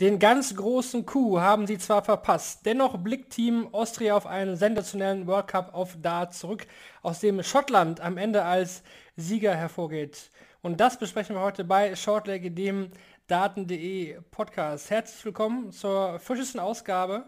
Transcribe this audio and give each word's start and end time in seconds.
Den 0.00 0.18
ganz 0.18 0.56
großen 0.56 1.06
Coup 1.06 1.38
haben 1.38 1.68
sie 1.68 1.78
zwar 1.78 2.02
verpasst, 2.02 2.66
dennoch 2.66 2.98
blickt 2.98 3.30
Team 3.32 3.68
Austria 3.70 4.16
auf 4.16 4.26
einen 4.26 4.56
sensationellen 4.56 5.28
World 5.28 5.46
Cup 5.46 5.72
auf 5.72 5.96
Dart 6.02 6.34
zurück, 6.34 6.66
aus 7.02 7.20
dem 7.20 7.44
Schottland 7.44 8.00
am 8.00 8.16
Ende 8.16 8.42
als 8.42 8.82
Sieger 9.14 9.54
hervorgeht. 9.54 10.30
Und 10.62 10.80
das 10.80 10.98
besprechen 10.98 11.36
wir 11.36 11.42
heute 11.42 11.62
bei 11.62 11.94
Shortleg, 11.94 12.56
dem 12.56 12.90
Daten.de 13.28 14.18
Podcast. 14.32 14.90
Herzlich 14.90 15.24
willkommen 15.24 15.70
zur 15.70 16.18
frischesten 16.18 16.58
Ausgabe 16.58 17.26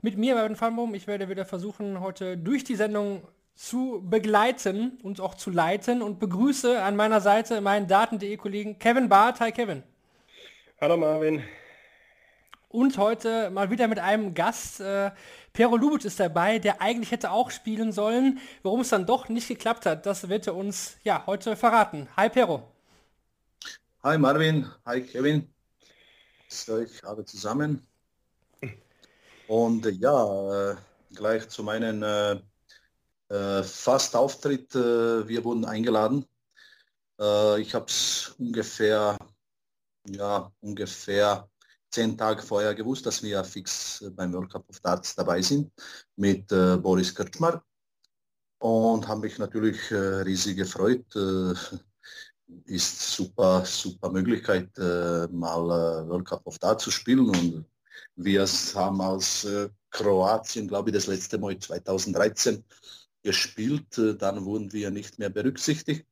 mit 0.00 0.16
mir, 0.16 0.36
Marvin 0.36 0.56
Farnbaum. 0.56 0.94
Ich 0.94 1.06
werde 1.06 1.28
wieder 1.28 1.44
versuchen, 1.44 2.00
heute 2.00 2.38
durch 2.38 2.64
die 2.64 2.76
Sendung 2.76 3.24
zu 3.54 4.02
begleiten 4.08 4.98
und 5.02 5.20
auch 5.20 5.34
zu 5.34 5.50
leiten 5.50 6.00
und 6.00 6.18
begrüße 6.18 6.82
an 6.82 6.96
meiner 6.96 7.20
Seite 7.20 7.60
meinen 7.60 7.88
Daten.de 7.88 8.38
Kollegen 8.38 8.78
Kevin 8.78 9.10
Barth. 9.10 9.40
Hi 9.40 9.52
Kevin. 9.52 9.82
Hallo 10.80 10.96
Marvin. 10.96 11.42
Und 12.72 12.98
heute 12.98 13.50
mal 13.50 13.68
wieder 13.70 13.88
mit 13.88 13.98
einem 13.98 14.32
Gast. 14.32 14.78
Äh, 14.78 15.10
Pero 15.52 15.76
Lubitsch 15.76 16.04
ist 16.04 16.20
dabei, 16.20 16.60
der 16.60 16.80
eigentlich 16.80 17.10
hätte 17.10 17.32
auch 17.32 17.50
spielen 17.50 17.90
sollen. 17.90 18.38
Warum 18.62 18.82
es 18.82 18.90
dann 18.90 19.06
doch 19.06 19.28
nicht 19.28 19.48
geklappt 19.48 19.86
hat, 19.86 20.06
das 20.06 20.28
wird 20.28 20.46
er 20.46 20.54
uns 20.54 20.94
ja 21.02 21.24
heute 21.26 21.56
verraten. 21.56 22.06
Hi 22.16 22.28
Pero. 22.28 22.62
Hi 24.04 24.16
Marvin, 24.16 24.70
hi 24.86 25.02
Kevin. 25.02 25.52
Ist 26.48 26.70
euch 26.70 27.04
alle 27.04 27.24
zusammen. 27.24 27.84
Und 29.48 29.84
äh, 29.84 29.90
ja, 29.90 30.70
äh, 30.70 30.76
gleich 31.12 31.48
zu 31.48 31.64
meinem 31.64 32.04
äh, 32.04 32.34
äh, 33.34 33.64
Fast-Auftritt. 33.64 34.76
Äh, 34.76 35.26
wir 35.26 35.42
wurden 35.42 35.64
eingeladen. 35.64 36.24
Äh, 37.20 37.62
ich 37.62 37.74
habe 37.74 37.86
es 37.86 38.32
ungefähr, 38.38 39.18
ja, 40.06 40.52
ungefähr 40.60 41.48
zehn 41.90 42.16
Tage 42.16 42.42
vorher 42.42 42.74
gewusst, 42.74 43.06
dass 43.06 43.22
wir 43.22 43.42
fix 43.44 44.04
beim 44.16 44.32
World 44.32 44.50
Cup 44.50 44.68
of 44.68 44.80
Darts 44.80 45.14
dabei 45.14 45.42
sind 45.42 45.70
mit 46.16 46.50
äh, 46.52 46.76
Boris 46.76 47.14
Kirchmar 47.14 47.64
und 48.58 49.08
habe 49.08 49.22
mich 49.22 49.38
natürlich 49.38 49.90
äh, 49.90 50.22
riesig 50.22 50.56
gefreut. 50.56 51.04
Äh, 51.14 51.54
ist 52.64 53.12
super, 53.12 53.64
super 53.64 54.10
Möglichkeit, 54.10 54.76
äh, 54.76 55.28
mal 55.28 56.08
World 56.08 56.26
Cup 56.26 56.46
of 56.46 56.58
Darts 56.58 56.84
zu 56.84 56.90
spielen 56.90 57.28
und 57.28 57.64
wir 58.16 58.44
haben 58.74 59.00
als 59.00 59.46
Kroatien, 59.90 60.68
glaube 60.68 60.90
ich, 60.90 60.94
das 60.94 61.06
letzte 61.06 61.38
Mal 61.38 61.58
2013 61.58 62.64
gespielt. 63.22 63.86
Dann 64.18 64.44
wurden 64.44 64.72
wir 64.72 64.90
nicht 64.90 65.18
mehr 65.18 65.30
berücksichtigt 65.30 66.06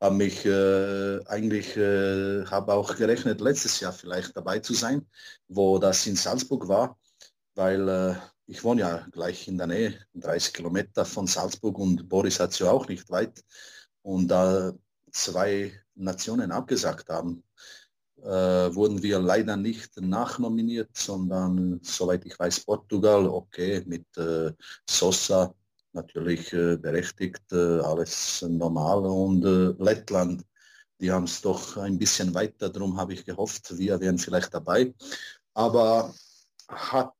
habe 0.00 0.14
mich 0.14 0.44
äh, 0.46 1.24
eigentlich 1.26 1.76
äh, 1.76 2.44
habe 2.46 2.72
auch 2.74 2.96
gerechnet, 2.96 3.40
letztes 3.40 3.80
Jahr 3.80 3.92
vielleicht 3.92 4.36
dabei 4.36 4.60
zu 4.60 4.74
sein, 4.74 5.06
wo 5.48 5.78
das 5.78 6.06
in 6.06 6.16
Salzburg 6.16 6.68
war, 6.68 6.98
weil 7.54 7.88
äh, 7.88 8.14
ich 8.46 8.64
wohne 8.64 8.82
ja 8.82 9.06
gleich 9.12 9.48
in 9.48 9.58
der 9.58 9.66
Nähe, 9.66 9.94
30 10.14 10.54
Kilometer 10.54 11.04
von 11.04 11.26
Salzburg 11.26 11.78
und 11.78 12.08
Boris 12.08 12.40
hat 12.40 12.58
ja 12.58 12.70
auch 12.70 12.88
nicht 12.88 13.10
weit. 13.10 13.44
Und 14.02 14.28
da 14.28 14.72
zwei 15.12 15.72
Nationen 15.94 16.52
abgesagt 16.52 17.08
haben, 17.10 17.42
äh, 18.22 18.74
wurden 18.74 19.02
wir 19.02 19.18
leider 19.18 19.56
nicht 19.56 20.00
nachnominiert, 20.00 20.96
sondern 20.96 21.80
soweit 21.82 22.24
ich 22.24 22.38
weiß 22.38 22.60
Portugal, 22.60 23.26
okay, 23.26 23.82
mit 23.86 24.06
äh, 24.16 24.52
Sosa 24.88 25.54
natürlich 25.98 26.52
äh, 26.52 26.76
berechtigt, 26.76 27.42
äh, 27.52 27.80
alles 27.80 28.42
normal. 28.42 29.04
Und 29.06 29.44
äh, 29.44 29.82
Lettland, 29.82 30.44
die 31.00 31.10
haben 31.12 31.24
es 31.24 31.40
doch 31.40 31.76
ein 31.76 31.98
bisschen 31.98 32.34
weiter, 32.34 32.68
darum 32.70 32.96
habe 32.96 33.14
ich 33.14 33.24
gehofft, 33.24 33.76
wir 33.78 34.00
wären 34.00 34.18
vielleicht 34.18 34.54
dabei. 34.54 34.94
Aber 35.54 36.14
hat 36.68 37.14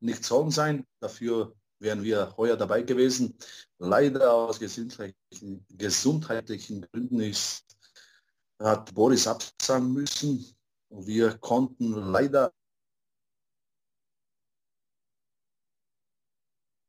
nicht 0.00 0.24
sollen 0.24 0.50
sein, 0.50 0.86
dafür 1.00 1.54
wären 1.78 2.02
wir 2.02 2.34
heuer 2.36 2.56
dabei 2.56 2.82
gewesen. 2.82 3.36
Leider 3.78 4.32
aus 4.32 4.58
gesundheitlichen, 4.58 5.66
gesundheitlichen 5.70 6.82
Gründen 6.82 7.20
ist, 7.20 7.64
hat 8.58 8.94
Boris 8.94 9.26
absagen 9.26 9.92
müssen. 9.92 10.44
Wir 10.88 11.36
konnten 11.38 11.92
leider 12.12 12.52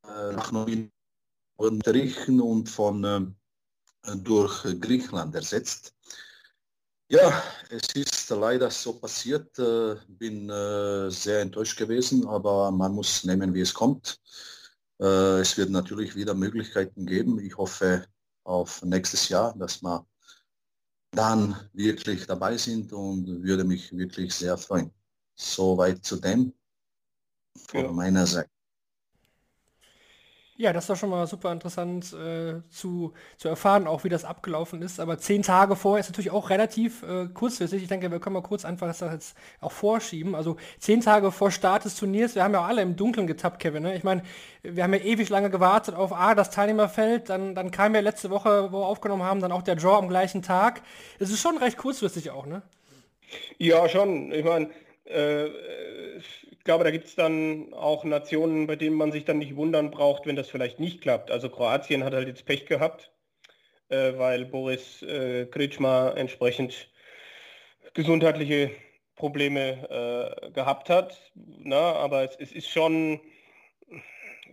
nach 0.03 0.51
unterrichten 1.57 2.39
und 2.39 2.69
von 2.69 3.03
äh, 3.03 4.15
durch 4.17 4.63
Griechenland 4.79 5.35
ersetzt. 5.35 5.93
Ja, 7.09 7.41
es 7.69 7.95
ist 7.95 8.29
leider 8.29 8.69
so 8.69 8.93
passiert. 8.99 9.57
Äh, 9.59 9.95
bin 10.07 10.49
äh, 10.49 11.09
sehr 11.09 11.41
enttäuscht 11.41 11.77
gewesen, 11.77 12.27
aber 12.27 12.69
man 12.71 12.93
muss 12.93 13.23
nehmen, 13.23 13.53
wie 13.53 13.61
es 13.61 13.73
kommt. 13.73 14.19
Äh, 14.99 15.39
es 15.39 15.57
wird 15.57 15.69
natürlich 15.69 16.15
wieder 16.15 16.33
Möglichkeiten 16.33 17.05
geben. 17.05 17.39
Ich 17.39 17.55
hoffe 17.57 18.05
auf 18.43 18.83
nächstes 18.83 19.29
Jahr, 19.29 19.57
dass 19.57 19.81
wir 19.81 20.05
dann 21.11 21.55
wirklich 21.73 22.25
dabei 22.25 22.57
sind 22.57 22.91
und 22.91 23.43
würde 23.43 23.63
mich 23.63 23.95
wirklich 23.95 24.33
sehr 24.33 24.57
freuen. 24.57 24.91
Soweit 25.35 26.03
zu 26.03 26.17
dem 26.17 26.53
von 27.69 27.85
ja. 27.85 27.91
meiner 27.91 28.27
Seite. 28.27 28.56
Ja, 30.59 30.73
das 30.73 30.89
war 30.89 30.95
schon 30.95 31.11
mal 31.11 31.27
super 31.27 31.51
interessant 31.51 32.13
äh, 32.13 32.67
zu, 32.71 33.13
zu 33.37 33.47
erfahren, 33.47 33.85
auch 33.85 34.03
wie 34.03 34.09
das 34.09 34.25
abgelaufen 34.25 34.81
ist. 34.81 34.99
Aber 34.99 35.19
zehn 35.19 35.43
Tage 35.43 35.75
vorher 35.75 35.99
ist 35.99 36.09
natürlich 36.09 36.31
auch 36.31 36.49
relativ 36.49 37.03
äh, 37.03 37.27
kurzfristig. 37.27 37.83
Ich 37.83 37.87
denke, 37.87 38.09
wir 38.09 38.19
können 38.19 38.33
mal 38.33 38.41
kurz 38.41 38.65
einfach 38.65 38.87
das 38.87 39.01
jetzt 39.01 39.37
auch 39.61 39.71
vorschieben. 39.71 40.33
Also 40.33 40.57
zehn 40.79 41.01
Tage 41.01 41.31
vor 41.31 41.51
Start 41.51 41.85
des 41.85 41.93
Turniers, 41.93 42.33
wir 42.33 42.43
haben 42.43 42.55
ja 42.55 42.65
alle 42.65 42.81
im 42.81 42.95
Dunkeln 42.95 43.27
getappt, 43.27 43.59
Kevin. 43.59 43.83
Ne? 43.83 43.95
Ich 43.95 44.03
meine, 44.03 44.23
wir 44.63 44.83
haben 44.83 44.95
ja 44.95 44.99
ewig 44.99 45.29
lange 45.29 45.51
gewartet 45.51 45.93
auf 45.93 46.11
A, 46.11 46.33
das 46.33 46.49
Teilnehmerfeld. 46.49 47.29
Dann, 47.29 47.53
dann 47.53 47.69
kam 47.69 47.93
ja 47.93 48.01
letzte 48.01 48.31
Woche, 48.31 48.71
wo 48.71 48.79
wir 48.79 48.87
aufgenommen 48.87 49.21
haben, 49.21 49.41
dann 49.41 49.51
auch 49.51 49.61
der 49.61 49.75
Draw 49.75 49.97
am 49.97 50.09
gleichen 50.09 50.41
Tag. 50.41 50.81
Es 51.19 51.29
ist 51.29 51.39
schon 51.39 51.59
recht 51.59 51.77
kurzfristig 51.77 52.31
auch, 52.31 52.47
ne? 52.47 52.63
Ja, 53.59 53.87
schon. 53.87 54.31
Ich 54.31 54.43
meine, 54.43 54.71
äh, 55.09 55.49
glaube, 56.67 56.83
da 56.83 56.91
gibt 56.91 57.07
es 57.07 57.15
dann 57.15 57.73
auch 57.73 58.03
Nationen, 58.03 58.67
bei 58.67 58.75
denen 58.75 58.97
man 58.97 59.13
sich 59.13 59.23
dann 59.23 59.39
nicht 59.39 59.55
wundern 59.55 59.89
braucht, 59.89 60.25
wenn 60.25 60.35
das 60.35 60.49
vielleicht 60.49 60.81
nicht 60.81 61.01
klappt. 61.01 61.31
Also 61.31 61.49
Kroatien 61.49 62.03
hat 62.03 62.13
halt 62.13 62.27
jetzt 62.27 62.45
Pech 62.45 62.65
gehabt, 62.65 63.09
äh, 63.87 64.17
weil 64.17 64.45
Boris 64.45 65.01
äh, 65.01 65.45
Kritschma 65.45 66.09
entsprechend 66.11 66.91
gesundheitliche 67.93 68.71
Probleme 69.15 70.35
äh, 70.43 70.51
gehabt 70.51 70.89
hat. 70.89 71.31
Na, 71.35 71.93
aber 71.93 72.23
es, 72.23 72.35
es, 72.35 72.51
ist 72.51 72.69
schon, 72.69 73.21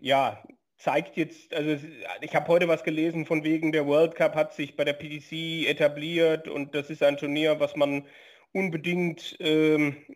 ja, 0.01 0.41
zeigt 0.77 1.17
jetzt, 1.17 1.53
also 1.53 1.85
ich 2.21 2.35
habe 2.37 2.47
heute 2.47 2.69
was 2.69 2.85
gelesen 2.85 3.27
von 3.27 3.43
wegen, 3.43 3.73
der 3.73 3.89
World 3.89 4.15
Cup 4.15 4.37
hat 4.37 4.55
sich 4.55 4.77
bei 4.77 4.85
der 4.85 4.93
PDC 4.93 5.69
etabliert 5.69 6.47
und 6.47 6.77
das 6.77 6.91
ist 6.91 7.03
ein 7.03 7.17
Turnier, 7.17 7.59
was 7.59 7.75
man 7.75 8.07
unbedingt 8.53 9.37
ähm, 9.41 9.97
äh, 10.07 10.15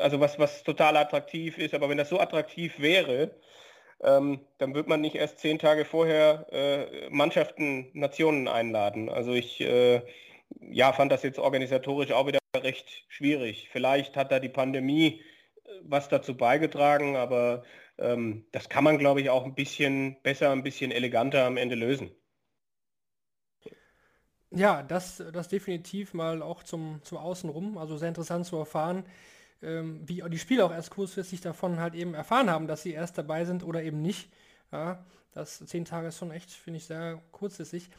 also 0.00 0.20
was, 0.20 0.38
was 0.38 0.62
total 0.62 0.96
attraktiv 0.96 1.58
ist, 1.58 1.74
aber 1.74 1.88
wenn 1.88 1.98
das 1.98 2.08
so 2.08 2.20
attraktiv 2.20 2.78
wäre, 2.78 3.34
ähm, 4.02 4.40
dann 4.58 4.74
wird 4.74 4.88
man 4.88 5.00
nicht 5.00 5.14
erst 5.16 5.38
zehn 5.38 5.58
Tage 5.58 5.84
vorher 5.84 6.46
äh, 6.52 7.10
Mannschaften, 7.10 7.90
Nationen 7.92 8.48
einladen. 8.48 9.08
Also 9.10 9.32
ich 9.34 9.60
äh, 9.60 10.02
ja, 10.60 10.92
fand 10.92 11.12
das 11.12 11.22
jetzt 11.22 11.38
organisatorisch 11.38 12.12
auch 12.12 12.26
wieder 12.26 12.40
recht 12.56 13.04
schwierig. 13.08 13.68
Vielleicht 13.70 14.16
hat 14.16 14.32
da 14.32 14.40
die 14.40 14.48
Pandemie 14.48 15.22
äh, 15.64 15.70
was 15.82 16.08
dazu 16.08 16.36
beigetragen, 16.36 17.16
aber 17.16 17.64
ähm, 17.98 18.46
das 18.52 18.68
kann 18.68 18.84
man, 18.84 18.98
glaube 18.98 19.20
ich, 19.20 19.30
auch 19.30 19.44
ein 19.44 19.54
bisschen 19.54 20.16
besser, 20.22 20.50
ein 20.50 20.62
bisschen 20.62 20.90
eleganter 20.90 21.44
am 21.46 21.56
Ende 21.56 21.74
lösen. 21.74 22.10
Ja, 24.52 24.82
das, 24.82 25.22
das 25.32 25.48
definitiv 25.48 26.12
mal 26.12 26.42
auch 26.42 26.64
zum, 26.64 27.00
zum 27.04 27.18
Außenrum. 27.18 27.78
Also 27.78 27.96
sehr 27.96 28.08
interessant 28.08 28.46
zu 28.46 28.56
erfahren, 28.56 29.04
ähm, 29.62 30.00
wie 30.06 30.22
die 30.28 30.38
Spieler 30.38 30.66
auch 30.66 30.72
erst 30.72 30.90
kurzfristig 30.90 31.40
davon 31.40 31.80
halt 31.80 31.94
eben 31.94 32.14
erfahren 32.14 32.50
haben, 32.50 32.66
dass 32.66 32.82
sie 32.82 32.92
erst 32.92 33.18
dabei 33.18 33.44
sind 33.44 33.62
oder 33.62 33.82
eben 33.82 34.02
nicht. 34.02 34.30
Ja, 34.72 35.04
das 35.32 35.64
zehn 35.66 35.84
Tage 35.84 36.08
ist 36.08 36.18
schon 36.18 36.30
echt, 36.30 36.50
finde 36.50 36.78
ich, 36.78 36.86
sehr 36.86 37.20
kurzfristig. 37.32 37.90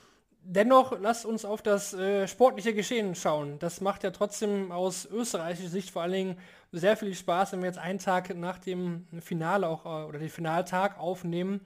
Dennoch 0.43 0.99
lasst 0.99 1.25
uns 1.25 1.45
auf 1.45 1.61
das 1.61 1.93
äh, 1.93 2.27
sportliche 2.27 2.73
Geschehen 2.73 3.13
schauen. 3.13 3.59
Das 3.59 3.79
macht 3.79 4.03
ja 4.03 4.09
trotzdem 4.09 4.71
aus 4.71 5.05
österreichischer 5.05 5.69
Sicht 5.69 5.91
vor 5.91 6.01
allen 6.01 6.13
Dingen 6.13 6.37
sehr 6.71 6.97
viel 6.97 7.13
Spaß, 7.13 7.51
wenn 7.51 7.59
wir 7.59 7.67
jetzt 7.67 7.77
einen 7.77 7.99
Tag 7.99 8.35
nach 8.35 8.57
dem 8.57 9.05
Finale 9.21 9.67
auch 9.67 9.85
äh, 9.85 10.07
oder 10.07 10.17
den 10.17 10.29
Finaltag 10.29 10.99
aufnehmen. 10.99 11.61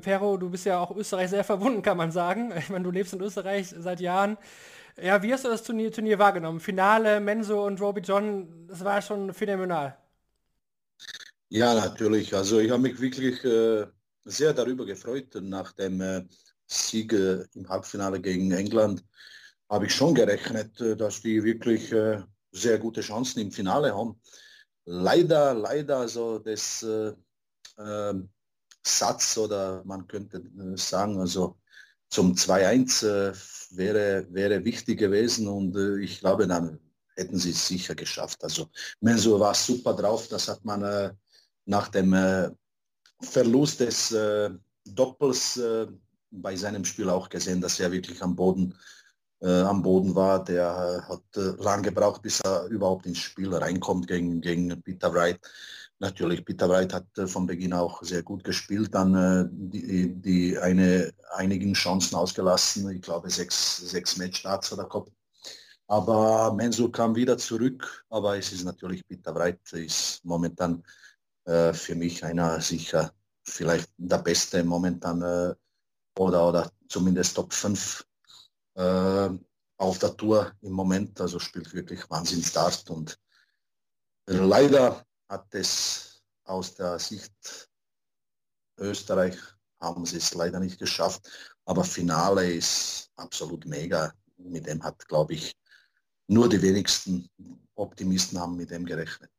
Pero, 0.00 0.38
du 0.38 0.48
bist 0.48 0.64
ja 0.64 0.78
auch 0.78 0.96
Österreich 0.96 1.28
sehr 1.30 1.44
verbunden, 1.44 1.82
kann 1.82 1.96
man 1.96 2.12
sagen. 2.12 2.52
Ich 2.56 2.70
meine, 2.70 2.84
du 2.84 2.90
lebst 2.90 3.12
in 3.12 3.20
Österreich 3.20 3.74
seit 3.76 4.00
Jahren. 4.00 4.38
Ja, 5.00 5.22
wie 5.22 5.32
hast 5.32 5.44
du 5.44 5.48
das 5.48 5.62
Turnier, 5.62 5.90
Turnier 5.92 6.18
wahrgenommen? 6.18 6.60
Finale, 6.60 7.20
Menzo 7.20 7.66
und 7.66 7.80
Roby 7.80 8.00
John, 8.02 8.66
das 8.68 8.84
war 8.84 9.00
schon 9.02 9.32
phänomenal. 9.32 9.96
Ja, 11.48 11.74
natürlich. 11.74 12.34
Also 12.34 12.60
ich 12.60 12.70
habe 12.70 12.82
mich 12.82 13.00
wirklich 13.00 13.44
äh, 13.44 13.86
sehr 14.24 14.54
darüber 14.54 14.86
gefreut. 14.86 15.34
Nach 15.40 15.72
dem 15.72 16.00
äh, 16.00 16.24
Sieg 16.66 17.12
äh, 17.12 17.44
im 17.54 17.68
Halbfinale 17.68 18.20
gegen 18.20 18.50
England 18.52 19.04
habe 19.68 19.86
ich 19.86 19.94
schon 19.94 20.14
gerechnet, 20.14 20.80
äh, 20.80 20.96
dass 20.96 21.20
die 21.22 21.42
wirklich 21.44 21.92
äh, 21.92 22.22
sehr 22.52 22.78
gute 22.78 23.00
Chancen 23.02 23.40
im 23.40 23.52
Finale 23.52 23.94
haben. 23.94 24.20
Leider, 24.84 25.54
leider, 25.54 25.98
also 25.98 26.38
das 26.38 26.82
äh, 26.82 27.12
ähm, 27.78 28.30
Satz 28.84 29.36
oder 29.38 29.82
man 29.84 30.06
könnte 30.06 30.42
sagen, 30.76 31.20
also 31.20 31.56
zum 32.12 32.34
2-1 32.34 33.06
äh, 33.06 33.32
wäre, 33.70 34.26
wäre 34.30 34.64
wichtig 34.64 34.98
gewesen 34.98 35.48
und 35.48 35.74
äh, 35.76 35.98
ich 35.98 36.20
glaube, 36.20 36.46
dann 36.46 36.78
hätten 37.16 37.38
sie 37.38 37.50
es 37.50 37.66
sicher 37.66 37.94
geschafft. 37.94 38.44
Also 38.44 38.68
Mensur 39.00 39.40
war 39.40 39.54
super 39.54 39.94
drauf, 39.94 40.28
das 40.28 40.46
hat 40.48 40.62
man 40.62 40.82
äh, 40.82 41.10
nach 41.64 41.88
dem 41.88 42.12
äh, 42.12 42.50
Verlust 43.22 43.80
des 43.80 44.12
äh, 44.12 44.50
Doppels 44.84 45.60
bei 46.32 46.56
seinem 46.56 46.84
Spiel 46.84 47.08
auch 47.08 47.28
gesehen, 47.28 47.60
dass 47.60 47.78
er 47.78 47.92
wirklich 47.92 48.20
am 48.22 48.34
Boden 48.34 48.74
am 49.40 49.82
Boden 49.82 50.14
war. 50.14 50.44
Der 50.44 51.04
hat 51.08 51.22
lang 51.34 51.82
gebraucht, 51.82 52.22
bis 52.22 52.40
er 52.40 52.66
überhaupt 52.66 53.06
ins 53.06 53.18
Spiel 53.18 53.54
reinkommt 53.54 54.06
gegen, 54.08 54.40
gegen 54.40 54.82
Peter 54.82 55.12
Wright 55.14 55.40
natürlich, 56.02 56.44
Peter 56.44 56.68
Wright 56.68 56.92
hat 56.92 57.06
äh, 57.16 57.26
von 57.26 57.46
Beginn 57.46 57.72
auch 57.72 58.02
sehr 58.02 58.22
gut 58.22 58.44
gespielt, 58.44 58.94
dann 58.94 59.14
äh, 59.14 59.48
die, 59.50 60.12
die 60.14 60.58
eine, 60.58 61.12
einigen 61.34 61.72
Chancen 61.72 62.16
ausgelassen, 62.16 62.90
ich 62.90 63.00
glaube 63.00 63.30
sechs, 63.30 63.78
sechs 63.78 64.18
Matchstarts 64.18 64.72
oder 64.72 64.84
Kopf. 64.84 65.10
Aber 65.86 66.52
Mensur 66.54 66.92
kam 66.92 67.14
wieder 67.14 67.38
zurück, 67.38 68.04
aber 68.10 68.36
es 68.36 68.52
ist 68.52 68.64
natürlich 68.64 69.06
Peter 69.06 69.34
Wright, 69.34 69.60
ist 69.72 70.24
momentan 70.24 70.82
äh, 71.44 71.72
für 71.72 71.94
mich 71.94 72.24
einer 72.24 72.60
sicher 72.60 73.12
vielleicht 73.44 73.90
der 73.96 74.18
beste 74.18 74.62
momentan 74.64 75.22
äh, 75.22 75.54
oder, 76.18 76.48
oder 76.48 76.72
zumindest 76.88 77.36
Top 77.36 77.52
5 77.52 78.04
äh, 78.74 79.28
auf 79.76 79.98
der 79.98 80.16
Tour 80.16 80.52
im 80.62 80.72
Moment, 80.72 81.20
also 81.20 81.38
spielt 81.38 81.72
wirklich 81.74 82.08
Wahnsinn 82.10 82.42
Start 82.42 82.88
und 82.90 83.18
leider 84.26 85.04
hat 85.32 85.54
es 85.54 86.22
aus 86.44 86.74
der 86.74 86.98
Sicht 86.98 87.70
Österreich 88.76 89.36
haben 89.80 90.04
sie 90.04 90.18
es 90.18 90.34
leider 90.34 90.60
nicht 90.60 90.78
geschafft, 90.78 91.22
aber 91.64 91.84
Finale 91.84 92.52
ist 92.52 93.10
absolut 93.16 93.64
mega. 93.64 94.12
Mit 94.36 94.66
dem 94.66 94.82
hat, 94.82 95.06
glaube 95.08 95.34
ich, 95.34 95.54
nur 96.28 96.48
die 96.48 96.60
wenigsten 96.60 97.28
Optimisten 97.74 98.38
haben 98.38 98.56
mit 98.56 98.70
dem 98.70 98.84
gerechnet. 98.84 99.30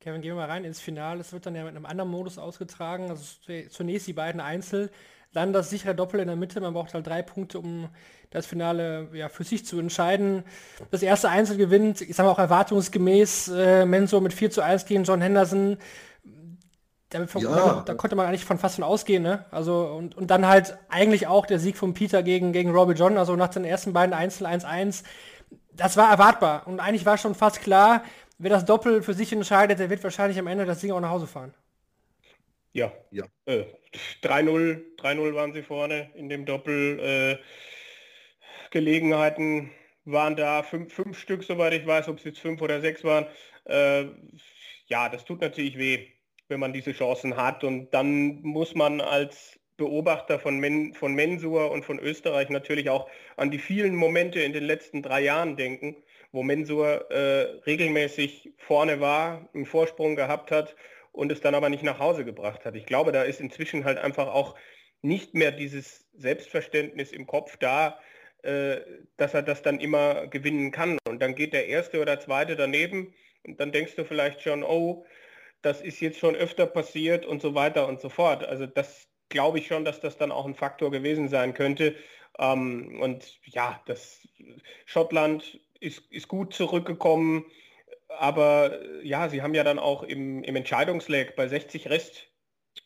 Kevin, 0.00 0.22
gehen 0.22 0.32
wir 0.32 0.36
mal 0.36 0.50
rein 0.50 0.64
ins 0.64 0.80
Finale. 0.80 1.20
Es 1.20 1.32
wird 1.32 1.46
dann 1.46 1.54
ja 1.54 1.64
mit 1.64 1.76
einem 1.76 1.86
anderen 1.86 2.10
Modus 2.10 2.38
ausgetragen. 2.38 3.10
Also 3.10 3.24
zunächst 3.68 4.06
die 4.06 4.12
beiden 4.12 4.40
Einzel, 4.40 4.90
dann 5.32 5.52
das 5.52 5.70
sichere 5.70 5.94
Doppel 5.94 6.20
in 6.20 6.26
der 6.26 6.36
Mitte. 6.36 6.60
Man 6.60 6.74
braucht 6.74 6.94
halt 6.94 7.06
drei 7.06 7.22
Punkte, 7.22 7.58
um 7.58 7.88
das 8.30 8.46
Finale 8.46 9.08
ja, 9.12 9.28
für 9.28 9.44
sich 9.44 9.64
zu 9.64 9.78
entscheiden. 9.78 10.44
Das 10.90 11.02
erste 11.02 11.28
Einzel 11.28 11.56
gewinnt, 11.56 12.00
ich 12.00 12.16
sage 12.16 12.26
mal 12.26 12.32
auch 12.32 12.38
erwartungsgemäß, 12.38 13.48
äh, 13.48 13.86
Menso 13.86 14.20
mit 14.20 14.32
4 14.32 14.50
zu 14.50 14.62
1 14.62 14.86
gegen 14.86 15.04
John 15.04 15.20
Henderson. 15.20 15.78
Da, 17.10 17.26
ja. 17.38 17.82
da, 17.84 17.94
konnte 17.94 18.16
man 18.16 18.26
eigentlich 18.26 18.46
von 18.46 18.58
fast 18.58 18.76
von 18.76 18.84
ausgehen, 18.84 19.22
ne? 19.22 19.44
Also 19.50 19.84
und, 19.84 20.16
und 20.16 20.30
dann 20.30 20.48
halt 20.48 20.78
eigentlich 20.88 21.26
auch 21.26 21.44
der 21.44 21.58
Sieg 21.58 21.76
von 21.76 21.92
Peter 21.92 22.22
gegen, 22.22 22.52
gegen 22.52 22.70
Robbie 22.70 22.94
John, 22.94 23.18
also 23.18 23.36
nach 23.36 23.48
den 23.48 23.66
ersten 23.66 23.92
beiden 23.92 24.14
Einzel 24.14 24.46
1-1. 24.46 25.02
Das 25.74 25.98
war 25.98 26.10
erwartbar. 26.10 26.66
Und 26.66 26.80
eigentlich 26.80 27.04
war 27.04 27.18
schon 27.18 27.34
fast 27.34 27.60
klar, 27.60 28.02
wer 28.38 28.50
das 28.50 28.64
Doppel 28.64 29.02
für 29.02 29.12
sich 29.12 29.30
entscheidet, 29.30 29.78
der 29.78 29.90
wird 29.90 30.02
wahrscheinlich 30.02 30.38
am 30.38 30.46
Ende 30.46 30.64
das 30.64 30.80
Ding 30.80 30.90
auch 30.92 31.00
nach 31.00 31.10
Hause 31.10 31.26
fahren. 31.26 31.52
Ja, 32.74 32.92
ja. 33.10 33.26
Äh, 33.44 33.64
3-0, 34.22 34.96
3-0 34.96 35.34
waren 35.34 35.52
sie 35.52 35.62
vorne 35.62 36.10
in 36.14 36.28
dem 36.28 36.46
Doppel. 36.46 36.98
Äh, 37.00 37.38
Gelegenheiten 38.70 39.70
waren 40.04 40.36
da, 40.36 40.62
fünf, 40.62 40.92
fünf 40.92 41.18
Stück, 41.18 41.44
soweit 41.44 41.74
ich 41.74 41.86
weiß, 41.86 42.08
ob 42.08 42.18
es 42.18 42.24
jetzt 42.24 42.40
fünf 42.40 42.62
oder 42.62 42.80
sechs 42.80 43.04
waren. 43.04 43.26
Äh, 43.66 44.06
ja, 44.86 45.08
das 45.10 45.24
tut 45.24 45.42
natürlich 45.42 45.76
weh, 45.76 46.08
wenn 46.48 46.60
man 46.60 46.72
diese 46.72 46.92
Chancen 46.92 47.36
hat. 47.36 47.62
Und 47.62 47.92
dann 47.92 48.40
muss 48.42 48.74
man 48.74 49.02
als 49.02 49.60
Beobachter 49.76 50.38
von, 50.38 50.58
Men, 50.58 50.94
von 50.94 51.14
Mensur 51.14 51.70
und 51.70 51.84
von 51.84 51.98
Österreich 51.98 52.48
natürlich 52.48 52.88
auch 52.88 53.08
an 53.36 53.50
die 53.50 53.58
vielen 53.58 53.94
Momente 53.94 54.40
in 54.40 54.54
den 54.54 54.64
letzten 54.64 55.02
drei 55.02 55.20
Jahren 55.20 55.56
denken, 55.56 55.96
wo 56.30 56.42
Mensur 56.42 57.10
äh, 57.10 57.60
regelmäßig 57.66 58.52
vorne 58.56 59.00
war, 59.00 59.50
einen 59.52 59.66
Vorsprung 59.66 60.16
gehabt 60.16 60.50
hat 60.50 60.74
und 61.12 61.30
es 61.30 61.40
dann 61.40 61.54
aber 61.54 61.68
nicht 61.68 61.82
nach 61.82 61.98
Hause 61.98 62.24
gebracht 62.24 62.64
hat. 62.64 62.74
Ich 62.74 62.86
glaube, 62.86 63.12
da 63.12 63.22
ist 63.22 63.40
inzwischen 63.40 63.84
halt 63.84 63.98
einfach 63.98 64.28
auch 64.28 64.56
nicht 65.02 65.34
mehr 65.34 65.52
dieses 65.52 66.06
Selbstverständnis 66.14 67.12
im 67.12 67.26
Kopf 67.26 67.56
da, 67.58 67.98
äh, 68.42 68.80
dass 69.16 69.34
er 69.34 69.42
das 69.42 69.62
dann 69.62 69.80
immer 69.80 70.26
gewinnen 70.26 70.70
kann. 70.70 70.98
Und 71.06 71.20
dann 71.20 71.34
geht 71.34 71.52
der 71.52 71.66
erste 71.68 72.00
oder 72.00 72.20
zweite 72.20 72.56
daneben 72.56 73.14
und 73.44 73.60
dann 73.60 73.72
denkst 73.72 73.96
du 73.96 74.04
vielleicht 74.04 74.42
schon, 74.42 74.62
oh, 74.62 75.04
das 75.62 75.80
ist 75.80 76.00
jetzt 76.00 76.18
schon 76.18 76.34
öfter 76.34 76.66
passiert 76.66 77.24
und 77.26 77.40
so 77.40 77.54
weiter 77.54 77.86
und 77.86 78.00
so 78.00 78.08
fort. 78.08 78.44
Also 78.44 78.66
das 78.66 79.06
glaube 79.28 79.58
ich 79.58 79.66
schon, 79.66 79.84
dass 79.84 80.00
das 80.00 80.16
dann 80.16 80.32
auch 80.32 80.46
ein 80.46 80.54
Faktor 80.54 80.90
gewesen 80.90 81.28
sein 81.28 81.54
könnte. 81.54 81.94
Ähm, 82.38 83.00
und 83.00 83.38
ja, 83.44 83.80
das 83.86 84.26
Schottland 84.86 85.60
ist, 85.80 86.10
ist 86.10 86.28
gut 86.28 86.54
zurückgekommen, 86.54 87.44
aber 88.18 88.78
ja, 89.02 89.28
sie 89.28 89.42
haben 89.42 89.54
ja 89.54 89.64
dann 89.64 89.78
auch 89.78 90.02
im, 90.02 90.42
im 90.42 90.56
Entscheidungsleg 90.56 91.36
bei 91.36 91.48
60 91.48 91.88
Rest 91.90 92.28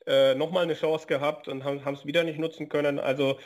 äh, 0.07 0.35
nochmal 0.35 0.65
eine 0.65 0.75
Chance 0.75 1.07
gehabt 1.07 1.49
und 1.49 1.65
haben 1.65 1.95
es 1.95 2.07
wieder 2.07 2.25
nicht 2.25 2.39
nutzen 2.39 2.69
können. 2.69 2.99
Also 2.99 3.39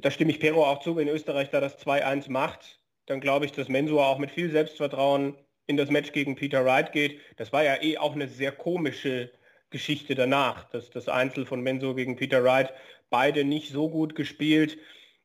da 0.00 0.10
stimme 0.10 0.30
ich 0.30 0.40
Pero 0.40 0.64
auch 0.64 0.80
zu, 0.80 0.96
wenn 0.96 1.08
Österreich 1.08 1.50
da 1.50 1.60
das 1.60 1.78
2-1 1.78 2.30
macht, 2.30 2.80
dann 3.06 3.20
glaube 3.20 3.44
ich, 3.44 3.52
dass 3.52 3.68
Mensur 3.68 4.06
auch 4.06 4.18
mit 4.18 4.30
viel 4.30 4.50
Selbstvertrauen 4.50 5.36
in 5.66 5.76
das 5.76 5.90
Match 5.90 6.12
gegen 6.12 6.34
Peter 6.34 6.64
Wright 6.64 6.92
geht. 6.92 7.20
Das 7.36 7.52
war 7.52 7.62
ja 7.62 7.80
eh 7.80 7.98
auch 7.98 8.14
eine 8.14 8.28
sehr 8.28 8.52
komische 8.52 9.30
Geschichte 9.70 10.14
danach, 10.14 10.68
dass 10.70 10.90
das 10.90 11.08
Einzel 11.08 11.46
von 11.46 11.60
Mensur 11.60 11.94
gegen 11.94 12.16
Peter 12.16 12.42
Wright 12.42 12.72
beide 13.08 13.44
nicht 13.44 13.70
so 13.70 13.88
gut 13.88 14.14
gespielt. 14.14 14.78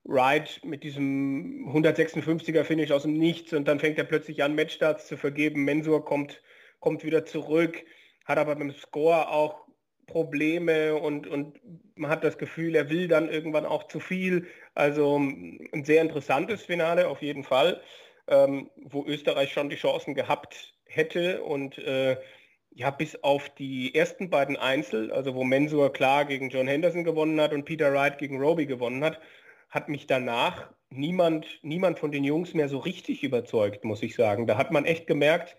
Wright 0.06 0.62
mit 0.64 0.84
diesem 0.84 1.68
156er 1.74 2.64
Finish 2.64 2.92
aus 2.92 3.04
dem 3.04 3.18
Nichts 3.18 3.54
und 3.54 3.68
dann 3.68 3.80
fängt 3.80 3.98
er 3.98 4.04
plötzlich 4.04 4.44
an, 4.44 4.56
Matchstarts 4.56 5.08
zu 5.08 5.18
vergeben. 5.18 5.64
Mensur 5.66 6.06
kommt, 6.06 6.42
kommt 6.80 7.04
wieder 7.04 7.26
zurück, 7.26 7.84
hat 8.26 8.38
aber 8.38 8.56
beim 8.56 8.72
Score 8.72 9.30
auch 9.30 9.66
Probleme 10.06 10.96
und, 10.96 11.26
und 11.26 11.60
man 11.96 12.12
hat 12.12 12.24
das 12.24 12.38
Gefühl, 12.38 12.76
er 12.76 12.90
will 12.90 13.08
dann 13.08 13.30
irgendwann 13.30 13.66
auch 13.66 13.88
zu 13.88 14.00
viel. 14.00 14.46
Also 14.76 15.18
ein 15.18 15.84
sehr 15.84 16.02
interessantes 16.02 16.64
Finale 16.64 17.08
auf 17.08 17.24
jeden 17.24 17.44
Fall, 17.44 17.82
ähm, 18.28 18.70
wo 18.76 19.04
Österreich 19.06 19.52
schon 19.52 19.70
die 19.70 19.76
Chancen 19.76 20.14
gehabt 20.14 20.76
hätte 20.86 21.42
und 21.42 21.80
äh, 21.80 22.18
ja, 22.70 22.92
bis 22.92 23.24
auf 23.24 23.50
die 23.56 23.96
ersten 23.96 24.30
beiden 24.30 24.58
Einzel, 24.58 25.12
also 25.12 25.34
wo 25.34 25.44
Mensur 25.44 25.92
klar 25.94 26.26
gegen 26.26 26.50
John 26.50 26.68
Henderson 26.68 27.06
gewonnen 27.06 27.40
hat 27.42 27.54
und 27.54 27.66
Peter 27.66 27.92
Wright 27.94 28.18
gegen 28.18 28.40
Roby 28.40 28.66
gewonnen 28.66 29.04
hat, 29.04 29.20
hat 29.76 29.90
mich 29.90 30.08
danach 30.08 30.70
niemand, 30.90 31.46
niemand 31.62 32.00
von 32.00 32.12
den 32.12 32.24
Jungs 32.24 32.54
mehr 32.54 32.70
so 32.70 32.80
richtig 32.80 33.24
überzeugt, 33.24 33.84
muss 33.84 34.02
ich 34.02 34.16
sagen. 34.16 34.48
Da 34.48 34.58
hat 34.58 34.72
man 34.72 34.86
echt 34.86 35.06
gemerkt, 35.06 35.58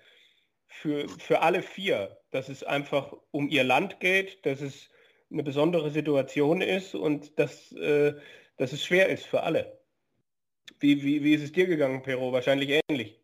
für, 0.66 1.06
für 1.18 1.42
alle 1.42 1.62
vier, 1.62 2.18
dass 2.30 2.48
es 2.48 2.64
einfach 2.64 3.12
um 3.30 3.48
ihr 3.48 3.62
Land 3.62 4.00
geht, 4.00 4.44
dass 4.44 4.60
es 4.62 4.88
eine 5.30 5.42
besondere 5.42 5.90
Situation 5.90 6.60
ist 6.62 6.94
und 6.94 7.38
dass, 7.38 7.72
äh, 7.72 8.14
dass 8.56 8.72
es 8.72 8.82
schwer 8.82 9.08
ist 9.10 9.26
für 9.26 9.42
alle. 9.42 9.78
Wie, 10.80 11.02
wie, 11.02 11.22
wie 11.22 11.34
ist 11.34 11.44
es 11.44 11.52
dir 11.52 11.66
gegangen, 11.66 12.02
Pero? 12.02 12.32
Wahrscheinlich 12.32 12.80
ähnlich. 12.88 13.20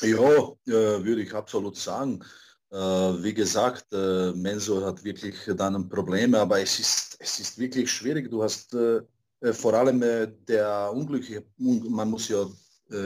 Ja, 0.00 0.16
äh, 0.18 1.04
würde 1.04 1.22
ich 1.22 1.32
absolut 1.32 1.76
sagen. 1.76 2.24
Äh, 2.70 2.76
wie 2.76 3.34
gesagt, 3.34 3.86
äh, 3.92 4.32
Mensur 4.32 4.84
hat 4.84 5.02
wirklich 5.04 5.36
dann 5.56 5.76
ein 5.76 5.88
Problem, 5.88 6.34
aber 6.34 6.60
es 6.60 6.78
ist, 6.78 7.16
es 7.20 7.40
ist 7.40 7.58
wirklich 7.58 7.90
schwierig. 7.90 8.30
Du 8.30 8.42
hast 8.42 8.74
äh, 8.74 9.00
vor 9.52 9.74
allem 9.74 10.00
der 10.00 10.90
unglückliche, 10.92 11.44
man 11.58 12.10
muss 12.10 12.28
ja 12.28 12.46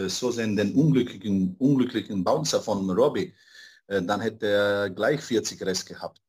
so 0.06 0.30
sehen, 0.30 0.56
den 0.56 0.74
unglücklichen, 0.74 1.56
unglücklichen 1.58 2.24
Bouncer 2.24 2.62
von 2.62 2.88
Robbie 2.90 3.34
äh, 3.92 4.02
dann 4.02 4.20
hätte 4.20 4.46
er 4.46 4.90
gleich 4.90 5.20
40 5.20 5.62
Rest 5.62 5.86
gehabt. 5.86 6.20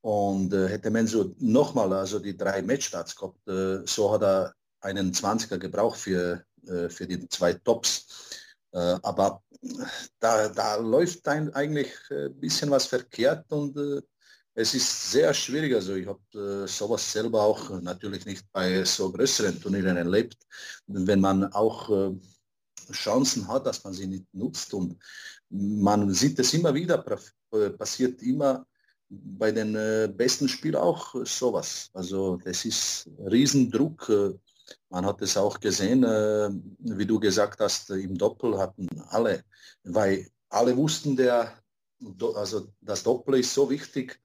Und 0.00 0.52
äh, 0.52 0.68
hätte 0.68 0.90
Menzo 0.90 1.34
nochmal 1.38 1.92
also 1.92 2.18
die 2.18 2.36
drei 2.36 2.62
Matchstarts 2.62 3.16
gehabt, 3.16 3.48
äh, 3.48 3.86
so 3.86 4.12
hat 4.12 4.22
er 4.22 4.54
einen 4.80 5.12
20er 5.12 5.58
gebraucht 5.58 5.98
für, 5.98 6.44
äh, 6.66 6.88
für 6.90 7.06
die 7.06 7.26
zwei 7.28 7.54
Tops. 7.54 8.06
Äh, 8.72 8.98
aber 9.02 9.42
da, 10.20 10.48
da 10.48 10.76
läuft 10.76 11.26
ein, 11.26 11.54
eigentlich 11.54 11.90
ein 12.10 12.38
bisschen 12.38 12.70
was 12.70 12.86
verkehrt 12.86 13.50
und 13.50 13.74
es 14.54 14.74
ist 14.74 15.10
sehr 15.10 15.34
schwierig. 15.34 15.74
Also 15.74 15.94
ich 15.94 16.06
habe 16.06 16.64
äh, 16.64 16.68
sowas 16.68 17.12
selber 17.12 17.42
auch 17.42 17.80
natürlich 17.80 18.24
nicht 18.24 18.46
bei 18.52 18.84
so 18.84 19.10
größeren 19.12 19.60
Turnieren 19.60 19.96
erlebt. 19.96 20.38
Wenn 20.86 21.20
man 21.20 21.52
auch 21.52 21.90
äh, 21.90 22.14
Chancen 22.92 23.48
hat, 23.48 23.66
dass 23.66 23.82
man 23.84 23.92
sie 23.92 24.06
nicht 24.06 24.32
nutzt 24.32 24.74
und 24.74 24.96
man 25.50 26.12
sieht 26.12 26.38
es 26.38 26.54
immer 26.54 26.74
wieder, 26.74 27.04
äh, 27.52 27.70
passiert 27.70 28.22
immer 28.22 28.66
bei 29.08 29.52
den 29.52 29.74
äh, 29.74 30.12
besten 30.14 30.48
Spielen 30.48 30.76
auch 30.76 31.14
sowas. 31.24 31.90
Also 31.92 32.36
das 32.36 32.64
ist 32.64 33.10
Riesendruck. 33.18 34.08
Äh, 34.08 34.34
man 34.88 35.04
hat 35.04 35.20
es 35.20 35.36
auch 35.36 35.60
gesehen, 35.60 36.04
äh, 36.04 36.50
wie 36.78 37.06
du 37.06 37.18
gesagt 37.20 37.60
hast, 37.60 37.90
im 37.90 38.16
Doppel 38.16 38.58
hatten 38.58 38.88
alle, 39.08 39.44
weil 39.82 40.28
alle 40.48 40.76
wussten, 40.76 41.16
der, 41.16 41.52
also 42.34 42.68
das 42.80 43.02
Doppel 43.02 43.40
ist 43.40 43.52
so 43.52 43.68
wichtig, 43.68 44.20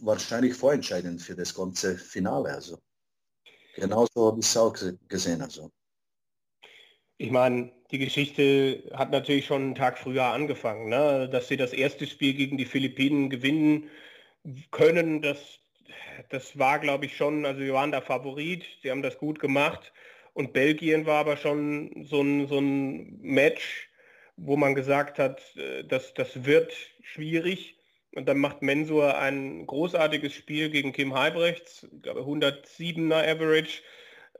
wahrscheinlich 0.00 0.54
vorentscheidend 0.54 1.22
für 1.22 1.34
das 1.34 1.54
ganze 1.54 1.96
Finale. 1.96 2.50
Also 2.50 2.78
genauso 3.74 4.26
habe 4.26 4.40
ich 4.40 4.46
es 4.46 4.56
auch 4.56 4.74
gesehen. 5.08 5.42
Also. 5.42 5.70
Ich 7.18 7.30
meine, 7.30 7.72
die 7.90 7.98
Geschichte 7.98 8.90
hat 8.92 9.10
natürlich 9.10 9.46
schon 9.46 9.62
einen 9.62 9.74
Tag 9.74 9.98
früher 9.98 10.24
angefangen, 10.24 10.88
ne? 10.88 11.28
dass 11.28 11.48
sie 11.48 11.56
das 11.56 11.72
erste 11.72 12.06
Spiel 12.06 12.34
gegen 12.34 12.58
die 12.58 12.64
Philippinen 12.64 13.30
gewinnen 13.30 13.90
können. 14.70 15.22
Das, 15.22 15.60
das 16.30 16.58
war, 16.58 16.78
glaube 16.78 17.06
ich, 17.06 17.16
schon, 17.16 17.46
also 17.46 17.60
wir 17.60 17.74
waren 17.74 17.92
da 17.92 18.00
Favorit, 18.00 18.64
sie 18.82 18.90
haben 18.90 19.02
das 19.02 19.18
gut 19.18 19.38
gemacht. 19.38 19.92
Und 20.34 20.52
Belgien 20.52 21.06
war 21.06 21.20
aber 21.20 21.36
schon 21.36 22.04
so 22.04 22.20
ein, 22.20 22.46
so 22.48 22.58
ein 22.58 23.18
Match, 23.22 23.88
wo 24.36 24.56
man 24.56 24.74
gesagt 24.74 25.18
hat, 25.18 25.40
äh, 25.56 25.84
dass 25.84 26.12
das 26.12 26.44
wird 26.44 26.74
schwierig. 27.02 27.75
Und 28.16 28.26
dann 28.26 28.38
macht 28.38 28.62
Mensur 28.62 29.18
ein 29.18 29.66
großartiges 29.66 30.32
Spiel 30.32 30.70
gegen 30.70 30.92
Kim 30.92 31.12
glaube 31.12 32.20
107er 32.22 33.30
Average 33.30 33.82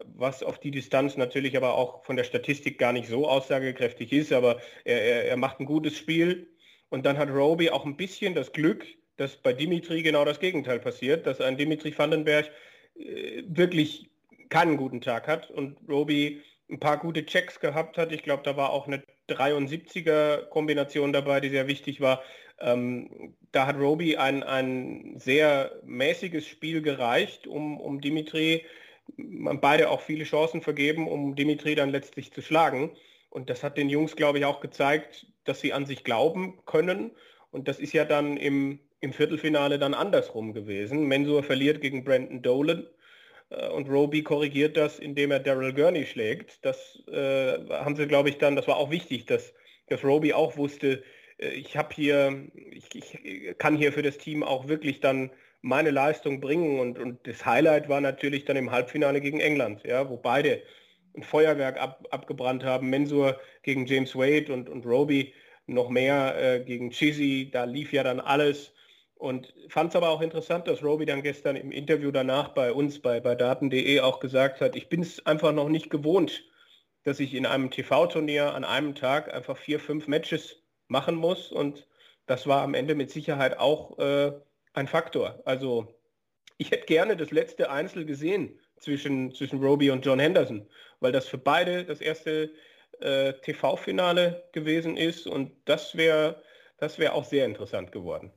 was 0.05 0.43
auf 0.43 0.59
die 0.59 0.71
Distanz 0.71 1.17
natürlich 1.17 1.57
aber 1.57 1.75
auch 1.75 2.05
von 2.05 2.17
der 2.17 2.25
Statistik 2.25 2.79
gar 2.79 2.93
nicht 2.93 3.09
so 3.09 3.29
aussagekräftig 3.29 4.13
ist, 4.13 4.33
aber 4.33 4.61
er, 4.85 5.01
er, 5.01 5.25
er 5.27 5.37
macht 5.37 5.61
ein 5.61 5.67
gutes 5.67 5.97
Spiel. 5.97 6.49
Und 6.89 7.05
dann 7.05 7.19
hat 7.19 7.31
Roby 7.31 7.71
auch 7.71 7.85
ein 7.85 7.97
bisschen 7.97 8.35
das 8.35 8.53
Glück, 8.53 8.87
dass 9.17 9.37
bei 9.37 9.53
Dimitri 9.53 10.03
genau 10.03 10.25
das 10.25 10.41
Gegenteil 10.41 10.79
passiert, 10.79 11.27
dass 11.27 11.41
ein 11.41 11.57
Dimitri 11.57 11.97
Vandenberg 11.97 12.51
äh, 12.97 13.43
wirklich 13.49 14.11
keinen 14.49 14.77
guten 14.77 15.01
Tag 15.01 15.27
hat 15.27 15.51
und 15.51 15.79
Roby 15.89 16.43
ein 16.71 16.79
paar 16.79 16.99
gute 16.99 17.25
Checks 17.25 17.59
gehabt 17.59 17.99
hat. 17.99 18.13
Ich 18.13 18.23
glaube, 18.23 18.43
da 18.45 18.57
war 18.57 18.71
auch 18.71 18.87
eine 18.87 19.03
73er 19.29 20.49
Kombination 20.49 21.13
dabei, 21.13 21.41
die 21.41 21.49
sehr 21.49 21.67
wichtig 21.67 22.01
war. 22.01 22.23
Ähm, 22.61 23.35
da 23.53 23.67
hat 23.67 23.77
Roby 23.77 24.17
ein, 24.17 24.43
ein 24.43 25.19
sehr 25.19 25.73
mäßiges 25.85 26.47
Spiel 26.47 26.83
gereicht, 26.83 27.47
um, 27.47 27.81
um 27.81 28.01
Dimitri 28.01 28.65
man 29.17 29.61
beide 29.61 29.91
auch 29.91 30.01
viele 30.01 30.25
Chancen 30.25 30.63
vergeben, 30.63 31.09
um 31.09 31.37
Dimitri 31.37 31.75
dann 31.75 31.91
letztlich 31.91 32.33
zu 32.33 32.43
schlagen. 32.43 32.97
Und 33.31 33.51
das 33.51 33.63
hat 33.63 33.77
den 33.77 33.89
Jungs, 33.89 34.17
glaube 34.17 34.39
ich, 34.39 34.45
auch 34.45 34.61
gezeigt, 34.61 35.27
dass 35.45 35.61
sie 35.61 35.73
an 35.73 35.87
sich 35.87 36.05
glauben 36.05 36.59
können. 36.65 37.13
Und 37.51 37.69
das 37.69 37.79
ist 37.79 37.93
ja 37.93 38.05
dann 38.05 38.37
im, 38.37 38.81
im 39.01 39.13
Viertelfinale 39.13 39.79
dann 39.79 39.95
andersrum 39.95 40.53
gewesen. 40.53 41.07
Mensur 41.07 41.43
verliert 41.43 41.81
gegen 41.81 42.05
Brandon 42.05 42.43
Dolan 42.43 42.87
und 43.51 43.89
Roby 43.89 44.23
korrigiert 44.23 44.77
das, 44.77 44.99
indem 44.99 45.31
er 45.31 45.41
Daryl 45.41 45.73
Gurney 45.73 46.07
schlägt. 46.07 46.65
Das 46.65 47.03
äh, 47.09 47.59
haben 47.71 47.97
sie, 47.97 48.07
glaube 48.07 48.29
ich, 48.29 48.39
dann, 48.39 48.57
das 48.57 48.67
war 48.67 48.77
auch 48.77 48.91
wichtig, 48.91 49.27
dass, 49.27 49.55
dass 49.89 50.05
Roby 50.05 50.33
auch 50.33 50.57
wusste, 50.57 51.03
äh, 51.39 51.49
ich 51.51 51.77
habe 51.77 51.95
hier, 51.95 52.49
ich, 52.55 52.95
ich 52.95 53.59
kann 53.59 53.77
hier 53.77 53.93
für 53.93 54.03
das 54.03 54.19
Team 54.19 54.43
auch 54.43 54.69
wirklich 54.69 55.01
dann 55.01 55.31
meine 55.63 55.91
Leistung 55.91 56.41
bringen. 56.41 56.81
Und, 56.81 56.99
und 56.99 57.27
das 57.27 57.45
Highlight 57.45 57.89
war 57.89 58.01
natürlich 58.01 58.45
dann 58.45 58.57
im 58.57 58.71
Halbfinale 58.71 59.21
gegen 59.21 59.41
England, 59.41 59.83
ja, 59.85 60.09
wo 60.09 60.17
beide 60.17 60.63
ein 61.17 61.23
Feuerwerk 61.23 61.81
ab, 61.81 62.07
abgebrannt 62.11 62.65
haben. 62.65 62.91
Mensur 62.91 63.41
gegen 63.63 63.87
James 63.87 64.15
Wade 64.15 64.53
und, 64.53 64.69
und 64.69 64.85
Roby 64.87 65.35
noch 65.67 65.89
mehr 65.89 66.37
äh, 66.39 66.61
gegen 66.61 66.91
Chizzy. 66.91 67.51
Da 67.51 67.65
lief 67.65 67.93
ja 67.93 68.03
dann 68.03 68.21
alles. 68.21 68.73
Und 69.17 69.53
fand 69.69 69.91
es 69.91 69.97
aber 69.97 70.11
auch 70.11 70.21
interessant, 70.21 70.69
dass 70.69 70.83
Roby 70.83 71.07
dann 71.07 71.23
gestern 71.23 71.57
im 71.57 71.73
Interview 71.73 72.11
danach 72.11 72.51
bei 72.51 72.73
uns, 72.73 73.01
bei, 73.01 73.19
bei 73.19 73.35
daten.de 73.35 74.01
auch 74.01 74.21
gesagt 74.21 74.61
hat, 74.61 74.77
ich 74.77 74.89
bin 74.89 75.01
es 75.01 75.25
einfach 75.25 75.53
noch 75.53 75.69
nicht 75.69 75.89
gewohnt, 75.89 76.45
dass 77.03 77.19
ich 77.19 77.35
in 77.35 77.47
einem 77.47 77.71
TV-Turnier 77.71 78.55
an 78.55 78.65
einem 78.65 78.95
Tag 78.95 79.33
einfach 79.33 79.57
vier, 79.57 79.81
fünf 79.81 80.07
Matches 80.07 80.63
machen 80.89 81.15
muss. 81.15 81.51
Und 81.51 81.87
das 82.27 82.47
war 82.47 82.63
am 82.63 82.75
Ende 82.75 82.95
mit 82.95 83.11
Sicherheit 83.11 83.59
auch 83.59 83.99
äh, 83.99 84.33
ein 84.75 84.87
Faktor. 84.87 85.41
Also 85.47 85.95
ich 86.59 86.71
hätte 86.71 86.87
gerne 86.87 87.17
das 87.17 87.31
letzte 87.31 87.71
Einzel 87.71 88.05
gesehen 88.05 88.59
zwischen, 88.77 89.35
zwischen 89.35 89.63
Roby 89.63 89.91
und 89.91 90.05
John 90.05 90.19
Henderson, 90.19 90.69
weil 91.01 91.13
das 91.13 91.27
für 91.27 91.39
beide 91.39 91.85
das 91.85 92.01
erste 92.01 92.51
äh, 93.01 93.33
TV-Finale 93.35 94.45
gewesen 94.53 94.97
ist 94.97 95.27
und 95.27 95.53
das 95.65 95.97
wäre 95.97 96.43
das 96.79 96.99
wäre 96.99 97.15
auch 97.15 97.25
sehr 97.25 97.47
interessant 97.47 97.93
geworden. 97.93 98.33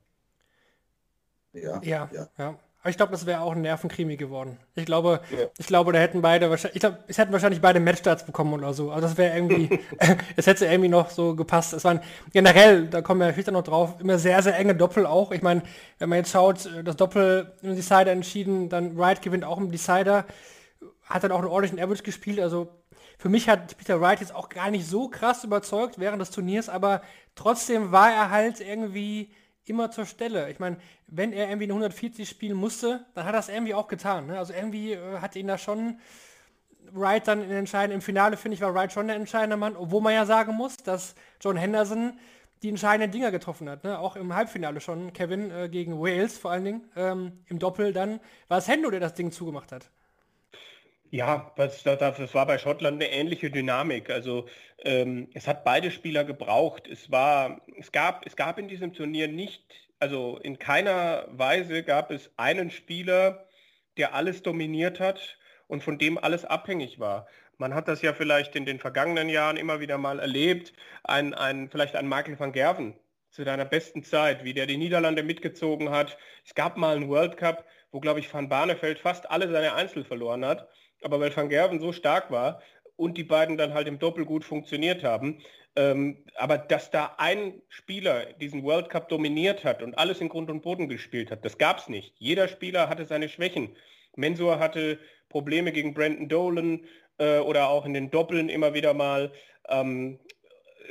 Ja, 1.52 1.80
ja, 1.82 2.08
ja. 2.12 2.28
ja. 2.38 2.54
Aber 2.82 2.88
ich 2.88 2.96
glaube, 2.96 3.12
das 3.12 3.26
wäre 3.26 3.42
auch 3.42 3.52
ein 3.52 3.60
Nervenkrimi 3.60 4.16
geworden. 4.16 4.58
Ich 4.74 4.86
glaube, 4.86 5.20
ja. 5.30 5.46
ich 5.58 5.66
glaube, 5.66 5.92
da 5.92 5.98
hätten 5.98 6.22
beide 6.22 6.48
wahrscheinlich, 6.48 6.76
ich 6.76 6.80
glaube, 6.80 6.98
es 7.08 7.18
hätten 7.18 7.32
wahrscheinlich 7.32 7.60
beide 7.60 7.78
Matchstarts 7.78 8.24
bekommen 8.24 8.54
oder 8.54 8.72
so. 8.72 8.90
Also 8.90 9.06
das 9.06 9.18
wäre 9.18 9.36
irgendwie, 9.36 9.80
es 10.36 10.46
hätte 10.46 10.64
irgendwie 10.64 10.88
noch 10.88 11.10
so 11.10 11.36
gepasst. 11.36 11.74
Es 11.74 11.84
waren 11.84 12.00
generell, 12.32 12.86
da 12.86 13.02
kommen 13.02 13.20
wir 13.20 13.32
später 13.32 13.52
noch 13.52 13.64
drauf, 13.64 14.00
immer 14.00 14.18
sehr, 14.18 14.42
sehr 14.42 14.56
enge 14.56 14.74
Doppel 14.74 15.04
auch. 15.04 15.30
Ich 15.30 15.42
meine, 15.42 15.62
wenn 15.98 16.08
man 16.08 16.18
jetzt 16.18 16.30
schaut, 16.30 16.70
das 16.82 16.96
Doppel 16.96 17.52
im 17.60 17.76
Decider 17.76 18.12
entschieden, 18.12 18.70
dann 18.70 18.96
Wright 18.96 19.20
gewinnt 19.20 19.44
auch 19.44 19.58
im 19.58 19.70
Decider, 19.70 20.24
hat 21.04 21.22
dann 21.22 21.32
auch 21.32 21.40
einen 21.40 21.48
ordentlichen 21.48 21.80
Average 21.84 22.02
gespielt. 22.02 22.40
Also 22.40 22.68
für 23.18 23.28
mich 23.28 23.50
hat 23.50 23.76
Peter 23.76 24.00
Wright 24.00 24.20
jetzt 24.20 24.34
auch 24.34 24.48
gar 24.48 24.70
nicht 24.70 24.86
so 24.86 25.08
krass 25.08 25.44
überzeugt 25.44 25.98
während 25.98 26.22
des 26.22 26.30
Turniers, 26.30 26.70
aber 26.70 27.02
trotzdem 27.34 27.92
war 27.92 28.10
er 28.10 28.30
halt 28.30 28.60
irgendwie 28.60 29.34
immer 29.70 29.90
zur 29.90 30.04
Stelle. 30.04 30.50
Ich 30.50 30.58
meine, 30.58 30.76
wenn 31.06 31.32
er 31.32 31.46
irgendwie 31.48 31.64
eine 31.64 31.72
140 31.72 32.28
spielen 32.28 32.56
musste, 32.56 33.06
dann 33.14 33.24
hat 33.24 33.32
er 33.34 33.38
das 33.38 33.48
irgendwie 33.48 33.74
auch 33.74 33.88
getan. 33.88 34.26
Ne? 34.26 34.38
Also 34.38 34.52
irgendwie 34.52 34.92
äh, 34.92 35.18
hat 35.20 35.36
ihn 35.36 35.46
da 35.46 35.56
schon 35.56 35.98
Wright 36.92 37.26
dann 37.26 37.42
in 37.42 37.50
entscheidenden, 37.50 37.96
im 37.96 38.02
Finale 38.02 38.36
finde 38.36 38.56
ich, 38.56 38.60
war 38.60 38.74
Wright 38.74 38.92
schon 38.92 39.06
der 39.06 39.16
entscheidende 39.16 39.56
Mann, 39.56 39.76
obwohl 39.76 40.02
man 40.02 40.12
ja 40.12 40.26
sagen 40.26 40.54
muss, 40.54 40.76
dass 40.76 41.14
John 41.40 41.56
Henderson 41.56 42.18
die 42.62 42.68
entscheidenden 42.68 43.10
Dinger 43.10 43.30
getroffen 43.30 43.68
hat. 43.70 43.84
Ne? 43.84 43.98
Auch 43.98 44.16
im 44.16 44.34
Halbfinale 44.34 44.80
schon, 44.80 45.12
Kevin 45.12 45.50
äh, 45.50 45.68
gegen 45.68 45.98
Wales 46.00 46.36
vor 46.36 46.50
allen 46.50 46.64
Dingen, 46.64 46.90
ähm, 46.96 47.32
im 47.46 47.58
Doppel 47.58 47.92
dann, 47.92 48.20
war 48.48 48.58
es 48.58 48.68
Hendo, 48.68 48.90
der 48.90 49.00
das 49.00 49.14
Ding 49.14 49.32
zugemacht 49.32 49.72
hat. 49.72 49.90
Ja, 51.12 51.52
das, 51.56 51.82
das, 51.82 52.34
war 52.34 52.46
bei 52.46 52.58
Schottland 52.58 53.02
eine 53.02 53.10
ähnliche 53.12 53.50
Dynamik. 53.50 54.10
Also 54.10 54.46
ähm, 54.78 55.28
es 55.34 55.48
hat 55.48 55.64
beide 55.64 55.90
Spieler 55.90 56.22
gebraucht. 56.22 56.86
Es 56.86 57.10
war, 57.10 57.60
es 57.78 57.90
gab, 57.90 58.24
es 58.26 58.36
gab 58.36 58.58
in 58.58 58.68
diesem 58.68 58.92
Turnier 58.92 59.26
nicht, 59.26 59.64
also 59.98 60.38
in 60.38 60.60
keiner 60.60 61.26
Weise 61.32 61.82
gab 61.82 62.12
es 62.12 62.30
einen 62.36 62.70
Spieler, 62.70 63.48
der 63.96 64.14
alles 64.14 64.42
dominiert 64.44 65.00
hat 65.00 65.36
und 65.66 65.82
von 65.82 65.98
dem 65.98 66.16
alles 66.16 66.44
abhängig 66.44 67.00
war. 67.00 67.26
Man 67.58 67.74
hat 67.74 67.88
das 67.88 68.02
ja 68.02 68.12
vielleicht 68.12 68.54
in 68.54 68.64
den 68.64 68.78
vergangenen 68.78 69.28
Jahren 69.28 69.56
immer 69.56 69.80
wieder 69.80 69.98
mal 69.98 70.20
erlebt. 70.20 70.72
Ein, 71.02 71.34
ein, 71.34 71.68
vielleicht 71.70 71.96
ein 71.96 72.08
Michael 72.08 72.38
van 72.38 72.52
Gerven 72.52 72.94
zu 73.30 73.42
deiner 73.44 73.64
besten 73.64 74.04
Zeit, 74.04 74.44
wie 74.44 74.54
der 74.54 74.66
die 74.66 74.76
Niederlande 74.76 75.24
mitgezogen 75.24 75.90
hat. 75.90 76.16
Es 76.44 76.54
gab 76.54 76.76
mal 76.76 76.96
einen 76.96 77.08
World 77.08 77.36
Cup, 77.36 77.64
wo, 77.90 77.98
glaube 77.98 78.20
ich, 78.20 78.32
Van 78.32 78.48
Barneveld 78.48 79.00
fast 79.00 79.28
alle 79.28 79.50
seine 79.50 79.74
Einzel 79.74 80.04
verloren 80.04 80.44
hat 80.44 80.68
aber 81.02 81.20
weil 81.20 81.34
Van 81.34 81.48
Gerven 81.48 81.80
so 81.80 81.92
stark 81.92 82.30
war 82.30 82.60
und 82.96 83.16
die 83.16 83.24
beiden 83.24 83.56
dann 83.56 83.74
halt 83.74 83.88
im 83.88 83.98
Doppel 83.98 84.24
gut 84.24 84.44
funktioniert 84.44 85.02
haben, 85.04 85.42
ähm, 85.76 86.24
aber 86.36 86.58
dass 86.58 86.90
da 86.90 87.14
ein 87.18 87.62
Spieler 87.68 88.32
diesen 88.34 88.64
World 88.64 88.90
Cup 88.90 89.08
dominiert 89.08 89.64
hat 89.64 89.82
und 89.82 89.96
alles 89.96 90.20
in 90.20 90.28
Grund 90.28 90.50
und 90.50 90.62
Boden 90.62 90.88
gespielt 90.88 91.30
hat, 91.30 91.44
das 91.44 91.58
gab 91.58 91.78
es 91.78 91.88
nicht. 91.88 92.14
Jeder 92.18 92.48
Spieler 92.48 92.88
hatte 92.88 93.06
seine 93.06 93.28
Schwächen. 93.28 93.76
Mensur 94.16 94.58
hatte 94.58 94.98
Probleme 95.28 95.72
gegen 95.72 95.94
Brandon 95.94 96.28
Dolan 96.28 96.86
äh, 97.18 97.38
oder 97.38 97.68
auch 97.68 97.86
in 97.86 97.94
den 97.94 98.10
Doppeln 98.10 98.48
immer 98.48 98.74
wieder 98.74 98.94
mal. 98.94 99.32
Ähm, 99.68 100.18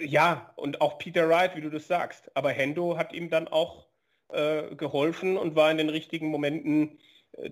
ja, 0.01 0.53
und 0.55 0.79
auch 0.81 0.97
Peter 0.97 1.27
Wright, 1.27 1.55
wie 1.55 1.61
du 1.61 1.69
das 1.69 1.87
sagst. 1.87 2.31
Aber 2.35 2.51
Hendo 2.51 2.97
hat 2.97 3.13
ihm 3.13 3.29
dann 3.29 3.49
auch 3.49 3.87
äh, 4.29 4.75
geholfen 4.75 5.37
und 5.37 5.55
war 5.55 5.69
in 5.71 5.77
den 5.77 5.89
richtigen 5.89 6.27
Momenten 6.27 6.99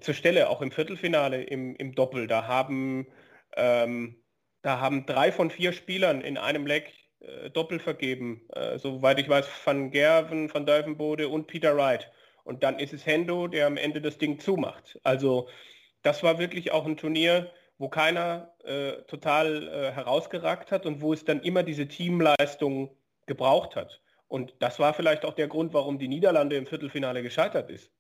zur 0.01 0.13
Stelle, 0.13 0.50
auch 0.50 0.62
im 0.62 0.72
Viertelfinale 0.72 1.43
im, 1.43 1.75
im 1.75 1.93
Doppel. 1.96 2.27
Da 2.27 2.48
haben, 2.48 3.07
ähm, 3.55 4.22
da 4.62 4.79
haben 4.79 5.05
drei 5.05 5.31
von 5.31 5.50
vier 5.50 5.74
Spielern 5.74 6.22
in 6.22 6.38
einem 6.38 6.65
Leck 6.65 6.93
äh, 7.19 7.50
Doppel 7.50 7.79
vergeben. 7.79 8.48
Äh, 8.53 8.77
soweit 8.79 9.19
ich 9.19 9.29
weiß, 9.29 9.48
Van 9.65 9.91
Gerven, 9.91 10.53
Van 10.53 10.65
Duivenbode 10.65 11.29
und 11.29 11.48
Peter 11.48 11.75
Wright. 11.77 12.12
Und 12.43 12.63
dann 12.63 12.79
ist 12.79 12.93
es 12.93 13.05
Hendo, 13.05 13.48
der 13.48 13.67
am 13.67 13.77
Ende 13.77 14.01
das 14.01 14.17
Ding 14.17 14.39
zumacht. 14.39 15.00
Also 15.03 15.50
das 16.01 16.24
war 16.24 16.39
wirklich 16.39 16.72
auch 16.72 16.86
ein 16.86 16.98
Turnier, 16.98 17.51
wo 17.77 17.89
keiner 17.89 18.55
äh, 18.63 19.03
total 19.03 19.67
äh, 19.67 19.91
herausgeragt 19.91 20.72
hat 20.72 20.86
und 20.86 21.01
wo 21.01 21.13
es 21.13 21.25
dann 21.25 21.41
immer 21.41 21.63
diese 21.63 21.88
Teamleistung 21.88 22.96
gebraucht 23.25 23.75
hat. 23.75 24.01
Und 24.27 24.53
das 24.60 24.79
war 24.79 24.93
vielleicht 24.93 25.25
auch 25.25 25.34
der 25.34 25.48
Grund, 25.48 25.74
warum 25.74 26.00
die 26.00 26.07
Niederlande 26.07 26.55
im 26.55 26.67
Viertelfinale 26.67 27.22
gescheitert 27.24 27.69
ist. 27.69 27.91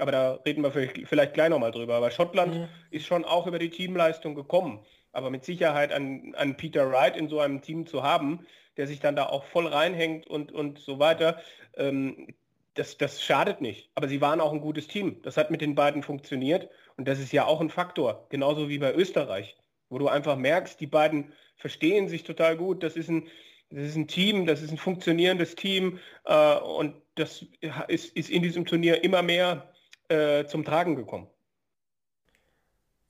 Aber 0.00 0.12
da 0.12 0.32
reden 0.46 0.62
wir 0.62 0.72
vielleicht 0.72 1.34
gleich 1.34 1.50
nochmal 1.50 1.72
drüber. 1.72 1.94
Aber 1.94 2.10
Schottland 2.10 2.54
mhm. 2.54 2.68
ist 2.90 3.06
schon 3.06 3.24
auch 3.24 3.46
über 3.46 3.58
die 3.58 3.70
Teamleistung 3.70 4.34
gekommen. 4.34 4.80
Aber 5.12 5.30
mit 5.30 5.44
Sicherheit 5.44 5.92
an, 5.92 6.34
an 6.36 6.56
Peter 6.56 6.90
Wright 6.90 7.16
in 7.16 7.28
so 7.28 7.40
einem 7.40 7.62
Team 7.62 7.86
zu 7.86 8.02
haben, 8.02 8.46
der 8.76 8.86
sich 8.86 9.00
dann 9.00 9.16
da 9.16 9.26
auch 9.26 9.44
voll 9.44 9.66
reinhängt 9.66 10.26
und, 10.26 10.52
und 10.52 10.78
so 10.78 10.98
weiter, 10.98 11.40
ähm, 11.76 12.28
das, 12.74 12.96
das 12.96 13.22
schadet 13.22 13.60
nicht. 13.60 13.90
Aber 13.94 14.08
sie 14.08 14.20
waren 14.20 14.40
auch 14.40 14.52
ein 14.52 14.60
gutes 14.60 14.88
Team. 14.88 15.20
Das 15.22 15.36
hat 15.36 15.50
mit 15.50 15.60
den 15.60 15.74
beiden 15.74 16.02
funktioniert. 16.02 16.68
Und 16.96 17.08
das 17.08 17.18
ist 17.18 17.32
ja 17.32 17.44
auch 17.44 17.60
ein 17.60 17.70
Faktor. 17.70 18.26
Genauso 18.30 18.68
wie 18.68 18.78
bei 18.78 18.94
Österreich, 18.94 19.56
wo 19.88 19.98
du 19.98 20.08
einfach 20.08 20.36
merkst, 20.36 20.80
die 20.80 20.86
beiden 20.86 21.32
verstehen 21.56 22.08
sich 22.08 22.22
total 22.22 22.56
gut. 22.56 22.82
Das 22.82 22.96
ist 22.96 23.08
ein, 23.08 23.28
das 23.70 23.84
ist 23.84 23.96
ein 23.96 24.08
Team, 24.08 24.46
das 24.46 24.62
ist 24.62 24.70
ein 24.70 24.78
funktionierendes 24.78 25.56
Team. 25.56 25.98
Äh, 26.24 26.56
und 26.56 26.94
das 27.16 27.44
ist, 27.88 28.16
ist 28.16 28.30
in 28.30 28.42
diesem 28.42 28.64
Turnier 28.64 29.04
immer 29.04 29.22
mehr 29.22 29.72
äh, 30.10 30.46
zum 30.46 30.64
Tragen 30.64 30.96
gekommen. 30.96 31.28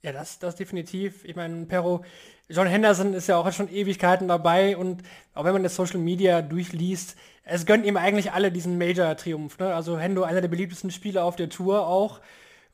Ja, 0.02 0.12
das, 0.12 0.38
das 0.38 0.56
definitiv. 0.56 1.24
Ich 1.24 1.36
meine, 1.36 1.66
Perro, 1.66 2.04
John 2.48 2.66
Henderson 2.66 3.12
ist 3.12 3.26
ja 3.26 3.36
auch 3.36 3.52
schon 3.52 3.70
Ewigkeiten 3.70 4.28
dabei 4.28 4.76
und 4.76 5.02
auch 5.34 5.44
wenn 5.44 5.52
man 5.52 5.62
das 5.62 5.76
Social 5.76 5.98
Media 5.98 6.40
durchliest, 6.42 7.16
es 7.44 7.66
gönnen 7.66 7.84
ihm 7.84 7.96
eigentlich 7.96 8.32
alle 8.32 8.52
diesen 8.52 8.78
Major-Triumph. 8.78 9.58
Ne? 9.58 9.74
Also 9.74 9.98
Hendo, 9.98 10.22
einer 10.22 10.40
der 10.40 10.48
beliebtesten 10.48 10.90
Spieler 10.90 11.24
auf 11.24 11.36
der 11.36 11.48
Tour 11.48 11.86
auch. 11.86 12.20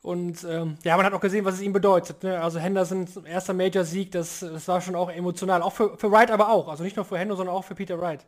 Und 0.01 0.43
ähm, 0.43 0.77
ja, 0.83 0.95
man 0.95 1.05
hat 1.05 1.13
auch 1.13 1.19
gesehen, 1.19 1.45
was 1.45 1.55
es 1.55 1.61
ihm 1.61 1.73
bedeutet. 1.73 2.23
Ne? 2.23 2.39
Also 2.41 2.59
Henderson, 2.59 3.07
erster 3.25 3.53
Major-Sieg, 3.53 4.11
das, 4.11 4.39
das 4.39 4.67
war 4.67 4.79
schon 4.81 4.95
auch 4.95 5.09
emotional. 5.09 5.61
Auch 5.61 5.73
für, 5.73 5.97
für 5.97 6.11
Wright 6.11 6.31
aber 6.31 6.49
auch. 6.49 6.69
Also 6.69 6.83
nicht 6.83 6.95
nur 6.95 7.05
für 7.05 7.17
Hendo, 7.17 7.35
sondern 7.35 7.55
auch 7.55 7.63
für 7.63 7.75
Peter 7.75 7.99
Wright. 7.99 8.25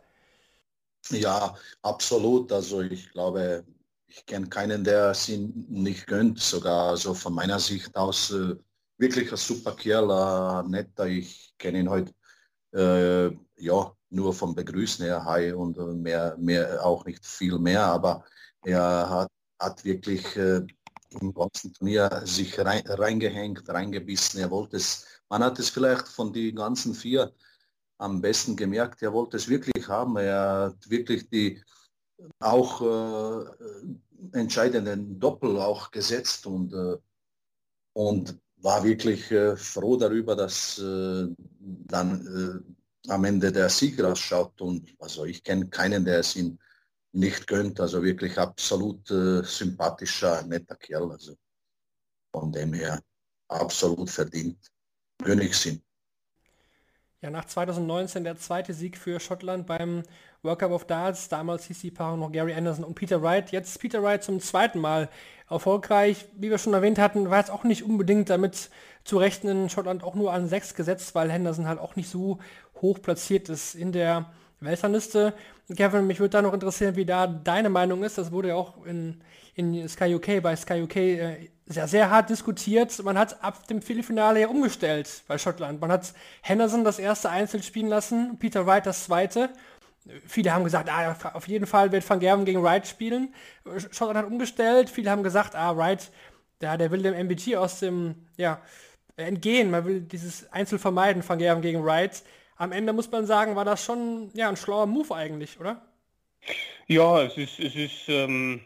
Ja, 1.10 1.56
absolut. 1.82 2.51
Also 2.51 2.82
ich 2.82 3.12
glaube, 3.12 3.63
ich 4.10 4.25
kenne 4.25 4.48
keinen, 4.50 4.84
der 4.84 5.12
es 5.12 5.30
ihn 5.30 5.66
nicht 5.70 6.08
gönnt. 6.08 6.39
Sogar 6.39 6.98
so 6.98 7.13
von 7.13 7.34
meiner 7.34 7.60
Sicht 7.60 7.96
aus 7.96 8.32
äh, 8.32 8.56
wirklich 8.98 9.32
ein 9.32 9.38
super 9.38 9.75
Kerl, 9.75 10.10
äh, 10.10 10.68
netter. 10.68 11.06
Ich 11.06 11.54
kenne 11.58 11.80
ihn 11.80 11.89
heute 11.89 12.13
äh, 12.74 13.32
ja 13.58 13.94
nur 14.10 14.34
vom 14.34 14.56
Begrüßen 14.56 15.06
her, 15.06 15.24
hi 15.24 15.51
und 15.54 15.78
äh, 15.78 15.82
mehr, 15.82 16.36
mehr 16.38 16.84
auch 16.84 17.06
nicht 17.06 17.25
viel 17.25 17.60
mehr, 17.60 17.84
aber 17.84 18.25
er 18.63 19.10
hat, 19.10 19.32
hat 19.60 19.86
wirklich 19.86 20.36
äh, 20.36 20.66
im 21.22 21.34
ganzen 21.34 21.74
Turnier 21.74 22.22
sich 22.25 22.60
rein, 22.60 22.84
reingehängt, 22.88 23.68
reingebissen. 23.70 24.39
Er 24.39 24.50
wollte 24.51 24.78
es, 24.78 25.06
man 25.30 25.44
hat 25.44 25.60
es 25.60 25.70
vielleicht 25.70 26.08
von 26.08 26.34
den 26.34 26.56
ganzen 26.56 26.94
vier 26.96 27.32
am 28.00 28.22
besten 28.22 28.56
gemerkt, 28.56 29.01
er 29.01 29.13
wollte 29.13 29.38
es 29.38 29.48
wirklich 29.48 29.88
haben. 29.88 30.18
Er 30.18 30.72
hat 30.72 30.89
wirklich 30.89 31.30
die 31.30 31.62
auch 32.40 32.82
äh, 32.82 34.38
entscheidenden 34.38 35.20
Doppel 35.20 35.58
auch 35.58 35.92
gesetzt 35.92 36.46
und, 36.46 36.74
äh, 36.74 36.98
und 37.94 38.40
war 38.58 38.84
wirklich 38.84 39.32
äh, 39.32 39.56
froh 39.56 39.98
darüber, 39.98 40.36
dass 40.36 40.80
äh, 40.80 41.28
dann 41.60 42.66
äh, 43.08 43.12
am 43.12 43.24
Ende 43.26 43.52
der 43.52 43.70
Sieg 43.70 44.02
rausschaut. 44.02 44.62
Und 44.62 44.94
also 45.00 45.26
ich 45.26 45.44
kenne 45.44 45.70
keinen, 45.70 46.06
der 46.06 46.20
es 46.20 46.36
ihm 46.36 46.60
nicht 47.12 47.48
gönnt. 47.48 47.80
Also 47.80 48.04
wirklich 48.04 48.38
absolut 48.38 49.10
äh, 49.12 49.44
sympathischer, 49.44 50.44
netter 50.44 50.76
Kerl. 50.76 51.12
Also 51.12 51.36
von 52.32 52.52
dem 52.52 52.74
her 52.74 53.02
absolut 53.48 54.10
verdient. 54.10 54.60
Königsin. 55.24 55.82
Ja, 57.22 57.30
nach 57.30 57.46
2019 57.46 58.24
der 58.24 58.38
zweite 58.38 58.74
Sieg 58.74 58.98
für 58.98 59.20
Schottland 59.20 59.68
beim 59.68 60.04
World 60.41 60.60
Cup 60.60 60.72
of 60.72 60.86
Darts. 60.86 61.29
Damals 61.29 61.65
hieß 61.65 61.79
die 61.81 61.91
Paarung 61.91 62.19
noch 62.19 62.31
Gary 62.31 62.53
Anderson 62.53 62.86
und 62.86 62.96
Peter 62.96 63.22
Wright. 63.22 63.51
Jetzt 63.51 63.79
Peter 63.79 64.01
Wright 64.01 64.24
zum 64.24 64.39
zweiten 64.39 64.79
Mal 64.79 65.10
erfolgreich. 65.50 66.25
Wie 66.36 66.50
wir 66.50 66.58
schon 66.58 66.74
erwähnt 66.74 67.00
hatten, 67.00 67.29
war 67.29 67.39
jetzt 67.39 67.51
auch 67.51 67.63
nicht 67.63 67.84
unbedingt 67.84 68.29
damit 68.29 68.69
zu 69.03 69.17
rechnen. 69.17 69.69
Schottland 69.69 70.03
auch 70.03 70.15
nur 70.15 70.31
an 70.34 70.48
sechs 70.48 70.75
gesetzt, 70.75 71.15
weil 71.15 71.31
Henderson 71.31 71.67
halt 71.67 71.79
auch 71.79 71.96
nicht 71.96 72.10
so 72.10 72.39
hoch 72.81 73.01
platziert 73.01 73.50
ist 73.50 73.75
in 73.75 73.91
der 73.91 74.31
Weltrangliste. 74.62 75.34
Kevin, 75.75 76.08
mich 76.08 76.19
würde 76.19 76.32
da 76.32 76.41
noch 76.41 76.54
interessieren, 76.54 76.95
wie 76.95 77.06
da 77.06 77.28
deine 77.28 77.69
Meinung 77.69 78.04
ist. 78.04 78.17
Das 78.17 78.32
wurde 78.32 78.49
ja 78.49 78.56
auch 78.56 78.86
in, 78.86 79.21
in 79.56 79.88
Sky 79.88 80.15
UK, 80.15 80.41
bei 80.41 80.56
Sky 80.56 80.82
UK 80.82 80.95
äh, 80.95 81.49
sehr, 81.65 81.88
sehr 81.88 82.10
hart 82.10 82.30
diskutiert. 82.30 83.04
Man 83.04 83.17
hat 83.17 83.43
ab 83.43 83.67
dem 83.67 83.82
Viertelfinale 83.82 84.41
ja 84.41 84.47
umgestellt 84.47 85.23
bei 85.28 85.38
Schottland. 85.38 85.80
Man 85.80 85.91
hat 85.91 86.13
Henderson 86.41 86.84
das 86.84 86.97
erste 86.97 87.30
Einzel 87.30 87.62
spielen 87.62 87.88
lassen, 87.88 88.38
Peter 88.39 88.65
Wright 88.65 88.86
das 88.86 89.06
zweite. 89.06 89.49
Viele 90.26 90.54
haben 90.54 90.63
gesagt, 90.63 90.89
ah, 90.89 91.15
auf 91.34 91.48
jeden 91.48 91.67
Fall 91.67 91.91
wird 91.91 92.10
Van 92.10 92.19
Gerven 92.19 92.45
gegen 92.45 92.63
Wright 92.63 92.88
spielen. 92.88 93.34
Schottland 93.91 94.17
hat 94.17 94.26
umgestellt. 94.26 94.89
Viele 94.89 95.12
haben 95.12 95.24
gesagt, 95.24 95.56
ah, 95.56 95.76
Wright, 95.76 96.12
der, 96.62 96.78
der 96.78 96.91
will 96.91 97.02
dem 97.02 97.13
MBG 97.13 97.58
aus 97.58 97.80
dem, 97.80 98.28
ja, 98.38 98.62
entgehen. 99.17 99.72
Man 99.72 99.86
will 99.86 100.02
dieses 100.02 100.52
Einzel 100.52 100.80
vermeiden, 100.80 101.28
Van 101.28 101.39
Gerven 101.39 101.62
gegen 101.62 101.84
Wright 101.84 102.24
am 102.60 102.74
Ende 102.74 102.93
muss 102.93 103.10
man 103.10 103.26
sagen, 103.26 103.56
war 103.56 103.65
das 103.65 103.84
schon 103.84 104.32
ja, 104.34 104.50
ein 104.50 104.58
schlauer 104.58 104.86
Move 104.86 105.15
eigentlich, 105.15 105.60
oder? 105.60 105.82
Ja, 106.88 107.24
es 107.24 107.38
ist, 107.38 107.58
es 107.58 107.74
ist 107.74 108.10
ähm, 108.10 108.62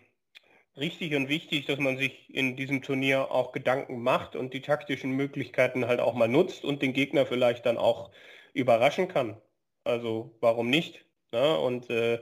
richtig 0.75 1.13
und 1.13 1.29
wichtig, 1.29 1.67
dass 1.67 1.77
man 1.77 1.97
sich 1.97 2.27
in 2.33 2.55
diesem 2.55 2.81
Turnier 2.81 3.29
auch 3.29 3.51
Gedanken 3.51 4.01
macht 4.01 4.35
und 4.35 4.53
die 4.53 4.61
taktischen 4.61 5.11
Möglichkeiten 5.11 5.85
halt 5.85 5.99
auch 5.99 6.15
mal 6.15 6.27
nutzt 6.27 6.65
und 6.65 6.81
den 6.81 6.93
Gegner 6.93 7.27
vielleicht 7.27 7.67
dann 7.67 7.77
auch 7.77 8.09
überraschen 8.53 9.07
kann. 9.07 9.39
Also 9.83 10.35
warum 10.41 10.71
nicht? 10.71 11.05
Ne? 11.33 11.57
und 11.57 11.89
äh, 11.89 12.19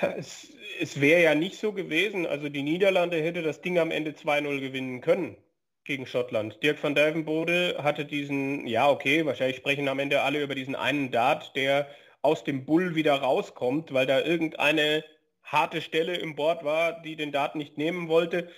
es, 0.16 0.52
es 0.80 1.00
wäre 1.00 1.22
ja 1.22 1.34
nicht 1.34 1.56
so 1.56 1.72
gewesen, 1.72 2.26
also 2.26 2.48
die 2.48 2.62
Niederlande 2.62 3.22
hätte 3.22 3.42
das 3.42 3.60
Ding 3.60 3.78
am 3.78 3.90
Ende 3.90 4.10
2-0 4.12 4.60
gewinnen 4.60 5.00
können 5.00 5.36
gegen 5.84 6.06
Schottland. 6.06 6.62
Dirk 6.62 6.82
van 6.82 6.94
Dijvenbode 6.94 7.78
hatte 7.82 8.04
diesen, 8.04 8.66
ja 8.66 8.88
okay, 8.90 9.24
wahrscheinlich 9.26 9.56
sprechen 9.56 9.88
am 9.88 9.98
Ende 9.98 10.22
alle 10.22 10.42
über 10.42 10.54
diesen 10.54 10.74
einen 10.74 11.10
Dart, 11.10 11.54
der 11.56 11.88
aus 12.22 12.44
dem 12.44 12.64
Bull 12.64 12.94
wieder 12.94 13.14
rauskommt, 13.14 13.92
weil 13.92 14.06
da 14.06 14.20
irgendeine 14.20 15.04
harte 15.42 15.80
Stelle 15.80 16.16
im 16.16 16.36
Board 16.36 16.64
war, 16.64 17.02
die 17.02 17.16
den 17.16 17.32
Dart 17.32 17.56
nicht 17.56 17.78
nehmen 17.78 18.08
wollte. 18.08 18.48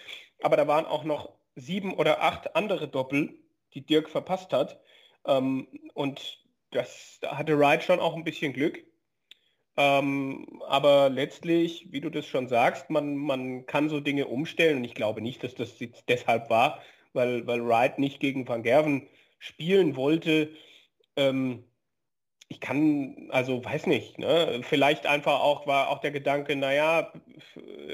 Aber 0.43 0.57
da 0.57 0.67
waren 0.67 0.87
auch 0.87 1.05
noch 1.05 1.33
sieben 1.57 1.95
oder 1.95 2.23
acht 2.23 2.57
andere 2.57 2.89
Doppel, 2.89 3.35
die 3.75 3.85
Dirk 3.85 4.11
verpasst 4.11 4.53
hat. 4.53 4.81
Ähm, 5.27 5.69
und 5.95 6.39
das 6.71 7.19
da 7.21 7.39
hatte 7.39 7.59
Wright 7.59 7.83
schon 7.83 8.01
auch 8.01 8.17
ein 8.17 8.25
bisschen 8.25 8.53
Glück. 8.53 8.85
Ähm, 9.77 10.63
aber 10.69 11.11
letztlich, 11.11 11.89
wie 11.91 12.01
du 12.01 12.11
das 12.11 12.27
schon 12.27 12.49
sagst, 12.49 12.91
man, 12.91 13.17
man 13.17 13.67
kann 13.67 13.89
so 13.89 14.01
Dinge 14.01 14.27
umstellen 14.29 14.79
und 14.79 14.85
ich 14.85 14.95
glaube 14.95 15.21
nicht, 15.21 15.43
dass 15.43 15.55
das 15.55 15.81
jetzt 15.81 16.09
deshalb 16.09 16.49
war, 16.51 16.81
weil, 17.13 17.47
weil 17.47 17.67
Wright 17.67 17.99
nicht 17.99 18.21
gegen 18.21 18.47
Van 18.47 18.63
Gerven 18.63 19.09
spielen 19.39 19.97
wollte. 19.97 20.51
Ähm, 21.17 21.65
ich 22.49 22.61
kann, 22.61 23.29
also 23.31 23.65
weiß 23.65 23.87
nicht, 23.87 24.19
ne? 24.19 24.61
vielleicht 24.63 25.07
einfach 25.07 25.41
auch, 25.41 25.67
war 25.67 25.89
auch 25.89 26.01
der 26.01 26.13
Gedanke, 26.13 26.57
naja, 26.57 27.13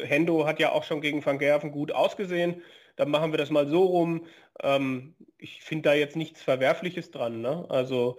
Hendo 0.04 0.46
hat 0.46 0.60
ja 0.60 0.72
auch 0.72 0.84
schon 0.84 1.00
gegen 1.00 1.24
Van 1.24 1.38
Gerven 1.38 1.72
gut 1.72 1.92
ausgesehen, 1.92 2.62
dann 2.96 3.10
machen 3.10 3.32
wir 3.32 3.38
das 3.38 3.50
mal 3.50 3.66
so 3.68 3.84
rum. 3.84 4.26
Ähm, 4.62 5.14
ich 5.38 5.62
finde 5.62 5.90
da 5.90 5.94
jetzt 5.94 6.16
nichts 6.16 6.42
Verwerfliches 6.42 7.10
dran. 7.10 7.40
Ne? 7.40 7.64
Also 7.70 8.18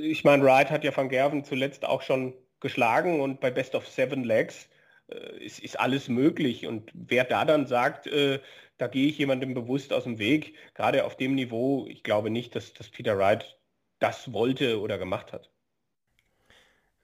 ich 0.00 0.24
meine, 0.24 0.44
Wright 0.44 0.70
hat 0.70 0.84
ja 0.84 0.96
Van 0.96 1.08
Gerven 1.08 1.44
zuletzt 1.44 1.84
auch 1.84 2.02
schon 2.02 2.34
geschlagen 2.60 3.20
und 3.20 3.40
bei 3.40 3.50
Best 3.50 3.74
of 3.74 3.88
Seven 3.88 4.24
Legs 4.24 4.68
äh, 5.08 5.44
ist, 5.44 5.60
ist 5.60 5.78
alles 5.78 6.08
möglich. 6.08 6.66
Und 6.66 6.90
wer 6.94 7.24
da 7.24 7.44
dann 7.44 7.66
sagt, 7.66 8.06
äh, 8.06 8.40
da 8.78 8.88
gehe 8.88 9.08
ich 9.08 9.18
jemandem 9.18 9.54
bewusst 9.54 9.92
aus 9.92 10.04
dem 10.04 10.18
Weg. 10.18 10.56
Gerade 10.74 11.04
auf 11.04 11.16
dem 11.16 11.34
Niveau, 11.34 11.86
ich 11.88 12.02
glaube 12.02 12.30
nicht, 12.30 12.54
dass, 12.56 12.72
dass 12.74 12.90
Peter 12.90 13.18
Wright 13.18 13.58
das 14.00 14.32
wollte 14.32 14.80
oder 14.80 14.98
gemacht 14.98 15.32
hat. 15.32 15.53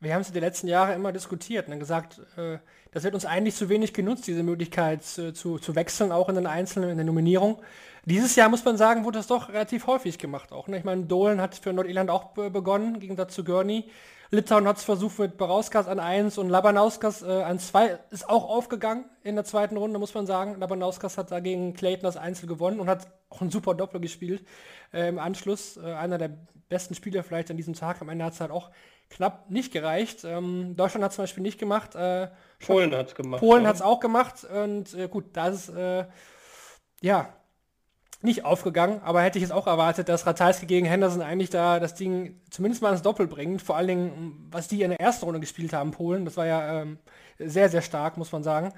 Wir 0.03 0.15
haben 0.15 0.23
es 0.23 0.29
in 0.29 0.35
den 0.35 0.43
letzten 0.43 0.67
Jahren 0.67 0.95
immer 0.95 1.13
diskutiert 1.13 1.69
und 1.69 1.79
gesagt, 1.79 2.21
äh, 2.39 2.59
das 2.91 3.05
wird 3.05 3.13
uns 3.13 3.27
eigentlich 3.27 3.55
zu 3.55 3.69
wenig 3.69 3.93
genutzt, 3.93 4.27
diese 4.27 4.43
Möglichkeit 4.43 5.01
äh, 5.19 5.35
zu, 5.35 5.59
zu 5.59 5.75
wechseln, 5.75 6.11
auch 6.11 6.31
in 6.31 6.37
den 6.37 6.47
Einzelnen, 6.47 6.89
in 6.89 6.97
der 6.97 7.05
Nominierung. 7.05 7.61
Dieses 8.07 8.35
Jahr 8.35 8.49
muss 8.49 8.65
man 8.65 8.79
sagen, 8.79 9.05
wurde 9.05 9.19
das 9.19 9.27
doch 9.27 9.51
relativ 9.51 9.87
häufig 9.87 10.19
gemacht 10.19 10.53
auch. 10.53 10.69
Ne? 10.69 10.79
Ich 10.79 10.85
meine, 10.85 11.05
Dolan 11.05 11.39
hat 11.39 11.55
für 11.55 11.75
Nordirland 11.75 12.09
auch 12.09 12.33
begonnen, 12.33 12.95
im 12.95 13.01
Gegensatz 13.01 13.35
zu 13.35 13.45
Gurney. 13.45 13.91
Litauen 14.31 14.67
hat 14.67 14.79
es 14.79 14.85
versucht 14.85 15.19
mit 15.19 15.37
Barauskas 15.37 15.87
an 15.87 15.99
1 15.99 16.39
und 16.39 16.49
Labanauskas 16.49 17.23
äh, 17.23 17.43
an 17.43 17.59
2. 17.59 17.99
Ist 18.11 18.27
auch 18.27 18.49
aufgegangen 18.49 19.05
in 19.23 19.35
der 19.35 19.45
zweiten 19.45 19.77
Runde, 19.77 19.99
muss 19.99 20.15
man 20.15 20.25
sagen. 20.25 20.59
Labanauskas 20.59 21.19
hat 21.19 21.31
dagegen 21.31 21.75
Clayton 21.75 22.05
das 22.05 22.17
Einzel 22.17 22.49
gewonnen 22.49 22.81
und 22.81 22.89
hat 22.89 23.09
auch 23.29 23.43
ein 23.43 23.51
super 23.51 23.75
Doppel 23.75 24.01
gespielt 24.01 24.47
äh, 24.95 25.09
im 25.09 25.19
Anschluss. 25.19 25.77
Einer 25.77 26.17
der 26.17 26.31
besten 26.71 26.95
Spieler 26.95 27.23
vielleicht 27.23 27.51
an 27.51 27.59
diesem 27.59 27.75
Tag. 27.75 28.01
Am 28.01 28.09
Ende 28.09 28.25
hat 28.25 28.33
es 28.33 28.41
halt 28.41 28.51
auch 28.51 28.71
knapp 29.11 29.51
nicht 29.51 29.73
gereicht. 29.73 30.25
Ähm, 30.25 30.77
Deutschland 30.77 31.05
hat 31.05 31.13
zum 31.13 31.25
Beispiel 31.25 31.43
nicht 31.43 31.59
gemacht. 31.59 31.95
Äh, 31.95 32.29
Polen 32.65 32.95
hat 32.95 33.09
es 33.09 33.15
gemacht. 33.15 33.41
Polen 33.41 33.67
hat 33.67 33.77
es 33.77 33.83
auch 33.83 34.01
gemacht. 34.01 34.45
Und 34.45 34.95
äh, 34.95 35.09
gut, 35.09 35.27
da 35.35 35.49
ist 35.49 35.69
äh, 35.69 36.07
ja 37.01 37.35
nicht 38.23 38.45
aufgegangen, 38.45 39.01
aber 39.03 39.23
hätte 39.23 39.39
ich 39.39 39.43
jetzt 39.43 39.53
auch 39.53 39.67
erwartet, 39.67 40.09
dass 40.09 40.27
Ratajski 40.27 40.67
gegen 40.67 40.87
Henderson 40.87 41.23
eigentlich 41.23 41.49
da 41.49 41.81
das 41.81 41.95
Ding 41.95 42.39
zumindest 42.51 42.83
mal 42.83 42.93
ins 42.93 43.03
Doppel 43.03 43.27
bringt. 43.27 43.63
Vor 43.63 43.77
allen 43.77 43.89
Dingen, 43.89 44.49
was 44.51 44.69
die 44.69 44.83
in 44.83 44.91
der 44.91 45.01
ersten 45.01 45.25
Runde 45.25 45.41
gespielt 45.41 45.73
haben, 45.73 45.91
Polen, 45.91 46.27
das 46.27 46.37
war 46.37 46.47
ja 46.47 46.83
ähm, 46.83 46.99
sehr, 47.39 47.71
sehr 47.71 47.81
stark, 47.81 48.19
muss 48.19 48.33
man 48.33 48.43
sagen. 48.43 48.73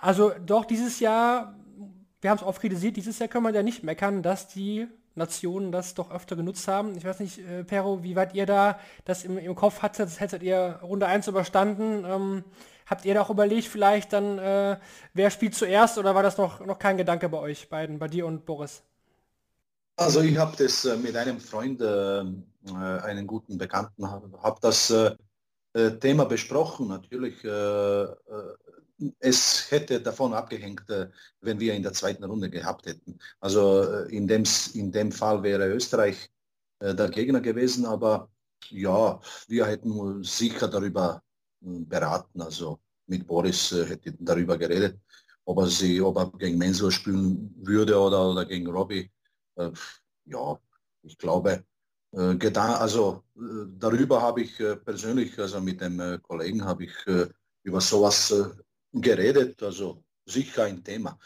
Also 0.00 0.32
doch 0.44 0.66
dieses 0.66 1.00
Jahr, 1.00 1.54
wir 2.20 2.28
haben 2.28 2.36
es 2.36 2.44
oft 2.44 2.60
kritisiert, 2.60 2.96
dieses 2.96 3.18
Jahr 3.18 3.28
können 3.28 3.44
wir 3.44 3.54
ja 3.54 3.62
nicht 3.62 3.82
meckern, 3.82 4.22
dass 4.22 4.48
die 4.48 4.86
Nationen 5.16 5.72
das 5.72 5.94
doch 5.94 6.10
öfter 6.10 6.36
genutzt 6.36 6.68
haben. 6.68 6.96
Ich 6.96 7.04
weiß 7.04 7.20
nicht, 7.20 7.38
äh, 7.38 7.64
Pero, 7.64 8.02
wie 8.02 8.16
weit 8.16 8.34
ihr 8.34 8.46
da 8.46 8.78
das 9.04 9.24
im, 9.24 9.38
im 9.38 9.54
Kopf 9.54 9.82
hattet? 9.82 10.20
Hättet 10.20 10.42
ihr 10.42 10.78
Runde 10.82 11.06
1 11.06 11.28
überstanden? 11.28 12.04
Ähm, 12.04 12.44
habt 12.86 13.04
ihr 13.04 13.14
da 13.14 13.22
auch 13.22 13.30
überlegt, 13.30 13.66
vielleicht 13.66 14.12
dann, 14.12 14.38
äh, 14.38 14.78
wer 15.14 15.30
spielt 15.30 15.54
zuerst 15.54 15.98
oder 15.98 16.14
war 16.14 16.22
das 16.22 16.38
noch, 16.38 16.64
noch 16.64 16.78
kein 16.78 16.96
Gedanke 16.96 17.28
bei 17.28 17.38
euch 17.38 17.68
beiden, 17.68 17.98
bei 17.98 18.08
dir 18.08 18.26
und 18.26 18.44
Boris? 18.46 18.82
Also 19.96 20.20
ich 20.20 20.36
habe 20.36 20.54
das 20.56 20.84
äh, 20.84 20.96
mit 20.96 21.16
einem 21.16 21.40
Freund, 21.40 21.80
äh, 21.80 22.20
äh 22.20 22.24
einen 23.02 23.26
guten 23.26 23.56
Bekannten, 23.56 24.10
habe 24.10 24.30
hab 24.42 24.60
das 24.60 24.90
äh, 24.90 25.16
äh, 25.72 25.92
Thema 25.98 26.24
besprochen. 26.24 26.88
Natürlich 26.88 27.42
es 29.18 29.70
hätte 29.70 30.00
davon 30.00 30.34
abgehängt, 30.34 30.88
äh, 30.90 31.08
wenn 31.40 31.60
wir 31.60 31.74
in 31.74 31.82
der 31.82 31.92
zweiten 31.92 32.24
Runde 32.24 32.50
gehabt 32.50 32.86
hätten. 32.86 33.18
Also 33.40 33.82
äh, 33.82 34.16
in 34.16 34.26
dem, 34.26 34.44
in 34.74 34.90
dem 34.92 35.12
Fall 35.12 35.42
wäre 35.42 35.68
Österreich 35.68 36.30
äh, 36.80 36.94
der 36.94 37.10
Gegner 37.10 37.40
gewesen, 37.40 37.84
aber 37.84 38.30
ja, 38.70 39.20
wir 39.48 39.66
hätten 39.66 40.22
sicher 40.24 40.68
darüber 40.68 41.22
beraten. 41.60 42.40
Also 42.40 42.80
mit 43.06 43.26
Boris 43.26 43.70
hätte 43.70 44.14
darüber 44.18 44.58
geredet, 44.58 44.98
ob 45.44 45.58
er, 45.58 45.66
sie, 45.66 46.00
ob 46.00 46.16
er 46.16 46.32
gegen 46.32 46.58
Mensur 46.58 46.90
spielen 46.90 47.54
würde 47.58 47.98
oder, 47.98 48.30
oder 48.30 48.44
gegen 48.44 48.66
Robbie. 48.66 49.10
Ja, 50.24 50.58
ich 51.02 51.16
glaube, 51.16 51.64
also 52.12 53.22
darüber 53.78 54.20
habe 54.22 54.42
ich 54.42 54.56
persönlich, 54.84 55.38
also 55.38 55.60
mit 55.60 55.80
dem 55.80 56.20
Kollegen 56.22 56.64
habe 56.64 56.84
ich 56.84 56.94
über 57.62 57.80
sowas 57.80 58.34
geredet, 59.00 59.62
also 59.62 60.02
sicher 60.26 60.64
ein 60.64 60.82
Thema. 60.82 61.18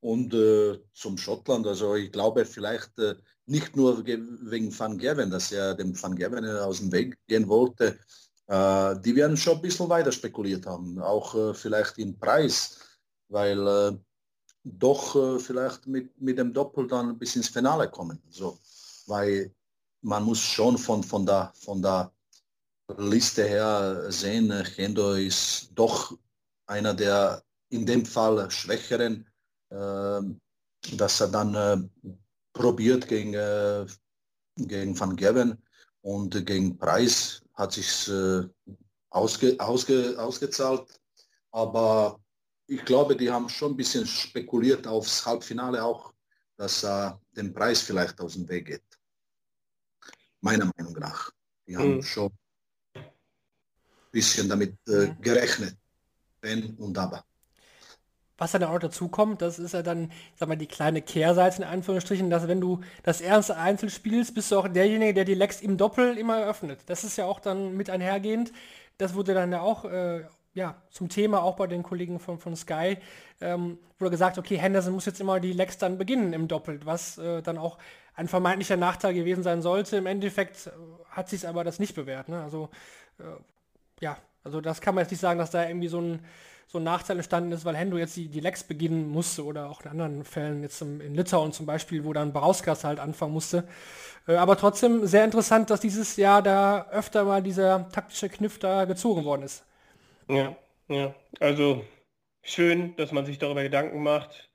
Und 0.00 0.34
äh, 0.34 0.78
zum 0.92 1.16
Schottland, 1.16 1.66
also 1.66 1.94
ich 1.94 2.12
glaube 2.12 2.44
vielleicht 2.44 2.98
äh, 2.98 3.14
nicht 3.46 3.76
nur 3.76 4.04
wegen 4.04 4.78
Van 4.78 4.98
Gerven, 4.98 5.30
dass 5.30 5.52
er 5.52 5.74
dem 5.74 6.00
Van 6.00 6.14
Gerven 6.14 6.46
aus 6.46 6.80
dem 6.80 6.92
Weg 6.92 7.18
gehen 7.26 7.48
wollte, 7.48 7.98
äh, 8.46 9.00
die 9.00 9.16
werden 9.16 9.36
schon 9.36 9.56
ein 9.56 9.62
bisschen 9.62 9.88
weiter 9.88 10.12
spekuliert 10.12 10.66
haben, 10.66 10.98
auch 11.00 11.34
äh, 11.34 11.54
vielleicht 11.54 11.98
im 11.98 12.18
Preis, 12.18 12.78
weil 13.28 13.66
äh, 13.66 13.96
doch 14.64 15.16
äh, 15.16 15.38
vielleicht 15.38 15.86
mit, 15.86 16.20
mit 16.20 16.38
dem 16.38 16.52
Doppel 16.52 16.86
dann 16.86 17.18
bis 17.18 17.36
ins 17.36 17.48
Finale 17.48 17.90
kommen. 17.90 18.22
So, 18.28 18.58
weil 19.06 19.54
man 20.02 20.24
muss 20.24 20.40
schon 20.40 20.76
von, 20.78 21.02
von, 21.02 21.24
der, 21.24 21.52
von 21.54 21.80
der 21.80 22.12
Liste 22.98 23.44
her 23.44 24.04
sehen, 24.10 24.52
Hendo 24.76 25.14
ist 25.14 25.70
doch 25.74 26.16
einer 26.66 26.94
der 26.94 27.42
in 27.68 27.86
dem 27.86 28.04
Fall 28.06 28.50
schwächeren, 28.50 29.26
äh, 29.70 30.20
dass 30.96 31.20
er 31.20 31.28
dann 31.28 31.54
äh, 31.54 32.10
probiert 32.52 33.08
gegen, 33.08 33.34
äh, 33.34 33.86
gegen 34.56 34.98
Van 34.98 35.16
Gerven 35.16 35.62
und 36.02 36.46
gegen 36.46 36.78
Preis 36.78 37.42
hat 37.54 37.72
sich 37.72 38.08
äh, 38.08 38.42
ausge, 39.10 39.56
ausge, 39.58 40.16
ausgezahlt. 40.18 41.00
Aber 41.50 42.20
ich 42.66 42.84
glaube, 42.84 43.16
die 43.16 43.30
haben 43.30 43.48
schon 43.48 43.72
ein 43.72 43.76
bisschen 43.76 44.06
spekuliert 44.06 44.86
aufs 44.86 45.24
Halbfinale 45.24 45.82
auch, 45.82 46.12
dass 46.56 46.84
er 46.84 47.20
den 47.36 47.52
Preis 47.52 47.82
vielleicht 47.82 48.20
aus 48.20 48.34
dem 48.34 48.48
Weg 48.48 48.66
geht. 48.66 48.82
Meiner 50.40 50.70
Meinung 50.76 50.94
nach. 50.94 51.30
Die 51.66 51.76
haben 51.76 51.96
mhm. 51.96 52.02
schon 52.02 52.30
ein 52.94 53.04
bisschen 54.10 54.48
damit 54.48 54.76
äh, 54.88 55.14
gerechnet 55.20 55.76
wenn 56.44 56.76
und 56.76 56.96
aber. 56.96 57.24
Was 58.38 58.52
dann 58.52 58.64
auch 58.64 58.78
dazu 58.78 59.08
kommt, 59.08 59.42
das 59.42 59.58
ist 59.58 59.74
ja 59.74 59.82
dann, 59.82 60.10
sag 60.34 60.48
mal, 60.48 60.56
die 60.56 60.66
kleine 60.66 61.02
Kehrseite 61.02 61.62
in 61.62 61.68
Anführungsstrichen, 61.68 62.30
dass 62.30 62.48
wenn 62.48 62.60
du 62.60 62.80
das 63.02 63.20
erste 63.20 63.56
Einzel 63.56 63.90
spielst, 63.90 64.34
bist 64.34 64.50
du 64.50 64.58
auch 64.58 64.68
derjenige, 64.68 65.14
der 65.14 65.24
die 65.24 65.34
Lex 65.34 65.60
im 65.60 65.76
Doppel 65.76 66.18
immer 66.18 66.38
eröffnet. 66.38 66.80
Das 66.86 67.04
ist 67.04 67.16
ja 67.16 67.26
auch 67.26 67.40
dann 67.40 67.76
mit 67.76 67.90
einhergehend. 67.90 68.52
Das 68.98 69.14
wurde 69.14 69.34
dann 69.34 69.52
ja 69.52 69.60
auch 69.60 69.84
äh, 69.84 70.24
ja, 70.54 70.80
zum 70.90 71.08
Thema, 71.08 71.42
auch 71.42 71.56
bei 71.56 71.66
den 71.66 71.82
Kollegen 71.82 72.20
von, 72.20 72.38
von 72.38 72.56
Sky, 72.56 72.98
ähm, 73.40 73.78
wurde 73.98 74.12
gesagt, 74.12 74.38
okay, 74.38 74.56
Henderson 74.56 74.94
muss 74.94 75.06
jetzt 75.06 75.20
immer 75.20 75.40
die 75.40 75.52
Lex 75.52 75.78
dann 75.78 75.98
beginnen 75.98 76.32
im 76.32 76.48
Doppel, 76.48 76.80
was 76.84 77.18
äh, 77.18 77.42
dann 77.42 77.58
auch 77.58 77.78
ein 78.14 78.28
vermeintlicher 78.28 78.76
Nachteil 78.76 79.14
gewesen 79.14 79.42
sein 79.42 79.62
sollte. 79.62 79.96
Im 79.96 80.06
Endeffekt 80.06 80.68
äh, 80.68 80.70
hat 81.10 81.28
sich 81.28 81.46
aber 81.46 81.64
das 81.64 81.80
nicht 81.80 81.94
bewährt. 81.94 82.28
Ne? 82.28 82.42
Also 82.42 82.70
äh, 83.18 83.24
ja, 84.00 84.16
also 84.44 84.60
das 84.60 84.80
kann 84.80 84.94
man 84.94 85.02
jetzt 85.02 85.10
nicht 85.10 85.20
sagen, 85.20 85.38
dass 85.38 85.50
da 85.50 85.66
irgendwie 85.66 85.88
so 85.88 86.00
ein, 86.00 86.20
so 86.66 86.78
ein 86.78 86.84
Nachteil 86.84 87.16
entstanden 87.16 87.52
ist, 87.52 87.64
weil 87.64 87.76
Hendo 87.76 87.96
jetzt 87.96 88.16
die, 88.16 88.28
die 88.28 88.40
Lex 88.40 88.62
beginnen 88.64 89.08
musste 89.08 89.44
oder 89.44 89.70
auch 89.70 89.82
in 89.82 89.90
anderen 89.90 90.24
Fällen, 90.24 90.62
jetzt 90.62 90.80
im, 90.82 91.00
in 91.00 91.14
Litauen 91.14 91.52
zum 91.52 91.66
Beispiel, 91.66 92.04
wo 92.04 92.12
dann 92.12 92.32
Barauskas 92.32 92.84
halt 92.84 93.00
anfangen 93.00 93.32
musste. 93.32 93.64
Äh, 94.28 94.34
aber 94.36 94.56
trotzdem 94.56 95.06
sehr 95.06 95.24
interessant, 95.24 95.70
dass 95.70 95.80
dieses 95.80 96.16
Jahr 96.16 96.42
da 96.42 96.86
öfter 96.90 97.24
mal 97.24 97.42
dieser 97.42 97.88
taktische 97.90 98.28
Kniff 98.28 98.58
da 98.58 98.84
gezogen 98.84 99.24
worden 99.24 99.42
ist. 99.42 99.64
Ja, 100.28 100.56
ja. 100.88 101.14
Also 101.40 101.84
schön, 102.42 102.96
dass 102.96 103.12
man 103.12 103.26
sich 103.26 103.38
darüber 103.38 103.62
Gedanken 103.62 104.02
macht. 104.02 104.50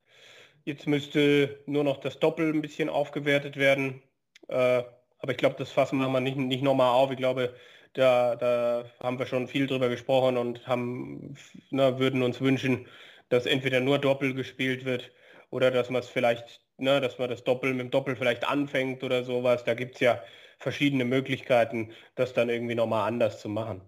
Jetzt 0.65 0.87
müsste 0.87 1.59
nur 1.65 1.83
noch 1.83 1.97
das 1.97 2.19
Doppel 2.19 2.53
ein 2.53 2.61
bisschen 2.61 2.89
aufgewertet 2.89 3.57
werden. 3.57 4.03
Äh, 4.47 4.83
aber 5.19 5.31
ich 5.31 5.37
glaube, 5.37 5.55
das 5.57 5.71
fassen 5.71 5.99
wir 5.99 6.07
mal 6.09 6.21
nicht, 6.21 6.37
nicht 6.37 6.63
nochmal 6.63 6.93
auf. 6.93 7.11
Ich 7.11 7.17
glaube, 7.17 7.55
da, 7.93 8.35
da 8.35 8.85
haben 9.01 9.19
wir 9.19 9.25
schon 9.25 9.47
viel 9.47 9.67
drüber 9.67 9.89
gesprochen 9.89 10.37
und 10.37 10.67
haben, 10.67 11.35
na, 11.71 11.99
würden 11.99 12.21
uns 12.23 12.41
wünschen, 12.41 12.87
dass 13.29 13.45
entweder 13.45 13.79
nur 13.79 13.99
Doppel 13.99 14.33
gespielt 14.33 14.85
wird 14.85 15.11
oder 15.49 15.71
dass 15.71 15.89
man 15.89 16.01
es 16.01 16.09
vielleicht, 16.09 16.61
na, 16.77 16.99
dass 16.99 17.17
man 17.19 17.29
das 17.29 17.43
Doppel 17.43 17.73
mit 17.73 17.81
dem 17.81 17.91
Doppel 17.91 18.15
vielleicht 18.15 18.47
anfängt 18.47 19.03
oder 19.03 19.23
sowas. 19.23 19.63
Da 19.63 19.73
gibt 19.73 19.95
es 19.95 20.01
ja 20.01 20.21
verschiedene 20.59 21.05
Möglichkeiten, 21.05 21.91
das 22.15 22.33
dann 22.33 22.49
irgendwie 22.49 22.75
nochmal 22.75 23.07
anders 23.07 23.39
zu 23.41 23.49
machen. 23.49 23.81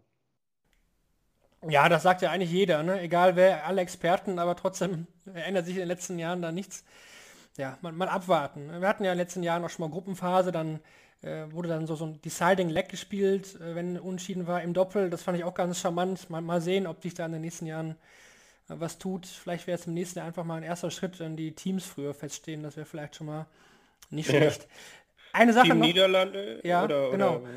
Ja, 1.68 1.90
das 1.90 2.02
sagt 2.02 2.24
ja 2.24 2.32
eigentlich 2.32 2.52
jeder, 2.52 2.82
ne? 2.82 3.02
egal 3.02 3.36
wer, 3.36 3.68
alle 3.68 3.82
Experten, 3.82 4.40
aber 4.40 4.56
trotzdem 4.56 5.06
ändert 5.34 5.66
sich 5.66 5.76
in 5.76 5.82
den 5.82 5.88
letzten 5.90 6.18
Jahren 6.18 6.42
da 6.42 6.52
nichts. 6.52 6.84
Ja, 7.58 7.78
mal, 7.82 7.92
mal 7.92 8.08
abwarten. 8.08 8.82
Wir 8.82 8.88
hatten 8.88 9.04
ja 9.04 9.12
in 9.12 9.18
den 9.18 9.24
letzten 9.26 9.44
Jahren 9.44 9.64
auch 9.64 9.70
schon 9.70 9.88
mal 9.88 9.94
Gruppenphase, 9.94 10.52
dann 10.52 10.80
äh, 11.22 11.52
wurde 11.52 11.70
dann 11.70 11.88
so, 11.88 11.96
so 11.96 12.06
ein 12.06 12.22
Deciding 12.22 12.70
Leg 12.70 12.90
gespielt, 12.90 13.56
äh, 13.62 13.76
wenn 13.76 14.00
unentschieden 14.00 14.48
war 14.48 14.62
im 14.62 14.74
Doppel. 14.74 15.10
Das 15.10 15.24
fand 15.24 15.38
ich 15.38 15.44
auch 15.44 15.54
ganz 15.54 15.80
charmant. 15.80 16.30
Mal, 16.30 16.42
mal 16.42 16.62
sehen, 16.62 16.88
ob 16.88 17.02
sich 17.02 17.14
da 17.14 17.26
in 17.26 17.34
den 17.34 17.42
nächsten 17.42 17.66
Jahren 17.66 17.92
äh, 18.70 18.76
was 18.78 18.98
tut. 18.98 19.26
Vielleicht 19.26 19.68
wäre 19.68 19.78
es 19.78 19.88
im 19.88 19.94
nächsten 19.94 20.20
Jahr 20.20 20.28
einfach 20.28 20.44
mal 20.44 20.56
ein 20.56 20.64
erster 20.64 20.92
Schritt, 20.92 21.20
wenn 21.20 21.36
die 21.36 21.54
Teams 21.54 21.86
früher 21.86 22.14
feststehen. 22.14 22.64
Das 22.64 22.76
wäre 22.76 22.86
vielleicht 22.86 23.16
schon 23.16 23.28
mal 23.28 23.46
nicht 24.10 24.30
schlecht. 24.30 24.68
Eine 25.34 25.54
Sache 25.54 25.68
Team 25.68 25.80
noch. 25.80 25.86
Niederlande? 25.86 26.60
Ja, 26.64 26.84
oder, 26.84 27.12
genau. 27.12 27.38
Oder? 27.38 27.50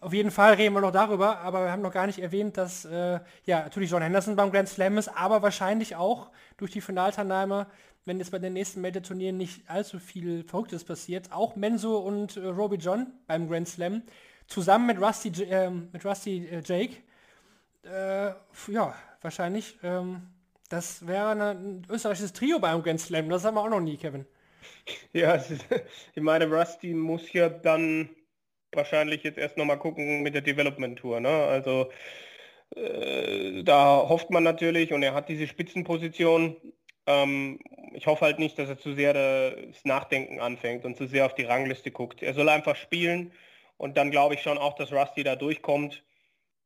Auf 0.00 0.12
jeden 0.12 0.32
Fall 0.32 0.54
reden 0.54 0.74
wir 0.74 0.80
noch 0.80 0.90
darüber, 0.90 1.38
aber 1.38 1.64
wir 1.64 1.70
haben 1.70 1.82
noch 1.82 1.92
gar 1.92 2.08
nicht 2.08 2.18
erwähnt, 2.18 2.56
dass 2.56 2.84
äh, 2.84 3.20
ja 3.44 3.60
natürlich 3.62 3.88
John 3.88 4.02
Henderson 4.02 4.34
beim 4.34 4.50
Grand 4.50 4.68
Slam 4.68 4.98
ist, 4.98 5.06
aber 5.06 5.42
wahrscheinlich 5.42 5.94
auch 5.94 6.30
durch 6.56 6.72
die 6.72 6.80
Finalteilnahme 6.80 7.68
wenn 8.04 8.18
jetzt 8.18 8.30
bei 8.30 8.38
den 8.38 8.52
nächsten 8.52 8.80
Major-Turnieren 8.80 9.36
nicht 9.36 9.68
allzu 9.68 9.98
viel 9.98 10.44
Verrücktes 10.44 10.84
passiert, 10.84 11.32
auch 11.32 11.56
Menzo 11.56 11.98
und 11.98 12.36
äh, 12.36 12.46
Roby 12.46 12.76
John 12.76 13.06
beim 13.26 13.48
Grand 13.48 13.68
Slam, 13.68 14.02
zusammen 14.46 14.86
mit 14.86 15.00
Rusty, 15.00 15.30
äh, 15.44 15.70
mit 15.70 16.04
Rusty 16.04 16.46
äh, 16.46 16.62
Jake, 16.64 16.96
äh, 17.84 18.32
ja, 18.72 18.94
wahrscheinlich, 19.20 19.76
ähm, 19.82 20.22
das 20.68 21.06
wäre 21.06 21.30
ein 21.30 21.86
österreichisches 21.90 22.32
Trio 22.32 22.58
beim 22.58 22.82
Grand 22.82 23.00
Slam, 23.00 23.28
das 23.28 23.44
haben 23.44 23.54
wir 23.54 23.62
auch 23.62 23.68
noch 23.70 23.80
nie, 23.80 23.96
Kevin. 23.96 24.26
Ja, 25.12 25.42
ich 26.14 26.22
meine, 26.22 26.46
Rusty 26.46 26.94
muss 26.94 27.32
ja 27.32 27.48
dann 27.48 28.10
wahrscheinlich 28.72 29.22
jetzt 29.22 29.38
erst 29.38 29.56
nochmal 29.56 29.78
gucken 29.78 30.22
mit 30.22 30.34
der 30.34 30.42
Development 30.42 30.98
Tour, 30.98 31.20
ne? 31.20 31.28
Also 31.28 31.90
äh, 32.74 33.62
da 33.62 34.08
hofft 34.08 34.30
man 34.30 34.42
natürlich 34.42 34.92
und 34.92 35.02
er 35.02 35.14
hat 35.14 35.28
diese 35.28 35.46
Spitzenposition 35.46 36.56
ähm, 37.06 37.58
ich 37.92 38.06
hoffe 38.06 38.24
halt 38.24 38.38
nicht, 38.38 38.58
dass 38.58 38.68
er 38.68 38.78
zu 38.78 38.94
sehr 38.94 39.12
das 39.14 39.84
Nachdenken 39.84 40.40
anfängt 40.40 40.84
und 40.84 40.96
zu 40.96 41.06
sehr 41.06 41.26
auf 41.26 41.34
die 41.34 41.44
Rangliste 41.44 41.90
guckt. 41.90 42.22
Er 42.22 42.34
soll 42.34 42.48
einfach 42.48 42.76
spielen 42.76 43.32
und 43.76 43.96
dann 43.96 44.10
glaube 44.10 44.34
ich 44.34 44.42
schon 44.42 44.58
auch, 44.58 44.74
dass 44.74 44.92
Rusty 44.92 45.24
da 45.24 45.36
durchkommt. 45.36 46.04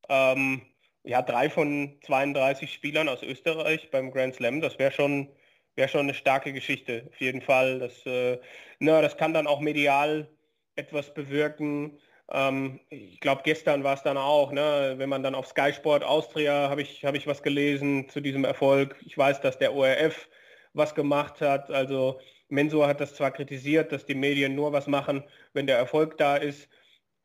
Ähm, 0.08 0.62
ja, 1.04 1.22
drei 1.22 1.50
von 1.50 1.98
32 2.02 2.72
Spielern 2.72 3.08
aus 3.08 3.22
Österreich 3.22 3.90
beim 3.90 4.10
Grand 4.10 4.34
Slam, 4.34 4.60
das 4.60 4.78
wäre 4.78 4.92
schon, 4.92 5.28
wär 5.76 5.88
schon 5.88 6.02
eine 6.02 6.14
starke 6.14 6.52
Geschichte, 6.52 7.08
auf 7.10 7.20
jeden 7.20 7.42
Fall. 7.42 7.78
Das, 7.78 8.04
äh, 8.06 8.40
na, 8.80 9.00
das 9.02 9.16
kann 9.16 9.34
dann 9.34 9.46
auch 9.46 9.60
medial 9.60 10.28
etwas 10.76 11.14
bewirken. 11.14 11.98
Ähm, 12.32 12.80
ich 12.90 13.20
glaube, 13.20 13.42
gestern 13.44 13.84
war 13.84 13.94
es 13.94 14.02
dann 14.02 14.16
auch, 14.16 14.52
ne, 14.52 14.94
wenn 14.96 15.08
man 15.08 15.22
dann 15.22 15.34
auf 15.34 15.46
Sky 15.46 15.72
Sport 15.72 16.04
Austria 16.04 16.68
habe 16.68 16.82
ich, 16.82 17.04
hab 17.04 17.14
ich 17.14 17.26
was 17.26 17.42
gelesen 17.42 18.08
zu 18.08 18.20
diesem 18.20 18.44
Erfolg. 18.44 18.96
Ich 19.04 19.16
weiß, 19.16 19.40
dass 19.40 19.58
der 19.58 19.74
ORF 19.74 20.28
was 20.72 20.94
gemacht 20.94 21.40
hat. 21.40 21.70
Also 21.70 22.20
Mensur 22.48 22.86
hat 22.88 23.00
das 23.00 23.14
zwar 23.14 23.30
kritisiert, 23.30 23.92
dass 23.92 24.06
die 24.06 24.14
Medien 24.14 24.54
nur 24.54 24.72
was 24.72 24.86
machen, 24.86 25.24
wenn 25.52 25.66
der 25.66 25.78
Erfolg 25.78 26.18
da 26.18 26.36
ist, 26.36 26.68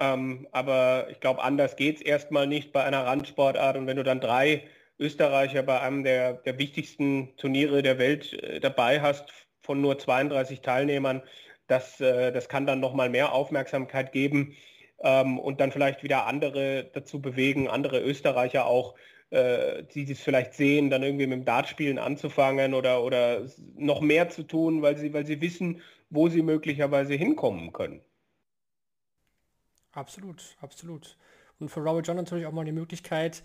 ähm, 0.01 0.47
aber 0.51 1.07
ich 1.11 1.19
glaube, 1.19 1.43
anders 1.43 1.75
geht 1.75 1.97
es 1.97 2.01
erstmal 2.01 2.47
nicht 2.47 2.73
bei 2.73 2.83
einer 2.83 3.05
Randsportart. 3.05 3.77
Und 3.77 3.85
wenn 3.87 3.97
du 3.97 4.03
dann 4.03 4.19
drei 4.19 4.67
Österreicher 4.99 5.61
bei 5.63 5.79
einem 5.79 6.03
der, 6.03 6.33
der 6.33 6.57
wichtigsten 6.57 7.35
Turniere 7.37 7.83
der 7.83 7.99
Welt 7.99 8.33
äh, 8.33 8.59
dabei 8.59 9.01
hast, 9.01 9.31
von 9.61 9.79
nur 9.79 9.99
32 9.99 10.61
Teilnehmern, 10.61 11.21
das, 11.67 12.01
äh, 12.01 12.31
das 12.31 12.49
kann 12.49 12.65
dann 12.65 12.79
nochmal 12.79 13.09
mehr 13.09 13.31
Aufmerksamkeit 13.33 14.11
geben 14.11 14.55
ähm, 15.03 15.39
und 15.39 15.59
dann 15.59 15.71
vielleicht 15.71 16.03
wieder 16.03 16.27
andere 16.27 16.89
dazu 16.93 17.21
bewegen, 17.21 17.67
andere 17.67 18.01
Österreicher 18.01 18.65
auch, 18.65 18.95
äh, 19.31 19.83
die 19.83 20.11
es 20.11 20.21
vielleicht 20.21 20.53
sehen, 20.53 20.89
dann 20.89 21.03
irgendwie 21.03 21.27
mit 21.27 21.39
dem 21.39 21.45
Dartspielen 21.45 21.99
anzufangen 21.99 22.73
oder, 22.73 23.03
oder 23.03 23.45
noch 23.75 24.01
mehr 24.01 24.29
zu 24.29 24.43
tun, 24.43 24.81
weil 24.81 24.97
sie, 24.97 25.13
weil 25.13 25.25
sie 25.25 25.41
wissen, 25.41 25.81
wo 26.09 26.29
sie 26.29 26.41
möglicherweise 26.41 27.13
hinkommen 27.13 27.73
können. 27.73 28.01
Absolut, 29.93 30.55
absolut. 30.61 31.17
Und 31.59 31.69
für 31.69 31.81
Robert 31.81 32.07
John 32.07 32.17
natürlich 32.17 32.45
auch 32.45 32.51
mal 32.51 32.65
die 32.65 32.71
Möglichkeit, 32.71 33.43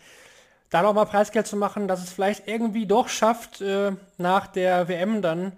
da 0.70 0.82
noch 0.82 0.94
mal 0.94 1.04
Preisgeld 1.04 1.46
zu 1.46 1.56
machen, 1.56 1.86
dass 1.86 2.02
es 2.02 2.12
vielleicht 2.12 2.48
irgendwie 2.48 2.86
doch 2.86 3.08
schafft, 3.08 3.60
äh, 3.60 3.92
nach 4.18 4.46
der 4.48 4.88
WM 4.88 5.22
dann 5.22 5.52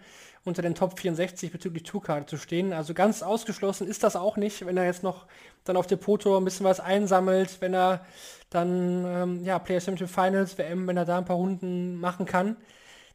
unter 0.48 0.62
den 0.62 0.74
Top 0.74 0.98
64 0.98 1.52
bezüglich 1.52 1.84
Tourkarte 1.84 2.26
zu 2.26 2.36
stehen. 2.36 2.72
Also 2.72 2.94
ganz 2.94 3.22
ausgeschlossen 3.22 3.86
ist 3.86 4.02
das 4.02 4.16
auch 4.16 4.36
nicht, 4.36 4.66
wenn 4.66 4.76
er 4.76 4.84
jetzt 4.84 5.02
noch 5.02 5.26
dann 5.64 5.76
auf 5.76 5.86
Depoto 5.86 6.36
ein 6.36 6.44
bisschen 6.44 6.66
was 6.66 6.80
einsammelt, 6.80 7.60
wenn 7.60 7.74
er 7.74 8.04
dann 8.50 9.04
ähm, 9.06 9.44
ja 9.44 9.58
Players 9.58 9.84
Championship 9.84 10.14
Finals, 10.14 10.58
WM, 10.58 10.86
wenn 10.86 10.96
er 10.96 11.04
da 11.04 11.18
ein 11.18 11.24
paar 11.24 11.36
Runden 11.36 11.96
machen 11.96 12.26
kann, 12.26 12.56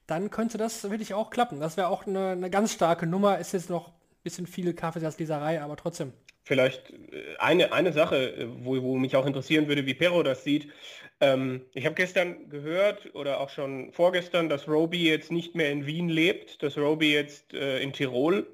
dann 0.07 0.29
könnte 0.29 0.57
das 0.57 0.83
wirklich 0.89 1.13
auch 1.13 1.29
klappen. 1.29 1.59
Das 1.59 1.77
wäre 1.77 1.87
auch 1.87 2.05
eine, 2.05 2.29
eine, 2.29 2.49
ganz 2.49 2.73
starke 2.73 3.07
Nummer. 3.07 3.39
Ist 3.39 3.53
jetzt 3.53 3.69
noch 3.69 3.89
ein 3.89 4.23
bisschen 4.23 4.47
viel 4.47 4.73
Kaffeesatzleserei, 4.73 5.61
aber 5.61 5.75
trotzdem. 5.75 6.13
Vielleicht 6.43 6.91
äh, 6.91 7.37
eine, 7.39 7.73
eine 7.73 7.93
Sache, 7.93 8.35
äh, 8.35 8.47
wo, 8.59 8.81
wo 8.81 8.97
mich 8.97 9.15
auch 9.15 9.25
interessieren 9.25 9.67
würde, 9.67 9.85
wie 9.85 9.93
Perro 9.93 10.23
das 10.23 10.43
sieht. 10.43 10.69
Ähm, 11.23 11.65
ich 11.73 11.85
habe 11.85 11.95
gestern 11.95 12.49
gehört 12.49 13.15
oder 13.15 13.39
auch 13.39 13.49
schon 13.49 13.93
vorgestern, 13.93 14.49
dass 14.49 14.67
Roby 14.67 15.07
jetzt 15.07 15.31
nicht 15.31 15.55
mehr 15.55 15.71
in 15.71 15.85
Wien 15.85 16.09
lebt, 16.09 16.61
dass 16.61 16.77
Roby 16.77 17.13
jetzt 17.13 17.53
äh, 17.53 17.79
in 17.79 17.93
Tirol 17.93 18.45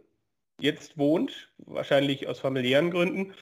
jetzt 0.59 0.95
wohnt, 0.95 1.51
wahrscheinlich 1.57 2.27
aus 2.27 2.39
familiären 2.39 2.91
Gründen. 2.91 3.33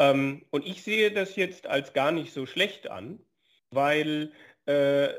Ähm, 0.00 0.46
und 0.50 0.66
ich 0.66 0.82
sehe 0.82 1.12
das 1.12 1.36
jetzt 1.36 1.68
als 1.68 1.92
gar 1.92 2.10
nicht 2.10 2.32
so 2.32 2.44
schlecht 2.44 2.90
an, 2.90 3.20
weil 3.70 4.32
äh, 4.66 5.10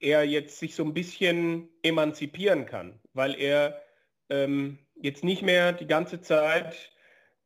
er 0.00 0.24
jetzt 0.24 0.58
sich 0.58 0.74
so 0.74 0.82
ein 0.82 0.92
bisschen 0.92 1.68
emanzipieren 1.82 2.66
kann, 2.66 2.98
weil 3.12 3.38
er 3.38 3.82
ähm, 4.30 4.80
jetzt 5.00 5.22
nicht 5.22 5.42
mehr 5.42 5.72
die 5.72 5.86
ganze 5.86 6.20
Zeit 6.22 6.90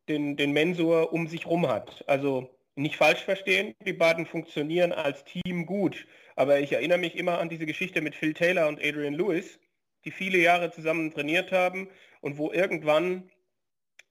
den, 0.09 0.37
den 0.37 0.53
Mensur 0.53 1.13
um 1.13 1.27
sich 1.27 1.45
rum 1.45 1.67
hat. 1.67 2.03
Also 2.07 2.49
nicht 2.75 2.95
falsch 2.95 3.23
verstehen, 3.23 3.75
die 3.85 3.93
beiden 3.93 4.25
funktionieren 4.25 4.91
als 4.91 5.23
Team 5.25 5.65
gut. 5.65 6.07
Aber 6.35 6.59
ich 6.59 6.71
erinnere 6.71 6.97
mich 6.97 7.15
immer 7.15 7.39
an 7.39 7.49
diese 7.49 7.65
Geschichte 7.65 8.01
mit 8.01 8.15
Phil 8.15 8.33
Taylor 8.33 8.67
und 8.67 8.79
Adrian 8.83 9.13
Lewis, 9.13 9.59
die 10.05 10.11
viele 10.11 10.37
Jahre 10.37 10.71
zusammen 10.71 11.11
trainiert 11.11 11.51
haben 11.51 11.89
und 12.21 12.37
wo 12.37 12.51
irgendwann 12.51 13.29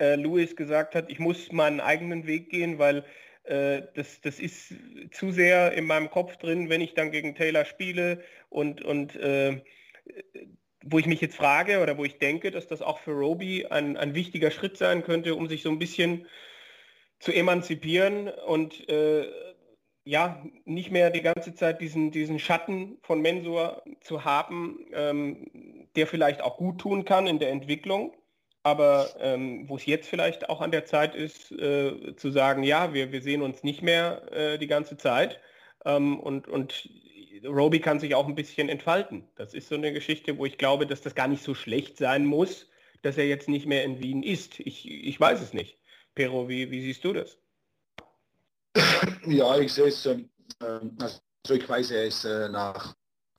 äh, 0.01 0.16
Lewis 0.16 0.57
gesagt 0.57 0.94
hat, 0.94 1.11
ich 1.11 1.18
muss 1.18 1.53
meinen 1.53 1.81
eigenen 1.81 2.27
Weg 2.27 2.51
gehen, 2.51 2.79
weil 2.79 3.05
äh, 3.44 3.83
das, 3.94 4.20
das 4.20 4.38
ist 4.38 4.75
zu 5.12 5.33
sehr 5.33 5.73
in 5.73 5.87
meinem 5.87 6.11
Kopf 6.11 6.37
drin, 6.37 6.68
wenn 6.68 6.81
ich 6.81 6.94
dann 6.94 7.11
gegen 7.11 7.35
Taylor 7.35 7.64
spiele 7.64 8.23
und, 8.49 8.83
und 8.83 9.16
äh, 9.16 9.62
wo 10.85 10.99
ich 10.99 11.07
mich 11.07 11.20
jetzt 11.20 11.37
frage 11.37 11.81
oder 11.81 11.99
wo 11.99 12.05
ich 12.05 12.18
denke, 12.18 12.51
dass 12.51 12.66
das 12.66 12.83
auch 12.83 13.01
für 13.01 13.12
Roby 13.12 13.66
ein, 13.66 13.96
ein 13.96 14.14
wichtiger 14.14 14.51
Schritt 14.51 14.77
sein 14.77 15.03
könnte, 15.03 15.35
um 15.35 15.49
sich 15.49 15.62
so 15.62 15.70
ein 15.70 15.79
bisschen 15.79 16.27
zu 17.21 17.33
emanzipieren 17.33 18.29
und 18.29 18.89
äh, 18.89 19.29
ja, 20.05 20.43
nicht 20.65 20.91
mehr 20.91 21.11
die 21.11 21.23
ganze 21.23 21.55
Zeit 21.55 21.81
diesen, 21.81 22.11
diesen 22.11 22.39
Schatten 22.39 22.99
von 23.03 23.21
Mensur 23.21 23.83
zu 24.01 24.25
haben, 24.25 24.87
ähm, 24.93 25.87
der 25.95 26.07
vielleicht 26.07 26.41
auch 26.41 26.57
gut 26.57 26.81
tun 26.81 27.05
kann 27.05 27.27
in 27.27 27.39
der 27.39 27.51
Entwicklung, 27.51 28.17
aber 28.63 29.09
ähm, 29.21 29.69
wo 29.69 29.77
es 29.77 29.87
jetzt 29.87 30.09
vielleicht 30.09 30.49
auch 30.49 30.61
an 30.63 30.71
der 30.71 30.87
Zeit 30.87 31.15
ist, 31.15 31.53
äh, 31.53 32.17
zu 32.17 32.31
sagen, 32.31 32.63
ja, 32.63 32.95
wir, 32.95 33.13
wir 33.13 33.23
sehen 33.23 33.43
uns 33.43 33.63
nicht 33.63 33.83
mehr 33.83 34.33
äh, 34.33 34.59
die 34.59 34.67
ganze 34.67 34.97
Zeit 34.97 35.39
ähm, 35.85 36.19
und, 36.19 36.49
und 36.49 36.89
Roby 37.45 37.81
kann 37.81 38.01
sich 38.01 38.15
auch 38.15 38.27
ein 38.27 38.35
bisschen 38.35 38.69
entfalten. 38.69 39.25
Das 39.37 39.55
ist 39.55 39.69
so 39.69 39.75
eine 39.75 39.93
Geschichte, 39.93 40.37
wo 40.39 40.47
ich 40.47 40.59
glaube, 40.59 40.87
dass 40.87 41.01
das 41.01 41.15
gar 41.15 41.29
nicht 41.29 41.43
so 41.43 41.55
schlecht 41.55 41.97
sein 41.97 42.25
muss, 42.27 42.69
dass 43.03 43.17
er 43.17 43.27
jetzt 43.27 43.49
nicht 43.49 43.67
mehr 43.67 43.85
in 43.85 44.03
Wien 44.03 44.23
ist. 44.23 44.61
Ich, 44.61 44.89
ich 44.91 45.19
weiß 45.19 45.41
es 45.41 45.55
nicht. 45.55 45.80
Pero, 46.14 46.49
wie, 46.49 46.70
wie 46.70 46.81
siehst 46.81 47.05
du 47.05 47.12
das? 47.12 47.38
Ja, 49.27 49.59
ich 49.59 49.73
sehe 49.73 49.88
es, 49.88 50.07
äh, 50.07 50.25
also 50.61 51.55
ich 51.55 51.68
weiß, 51.68 51.90
er 51.92 52.07
ist 52.07 52.25
äh, 52.25 52.49
nach 52.49 52.94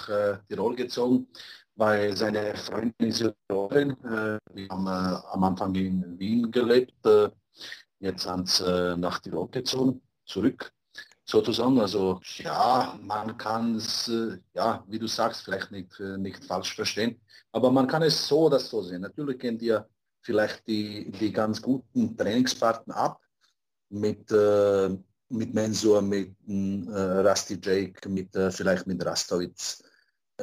äh, 0.08 0.38
Tirol 0.48 0.76
gezogen, 0.76 1.28
weil 1.76 2.16
seine 2.16 2.56
Freundin 2.56 3.10
ist 3.10 3.24
Tirolerin. 3.48 3.92
Äh, 4.04 4.40
wir 4.54 4.70
haben 4.70 4.88
äh, 4.88 5.20
am 5.32 5.44
Anfang 5.44 5.74
in 5.76 6.20
Wien 6.20 6.52
gelebt, 6.52 6.94
äh, 7.06 7.30
jetzt 8.00 8.24
sind 8.24 8.48
sie 8.48 8.98
nach 8.98 9.20
Tirol 9.20 9.50
gezogen, 9.50 10.02
zurück 10.26 10.72
sozusagen. 11.26 11.80
Also 11.80 12.20
ja, 12.38 12.98
man 13.02 13.38
kann 13.38 13.76
es, 13.76 14.12
ja, 14.54 14.84
wie 14.88 15.00
du 15.00 15.08
sagst, 15.08 15.44
vielleicht 15.44 15.72
nicht, 15.72 16.00
nicht 16.00 16.44
falsch 16.44 16.76
verstehen, 16.76 17.20
aber 17.52 17.72
man 17.72 17.88
kann 17.88 18.02
es 18.02 18.28
so 18.28 18.42
oder 18.42 18.60
so 18.60 18.82
sehen. 18.82 19.02
Natürlich 19.02 19.40
gehen 19.40 19.58
dir 19.58 19.88
vielleicht 20.22 20.68
die, 20.68 21.12
die 21.12 21.32
ganz 21.32 21.62
guten 21.62 22.16
Trainingspartner 22.16 22.96
ab 22.96 23.22
mit, 23.90 24.32
äh, 24.32 24.90
mit 25.30 25.54
Mensur, 25.54 26.02
mit 26.02 26.36
äh, 26.48 27.28
Rusty 27.28 27.60
Jake, 27.62 28.08
mit, 28.10 28.36
äh, 28.36 28.52
vielleicht 28.52 28.88
mit 28.88 29.06
Rastowitz. 29.06 29.84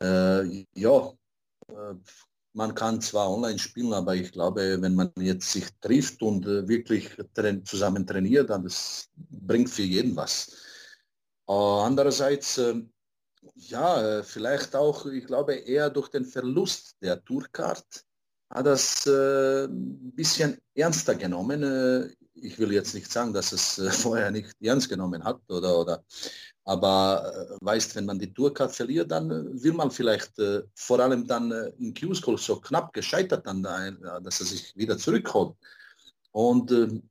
Äh, 0.01 0.65
ja, 0.75 1.13
äh, 1.69 1.95
man 2.55 2.75
kann 2.75 3.01
zwar 3.01 3.31
online 3.31 3.59
spielen, 3.59 3.93
aber 3.93 4.15
ich 4.15 4.33
glaube, 4.33 4.81
wenn 4.81 4.95
man 4.95 5.13
jetzt 5.19 5.53
sich 5.53 5.67
trifft 5.81 6.23
und 6.23 6.47
äh, 6.47 6.67
wirklich 6.67 7.11
zusammen 7.65 8.07
trainiert, 8.07 8.51
dann 8.51 8.65
das 8.65 9.09
bringt 9.15 9.71
für 9.71 9.83
jeden 9.83 10.17
was. 10.17 10.57
andererseits, 11.47 12.61
ja, 13.55 14.23
vielleicht 14.23 14.75
auch, 14.75 15.07
ich 15.07 15.27
glaube, 15.27 15.55
eher 15.55 15.89
durch 15.91 16.09
den 16.09 16.25
Verlust 16.25 16.97
der 17.01 17.23
Tourcard 17.25 18.05
hat 18.51 18.67
das 18.67 19.07
äh, 19.07 19.69
bisschen 19.71 20.59
ernster 20.75 21.15
genommen. 21.15 21.63
Äh, 21.63 22.09
ich 22.35 22.59
will 22.59 22.73
jetzt 22.73 22.95
nicht 22.95 23.11
sagen, 23.11 23.33
dass 23.33 23.53
es 23.53 23.79
äh, 23.79 23.91
vorher 23.91 24.31
nicht 24.31 24.55
ernst 24.61 24.89
genommen 24.89 25.25
hat, 25.25 25.41
oder, 25.49 25.79
oder 25.79 26.05
aber 26.65 27.33
äh, 27.35 27.65
weißt, 27.65 27.97
wenn 27.97 28.05
man 28.05 28.19
die 28.19 28.33
Tourcard 28.33 28.75
verliert, 28.75 29.11
dann 29.11 29.31
äh, 29.31 29.63
will 29.63 29.73
man 29.73 29.91
vielleicht 29.91 30.39
äh, 30.39 30.63
vor 30.75 31.01
allem 31.01 31.27
dann 31.27 31.51
in 31.79 31.95
Q-School 31.95 32.39
so 32.39 32.61
knapp 32.61 32.93
gescheitert, 32.93 33.47
dann, 33.47 33.63
dass 33.63 34.41
er 34.41 34.47
sich 34.47 34.77
wieder 34.77 34.99
zurückholt. 34.99 35.57
Und 36.33 36.71
ähm, 36.73 37.09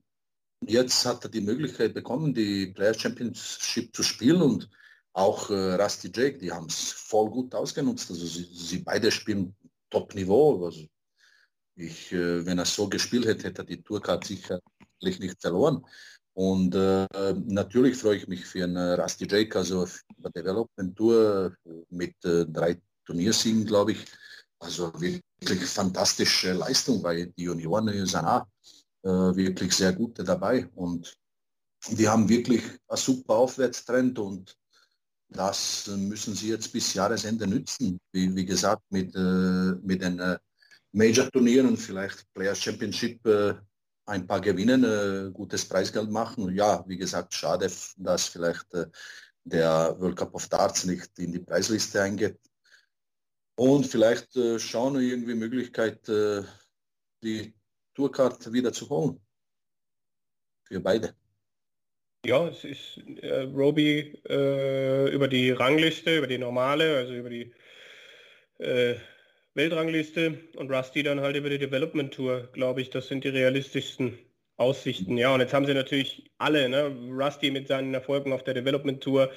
jetzt 0.62 1.06
hat 1.06 1.24
er 1.24 1.30
die 1.30 1.42
Möglichkeit 1.42 1.94
bekommen, 1.94 2.34
die 2.34 2.68
Player 2.68 2.94
Championship 2.94 3.96
zu 3.96 4.04
spielen 4.04 4.42
und 4.42 4.70
auch 5.14 5.50
Rusty 5.50 6.12
Jake, 6.14 6.38
die 6.38 6.52
haben 6.52 6.68
es 6.68 6.92
voll 6.92 7.32
gut 7.32 7.56
ausgenutzt. 7.56 8.12
Also 8.12 8.28
sie, 8.28 8.48
sie 8.54 8.78
beide 8.80 9.10
spielen 9.10 9.56
Top-Niveau. 9.90 10.66
Also 10.66 10.88
ich, 11.78 12.12
äh, 12.12 12.46
wenn 12.46 12.60
er 12.60 12.66
so 12.66 12.90
gespielt 12.90 13.26
hätte, 13.26 13.48
hätte 13.48 13.62
er 13.62 13.66
die 13.66 13.82
Tourcard 13.82 14.26
sicherlich 14.26 15.20
nicht 15.20 15.42
verloren. 15.42 15.86
Und 16.34 16.76
äh, 16.76 17.08
natürlich 17.46 17.98
freue 17.98 18.18
ich 18.18 18.28
mich 18.28 18.46
für 18.46 18.64
einen 18.64 18.76
äh, 18.76 18.94
Rusty 18.94 19.28
Jake, 19.28 19.58
also 19.58 19.88
der 20.18 20.32
Development 20.32 20.96
Tour 20.96 21.56
mit 21.90 22.14
äh, 22.26 22.46
drei 22.46 22.80
Turniersiegen, 23.06 23.66
glaube 23.66 23.94
ich. 23.94 24.06
Also 24.60 24.92
wirklich 25.00 25.70
fantastische 25.70 26.54
Leistung, 26.54 27.04
weil 27.04 27.28
die 27.38 27.44
Junioren 27.44 27.88
sind 28.06 28.26
auch 28.26 28.46
äh, 29.04 29.10
wirklich 29.10 29.74
sehr 29.74 29.94
gute 29.94 30.24
dabei. 30.24 30.68
Und 30.76 31.16
die 31.90 32.08
haben 32.08 32.28
wirklich 32.28 32.64
einen 32.88 32.98
super 32.98 33.36
Aufwärtstrend 33.36 34.20
und 34.20 34.56
das 35.30 35.88
müssen 35.88 36.34
sie 36.34 36.50
jetzt 36.50 36.72
bis 36.72 36.94
Jahresende 36.94 37.48
nützen. 37.48 38.00
Wie, 38.12 38.34
wie 38.36 38.46
gesagt, 38.46 38.84
mit, 38.90 39.16
äh, 39.16 39.74
mit 39.82 40.02
den 40.02 40.20
äh, 40.20 40.38
Major-Turnieren, 40.92 41.78
vielleicht 41.78 42.32
Players 42.34 42.62
Championship 42.62 43.26
äh, 43.26 43.54
ein 44.06 44.26
paar 44.26 44.42
gewinnen, 44.42 44.84
äh, 44.84 45.32
gutes 45.32 45.68
Preisgeld 45.68 46.10
machen. 46.10 46.54
Ja, 46.56 46.84
wie 46.88 46.98
gesagt, 46.98 47.34
schade, 47.34 47.70
dass 47.98 48.28
vielleicht 48.28 48.74
äh, 48.74 48.86
der 49.44 49.96
World 50.00 50.16
Cup 50.16 50.34
of 50.34 50.48
Darts 50.48 50.86
nicht 50.86 51.18
in 51.20 51.34
die 51.34 51.40
Preisliste 51.40 52.02
eingeht. 52.02 52.40
Und 53.56 53.86
vielleicht 53.86 54.36
äh, 54.36 54.60
schauen 54.60 54.96
wir 54.96 55.02
irgendwie 55.02 55.36
Möglichkeit, 55.36 56.08
äh, 56.10 56.44
die 57.24 57.54
Tourcard 57.96 58.52
wieder 58.54 58.72
zu 58.72 58.90
holen. 58.90 59.20
Für 60.66 60.80
beide. 60.80 61.16
Ja, 62.26 62.48
es 62.48 62.64
ist 62.64 62.98
äh, 63.22 63.44
Roby 63.44 64.22
äh, 64.28 65.10
über 65.14 65.28
die 65.28 65.52
Rangliste, 65.52 66.18
über 66.18 66.28
die 66.28 66.38
normale, 66.38 66.98
also 66.98 67.14
über 67.14 67.30
die 67.30 67.54
Weltrangliste 69.58 70.40
und 70.56 70.72
Rusty 70.72 71.04
dann 71.04 71.20
halt 71.20 71.36
über 71.36 71.50
die 71.50 71.58
Development 71.58 72.14
Tour, 72.14 72.48
glaube 72.54 72.82
ich. 72.82 72.92
Das 72.92 73.08
sind 73.08 73.24
die 73.24 73.30
realistischsten 73.30 74.18
Aussichten. 74.58 75.18
Ja, 75.18 75.34
und 75.34 75.42
jetzt 75.42 75.54
haben 75.54 75.66
sie 75.66 75.74
natürlich 75.74 76.32
alle, 76.38 76.70
ne? 76.70 76.96
Rusty 77.10 77.52
mit 77.52 77.68
seinen 77.68 77.94
Erfolgen 77.94 78.34
auf 78.34 78.44
der 78.44 78.54
Development 78.54 79.02
Tour, 79.02 79.32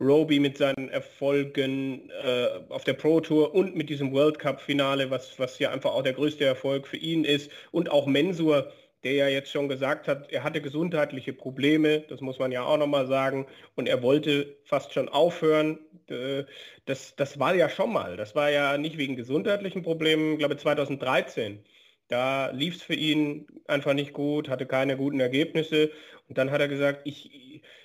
Roby 0.00 0.38
mit 0.40 0.58
seinen 0.58 0.88
Erfolgen 0.90 2.10
äh, 2.10 2.48
auf 2.68 2.84
der 2.84 2.94
Pro 2.94 3.20
Tour 3.20 3.54
und 3.54 3.76
mit 3.76 3.90
diesem 3.90 4.12
World 4.12 4.38
Cup 4.38 4.60
Finale, 4.60 5.10
was, 5.10 5.38
was 5.38 5.58
ja 5.58 5.70
einfach 5.70 5.92
auch 5.92 6.02
der 6.02 6.14
größte 6.14 6.44
Erfolg 6.44 6.86
für 6.86 6.96
ihn 6.96 7.24
ist. 7.24 7.50
Und 7.72 7.90
auch 7.90 8.06
Mensur, 8.06 8.72
der 9.04 9.12
ja 9.12 9.28
jetzt 9.28 9.50
schon 9.50 9.68
gesagt 9.68 10.08
hat, 10.08 10.32
er 10.32 10.42
hatte 10.42 10.60
gesundheitliche 10.60 11.32
Probleme, 11.32 12.00
das 12.08 12.20
muss 12.20 12.38
man 12.38 12.52
ja 12.52 12.64
auch 12.64 12.78
nochmal 12.78 13.06
sagen, 13.06 13.46
und 13.76 13.88
er 13.88 14.02
wollte 14.02 14.56
fast 14.64 14.92
schon 14.92 15.08
aufhören. 15.08 15.78
Äh, 16.08 16.44
das, 16.86 17.14
das 17.16 17.38
war 17.38 17.54
ja 17.54 17.68
schon 17.68 17.92
mal, 17.92 18.16
das 18.16 18.34
war 18.34 18.50
ja 18.50 18.78
nicht 18.78 18.98
wegen 18.98 19.16
gesundheitlichen 19.16 19.82
Problemen, 19.82 20.32
ich 20.32 20.38
glaube 20.38 20.56
2013. 20.56 21.64
Da 22.08 22.50
lief 22.50 22.76
es 22.76 22.82
für 22.82 22.94
ihn 22.94 23.46
einfach 23.66 23.94
nicht 23.94 24.12
gut, 24.12 24.48
hatte 24.48 24.66
keine 24.66 24.96
guten 24.96 25.20
Ergebnisse. 25.20 25.90
Und 26.28 26.38
dann 26.38 26.50
hat 26.50 26.60
er 26.60 26.68
gesagt, 26.68 27.02
ich, 27.04 27.30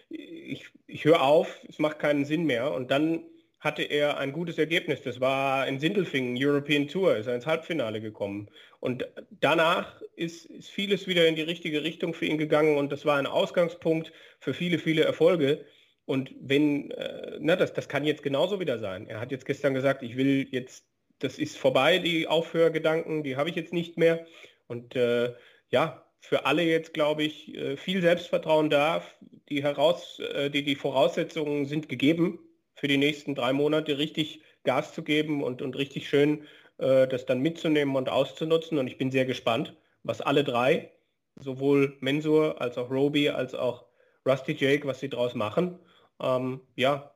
ich, 0.10 0.66
ich 0.88 1.06
höre 1.06 1.22
auf, 1.22 1.62
es 1.68 1.80
macht 1.80 2.00
keinen 2.00 2.26
Sinn 2.26 2.46
mehr. 2.46 2.74
Und 2.74 2.92
dann 2.92 3.24
hatte 3.60 3.84
er 3.84 4.18
ein 4.18 4.32
gutes 4.32 4.58
Ergebnis. 4.58 5.02
Das 5.04 5.20
war 5.20 5.68
in 5.68 5.80
Sindelfingen, 5.80 6.38
European 6.38 6.88
Tour, 6.88 7.18
ist 7.18 7.28
er 7.28 7.36
ins 7.36 7.46
Halbfinale 7.46 8.02
gekommen. 8.02 8.50
Und 8.80 9.08
danach 9.32 10.02
ist, 10.20 10.46
ist 10.46 10.70
vieles 10.70 11.08
wieder 11.08 11.28
in 11.28 11.36
die 11.36 11.42
richtige 11.42 11.84
Richtung 11.84 12.14
für 12.14 12.26
ihn 12.26 12.38
gegangen 12.38 12.78
und 12.78 12.92
das 12.92 13.06
war 13.06 13.18
ein 13.18 13.26
Ausgangspunkt 13.26 14.12
für 14.40 14.54
viele, 14.54 14.78
viele 14.78 15.04
Erfolge. 15.04 15.66
Und 16.06 16.34
wenn, 16.42 16.92
äh, 16.92 17.38
na, 17.40 17.56
das, 17.56 17.74
das 17.74 17.88
kann 17.88 18.04
jetzt 18.04 18.24
genauso 18.24 18.60
wieder 18.60 18.80
sein. 18.80 19.08
Er 19.08 19.20
hat 19.20 19.32
jetzt 19.32 19.46
gestern 19.46 19.74
gesagt, 19.74 20.04
ich 20.04 20.18
will 20.18 20.48
jetzt, 20.52 20.86
das 21.20 21.40
ist 21.40 21.58
vorbei, 21.58 22.00
die 22.00 22.28
Aufhörgedanken, 22.28 23.24
die 23.24 23.38
habe 23.38 23.50
ich 23.50 23.56
jetzt 23.56 23.74
nicht 23.74 23.98
mehr. 23.98 24.26
Und 24.68 24.96
äh, 24.96 25.34
ja, 25.70 26.06
für 26.20 26.46
alle 26.46 26.64
jetzt, 26.64 26.94
glaube 26.94 27.24
ich, 27.24 27.56
äh, 27.56 27.78
viel 27.78 28.02
Selbstvertrauen 28.02 28.70
da. 28.70 29.04
Die, 29.50 29.64
heraus, 29.64 30.20
äh, 30.20 30.50
die, 30.50 30.64
die 30.64 30.76
Voraussetzungen 30.76 31.66
sind 31.66 31.90
gegeben, 31.90 32.40
für 32.76 32.88
die 32.88 32.98
nächsten 32.98 33.36
drei 33.36 33.54
Monate 33.54 33.98
richtig 33.98 34.42
Gas 34.64 34.94
zu 34.94 35.04
geben 35.04 35.44
und, 35.44 35.62
und 35.62 35.78
richtig 35.78 36.10
schön 36.10 36.46
äh, 36.80 37.08
das 37.08 37.26
dann 37.26 37.40
mitzunehmen 37.40 37.96
und 37.96 38.10
auszunutzen. 38.10 38.78
Und 38.78 38.88
ich 38.88 38.98
bin 38.98 39.12
sehr 39.12 39.26
gespannt, 39.26 39.76
was 40.04 40.22
alle 40.22 40.44
drei, 40.44 40.92
sowohl 41.36 41.98
Mensur 42.00 42.62
als 42.62 42.78
auch 42.78 42.90
Roby 42.90 43.30
als 43.30 43.54
auch 43.54 43.86
Rusty 44.26 44.54
Jake, 44.54 44.88
was 44.88 45.00
sie 45.00 45.10
draus 45.10 45.36
machen. 45.36 45.80
Ähm, 46.20 46.62
ja, 46.76 47.14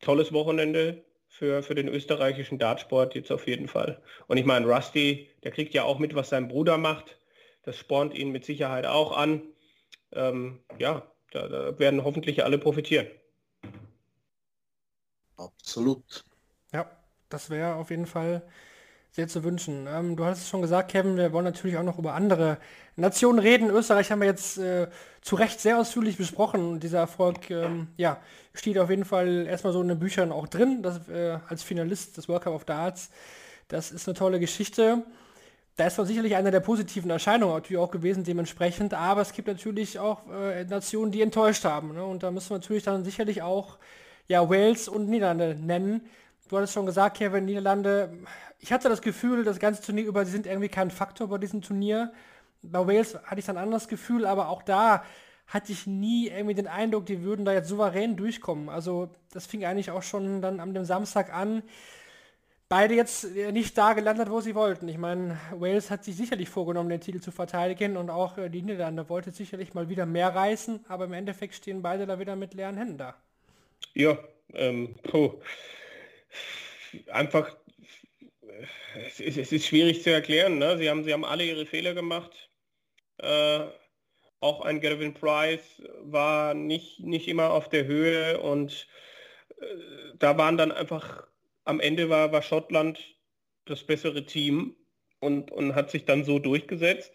tolles 0.00 0.32
Wochenende 0.32 1.04
für, 1.28 1.62
für 1.62 1.74
den 1.74 1.88
österreichischen 1.88 2.58
Dartsport 2.58 3.14
jetzt 3.14 3.32
auf 3.32 3.46
jeden 3.46 3.68
Fall. 3.68 4.00
Und 4.28 4.36
ich 4.36 4.44
meine, 4.44 4.66
Rusty, 4.66 5.28
der 5.42 5.50
kriegt 5.50 5.74
ja 5.74 5.84
auch 5.84 5.98
mit, 5.98 6.14
was 6.14 6.28
sein 6.28 6.48
Bruder 6.48 6.78
macht. 6.78 7.18
Das 7.62 7.76
spornt 7.76 8.14
ihn 8.14 8.30
mit 8.30 8.44
Sicherheit 8.44 8.86
auch 8.86 9.16
an. 9.16 9.42
Ähm, 10.12 10.60
ja, 10.78 11.10
da, 11.32 11.48
da 11.48 11.78
werden 11.78 12.04
hoffentlich 12.04 12.44
alle 12.44 12.58
profitieren. 12.58 13.08
Absolut. 15.36 16.24
Ja, 16.72 16.88
das 17.28 17.50
wäre 17.50 17.74
auf 17.74 17.90
jeden 17.90 18.06
Fall 18.06 18.46
sehr 19.14 19.28
zu 19.28 19.44
wünschen. 19.44 19.86
Ähm, 19.88 20.16
du 20.16 20.24
hast 20.24 20.38
es 20.38 20.48
schon 20.48 20.60
gesagt, 20.60 20.90
Kevin, 20.90 21.16
wir 21.16 21.32
wollen 21.32 21.44
natürlich 21.44 21.76
auch 21.76 21.84
noch 21.84 21.98
über 21.98 22.14
andere 22.14 22.58
Nationen 22.96 23.38
reden. 23.38 23.70
Österreich 23.70 24.10
haben 24.10 24.20
wir 24.20 24.26
jetzt 24.26 24.58
äh, 24.58 24.88
zu 25.20 25.36
Recht 25.36 25.60
sehr 25.60 25.78
ausführlich 25.78 26.16
besprochen 26.16 26.66
und 26.66 26.82
dieser 26.82 26.98
Erfolg, 26.98 27.48
ähm, 27.48 27.86
ja, 27.96 28.18
steht 28.54 28.76
auf 28.76 28.90
jeden 28.90 29.04
Fall 29.04 29.46
erstmal 29.46 29.72
so 29.72 29.80
in 29.82 29.88
den 29.88 30.00
Büchern 30.00 30.32
auch 30.32 30.48
drin, 30.48 30.82
dass, 30.82 31.08
äh, 31.08 31.38
als 31.48 31.62
Finalist 31.62 32.16
des 32.16 32.28
World 32.28 32.42
Cup 32.42 32.54
of 32.54 32.64
Darts. 32.64 33.10
Das 33.68 33.92
ist 33.92 34.08
eine 34.08 34.16
tolle 34.16 34.40
Geschichte. 34.40 35.04
Da 35.76 35.86
ist 35.86 35.96
doch 35.98 36.06
sicherlich 36.06 36.34
eine 36.34 36.50
der 36.50 36.60
positiven 36.60 37.10
Erscheinungen 37.10 37.54
natürlich 37.54 37.80
auch 37.80 37.92
gewesen 37.92 38.24
dementsprechend, 38.24 38.94
aber 38.94 39.20
es 39.20 39.32
gibt 39.32 39.46
natürlich 39.46 40.00
auch 40.00 40.22
äh, 40.28 40.64
Nationen, 40.64 41.12
die 41.12 41.22
enttäuscht 41.22 41.64
haben. 41.64 41.94
Ne? 41.94 42.04
Und 42.04 42.24
da 42.24 42.32
müssen 42.32 42.50
wir 42.50 42.58
natürlich 42.58 42.82
dann 42.82 43.04
sicherlich 43.04 43.42
auch 43.42 43.78
ja, 44.26 44.48
Wales 44.50 44.88
und 44.88 45.08
Niederlande 45.08 45.54
nennen. 45.54 46.02
Du 46.48 46.56
hattest 46.56 46.74
schon 46.74 46.86
gesagt, 46.86 47.16
Kevin, 47.16 47.46
Niederlande, 47.46 48.18
ich 48.60 48.72
hatte 48.72 48.88
das 48.88 49.00
Gefühl, 49.00 49.44
das 49.44 49.58
ganze 49.58 49.82
Turnier 49.82 50.04
über, 50.04 50.24
sie 50.24 50.32
sind 50.32 50.46
irgendwie 50.46 50.68
kein 50.68 50.90
Faktor 50.90 51.28
bei 51.28 51.38
diesem 51.38 51.62
Turnier. 51.62 52.12
Bei 52.62 52.86
Wales 52.86 53.18
hatte 53.24 53.40
ich 53.40 53.48
ein 53.48 53.56
anderes 53.56 53.88
Gefühl, 53.88 54.26
aber 54.26 54.48
auch 54.48 54.62
da 54.62 55.04
hatte 55.46 55.72
ich 55.72 55.86
nie 55.86 56.28
irgendwie 56.28 56.54
den 56.54 56.66
Eindruck, 56.66 57.06
die 57.06 57.22
würden 57.22 57.44
da 57.44 57.52
jetzt 57.52 57.68
souverän 57.68 58.16
durchkommen. 58.16 58.68
Also 58.68 59.10
das 59.32 59.46
fing 59.46 59.64
eigentlich 59.64 59.90
auch 59.90 60.02
schon 60.02 60.42
dann 60.42 60.60
am 60.60 60.74
dem 60.74 60.84
Samstag 60.84 61.32
an. 61.32 61.62
Beide 62.68 62.94
jetzt 62.94 63.24
äh, 63.36 63.52
nicht 63.52 63.76
da 63.76 63.92
gelandet, 63.92 64.30
wo 64.30 64.40
sie 64.40 64.54
wollten. 64.54 64.88
Ich 64.88 64.96
meine, 64.98 65.38
Wales 65.52 65.90
hat 65.90 66.02
sich 66.04 66.16
sicherlich 66.16 66.48
vorgenommen, 66.48 66.88
den 66.88 67.00
Titel 67.00 67.20
zu 67.20 67.30
verteidigen 67.30 67.96
und 67.96 68.10
auch 68.10 68.38
äh, 68.38 68.48
die 68.48 68.62
Niederlande 68.62 69.08
wollte 69.08 69.30
sicherlich 69.30 69.74
mal 69.74 69.88
wieder 69.88 70.06
mehr 70.06 70.34
reißen, 70.34 70.84
aber 70.88 71.04
im 71.04 71.12
Endeffekt 71.12 71.54
stehen 71.54 71.82
beide 71.82 72.06
da 72.06 72.18
wieder 72.18 72.36
mit 72.36 72.54
leeren 72.54 72.76
Händen 72.76 72.98
da. 72.98 73.14
Ja, 73.92 74.18
ähm, 74.54 74.94
puh. 75.02 75.34
Einfach, 77.10 77.56
es 79.06 79.20
ist, 79.20 79.38
es 79.38 79.52
ist, 79.52 79.66
schwierig 79.66 80.02
zu 80.02 80.10
erklären. 80.10 80.58
Ne? 80.58 80.78
Sie, 80.78 80.88
haben, 80.88 81.04
sie 81.04 81.12
haben 81.12 81.24
alle 81.24 81.44
ihre 81.44 81.66
Fehler 81.66 81.94
gemacht. 81.94 82.50
Äh, 83.18 83.66
auch 84.40 84.60
ein 84.60 84.80
Gavin 84.80 85.14
Price 85.14 85.82
war 86.00 86.54
nicht, 86.54 87.00
nicht 87.00 87.28
immer 87.28 87.50
auf 87.50 87.68
der 87.68 87.86
Höhe 87.86 88.40
und 88.40 88.86
äh, 89.60 89.64
da 90.18 90.36
waren 90.36 90.56
dann 90.56 90.70
einfach, 90.70 91.26
am 91.64 91.80
Ende 91.80 92.10
war, 92.10 92.30
war 92.32 92.42
Schottland 92.42 93.16
das 93.64 93.84
bessere 93.84 94.26
Team 94.26 94.76
und, 95.20 95.50
und 95.50 95.74
hat 95.74 95.90
sich 95.90 96.04
dann 96.04 96.24
so 96.24 96.38
durchgesetzt. 96.38 97.12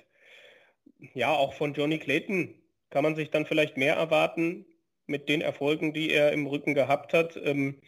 Ja, 1.13 1.32
auch 1.32 1.53
von 1.53 1.73
Johnny 1.73 1.99
Clayton 1.99 2.55
kann 2.89 3.03
man 3.03 3.15
sich 3.15 3.29
dann 3.29 3.45
vielleicht 3.45 3.77
mehr 3.77 3.95
erwarten 3.95 4.65
mit 5.05 5.29
den 5.29 5.41
Erfolgen, 5.41 5.93
die 5.93 6.10
er 6.12 6.32
im 6.32 6.47
Rücken 6.47 6.73
gehabt 6.73 7.13
hat. 7.13 7.38
Ähm, 7.38 7.79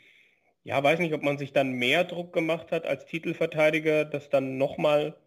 ja, 0.63 0.81
weiß 0.83 0.99
nicht, 0.99 1.13
ob 1.13 1.23
man 1.23 1.37
sich 1.37 1.53
dann 1.53 1.73
mehr 1.73 2.03
Druck 2.03 2.33
gemacht 2.33 2.71
hat 2.71 2.85
als 2.85 3.05
Titelverteidiger, 3.05 4.05
das 4.05 4.29
dann 4.29 4.57
nochmal 4.57 5.17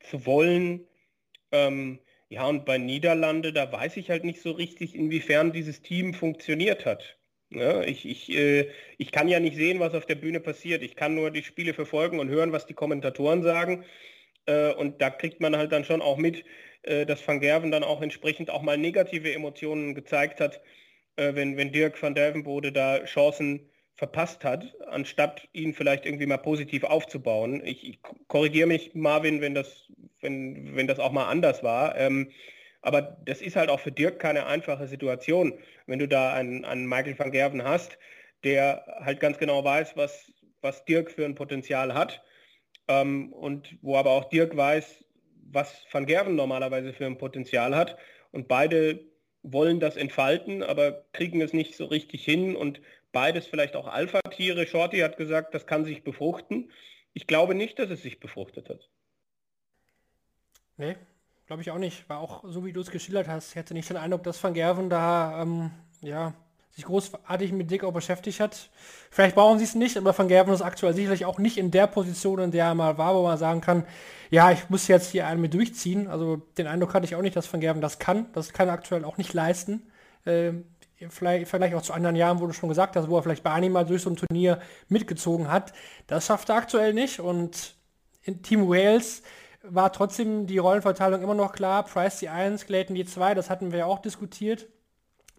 zu 0.00 0.26
wollen. 0.26 0.86
Ähm, 1.52 2.00
ja, 2.28 2.46
und 2.46 2.64
bei 2.64 2.78
Niederlande, 2.78 3.52
da 3.52 3.70
weiß 3.72 3.96
ich 3.96 4.10
halt 4.10 4.24
nicht 4.24 4.40
so 4.42 4.52
richtig, 4.52 4.94
inwiefern 4.94 5.52
dieses 5.52 5.82
Team 5.82 6.14
funktioniert 6.14 6.86
hat. 6.86 7.18
Ja, 7.50 7.82
ich, 7.82 8.06
ich, 8.06 8.30
äh, 8.30 8.70
ich 8.98 9.12
kann 9.12 9.28
ja 9.28 9.40
nicht 9.40 9.56
sehen, 9.56 9.80
was 9.80 9.94
auf 9.94 10.06
der 10.06 10.16
Bühne 10.16 10.40
passiert. 10.40 10.82
Ich 10.82 10.96
kann 10.96 11.14
nur 11.14 11.30
die 11.30 11.42
Spiele 11.42 11.74
verfolgen 11.74 12.20
und 12.20 12.28
hören, 12.28 12.52
was 12.52 12.66
die 12.66 12.74
Kommentatoren 12.74 13.42
sagen. 13.42 13.84
Äh, 14.46 14.72
und 14.74 15.00
da 15.02 15.10
kriegt 15.10 15.40
man 15.40 15.56
halt 15.56 15.72
dann 15.72 15.84
schon 15.84 16.02
auch 16.02 16.18
mit, 16.18 16.44
äh, 16.82 17.06
dass 17.06 17.26
Van 17.26 17.40
Gerven 17.40 17.70
dann 17.70 17.84
auch 17.84 18.02
entsprechend 18.02 18.50
auch 18.50 18.62
mal 18.62 18.78
negative 18.78 19.32
Emotionen 19.32 19.94
gezeigt 19.94 20.40
hat 20.40 20.60
äh, 21.18 21.34
wenn, 21.34 21.56
wenn 21.56 21.72
Dirk 21.72 22.00
van 22.02 22.14
Delvenbode 22.14 22.72
da 22.72 23.04
Chancen 23.04 23.68
verpasst 23.98 24.44
hat, 24.44 24.64
anstatt 24.86 25.48
ihn 25.52 25.74
vielleicht 25.74 26.06
irgendwie 26.06 26.26
mal 26.26 26.38
positiv 26.38 26.84
aufzubauen. 26.84 27.60
Ich, 27.64 27.86
ich 27.86 27.98
korrigiere 28.28 28.68
mich, 28.68 28.94
Marvin, 28.94 29.40
wenn 29.40 29.56
das, 29.56 29.88
wenn, 30.20 30.76
wenn 30.76 30.86
das 30.86 31.00
auch 31.00 31.10
mal 31.10 31.26
anders 31.26 31.64
war. 31.64 31.96
Ähm, 31.98 32.30
aber 32.80 33.02
das 33.24 33.42
ist 33.42 33.56
halt 33.56 33.68
auch 33.68 33.80
für 33.80 33.90
Dirk 33.90 34.20
keine 34.20 34.46
einfache 34.46 34.86
Situation, 34.86 35.58
wenn 35.86 35.98
du 35.98 36.06
da 36.06 36.32
einen, 36.32 36.64
einen 36.64 36.88
Michael 36.88 37.18
van 37.18 37.32
Gerven 37.32 37.64
hast, 37.64 37.98
der 38.44 38.84
halt 39.00 39.18
ganz 39.18 39.36
genau 39.36 39.64
weiß, 39.64 39.96
was, 39.96 40.32
was 40.60 40.84
Dirk 40.84 41.10
für 41.10 41.24
ein 41.24 41.34
Potenzial 41.34 41.92
hat. 41.92 42.22
Ähm, 42.86 43.32
und 43.32 43.76
wo 43.82 43.96
aber 43.96 44.12
auch 44.12 44.28
Dirk 44.28 44.56
weiß, 44.56 45.04
was 45.50 45.84
Van 45.90 46.06
Gerven 46.06 46.36
normalerweise 46.36 46.92
für 46.92 47.06
ein 47.06 47.18
Potenzial 47.18 47.74
hat. 47.74 47.98
Und 48.30 48.46
beide 48.46 49.00
wollen 49.42 49.80
das 49.80 49.96
entfalten, 49.96 50.62
aber 50.62 51.04
kriegen 51.12 51.40
es 51.40 51.52
nicht 51.52 51.74
so 51.74 51.86
richtig 51.86 52.24
hin 52.24 52.54
und 52.54 52.80
beides 53.12 53.46
vielleicht 53.46 53.76
auch 53.76 53.86
Alpha-Tiere. 53.86 54.66
Shorty 54.66 54.98
hat 54.98 55.16
gesagt, 55.16 55.54
das 55.54 55.66
kann 55.66 55.84
sich 55.84 56.04
befruchten. 56.04 56.70
Ich 57.12 57.26
glaube 57.26 57.54
nicht, 57.54 57.78
dass 57.78 57.90
es 57.90 58.02
sich 58.02 58.20
befruchtet 58.20 58.68
hat. 58.68 58.88
Nee, 60.76 60.96
glaube 61.46 61.62
ich 61.62 61.70
auch 61.70 61.78
nicht. 61.78 62.08
War 62.08 62.20
auch 62.20 62.44
so, 62.46 62.64
wie 62.64 62.72
du 62.72 62.80
es 62.80 62.90
geschildert 62.90 63.28
hast. 63.28 63.50
Ich 63.50 63.56
hatte 63.56 63.74
nicht 63.74 63.90
den 63.90 63.96
Eindruck, 63.96 64.22
dass 64.22 64.42
Van 64.42 64.54
Gerven 64.54 64.88
da 64.88 65.42
ähm, 65.42 65.70
ja, 66.00 66.34
sich 66.70 66.84
großartig 66.84 67.50
mit 67.50 67.70
Dick 67.70 67.82
auch 67.82 67.92
beschäftigt 67.92 68.38
hat. 68.38 68.70
Vielleicht 69.10 69.34
brauchen 69.34 69.58
sie 69.58 69.64
es 69.64 69.74
nicht, 69.74 69.96
aber 69.96 70.16
Van 70.16 70.28
Gerven 70.28 70.54
ist 70.54 70.62
aktuell 70.62 70.94
sicherlich 70.94 71.24
auch 71.24 71.38
nicht 71.38 71.58
in 71.58 71.72
der 71.72 71.88
Position, 71.88 72.38
in 72.38 72.50
der 72.52 72.66
er 72.66 72.74
mal 72.76 72.98
war, 72.98 73.16
wo 73.16 73.24
man 73.24 73.36
sagen 73.36 73.60
kann, 73.60 73.84
ja, 74.30 74.52
ich 74.52 74.70
muss 74.70 74.86
jetzt 74.86 75.10
hier 75.10 75.26
einen 75.26 75.40
mit 75.40 75.54
durchziehen. 75.54 76.06
Also 76.06 76.36
den 76.36 76.68
Eindruck 76.68 76.94
hatte 76.94 77.06
ich 77.06 77.16
auch 77.16 77.22
nicht, 77.22 77.34
dass 77.34 77.52
Van 77.52 77.60
Gerven 77.60 77.82
das 77.82 77.98
kann. 77.98 78.26
Das 78.34 78.52
kann 78.52 78.68
er 78.68 78.74
aktuell 78.74 79.04
auch 79.04 79.16
nicht 79.16 79.32
leisten. 79.32 79.90
Äh, 80.24 80.52
vielleicht, 81.08 81.48
vielleicht 81.48 81.74
auch 81.74 81.82
zu 81.82 81.92
anderen 81.92 82.16
Jahren, 82.16 82.40
wo 82.40 82.46
du 82.46 82.52
schon 82.52 82.68
gesagt 82.68 82.96
hast, 82.96 83.08
wo 83.08 83.16
er 83.16 83.22
vielleicht 83.22 83.42
bei 83.42 83.68
Mal 83.68 83.84
durch 83.84 84.02
so 84.02 84.10
ein 84.10 84.16
Turnier 84.16 84.60
mitgezogen 84.88 85.50
hat. 85.50 85.72
Das 86.06 86.26
schafft 86.26 86.48
er 86.48 86.56
aktuell 86.56 86.94
nicht 86.94 87.20
und 87.20 87.74
in 88.22 88.42
Team 88.42 88.68
Wales 88.68 89.22
war 89.62 89.92
trotzdem 89.92 90.46
die 90.46 90.58
Rollenverteilung 90.58 91.22
immer 91.22 91.34
noch 91.34 91.52
klar. 91.52 91.84
Price 91.84 92.18
die 92.18 92.28
1, 92.28 92.66
Clayton 92.66 92.94
die 92.94 93.04
2, 93.04 93.34
das 93.34 93.50
hatten 93.50 93.72
wir 93.72 93.80
ja 93.80 93.86
auch 93.86 94.00
diskutiert. 94.00 94.68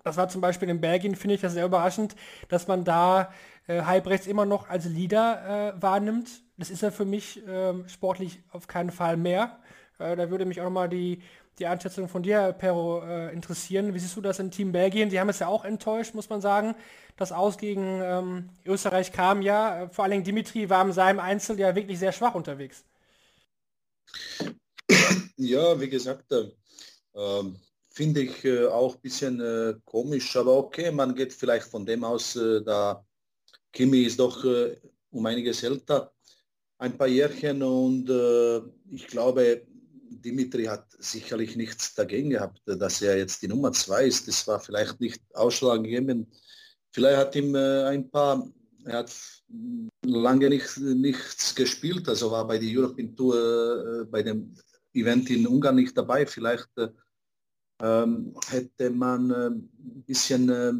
Das 0.03 0.17
war 0.17 0.29
zum 0.29 0.41
Beispiel 0.41 0.69
in 0.69 0.81
Belgien, 0.81 1.15
finde 1.15 1.35
ich 1.35 1.41
das 1.41 1.53
sehr 1.53 1.65
überraschend, 1.65 2.15
dass 2.47 2.67
man 2.67 2.83
da 2.83 3.31
äh, 3.67 3.81
Halbrechts 3.81 4.27
immer 4.27 4.45
noch 4.45 4.69
als 4.69 4.85
Leader 4.85 5.75
äh, 5.77 5.81
wahrnimmt. 5.81 6.29
Das 6.57 6.69
ist 6.69 6.83
er 6.83 6.91
für 6.91 7.05
mich 7.05 7.45
äh, 7.47 7.73
sportlich 7.87 8.41
auf 8.51 8.67
keinen 8.67 8.91
Fall 8.91 9.17
mehr. 9.17 9.59
Äh, 9.99 10.15
da 10.15 10.29
würde 10.29 10.45
mich 10.45 10.61
auch 10.61 10.65
nochmal 10.65 10.89
die, 10.89 11.21
die 11.59 11.67
Einschätzung 11.67 12.07
von 12.07 12.23
dir, 12.23 12.55
Pero, 12.57 13.03
äh, 13.03 13.33
interessieren. 13.33 13.93
Wie 13.93 13.99
siehst 13.99 14.15
du 14.15 14.21
das 14.21 14.39
im 14.39 14.51
Team 14.51 14.71
Belgien? 14.71 15.09
Die 15.09 15.19
haben 15.19 15.29
es 15.29 15.39
ja 15.39 15.47
auch 15.47 15.65
enttäuscht, 15.65 16.13
muss 16.13 16.29
man 16.29 16.41
sagen. 16.41 16.75
Das 17.17 17.31
Aus 17.31 17.57
gegen 17.57 18.01
ähm, 18.01 18.49
Österreich 18.65 19.11
kam 19.11 19.41
ja. 19.41 19.89
Vor 19.91 20.05
allem 20.05 20.23
Dimitri 20.23 20.69
war 20.69 20.85
in 20.85 20.93
seinem 20.93 21.19
Einzel 21.19 21.59
ja 21.59 21.75
wirklich 21.75 21.99
sehr 21.99 22.13
schwach 22.13 22.35
unterwegs. 22.35 22.83
Ja, 25.37 25.79
wie 25.79 25.89
gesagt, 25.89 26.31
äh, 26.31 26.45
finde 27.89 28.21
ich 28.21 28.45
äh, 28.45 28.65
auch 28.65 28.95
ein 28.95 29.01
bisschen 29.01 29.39
äh, 29.41 29.75
komisch, 29.85 30.35
aber 30.35 30.55
okay, 30.57 30.91
man 30.91 31.15
geht 31.15 31.33
vielleicht 31.33 31.67
von 31.67 31.85
dem 31.85 32.03
aus, 32.03 32.35
äh, 32.35 32.61
da 32.63 33.05
Kimi 33.71 34.03
ist 34.03 34.19
doch 34.19 34.43
äh, 34.45 34.77
um 35.11 35.25
einiges 35.25 35.63
älter, 35.63 36.11
ein 36.77 36.97
paar 36.97 37.07
Jährchen 37.07 37.61
und 37.61 38.09
äh, 38.09 38.61
ich 38.91 39.07
glaube, 39.07 39.65
Dimitri 40.09 40.65
hat 40.65 40.85
sicherlich 40.99 41.55
nichts 41.55 41.93
dagegen 41.93 42.31
gehabt, 42.31 42.61
dass 42.65 43.01
er 43.01 43.17
jetzt 43.17 43.41
die 43.41 43.47
Nummer 43.47 43.71
zwei 43.71 44.05
ist. 44.05 44.27
Das 44.27 44.47
war 44.47 44.59
vielleicht 44.59 44.99
nicht 44.99 45.21
ausschlaggebend. 45.33 46.27
Vielleicht 46.91 47.17
hat 47.17 47.35
ihm 47.35 47.55
äh, 47.55 47.83
ein 47.83 48.09
paar, 48.09 48.47
er 48.85 48.99
hat 48.99 49.15
lange 50.03 50.49
nicht, 50.49 50.77
nichts 50.77 51.53
gespielt, 51.55 52.07
also 52.09 52.31
war 52.31 52.47
bei 52.47 52.57
der 52.57 52.69
European 52.69 53.15
Tour, 53.15 54.07
bei 54.09 54.23
dem 54.23 54.55
Event 54.93 55.29
in 55.29 55.45
Ungarn 55.47 55.75
nicht 55.75 55.97
dabei. 55.97 56.25
Vielleicht 56.25 56.69
ähm, 57.81 58.35
hätte 58.49 58.89
man 58.89 59.31
äh, 59.31 59.47
ein 59.47 60.03
bisschen, 60.05 60.49
äh, 60.49 60.73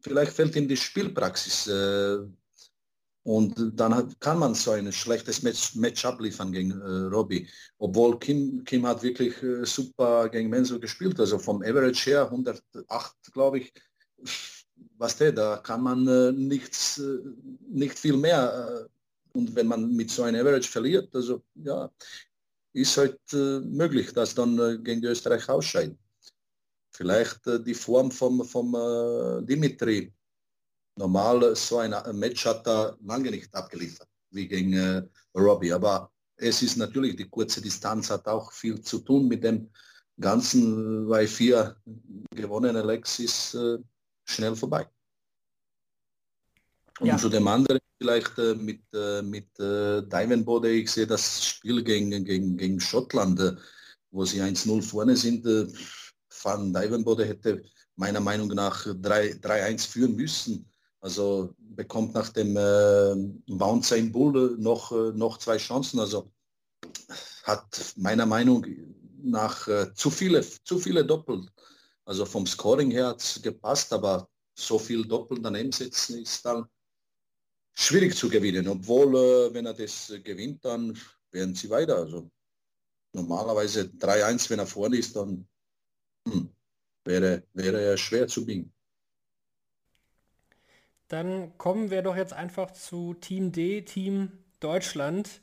vielleicht 0.00 0.32
fällt 0.32 0.56
ihm 0.56 0.68
die 0.68 0.76
Spielpraxis 0.76 1.66
äh, 1.66 2.18
und 3.24 3.54
dann 3.78 4.14
kann 4.18 4.38
man 4.38 4.54
so 4.54 4.72
ein 4.72 4.90
schlechtes 4.90 5.42
Match, 5.42 5.76
Match 5.76 6.04
abliefern 6.04 6.50
gegen 6.50 6.72
äh, 6.72 7.14
Robbie. 7.14 7.48
Obwohl 7.78 8.18
Kim, 8.18 8.64
Kim 8.64 8.84
hat 8.84 9.02
wirklich 9.02 9.40
äh, 9.42 9.64
super 9.64 10.28
gegen 10.28 10.50
Menzo 10.50 10.80
gespielt, 10.80 11.20
also 11.20 11.38
vom 11.38 11.62
Average 11.62 12.10
her 12.10 12.24
108, 12.24 13.14
glaube 13.32 13.60
ich. 13.60 13.72
Was 14.98 15.16
der, 15.16 15.32
da 15.32 15.58
kann 15.58 15.82
man 15.82 16.06
äh, 16.08 16.32
nichts, 16.32 16.98
äh, 16.98 17.18
nicht 17.68 17.96
viel 17.96 18.16
mehr. 18.16 18.88
Äh, 18.88 19.38
und 19.38 19.54
wenn 19.54 19.68
man 19.68 19.94
mit 19.94 20.10
so 20.10 20.24
einem 20.24 20.40
Average 20.40 20.68
verliert, 20.68 21.14
also 21.14 21.42
ja, 21.54 21.90
ist 22.72 22.96
halt 22.96 23.20
äh, 23.32 23.60
möglich, 23.60 24.12
dass 24.12 24.34
dann 24.34 24.82
gegen 24.82 25.04
Österreich 25.04 25.48
ausscheiden. 25.48 25.96
Vielleicht 26.90 27.40
die 27.46 27.74
Form 27.74 28.10
vom, 28.10 28.44
vom 28.44 28.72
Dimitri. 29.46 30.12
Normal 30.96 31.56
so 31.56 31.78
ein 31.78 31.94
Match 32.12 32.44
hat 32.44 32.66
er 32.66 32.96
lange 33.04 33.30
nicht 33.30 33.54
abgeliefert, 33.54 34.08
wie 34.30 34.46
gegen 34.46 34.72
äh, 34.74 35.02
Robbie. 35.34 35.72
Aber 35.72 36.10
es 36.36 36.62
ist 36.62 36.76
natürlich, 36.76 37.16
die 37.16 37.28
kurze 37.28 37.60
Distanz 37.60 38.10
hat 38.10 38.26
auch 38.26 38.52
viel 38.52 38.80
zu 38.80 38.98
tun 38.98 39.28
mit 39.28 39.44
dem 39.44 39.70
Ganzen, 40.20 41.08
weil 41.08 41.26
vier 41.26 41.76
gewonnene 42.34 42.82
Legs 42.82 43.18
ist 43.18 43.54
äh, 43.54 43.78
schnell 44.24 44.54
vorbei. 44.54 44.86
Und 47.00 47.06
ja. 47.06 47.16
zu 47.16 47.28
dem 47.28 47.48
anderen 47.48 47.80
vielleicht 47.98 48.38
äh, 48.38 48.54
mit, 48.54 48.82
äh, 48.92 49.22
mit 49.22 49.48
äh, 49.58 50.02
Divenbode, 50.02 50.70
ich 50.70 50.90
sehe 50.90 51.06
das 51.06 51.44
Spiel 51.44 51.82
gegen, 51.82 52.10
gegen, 52.24 52.56
gegen 52.56 52.80
Schottland, 52.80 53.40
äh, 53.40 53.52
wo 54.10 54.24
sie 54.24 54.42
1-0 54.42 54.82
vorne 54.82 55.16
sind, 55.16 55.46
äh, 55.46 55.66
Van 56.42 56.72
Dijvenbode 56.72 57.24
hätte 57.24 57.62
meiner 57.96 58.20
Meinung 58.20 58.48
nach 58.48 58.86
3-1 58.86 59.88
führen 59.88 60.16
müssen. 60.16 60.68
Also 61.02 61.54
bekommt 61.58 62.14
nach 62.14 62.28
dem 62.28 62.56
äh, 62.56 63.12
in 63.12 64.12
Bull 64.12 64.56
noch, 64.58 64.92
äh, 64.92 65.12
noch 65.12 65.38
zwei 65.38 65.56
Chancen. 65.56 65.98
Also 65.98 66.32
hat 67.42 67.94
meiner 67.96 68.24
Meinung 68.24 68.64
nach 69.20 69.66
äh, 69.66 69.92
zu 69.94 70.10
viele, 70.10 70.42
zu 70.64 70.78
viele 70.78 71.04
Doppel. 71.04 71.46
Also 72.04 72.24
vom 72.24 72.46
Scoring 72.46 72.92
her 72.92 73.08
hat 73.08 73.20
es 73.20 73.42
gepasst, 73.42 73.92
aber 73.92 74.28
so 74.54 74.78
viel 74.78 75.04
Doppel 75.04 75.40
daneben 75.42 75.72
setzen 75.72 76.22
ist 76.22 76.44
dann 76.44 76.66
schwierig 77.74 78.16
zu 78.16 78.28
gewinnen. 78.28 78.68
Obwohl, 78.68 79.16
äh, 79.16 79.54
wenn 79.54 79.66
er 79.66 79.74
das 79.74 80.12
gewinnt, 80.22 80.64
dann 80.64 80.96
werden 81.32 81.54
sie 81.56 81.68
weiter. 81.68 81.96
Also 81.96 82.30
normalerweise 83.12 83.82
3-1, 83.82 84.50
wenn 84.50 84.60
er 84.60 84.66
vorne 84.66 84.98
ist, 84.98 85.16
dann 85.16 85.48
hm. 86.28 86.48
Wäre, 87.04 87.42
wäre 87.52 87.84
ja 87.84 87.96
schwer 87.96 88.28
zu 88.28 88.46
biegen. 88.46 88.72
Dann 91.12 91.52
kommen 91.58 91.90
wir 91.90 92.00
doch 92.00 92.16
jetzt 92.16 92.32
einfach 92.32 92.70
zu 92.70 93.12
Team 93.12 93.52
D, 93.52 93.82
Team 93.82 94.32
Deutschland. 94.60 95.42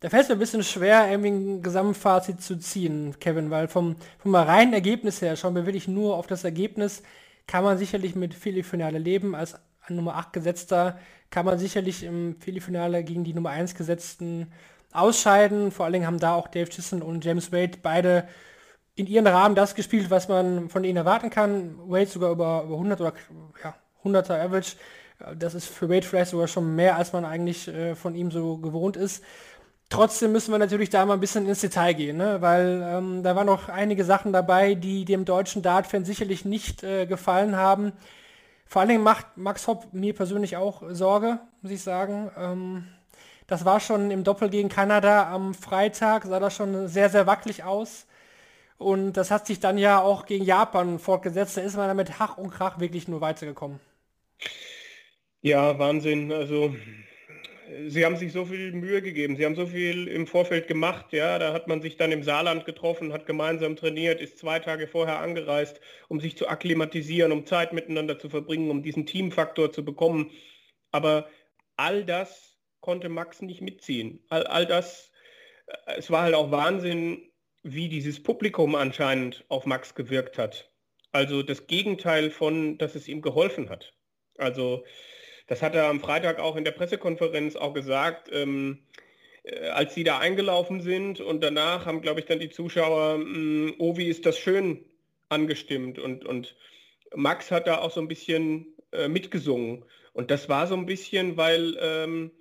Da 0.00 0.08
fällt 0.08 0.24
es 0.24 0.28
mir 0.28 0.34
ein 0.34 0.40
bisschen 0.40 0.64
schwer, 0.64 1.08
irgendwie 1.08 1.30
ein 1.30 1.62
Gesamtfazit 1.62 2.42
zu 2.42 2.58
ziehen, 2.58 3.14
Kevin, 3.20 3.50
weil 3.50 3.68
vom, 3.68 3.94
vom 4.18 4.34
reinen 4.34 4.72
Ergebnis 4.72 5.22
her, 5.22 5.36
schauen 5.36 5.54
wir 5.54 5.64
wirklich 5.64 5.86
nur 5.86 6.16
auf 6.16 6.26
das 6.26 6.42
Ergebnis, 6.42 7.04
kann 7.46 7.62
man 7.62 7.78
sicherlich 7.78 8.16
mit 8.16 8.34
Philly-Finale 8.34 8.98
leben. 8.98 9.36
Als 9.36 9.56
Nummer 9.88 10.16
8 10.16 10.32
gesetzter 10.32 10.98
kann 11.30 11.46
man 11.46 11.60
sicherlich 11.60 12.02
im 12.02 12.40
Philly-Finale 12.40 13.04
gegen 13.04 13.22
die 13.22 13.34
Nummer 13.34 13.50
1 13.50 13.76
gesetzten 13.76 14.52
ausscheiden. 14.90 15.70
Vor 15.70 15.84
allen 15.84 15.92
Dingen 15.92 16.06
haben 16.06 16.18
da 16.18 16.34
auch 16.34 16.48
Dave 16.48 16.68
Chisholm 16.68 17.02
und 17.02 17.24
James 17.24 17.52
Wade 17.52 17.78
beide 17.80 18.26
in 18.96 19.06
ihren 19.06 19.28
Rahmen 19.28 19.54
das 19.54 19.76
gespielt, 19.76 20.10
was 20.10 20.26
man 20.26 20.68
von 20.68 20.82
ihnen 20.82 20.96
erwarten 20.96 21.30
kann. 21.30 21.78
Wade 21.88 22.06
sogar 22.06 22.32
über, 22.32 22.64
über 22.64 22.74
100 22.74 23.00
oder 23.00 23.12
ja, 23.62 23.74
100er 24.04 24.40
Average. 24.40 24.76
Das 25.36 25.54
ist 25.54 25.66
für 25.66 25.88
Wade 25.88 26.06
vielleicht 26.06 26.30
sogar 26.30 26.48
schon 26.48 26.74
mehr, 26.74 26.96
als 26.96 27.12
man 27.12 27.24
eigentlich 27.24 27.68
äh, 27.68 27.94
von 27.94 28.14
ihm 28.14 28.30
so 28.30 28.56
gewohnt 28.56 28.96
ist. 28.96 29.22
Trotzdem 29.90 30.32
müssen 30.32 30.52
wir 30.52 30.58
natürlich 30.58 30.88
da 30.88 31.04
mal 31.04 31.14
ein 31.14 31.20
bisschen 31.20 31.46
ins 31.48 31.60
Detail 31.60 31.94
gehen, 31.94 32.16
ne? 32.16 32.40
weil 32.40 32.80
ähm, 32.84 33.22
da 33.24 33.34
waren 33.34 33.46
noch 33.46 33.68
einige 33.68 34.04
Sachen 34.04 34.32
dabei, 34.32 34.74
die 34.76 35.04
dem 35.04 35.24
deutschen 35.24 35.62
Dart-Fan 35.62 36.04
sicherlich 36.04 36.44
nicht 36.44 36.84
äh, 36.84 37.06
gefallen 37.06 37.56
haben. 37.56 37.92
Vor 38.66 38.80
allen 38.80 38.88
Dingen 38.88 39.02
macht 39.02 39.36
Max 39.36 39.66
Hopp 39.66 39.92
mir 39.92 40.14
persönlich 40.14 40.56
auch 40.56 40.84
Sorge, 40.90 41.40
muss 41.60 41.72
ich 41.72 41.82
sagen. 41.82 42.30
Ähm, 42.38 42.86
das 43.48 43.64
war 43.64 43.80
schon 43.80 44.12
im 44.12 44.22
Doppel 44.22 44.48
gegen 44.48 44.68
Kanada 44.68 45.28
am 45.28 45.54
Freitag, 45.54 46.24
sah 46.24 46.38
das 46.38 46.54
schon 46.54 46.86
sehr, 46.86 47.10
sehr 47.10 47.26
wackelig 47.26 47.64
aus. 47.64 48.06
Und 48.78 49.14
das 49.14 49.32
hat 49.32 49.48
sich 49.48 49.58
dann 49.58 49.76
ja 49.76 50.00
auch 50.00 50.24
gegen 50.24 50.44
Japan 50.44 51.00
fortgesetzt. 51.00 51.56
Da 51.56 51.62
ist 51.62 51.76
man 51.76 51.88
damit 51.88 52.20
Hach 52.20 52.38
und 52.38 52.50
Krach 52.50 52.78
wirklich 52.78 53.08
nur 53.08 53.20
weitergekommen. 53.20 53.80
Ja, 55.42 55.78
Wahnsinn. 55.78 56.32
Also 56.32 56.74
sie 57.88 58.04
haben 58.04 58.16
sich 58.16 58.32
so 58.32 58.44
viel 58.44 58.72
Mühe 58.72 59.02
gegeben, 59.02 59.36
sie 59.36 59.44
haben 59.44 59.54
so 59.54 59.66
viel 59.66 60.08
im 60.08 60.26
Vorfeld 60.26 60.66
gemacht, 60.68 61.12
ja, 61.12 61.38
da 61.38 61.52
hat 61.52 61.68
man 61.68 61.80
sich 61.82 61.96
dann 61.96 62.12
im 62.12 62.22
Saarland 62.22 62.64
getroffen, 62.64 63.12
hat 63.12 63.26
gemeinsam 63.26 63.76
trainiert, 63.76 64.20
ist 64.20 64.38
zwei 64.38 64.58
Tage 64.58 64.86
vorher 64.88 65.20
angereist, 65.20 65.80
um 66.08 66.20
sich 66.20 66.36
zu 66.36 66.48
akklimatisieren, 66.48 67.32
um 67.32 67.46
Zeit 67.46 67.72
miteinander 67.72 68.18
zu 68.18 68.28
verbringen, 68.28 68.70
um 68.70 68.82
diesen 68.82 69.06
Teamfaktor 69.06 69.72
zu 69.72 69.84
bekommen. 69.84 70.30
Aber 70.90 71.28
all 71.76 72.04
das 72.04 72.58
konnte 72.80 73.08
Max 73.08 73.42
nicht 73.42 73.60
mitziehen. 73.60 74.24
All, 74.28 74.46
all 74.46 74.66
das, 74.66 75.12
äh, 75.66 75.96
es 75.98 76.10
war 76.10 76.22
halt 76.22 76.34
auch 76.34 76.50
Wahnsinn, 76.50 77.30
wie 77.62 77.88
dieses 77.88 78.22
Publikum 78.22 78.74
anscheinend 78.74 79.44
auf 79.48 79.66
Max 79.66 79.94
gewirkt 79.94 80.38
hat. 80.38 80.70
Also 81.12 81.42
das 81.42 81.66
Gegenteil 81.66 82.30
von, 82.30 82.78
dass 82.78 82.94
es 82.94 83.08
ihm 83.08 83.20
geholfen 83.20 83.68
hat. 83.68 83.92
Also 84.40 84.84
das 85.46 85.62
hat 85.62 85.74
er 85.74 85.86
am 85.86 86.00
Freitag 86.00 86.38
auch 86.38 86.56
in 86.56 86.64
der 86.64 86.72
Pressekonferenz 86.72 87.56
auch 87.56 87.74
gesagt, 87.74 88.28
ähm, 88.32 88.78
äh, 89.42 89.68
als 89.68 89.94
sie 89.94 90.04
da 90.04 90.18
eingelaufen 90.18 90.80
sind 90.80 91.20
und 91.20 91.42
danach 91.42 91.86
haben, 91.86 92.02
glaube 92.02 92.20
ich, 92.20 92.26
dann 92.26 92.38
die 92.38 92.50
Zuschauer, 92.50 93.18
mh, 93.18 93.74
oh, 93.78 93.96
wie 93.96 94.08
ist 94.08 94.26
das 94.26 94.38
schön 94.38 94.84
angestimmt 95.28 95.98
und, 95.98 96.24
und 96.24 96.56
Max 97.14 97.50
hat 97.50 97.66
da 97.66 97.78
auch 97.78 97.90
so 97.90 98.00
ein 98.00 98.08
bisschen 98.08 98.76
äh, 98.92 99.08
mitgesungen. 99.08 99.84
Und 100.12 100.30
das 100.30 100.48
war 100.48 100.66
so 100.66 100.74
ein 100.74 100.86
bisschen, 100.86 101.36
weil, 101.36 101.76
ähm, 101.80 102.32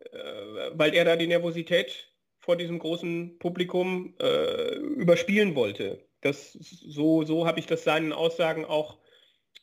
äh, 0.00 0.70
weil 0.72 0.94
er 0.94 1.04
da 1.04 1.16
die 1.16 1.26
Nervosität 1.26 2.08
vor 2.38 2.56
diesem 2.56 2.78
großen 2.78 3.38
Publikum 3.38 4.14
äh, 4.20 4.76
überspielen 4.76 5.54
wollte. 5.54 6.04
Das, 6.20 6.52
so 6.52 7.24
so 7.24 7.46
habe 7.46 7.58
ich 7.58 7.66
das 7.66 7.84
seinen 7.84 8.12
Aussagen 8.12 8.64
auch 8.64 8.98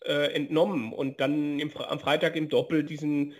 äh, 0.06 0.34
entnommen. 0.34 0.94
Und 0.94 1.20
dann 1.20 1.60
im, 1.60 1.76
am 1.78 2.00
Freitag 2.00 2.36
im 2.36 2.50
Doppel 2.50 2.84
diesen, 2.84 3.34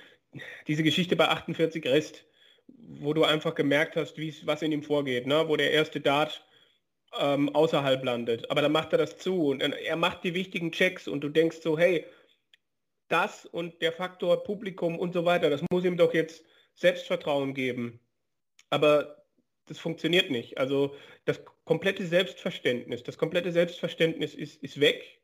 diese 0.68 0.84
Geschichte 0.84 1.16
bei 1.16 1.28
48 1.28 1.86
Rest, 1.86 2.26
wo 2.68 3.14
du 3.14 3.24
einfach 3.24 3.56
gemerkt 3.56 3.96
hast, 3.96 4.18
was 4.46 4.62
in 4.62 4.72
ihm 4.72 4.84
vorgeht, 4.84 5.28
ne? 5.28 5.48
wo 5.48 5.56
der 5.56 5.72
erste 5.72 6.00
Dart 6.02 6.46
ähm, 7.20 7.54
außerhalb 7.54 8.04
landet. 8.04 8.50
Aber 8.50 8.62
dann 8.62 8.72
macht 8.72 8.92
er 8.94 8.98
das 8.98 9.18
zu 9.18 9.48
und 9.48 9.62
er 9.62 9.96
macht 9.96 10.24
die 10.24 10.34
wichtigen 10.34 10.72
Checks 10.72 11.08
und 11.08 11.22
du 11.22 11.30
denkst 11.30 11.58
so, 11.62 11.78
hey, 11.78 12.06
das 13.10 13.46
und 13.46 13.82
der 13.82 13.92
Faktor 13.92 14.44
Publikum 14.44 14.98
und 14.98 15.14
so 15.14 15.26
weiter, 15.26 15.50
das 15.50 15.64
muss 15.70 15.86
ihm 15.86 15.98
doch 15.98 16.14
jetzt 16.14 16.44
Selbstvertrauen 16.74 17.54
geben. 17.54 18.00
Aber 18.70 19.24
das 19.66 19.80
funktioniert 19.80 20.32
nicht. 20.32 20.58
Also 20.58 20.96
das 21.26 21.42
komplette 21.66 22.06
Selbstverständnis, 22.06 23.04
das 23.04 23.18
komplette 23.18 23.52
Selbstverständnis 23.52 24.34
ist, 24.34 24.62
ist 24.64 24.80
weg. 24.80 25.22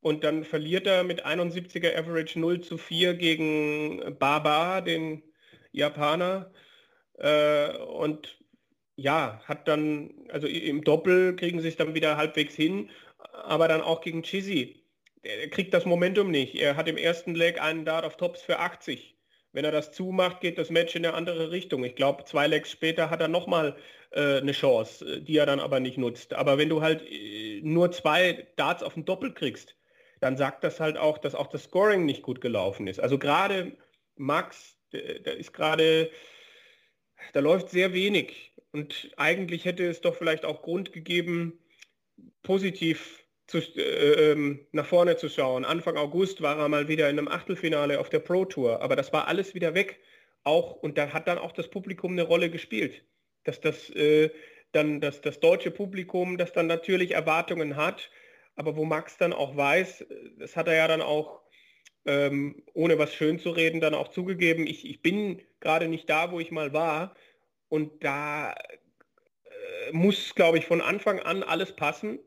Und 0.00 0.24
dann 0.24 0.44
verliert 0.44 0.86
er 0.86 1.04
mit 1.04 1.26
71er 1.26 1.96
Average 1.96 2.38
0 2.38 2.60
zu 2.60 2.78
4 2.78 3.14
gegen 3.14 4.16
Baba, 4.18 4.80
den 4.80 5.22
Japaner. 5.72 6.52
Äh, 7.18 7.76
und 7.78 8.38
ja, 8.96 9.40
hat 9.44 9.68
dann, 9.68 10.10
also 10.30 10.46
im 10.46 10.82
Doppel 10.84 11.36
kriegen 11.36 11.60
sie 11.60 11.68
es 11.68 11.76
dann 11.76 11.94
wieder 11.94 12.16
halbwegs 12.16 12.54
hin, 12.54 12.90
aber 13.32 13.68
dann 13.68 13.80
auch 13.82 14.00
gegen 14.00 14.22
Chizzy. 14.22 14.84
Er 15.22 15.48
kriegt 15.50 15.74
das 15.74 15.84
Momentum 15.84 16.30
nicht. 16.30 16.54
Er 16.56 16.76
hat 16.76 16.88
im 16.88 16.96
ersten 16.96 17.34
Leg 17.34 17.60
einen 17.60 17.84
Dart 17.84 18.04
auf 18.04 18.16
Tops 18.16 18.42
für 18.42 18.58
80. 18.60 19.16
Wenn 19.52 19.64
er 19.64 19.72
das 19.72 19.92
zumacht, 19.92 20.40
geht 20.40 20.58
das 20.58 20.70
Match 20.70 20.94
in 20.94 21.04
eine 21.04 21.14
andere 21.14 21.50
Richtung. 21.50 21.82
Ich 21.84 21.96
glaube, 21.96 22.24
zwei 22.24 22.46
Legs 22.46 22.70
später 22.70 23.10
hat 23.10 23.20
er 23.20 23.28
nochmal 23.28 23.76
äh, 24.12 24.38
eine 24.38 24.52
Chance, 24.52 25.04
äh, 25.04 25.20
die 25.22 25.36
er 25.36 25.46
dann 25.46 25.60
aber 25.60 25.80
nicht 25.80 25.98
nutzt. 25.98 26.34
Aber 26.34 26.58
wenn 26.58 26.68
du 26.68 26.82
halt 26.82 27.02
äh, 27.10 27.60
nur 27.62 27.90
zwei 27.92 28.46
Darts 28.56 28.82
auf 28.82 28.94
dem 28.94 29.04
Doppel 29.04 29.32
kriegst, 29.34 29.77
dann 30.20 30.36
sagt 30.36 30.64
das 30.64 30.80
halt 30.80 30.96
auch, 30.96 31.18
dass 31.18 31.34
auch 31.34 31.48
das 31.48 31.64
Scoring 31.64 32.04
nicht 32.04 32.22
gut 32.22 32.40
gelaufen 32.40 32.86
ist. 32.86 33.00
Also 33.00 33.18
gerade 33.18 33.76
Max, 34.16 34.76
da 34.90 35.30
ist 35.32 35.52
gerade, 35.52 36.10
da 37.32 37.40
läuft 37.40 37.70
sehr 37.70 37.92
wenig. 37.92 38.52
Und 38.72 39.10
eigentlich 39.16 39.64
hätte 39.64 39.86
es 39.86 40.00
doch 40.00 40.14
vielleicht 40.14 40.44
auch 40.44 40.62
Grund 40.62 40.92
gegeben, 40.92 41.58
positiv 42.42 43.24
zu, 43.46 43.58
äh, 43.58 44.32
ähm, 44.32 44.66
nach 44.72 44.86
vorne 44.86 45.16
zu 45.16 45.28
schauen. 45.28 45.64
Anfang 45.64 45.96
August 45.96 46.42
war 46.42 46.58
er 46.58 46.68
mal 46.68 46.88
wieder 46.88 47.08
in 47.08 47.18
einem 47.18 47.28
Achtelfinale 47.28 47.98
auf 47.98 48.10
der 48.10 48.18
Pro 48.20 48.44
Tour, 48.44 48.82
aber 48.82 48.94
das 48.94 49.12
war 49.12 49.26
alles 49.26 49.54
wieder 49.54 49.74
weg. 49.74 50.00
Auch, 50.44 50.72
und 50.72 50.98
da 50.98 51.12
hat 51.12 51.28
dann 51.28 51.38
auch 51.38 51.52
das 51.52 51.68
Publikum 51.68 52.12
eine 52.12 52.22
Rolle 52.22 52.50
gespielt. 52.50 53.04
Dass 53.44 53.60
das 53.60 53.90
äh, 53.90 54.30
dann 54.72 55.00
dass 55.00 55.20
das 55.22 55.40
deutsche 55.40 55.70
Publikum, 55.70 56.36
das 56.36 56.52
dann 56.52 56.66
natürlich 56.66 57.12
Erwartungen 57.12 57.76
hat, 57.76 58.10
aber 58.58 58.76
wo 58.76 58.84
Max 58.84 59.16
dann 59.16 59.32
auch 59.32 59.56
weiß, 59.56 60.04
das 60.36 60.56
hat 60.56 60.66
er 60.66 60.74
ja 60.74 60.88
dann 60.88 61.00
auch, 61.00 61.40
ähm, 62.06 62.64
ohne 62.74 62.98
was 62.98 63.14
schön 63.14 63.38
zu 63.38 63.50
reden, 63.50 63.80
dann 63.80 63.94
auch 63.94 64.08
zugegeben, 64.08 64.66
ich, 64.66 64.84
ich 64.84 65.00
bin 65.00 65.40
gerade 65.60 65.86
nicht 65.86 66.10
da, 66.10 66.32
wo 66.32 66.40
ich 66.40 66.50
mal 66.50 66.72
war. 66.72 67.14
Und 67.68 68.02
da 68.02 68.52
äh, 68.52 69.92
muss, 69.92 70.34
glaube 70.34 70.58
ich, 70.58 70.66
von 70.66 70.80
Anfang 70.80 71.20
an 71.20 71.44
alles 71.44 71.76
passen, 71.76 72.18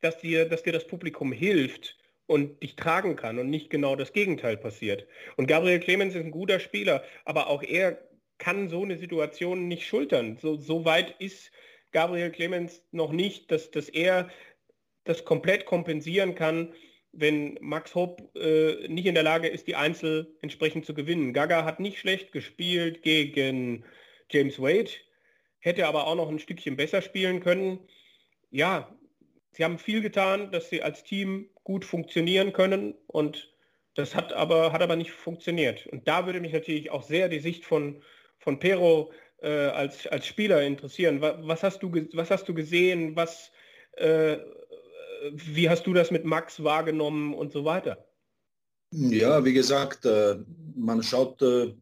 dass 0.00 0.16
dir, 0.18 0.48
dass 0.48 0.62
dir 0.62 0.72
das 0.72 0.86
Publikum 0.86 1.32
hilft 1.32 1.98
und 2.24 2.62
dich 2.62 2.74
tragen 2.74 3.16
kann 3.16 3.38
und 3.38 3.50
nicht 3.50 3.68
genau 3.68 3.94
das 3.94 4.14
Gegenteil 4.14 4.56
passiert. 4.56 5.06
Und 5.36 5.48
Gabriel 5.48 5.80
Clemens 5.80 6.14
ist 6.14 6.24
ein 6.24 6.30
guter 6.30 6.60
Spieler, 6.60 7.04
aber 7.26 7.48
auch 7.48 7.62
er 7.62 8.08
kann 8.38 8.70
so 8.70 8.84
eine 8.84 8.96
Situation 8.96 9.68
nicht 9.68 9.86
schultern. 9.86 10.38
So, 10.40 10.56
so 10.56 10.86
weit 10.86 11.16
ist 11.18 11.50
Gabriel 11.92 12.30
Clemens 12.30 12.82
noch 12.90 13.12
nicht, 13.12 13.50
dass, 13.50 13.70
dass 13.70 13.90
er 13.90 14.30
das 15.08 15.24
komplett 15.24 15.64
kompensieren 15.64 16.34
kann, 16.34 16.74
wenn 17.12 17.58
Max 17.60 17.94
Hopp 17.94 18.36
äh, 18.36 18.86
nicht 18.88 19.06
in 19.06 19.14
der 19.14 19.24
Lage 19.24 19.48
ist, 19.48 19.66
die 19.66 19.74
Einzel 19.74 20.36
entsprechend 20.42 20.84
zu 20.84 20.92
gewinnen. 20.92 21.32
Gaga 21.32 21.64
hat 21.64 21.80
nicht 21.80 21.98
schlecht 21.98 22.32
gespielt 22.32 23.02
gegen 23.02 23.84
James 24.30 24.60
Wade, 24.60 24.90
hätte 25.60 25.86
aber 25.86 26.06
auch 26.06 26.14
noch 26.14 26.28
ein 26.28 26.38
Stückchen 26.38 26.76
besser 26.76 27.00
spielen 27.00 27.40
können. 27.40 27.78
Ja, 28.50 28.94
sie 29.52 29.64
haben 29.64 29.78
viel 29.78 30.02
getan, 30.02 30.52
dass 30.52 30.68
sie 30.68 30.82
als 30.82 31.02
Team 31.04 31.48
gut 31.64 31.84
funktionieren 31.86 32.52
können 32.52 32.94
und 33.06 33.52
das 33.94 34.14
hat 34.14 34.32
aber, 34.32 34.72
hat 34.72 34.82
aber 34.82 34.94
nicht 34.94 35.10
funktioniert. 35.10 35.86
Und 35.86 36.06
da 36.06 36.26
würde 36.26 36.40
mich 36.40 36.52
natürlich 36.52 36.90
auch 36.90 37.02
sehr 37.02 37.28
die 37.28 37.40
Sicht 37.40 37.64
von, 37.64 38.02
von 38.38 38.58
Pero 38.58 39.10
äh, 39.42 39.48
als, 39.48 40.06
als 40.06 40.26
Spieler 40.26 40.62
interessieren. 40.62 41.20
Was, 41.20 41.36
was, 41.40 41.62
hast 41.62 41.82
du, 41.82 41.90
was 42.12 42.30
hast 42.30 42.48
du 42.48 42.54
gesehen? 42.54 43.16
Was, 43.16 43.50
äh, 43.96 44.36
wie 45.32 45.68
hast 45.68 45.86
du 45.86 45.92
das 45.92 46.10
mit 46.10 46.24
Max 46.24 46.62
wahrgenommen 46.62 47.34
und 47.34 47.52
so 47.52 47.64
weiter? 47.64 48.08
Ja, 48.90 49.44
wie 49.44 49.52
gesagt, 49.52 50.06
äh, 50.06 50.38
man 50.74 51.02
schaut 51.02 51.42
äh, 51.42 51.74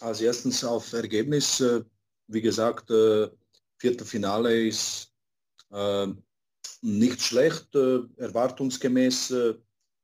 als 0.00 0.20
erstens 0.20 0.64
auf 0.64 0.92
Ergebnis. 0.92 1.60
Äh, 1.60 1.82
wie 2.28 2.40
gesagt, 2.40 2.90
Viertelfinale 3.76 4.68
ist 4.68 5.12
nicht 6.80 7.20
schlecht, 7.20 7.74
erwartungsgemäß. 7.74 9.34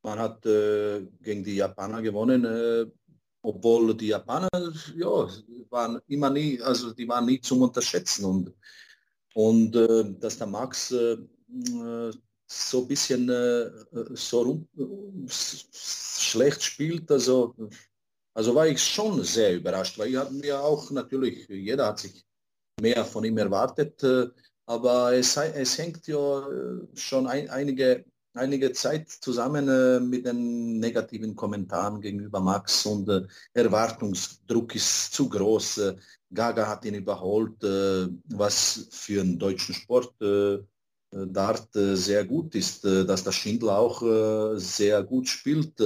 Man 0.02 0.18
hat 0.18 0.42
gegen 0.42 1.44
die 1.44 1.56
Japaner 1.56 2.02
gewonnen, 2.02 2.92
obwohl 3.40 3.96
die 3.96 4.08
Japaner 4.08 4.48
ja 4.94 5.28
waren 5.70 6.00
immer 6.08 6.28
nie, 6.28 6.60
also 6.60 6.92
die 6.92 7.08
waren 7.08 7.24
nie 7.24 7.40
zum 7.40 7.62
Unterschätzen 7.62 8.24
und 8.26 8.52
und 9.32 9.72
dass 10.20 10.36
der 10.36 10.48
Max 10.48 10.92
so 12.48 12.80
ein 12.80 12.88
bisschen 12.88 13.28
äh, 13.28 13.70
so 14.14 14.42
rum, 14.42 14.68
schlecht 15.28 16.62
spielt. 16.62 17.10
Also, 17.10 17.54
also 18.34 18.54
war 18.54 18.66
ich 18.66 18.82
schon 18.82 19.22
sehr 19.22 19.56
überrascht, 19.56 19.98
weil 19.98 20.08
ich 20.08 20.16
hatten 20.16 20.42
ja 20.42 20.60
auch 20.60 20.90
natürlich, 20.90 21.46
jeder 21.48 21.86
hat 21.86 21.98
sich 22.00 22.24
mehr 22.80 23.04
von 23.04 23.24
ihm 23.24 23.36
erwartet, 23.36 24.02
äh, 24.02 24.28
aber 24.66 25.14
es, 25.14 25.36
es 25.36 25.78
hängt 25.78 26.06
ja 26.06 26.48
äh, 26.48 26.86
schon 26.94 27.26
ein, 27.26 27.50
einige, 27.50 28.06
einige 28.32 28.72
Zeit 28.72 29.10
zusammen 29.10 29.68
äh, 29.68 30.00
mit 30.00 30.24
den 30.24 30.78
negativen 30.78 31.36
Kommentaren 31.36 32.00
gegenüber 32.00 32.40
Max 32.40 32.86
und 32.86 33.08
äh, 33.10 33.26
Erwartungsdruck 33.52 34.74
ist 34.74 35.12
zu 35.12 35.28
groß. 35.28 35.78
Äh, 35.78 35.96
Gaga 36.32 36.66
hat 36.68 36.84
ihn 36.84 36.94
überholt, 36.94 37.62
was 37.62 38.88
für 38.90 39.22
einen 39.22 39.38
deutschen 39.38 39.74
Sport 39.74 40.12
äh, 40.20 40.58
Dart 41.10 41.74
äh, 41.76 41.96
sehr 41.96 42.24
gut 42.24 42.54
ist, 42.54 42.84
äh, 42.84 43.04
dass 43.04 43.24
der 43.24 43.32
Schindler 43.32 43.78
auch 43.78 44.02
sehr 44.56 45.02
gut 45.02 45.28
spielt. 45.28 45.80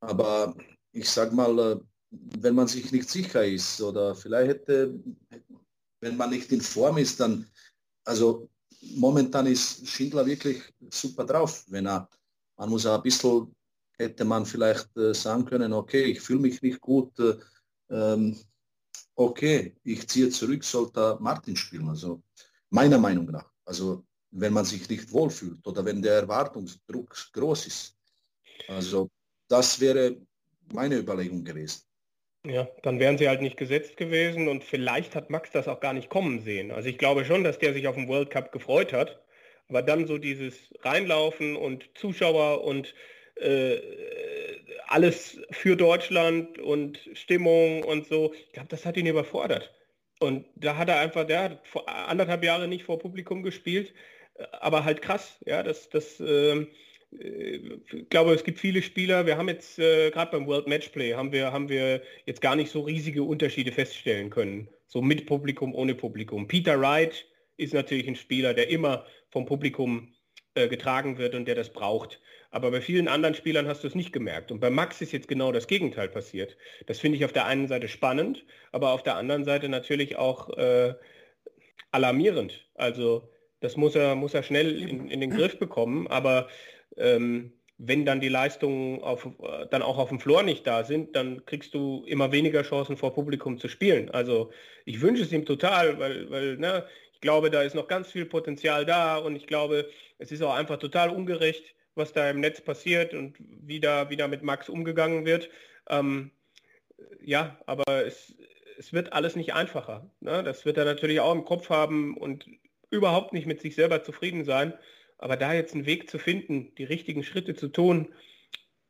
Aber 0.00 0.54
ich 0.92 1.08
sag 1.08 1.32
mal, 1.32 1.80
wenn 2.10 2.54
man 2.54 2.68
sich 2.68 2.92
nicht 2.92 3.08
sicher 3.08 3.44
ist 3.44 3.80
oder 3.80 4.14
vielleicht 4.14 4.48
hätte, 4.50 5.00
wenn 6.00 6.16
man 6.16 6.30
nicht 6.30 6.52
in 6.52 6.60
Form 6.60 6.98
ist, 6.98 7.18
dann, 7.20 7.46
also 8.04 8.48
momentan 8.96 9.46
ist 9.46 9.86
Schindler 9.88 10.26
wirklich 10.26 10.62
super 10.90 11.24
drauf. 11.24 11.64
Wenn 11.68 11.86
er, 11.86 12.08
man 12.56 12.68
muss 12.68 12.86
ein 12.86 13.02
bisschen, 13.02 13.54
hätte 13.96 14.24
man 14.24 14.44
vielleicht 14.44 14.90
sagen 14.94 15.46
können, 15.46 15.72
okay, 15.72 16.04
ich 16.04 16.20
fühle 16.20 16.40
mich 16.40 16.60
nicht 16.60 16.80
gut, 16.80 17.12
ähm, 17.88 18.36
okay, 19.14 19.74
ich 19.84 20.06
ziehe 20.08 20.28
zurück, 20.28 20.64
sollte 20.64 21.16
Martin 21.20 21.56
spielen. 21.56 21.88
Also 21.88 22.22
meiner 22.70 22.98
Meinung 22.98 23.26
nach. 23.26 23.50
Also 23.64 24.04
wenn 24.34 24.52
man 24.52 24.64
sich 24.64 24.88
nicht 24.88 25.12
wohlfühlt 25.12 25.66
oder 25.66 25.84
wenn 25.84 26.02
der 26.02 26.14
Erwartungsdruck 26.14 27.16
groß 27.32 27.66
ist. 27.66 27.96
Also 28.68 29.08
das 29.48 29.80
wäre 29.80 30.16
meine 30.72 30.96
Überlegung 30.96 31.44
gewesen. 31.44 31.82
Ja, 32.46 32.68
dann 32.82 32.98
wären 32.98 33.16
sie 33.16 33.28
halt 33.28 33.40
nicht 33.40 33.56
gesetzt 33.56 33.96
gewesen 33.96 34.48
und 34.48 34.64
vielleicht 34.64 35.14
hat 35.14 35.30
Max 35.30 35.50
das 35.52 35.68
auch 35.68 35.80
gar 35.80 35.94
nicht 35.94 36.10
kommen 36.10 36.40
sehen. 36.40 36.72
Also 36.72 36.88
ich 36.88 36.98
glaube 36.98 37.24
schon, 37.24 37.44
dass 37.44 37.58
der 37.58 37.72
sich 37.72 37.86
auf 37.86 37.94
den 37.94 38.08
World 38.08 38.30
Cup 38.30 38.52
gefreut 38.52 38.92
hat, 38.92 39.22
aber 39.68 39.82
dann 39.82 40.06
so 40.06 40.18
dieses 40.18 40.54
Reinlaufen 40.80 41.56
und 41.56 41.88
Zuschauer 41.94 42.64
und 42.64 42.94
äh, 43.36 43.78
alles 44.88 45.40
für 45.50 45.76
Deutschland 45.76 46.58
und 46.58 46.98
Stimmung 47.14 47.82
und 47.84 48.06
so, 48.06 48.34
ich 48.34 48.52
glaube, 48.52 48.68
das 48.68 48.84
hat 48.84 48.96
ihn 48.96 49.06
überfordert. 49.06 49.72
Und 50.20 50.44
da 50.54 50.76
hat 50.76 50.88
er 50.88 50.98
einfach, 51.00 51.26
der 51.26 51.42
hat 51.42 51.66
vor 51.66 51.88
anderthalb 51.88 52.44
Jahre 52.44 52.68
nicht 52.68 52.84
vor 52.84 52.98
Publikum 52.98 53.42
gespielt 53.42 53.94
aber 54.60 54.84
halt 54.84 55.02
krass, 55.02 55.38
ja, 55.46 55.62
das, 55.62 55.88
das 55.88 56.20
ähm, 56.20 56.68
äh, 57.18 57.78
ich 57.92 58.08
glaube, 58.10 58.34
es 58.34 58.44
gibt 58.44 58.58
viele 58.58 58.82
Spieler. 58.82 59.26
Wir 59.26 59.36
haben 59.36 59.48
jetzt 59.48 59.78
äh, 59.78 60.10
gerade 60.10 60.32
beim 60.32 60.46
World 60.46 60.66
Matchplay 60.66 61.14
haben 61.14 61.32
wir, 61.32 61.52
haben 61.52 61.68
wir 61.68 62.02
jetzt 62.26 62.40
gar 62.40 62.56
nicht 62.56 62.70
so 62.70 62.82
riesige 62.82 63.22
Unterschiede 63.22 63.72
feststellen 63.72 64.30
können. 64.30 64.68
So 64.86 65.02
mit 65.02 65.26
Publikum, 65.26 65.74
ohne 65.74 65.94
Publikum. 65.94 66.46
Peter 66.48 66.80
Wright 66.80 67.26
ist 67.56 67.74
natürlich 67.74 68.08
ein 68.08 68.16
Spieler, 68.16 68.54
der 68.54 68.68
immer 68.68 69.06
vom 69.30 69.46
Publikum 69.46 70.14
äh, 70.54 70.68
getragen 70.68 71.18
wird 71.18 71.34
und 71.34 71.46
der 71.46 71.54
das 71.54 71.72
braucht. 71.72 72.20
Aber 72.50 72.70
bei 72.70 72.80
vielen 72.80 73.08
anderen 73.08 73.34
Spielern 73.34 73.66
hast 73.66 73.82
du 73.82 73.88
es 73.88 73.96
nicht 73.96 74.12
gemerkt. 74.12 74.52
Und 74.52 74.60
bei 74.60 74.70
Max 74.70 75.00
ist 75.00 75.12
jetzt 75.12 75.26
genau 75.26 75.50
das 75.50 75.66
Gegenteil 75.66 76.08
passiert. 76.08 76.56
Das 76.86 77.00
finde 77.00 77.18
ich 77.18 77.24
auf 77.24 77.32
der 77.32 77.46
einen 77.46 77.66
Seite 77.66 77.88
spannend, 77.88 78.44
aber 78.70 78.92
auf 78.92 79.02
der 79.02 79.16
anderen 79.16 79.44
Seite 79.44 79.68
natürlich 79.68 80.16
auch 80.16 80.56
äh, 80.56 80.94
alarmierend. 81.90 82.68
Also 82.76 83.28
das 83.64 83.76
muss 83.78 83.94
er, 83.96 84.14
muss 84.14 84.34
er 84.34 84.42
schnell 84.42 84.78
in, 84.82 85.08
in 85.08 85.20
den 85.20 85.30
Griff 85.30 85.58
bekommen. 85.58 86.06
Aber 86.08 86.48
ähm, 86.98 87.52
wenn 87.78 88.04
dann 88.04 88.20
die 88.20 88.28
Leistungen 88.28 89.02
auf, 89.02 89.26
dann 89.70 89.82
auch 89.82 89.96
auf 89.96 90.10
dem 90.10 90.20
Floor 90.20 90.42
nicht 90.42 90.66
da 90.66 90.84
sind, 90.84 91.16
dann 91.16 91.44
kriegst 91.46 91.72
du 91.72 92.04
immer 92.06 92.30
weniger 92.30 92.62
Chancen 92.62 92.98
vor 92.98 93.14
Publikum 93.14 93.58
zu 93.58 93.68
spielen. 93.68 94.10
Also 94.10 94.52
ich 94.84 95.00
wünsche 95.00 95.22
es 95.22 95.32
ihm 95.32 95.46
total, 95.46 95.98
weil, 95.98 96.30
weil 96.30 96.56
ne, 96.58 96.84
ich 97.14 97.20
glaube, 97.22 97.50
da 97.50 97.62
ist 97.62 97.74
noch 97.74 97.88
ganz 97.88 98.12
viel 98.12 98.26
Potenzial 98.26 98.84
da 98.84 99.16
und 99.16 99.34
ich 99.34 99.46
glaube, 99.46 99.88
es 100.18 100.30
ist 100.30 100.42
auch 100.42 100.54
einfach 100.54 100.78
total 100.78 101.08
ungerecht, 101.08 101.74
was 101.94 102.12
da 102.12 102.28
im 102.28 102.40
Netz 102.40 102.60
passiert 102.60 103.14
und 103.14 103.36
wie 103.38 103.80
da, 103.80 104.10
wie 104.10 104.16
da 104.16 104.28
mit 104.28 104.42
Max 104.42 104.68
umgegangen 104.68 105.24
wird. 105.24 105.48
Ähm, 105.88 106.32
ja, 107.22 107.58
aber 107.64 108.04
es, 108.04 108.36
es 108.78 108.92
wird 108.92 109.14
alles 109.14 109.36
nicht 109.36 109.54
einfacher. 109.54 110.10
Ne? 110.20 110.42
Das 110.44 110.66
wird 110.66 110.76
er 110.76 110.84
natürlich 110.84 111.20
auch 111.20 111.32
im 111.32 111.44
Kopf 111.46 111.70
haben 111.70 112.16
und 112.16 112.46
überhaupt 112.90 113.32
nicht 113.32 113.46
mit 113.46 113.60
sich 113.60 113.74
selber 113.74 114.02
zufrieden 114.02 114.44
sein. 114.44 114.74
Aber 115.18 115.36
da 115.36 115.52
jetzt 115.52 115.74
einen 115.74 115.86
Weg 115.86 116.10
zu 116.10 116.18
finden, 116.18 116.74
die 116.76 116.84
richtigen 116.84 117.22
Schritte 117.22 117.54
zu 117.54 117.68
tun, 117.68 118.12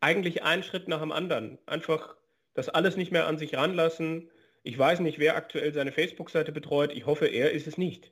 eigentlich 0.01 0.42
einen 0.42 0.62
Schritt 0.62 0.88
nach 0.88 1.01
dem 1.01 1.12
anderen. 1.12 1.59
Einfach 1.66 2.16
das 2.55 2.68
alles 2.68 2.97
nicht 2.97 3.12
mehr 3.12 3.26
an 3.26 3.38
sich 3.38 3.55
ranlassen. 3.57 4.30
Ich 4.62 4.78
weiß 4.78 5.01
nicht, 5.01 5.18
wer 5.18 5.36
aktuell 5.36 5.72
seine 5.72 5.92
Facebook-Seite 5.92 6.53
betreut. 6.53 6.92
Ich 6.92 7.07
hoffe, 7.07 7.26
er 7.26 7.53
ist 7.53 7.66
es 7.66 7.78
nicht. 7.78 8.11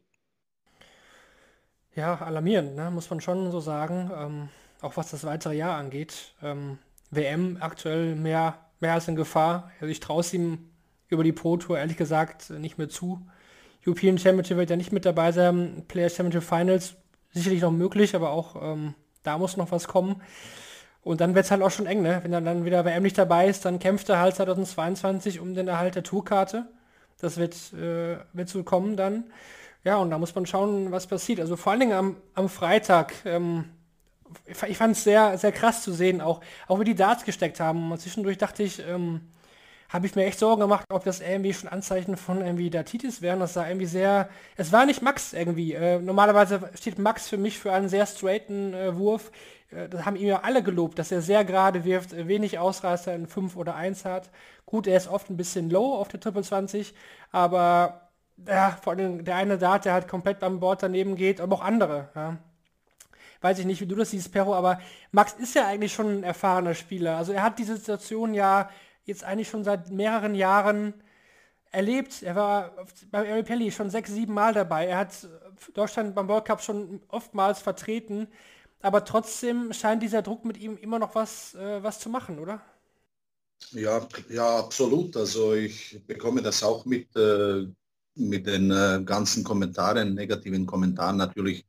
Ja, 1.95 2.17
alarmierend, 2.21 2.75
ne? 2.75 2.91
muss 2.91 3.11
man 3.11 3.21
schon 3.21 3.51
so 3.51 3.61
sagen. 3.61 4.11
Ähm, 4.15 4.49
auch 4.81 4.97
was 4.97 5.11
das 5.11 5.25
weitere 5.25 5.55
Jahr 5.55 5.77
angeht. 5.77 6.35
Ähm, 6.43 6.79
WM 7.11 7.59
aktuell 7.61 8.15
mehr, 8.17 8.59
mehr 8.81 8.95
als 8.95 9.09
in 9.09 9.17
Gefahr. 9.17 9.71
Also 9.81 9.91
ich 9.91 10.01
traue 10.01 10.21
es 10.21 10.33
ihm 10.33 10.71
über 11.09 11.25
die 11.25 11.33
Pro 11.33 11.57
Tour 11.59 11.79
ehrlich 11.79 11.97
gesagt 11.97 12.51
nicht 12.51 12.79
mehr 12.79 12.89
zu. 12.89 13.27
European 13.87 14.19
Championship 14.19 14.57
wird 14.57 14.71
ja 14.71 14.77
nicht 14.77 14.93
mit 14.93 15.05
dabei 15.05 15.33
sein. 15.33 15.85
Player 15.89 16.09
Championship 16.09 16.45
Finals 16.49 16.95
sicherlich 17.33 17.63
noch 17.63 17.73
möglich, 17.73 18.15
aber 18.15 18.31
auch 18.31 18.57
ähm, 18.61 18.95
da 19.23 19.39
muss 19.39 19.57
noch 19.57 19.73
was 19.73 19.89
kommen. 19.89 20.21
Und 21.03 21.21
dann 21.21 21.35
wird 21.35 21.47
es 21.47 21.51
halt 21.51 21.63
auch 21.63 21.71
schon 21.71 21.87
eng, 21.87 22.03
ne? 22.03 22.21
Wenn 22.23 22.33
er 22.33 22.41
dann 22.41 22.65
wieder 22.65 22.85
WM 22.85 23.03
nicht 23.03 23.19
dabei 23.19 23.49
ist, 23.49 23.65
dann 23.65 23.81
kämpft 23.81 24.09
er 24.09 24.21
halt 24.21 24.37
2022 24.37 25.41
um 25.41 25.55
den 25.55 25.67
Erhalt 25.67 25.97
der 25.97 26.05
Tourkarte. 26.05 26.67
Das 27.21 27.39
wird, 27.39 27.55
äh, 27.73 28.19
wird 28.33 28.49
so 28.49 28.63
kommen 28.63 28.97
dann. 28.97 29.25
Ja, 29.85 29.97
und 29.97 30.11
da 30.11 30.19
muss 30.19 30.35
man 30.35 30.47
schauen, 30.47 30.93
was 30.93 31.09
passiert. 31.09 31.41
Also 31.41 31.57
vor 31.57 31.73
allen 31.73 31.81
Dingen 31.81 31.93
am, 31.93 32.17
am 32.35 32.49
Freitag. 32.49 33.15
Ähm, 33.25 33.65
ich 34.69 34.79
fand 34.79 34.97
es 34.97 35.05
sehr, 35.05 35.37
sehr 35.39 35.53
krass 35.53 35.83
zu 35.83 35.93
sehen, 35.93 36.21
auch, 36.21 36.41
auch 36.67 36.81
wie 36.81 36.85
die 36.85 36.95
Darts 36.95 37.25
gesteckt 37.25 37.59
haben. 37.61 37.91
Und 37.91 38.01
zwischendurch 38.01 38.39
dachte 38.39 38.63
ich, 38.63 38.81
ähm, 38.87 39.23
habe 39.93 40.07
ich 40.07 40.15
mir 40.15 40.25
echt 40.25 40.39
Sorgen 40.39 40.63
gemacht, 40.63 40.87
ob 40.91 41.05
das 41.05 41.21
irgendwie 41.21 41.53
schon 41.53 41.69
Anzeichen 41.69 42.17
von 42.17 42.41
irgendwie 42.41 42.71
Datitis 42.71 43.21
wären. 43.21 43.41
Das 43.41 43.53
sah 43.53 43.69
irgendwie 43.69 43.87
sehr, 43.87 44.31
es 44.57 44.73
war 44.73 44.87
nicht 44.87 45.03
Max 45.03 45.35
irgendwie. 45.35 45.75
Äh, 45.75 45.99
normalerweise 45.99 46.71
steht 46.75 46.99
Max 46.99 47.29
für 47.29 47.37
mich 47.37 47.59
für 47.59 47.73
einen 47.73 47.91
sehr 47.91 48.07
straighten 48.07 48.73
äh, 48.73 48.97
Wurf. 48.97 49.31
Äh, 49.71 49.91
das 49.91 50.07
haben 50.07 50.17
ihm 50.17 50.29
ja 50.29 50.41
alle 50.41 50.63
gelobt, 50.63 50.99
dass 50.99 51.13
er 51.13 51.21
sehr 51.21 51.45
gerade 51.45 51.85
wirft, 51.85 52.15
äh, 52.15 52.27
wenig 52.27 52.59
Ausreißer 52.59 53.15
in 53.15 53.27
5 53.27 53.55
oder 53.55 53.75
1 53.75 54.07
hat. 54.07 54.31
Gut, 54.65 54.87
er 54.87 54.97
ist 54.97 55.09
oft 55.09 55.29
ein 55.29 55.37
bisschen 55.37 55.69
low 55.69 55.95
auf 55.95 56.09
der 56.09 56.21
Triple 56.21 56.43
20, 56.43 56.95
aber 57.31 58.09
ja, 58.49 58.79
vor 58.83 58.95
allem 58.95 59.25
der 59.27 59.37
eine 59.37 59.59
Dart, 59.59 59.85
der 59.85 59.93
halt 59.93 60.09
komplett 60.09 60.41
beim 60.41 60.59
Board 60.59 60.83
daneben 60.83 61.17
geht, 61.17 61.39
aber 61.39 61.57
auch 61.57 61.63
andere. 61.63 62.09
Ja. 62.15 62.39
Weiß 63.43 63.59
ich 63.59 63.67
nicht, 63.67 63.83
wie 63.83 63.87
du 63.87 63.97
das 63.97 64.11
siehst, 64.11 64.33
Perro, 64.33 64.55
aber 64.55 64.81
Max 65.11 65.35
ist 65.35 65.55
ja 65.55 65.67
eigentlich 65.67 65.93
schon 65.93 66.21
ein 66.21 66.25
erfahrener 66.25 66.75
Spieler. 66.75 67.19
Also 67.19 67.33
er 67.33 67.43
hat 67.43 67.59
diese 67.59 67.77
Situation 67.77 68.33
ja 68.33 68.71
jetzt 69.05 69.25
eigentlich 69.25 69.49
schon 69.49 69.65
seit 69.65 69.91
mehreren 69.91 70.35
Jahren 70.35 70.95
erlebt. 71.71 72.23
Er 72.23 72.37
war 72.37 72.77
beim 73.11 73.27
Ari 73.27 73.43
Pelli 73.43 73.73
schon 73.73 73.91
sechs, 73.91 74.11
sieben 74.11 74.35
Mal 74.35 74.53
dabei. 74.53 74.87
Er 74.87 74.99
hat 74.99 75.29
Deutschland 75.75 76.15
beim 76.15 76.29
World 76.29 76.45
Cup 76.45 76.63
schon 76.63 77.01
oftmals 77.09 77.61
vertreten. 77.61 78.29
Aber 78.81 79.05
trotzdem 79.05 79.73
scheint 79.73 80.03
dieser 80.03 80.23
Druck 80.23 80.45
mit 80.45 80.59
ihm 80.59 80.77
immer 80.77 80.99
noch 80.99 81.15
was, 81.15 81.55
äh, 81.55 81.83
was 81.83 82.01
zu 82.01 82.11
machen, 82.11 82.39
oder? 82.39 82.61
Ja, 83.71 84.07
ja, 84.29 84.59
absolut. 84.59 85.17
Also 85.17 85.55
ich 85.55 86.01
bekomme 86.07 86.43
das 86.43 86.63
auch 86.63 86.85
mit, 86.85 87.15
äh, 87.17 87.67
mit 88.17 88.47
den 88.47 88.71
äh, 88.71 89.01
ganzen 89.05 89.45
Kommentaren, 89.45 90.15
negativen 90.15 90.67
Kommentaren. 90.67 91.17
Natürlich 91.17 91.65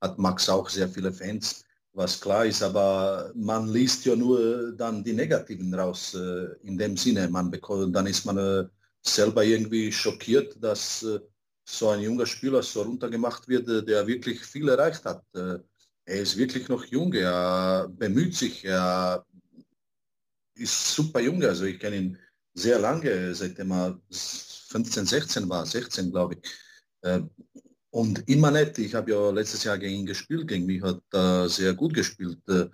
hat 0.00 0.18
Max 0.18 0.48
auch 0.48 0.68
sehr 0.68 0.88
viele 0.88 1.12
Fans 1.12 1.64
was 1.94 2.20
klar 2.20 2.46
ist, 2.46 2.62
aber 2.62 3.32
man 3.34 3.68
liest 3.68 4.04
ja 4.06 4.16
nur 4.16 4.72
dann 4.72 5.04
die 5.04 5.12
Negativen 5.12 5.74
raus. 5.74 6.14
Äh, 6.14 6.46
in 6.62 6.78
dem 6.78 6.96
Sinne, 6.96 7.28
man 7.28 7.50
bekommt, 7.50 7.94
dann 7.94 8.06
ist 8.06 8.24
man 8.24 8.38
äh, 8.38 8.64
selber 9.02 9.44
irgendwie 9.44 9.92
schockiert, 9.92 10.56
dass 10.62 11.02
äh, 11.02 11.20
so 11.64 11.90
ein 11.90 12.00
junger 12.00 12.26
Spieler 12.26 12.62
so 12.62 12.82
runtergemacht 12.82 13.46
wird, 13.48 13.68
der 13.88 14.06
wirklich 14.06 14.40
viel 14.40 14.68
erreicht 14.68 15.04
hat. 15.04 15.24
er 15.32 15.62
ist 16.06 16.36
wirklich 16.36 16.68
noch 16.68 16.84
jung, 16.86 17.12
er 17.14 17.88
bemüht 17.88 18.34
sich, 18.34 18.64
er 18.64 19.24
ist 20.56 20.94
super 20.94 21.20
jung, 21.20 21.42
also 21.44 21.64
ich 21.64 21.78
kenne 21.78 21.96
ihn 21.96 22.18
sehr 22.54 22.80
lange, 22.80 23.32
seitdem 23.34 23.70
er 23.70 24.00
15, 24.10 25.06
16 25.06 25.48
war, 25.48 25.64
16 25.64 26.10
glaube 26.10 26.34
ich. 26.34 27.22
Und 27.92 28.26
immer 28.26 28.50
nett. 28.50 28.78
Ich 28.78 28.94
habe 28.94 29.10
ja 29.12 29.30
letztes 29.30 29.64
Jahr 29.64 29.76
gegen 29.76 30.00
ihn 30.00 30.06
gespielt, 30.06 30.48
gegen 30.48 30.64
mich 30.64 30.82
hat 30.82 31.02
er 31.12 31.46
sehr 31.48 31.74
gut 31.74 31.92
gespielt. 31.92 32.38
Äh, 32.48 32.66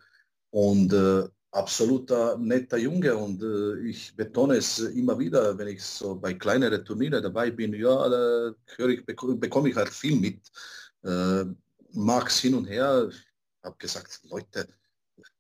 und 0.51 0.93
äh, 0.93 1.25
absoluter 1.51 2.39
netter 2.39 2.79
Junge. 2.79 3.17
Und 3.17 3.43
äh, 3.43 3.81
ich 3.81 4.15
betone 4.15 4.55
es 4.57 4.79
immer 4.79 5.19
wieder, 5.19 5.59
wenn 5.59 5.67
ich 5.67 5.83
so 5.83 6.15
bei 6.15 6.35
kleineren 6.35 6.85
Turnieren 6.85 7.21
dabei 7.21 7.51
bin, 7.51 7.75
ja, 7.75 8.09
da 8.09 8.55
ich, 8.87 9.05
bekomme 9.05 9.71
ich 9.71 9.77
halt 9.77 9.89
viel 9.89 10.21
mit. 10.21 10.41
Äh, 11.03 11.47
Max 11.95 12.39
hin 12.39 12.55
und 12.55 12.67
her. 12.67 13.11
Habe 13.65 13.77
gesagt, 13.77 14.21
Leute, 14.31 14.69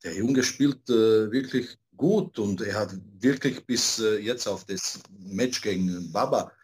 der 0.02 0.16
Junge 0.16 0.42
spielt 0.42 0.90
äh, 0.90 1.30
wirklich 1.30 1.78
gut 1.96 2.36
und 2.40 2.60
er 2.62 2.80
hat 2.80 2.96
wirklich 3.20 3.64
bis 3.64 4.00
äh, 4.00 4.18
jetzt 4.18 4.48
auf 4.48 4.64
das 4.64 5.00
Match 5.20 5.62
gegen 5.62 6.10
Baba 6.10 6.50
äh, 6.50 6.57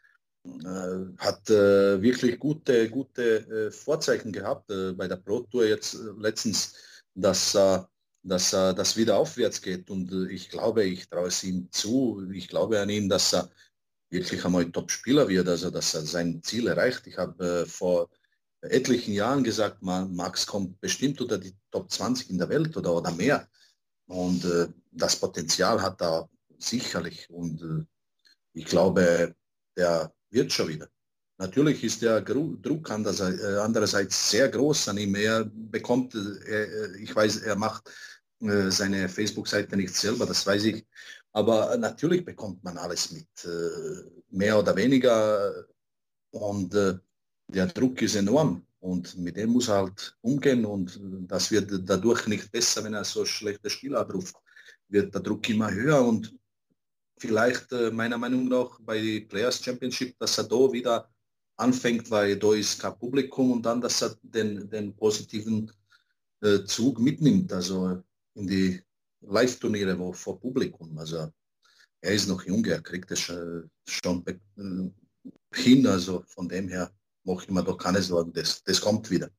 hat 1.18 1.48
äh, 1.48 2.02
wirklich 2.02 2.38
gute, 2.38 2.90
gute 2.90 3.38
äh, 3.48 3.70
Vorzeichen 3.70 4.30
gehabt 4.30 4.66
bei 4.68 5.08
der 5.08 5.16
Pro 5.16 5.40
Tour 5.40 5.66
jetzt 5.66 5.96
letztens, 6.18 6.74
dass, 7.14 7.52
dass 8.22 8.50
das 8.50 8.96
wieder 8.96 9.16
aufwärts 9.16 9.62
geht. 9.62 9.88
Und 9.88 10.12
ich 10.30 10.50
glaube, 10.50 10.84
ich 10.84 11.08
traue 11.08 11.28
es 11.28 11.44
ihm 11.44 11.68
zu. 11.70 12.28
Ich 12.32 12.48
glaube 12.48 12.80
an 12.80 12.90
ihn, 12.90 13.08
dass 13.08 13.32
er 13.32 13.48
wirklich 14.10 14.44
einmal 14.44 14.70
Top-Spieler 14.70 15.28
wird, 15.28 15.48
also 15.48 15.70
dass 15.70 15.94
er 15.94 16.02
sein 16.02 16.42
Ziel 16.42 16.66
erreicht. 16.66 17.06
Ich 17.06 17.16
habe 17.16 17.64
vor 17.66 18.10
etlichen 18.60 19.12
Jahren 19.12 19.44
gesagt, 19.44 19.82
Max 19.82 20.46
kommt 20.46 20.80
bestimmt 20.80 21.20
unter 21.20 21.38
die 21.38 21.54
Top 21.70 21.90
20 21.90 22.30
in 22.30 22.38
der 22.38 22.48
Welt 22.48 22.76
oder, 22.76 22.94
oder 22.94 23.12
mehr. 23.12 23.48
Und 24.06 24.44
äh, 24.44 24.68
das 24.90 25.16
Potenzial 25.16 25.80
hat 25.80 26.00
er 26.02 26.28
sicherlich. 26.58 27.28
Und 27.30 27.62
äh, 27.62 27.84
ich 28.52 28.64
glaube, 28.66 29.34
der 29.76 30.12
wird 30.34 30.52
schon 30.52 30.68
wieder. 30.68 30.88
Natürlich 31.38 31.82
ist 31.82 32.02
der 32.02 32.20
Druck 32.20 32.90
äh, 32.90 33.56
andererseits 33.58 34.30
sehr 34.30 34.48
groß 34.48 34.88
an 34.88 34.98
ihm. 34.98 35.14
Er 35.16 35.44
bekommt, 35.44 36.14
äh, 36.14 36.96
ich 36.98 37.14
weiß, 37.14 37.38
er 37.38 37.56
macht 37.56 37.90
äh, 38.40 38.70
seine 38.70 39.08
Facebook-Seite 39.08 39.76
nicht 39.76 39.94
selber, 39.94 40.26
das 40.26 40.46
weiß 40.46 40.64
ich. 40.64 40.86
Aber 41.32 41.76
natürlich 41.76 42.24
bekommt 42.24 42.62
man 42.62 42.78
alles 42.78 43.10
mit, 43.10 43.26
mehr 44.30 44.56
oder 44.56 44.76
weniger. 44.76 45.66
Und 46.30 46.72
der 46.72 47.66
Druck 47.74 48.00
ist 48.02 48.14
enorm. 48.14 48.64
Und 48.78 49.16
mit 49.18 49.36
dem 49.36 49.50
muss 49.50 49.66
er 49.66 49.78
halt 49.78 50.16
umgehen 50.20 50.64
und 50.64 51.00
das 51.26 51.50
wird 51.50 51.72
dadurch 51.88 52.28
nicht 52.28 52.52
besser, 52.52 52.84
wenn 52.84 52.94
er 52.94 53.02
so 53.02 53.24
schlechte 53.24 53.68
Spiele 53.68 53.98
abruft. 53.98 54.36
Wird 54.88 55.12
der 55.12 55.22
Druck 55.22 55.48
immer 55.48 55.72
höher 55.72 56.04
und 56.04 56.32
vielleicht 57.24 57.72
äh, 57.72 57.90
meiner 57.90 58.18
Meinung 58.18 58.48
nach 58.48 58.78
bei 58.80 59.24
Players 59.28 59.62
Championship, 59.64 60.18
dass 60.18 60.36
er 60.38 60.44
da 60.44 60.72
wieder 60.72 61.08
anfängt, 61.56 62.10
weil 62.10 62.36
da 62.36 62.52
ist 62.52 62.80
kein 62.80 62.98
Publikum 62.98 63.52
und 63.52 63.62
dann, 63.62 63.80
dass 63.80 64.02
er 64.02 64.14
den, 64.22 64.68
den 64.68 64.94
positiven 64.94 65.70
äh, 66.42 66.64
Zug 66.64 66.98
mitnimmt, 66.98 67.50
also 67.52 68.02
in 68.34 68.46
die 68.46 68.82
Live-Turniere 69.22 69.98
wo 69.98 70.12
vor 70.12 70.38
Publikum. 70.38 70.98
Also 70.98 71.30
er 72.02 72.12
ist 72.12 72.28
noch 72.28 72.44
jung, 72.44 72.64
er 72.66 72.82
kriegt 72.82 73.10
es 73.10 73.20
schon, 73.20 73.70
schon 73.88 74.22
äh, 74.26 74.34
hin, 75.54 75.86
also 75.86 76.24
von 76.26 76.48
dem 76.48 76.68
her 76.68 76.92
mache 77.24 77.44
ich 77.44 77.50
mir 77.50 77.64
doch 77.64 77.78
keine 77.78 78.02
Sorgen, 78.02 78.32
das, 78.34 78.62
das 78.64 78.80
kommt 78.80 79.10
wieder. 79.10 79.30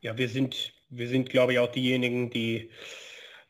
Ja, 0.00 0.16
wir 0.18 0.28
sind, 0.28 0.74
wir 0.90 1.08
sind 1.08 1.30
glaube 1.30 1.54
ich 1.54 1.58
auch 1.58 1.72
diejenigen, 1.72 2.28
die 2.28 2.70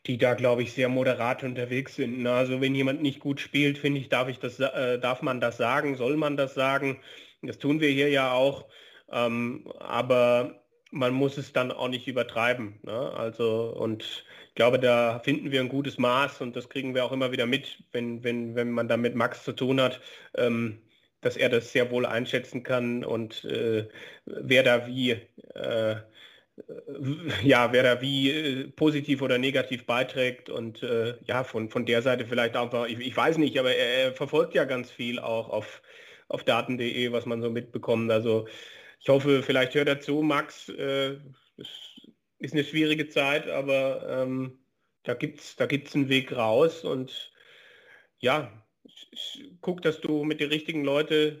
die 0.07 0.17
da, 0.17 0.33
glaube 0.33 0.63
ich, 0.63 0.73
sehr 0.73 0.89
moderat 0.89 1.43
unterwegs 1.43 1.95
sind. 1.95 2.19
Ne? 2.19 2.31
Also 2.31 2.61
wenn 2.61 2.75
jemand 2.75 3.01
nicht 3.01 3.19
gut 3.19 3.39
spielt, 3.39 3.77
finde 3.77 3.99
ich, 3.99 4.09
darf 4.09 4.29
ich 4.29 4.39
das, 4.39 4.59
äh, 4.59 4.99
darf 4.99 5.21
man 5.21 5.41
das 5.41 5.57
sagen, 5.57 5.95
soll 5.95 6.17
man 6.17 6.37
das 6.37 6.53
sagen. 6.53 6.99
Das 7.41 7.59
tun 7.59 7.81
wir 7.81 7.89
hier 7.89 8.09
ja 8.09 8.31
auch. 8.31 8.67
Ähm, 9.11 9.71
aber 9.79 10.63
man 10.91 11.13
muss 11.13 11.37
es 11.37 11.53
dann 11.53 11.71
auch 11.71 11.89
nicht 11.89 12.07
übertreiben. 12.07 12.79
Ne? 12.83 13.11
Also 13.13 13.73
und 13.77 14.25
ich 14.49 14.55
glaube, 14.55 14.79
da 14.79 15.19
finden 15.19 15.51
wir 15.51 15.59
ein 15.61 15.69
gutes 15.69 15.97
Maß 15.97 16.41
und 16.41 16.55
das 16.55 16.69
kriegen 16.69 16.95
wir 16.95 17.05
auch 17.05 17.11
immer 17.11 17.31
wieder 17.31 17.45
mit, 17.45 17.83
wenn, 17.91 18.23
wenn, 18.23 18.55
wenn 18.55 18.71
man 18.71 18.87
da 18.87 18.97
mit 18.97 19.15
Max 19.15 19.43
zu 19.43 19.53
tun 19.53 19.81
hat. 19.81 20.01
Ähm, 20.35 20.81
dass 21.21 21.35
er 21.37 21.49
das 21.49 21.71
sehr 21.71 21.91
wohl 21.91 22.05
einschätzen 22.05 22.63
kann 22.63 23.03
und 23.03 23.43
äh, 23.45 23.87
wer 24.25 24.63
da 24.63 24.87
wie 24.87 25.11
äh, 25.55 25.95
ja, 27.43 27.71
wer 27.71 27.83
da 27.83 28.01
wie 28.01 28.31
äh, 28.31 28.67
positiv 28.69 29.21
oder 29.21 29.37
negativ 29.37 29.85
beiträgt 29.85 30.49
und 30.49 30.81
äh, 30.83 31.15
ja, 31.25 31.43
von, 31.43 31.69
von 31.69 31.85
der 31.85 32.01
Seite 32.01 32.25
vielleicht 32.25 32.55
einfach, 32.55 32.87
ich, 32.87 32.99
ich 32.99 33.15
weiß 33.15 33.37
nicht, 33.37 33.57
aber 33.59 33.75
er, 33.75 34.05
er, 34.05 34.13
verfolgt 34.13 34.55
ja 34.55 34.65
ganz 34.65 34.91
viel 34.91 35.19
auch 35.19 35.49
auf, 35.49 35.81
auf 36.29 36.43
daten.de, 36.43 37.11
was 37.11 37.25
man 37.25 37.41
so 37.41 37.49
mitbekommt. 37.49 38.11
Also 38.11 38.47
ich 38.99 39.09
hoffe, 39.09 39.43
vielleicht 39.43 39.75
hört 39.75 39.87
er 39.87 39.99
zu, 39.99 40.21
Max. 40.21 40.69
Äh, 40.69 41.17
ist 42.39 42.53
eine 42.53 42.63
schwierige 42.63 43.09
Zeit, 43.09 43.47
aber 43.47 44.07
ähm, 44.09 44.59
da 45.03 45.13
gibt 45.13 45.39
es 45.39 45.55
da 45.55 45.65
gibt's 45.65 45.95
einen 45.95 46.09
Weg 46.09 46.35
raus 46.35 46.83
und 46.83 47.31
ja, 48.19 48.51
guck, 49.61 49.81
dass 49.81 50.01
du 50.01 50.23
mit 50.23 50.39
den 50.39 50.49
richtigen 50.49 50.83
Leuten 50.83 51.39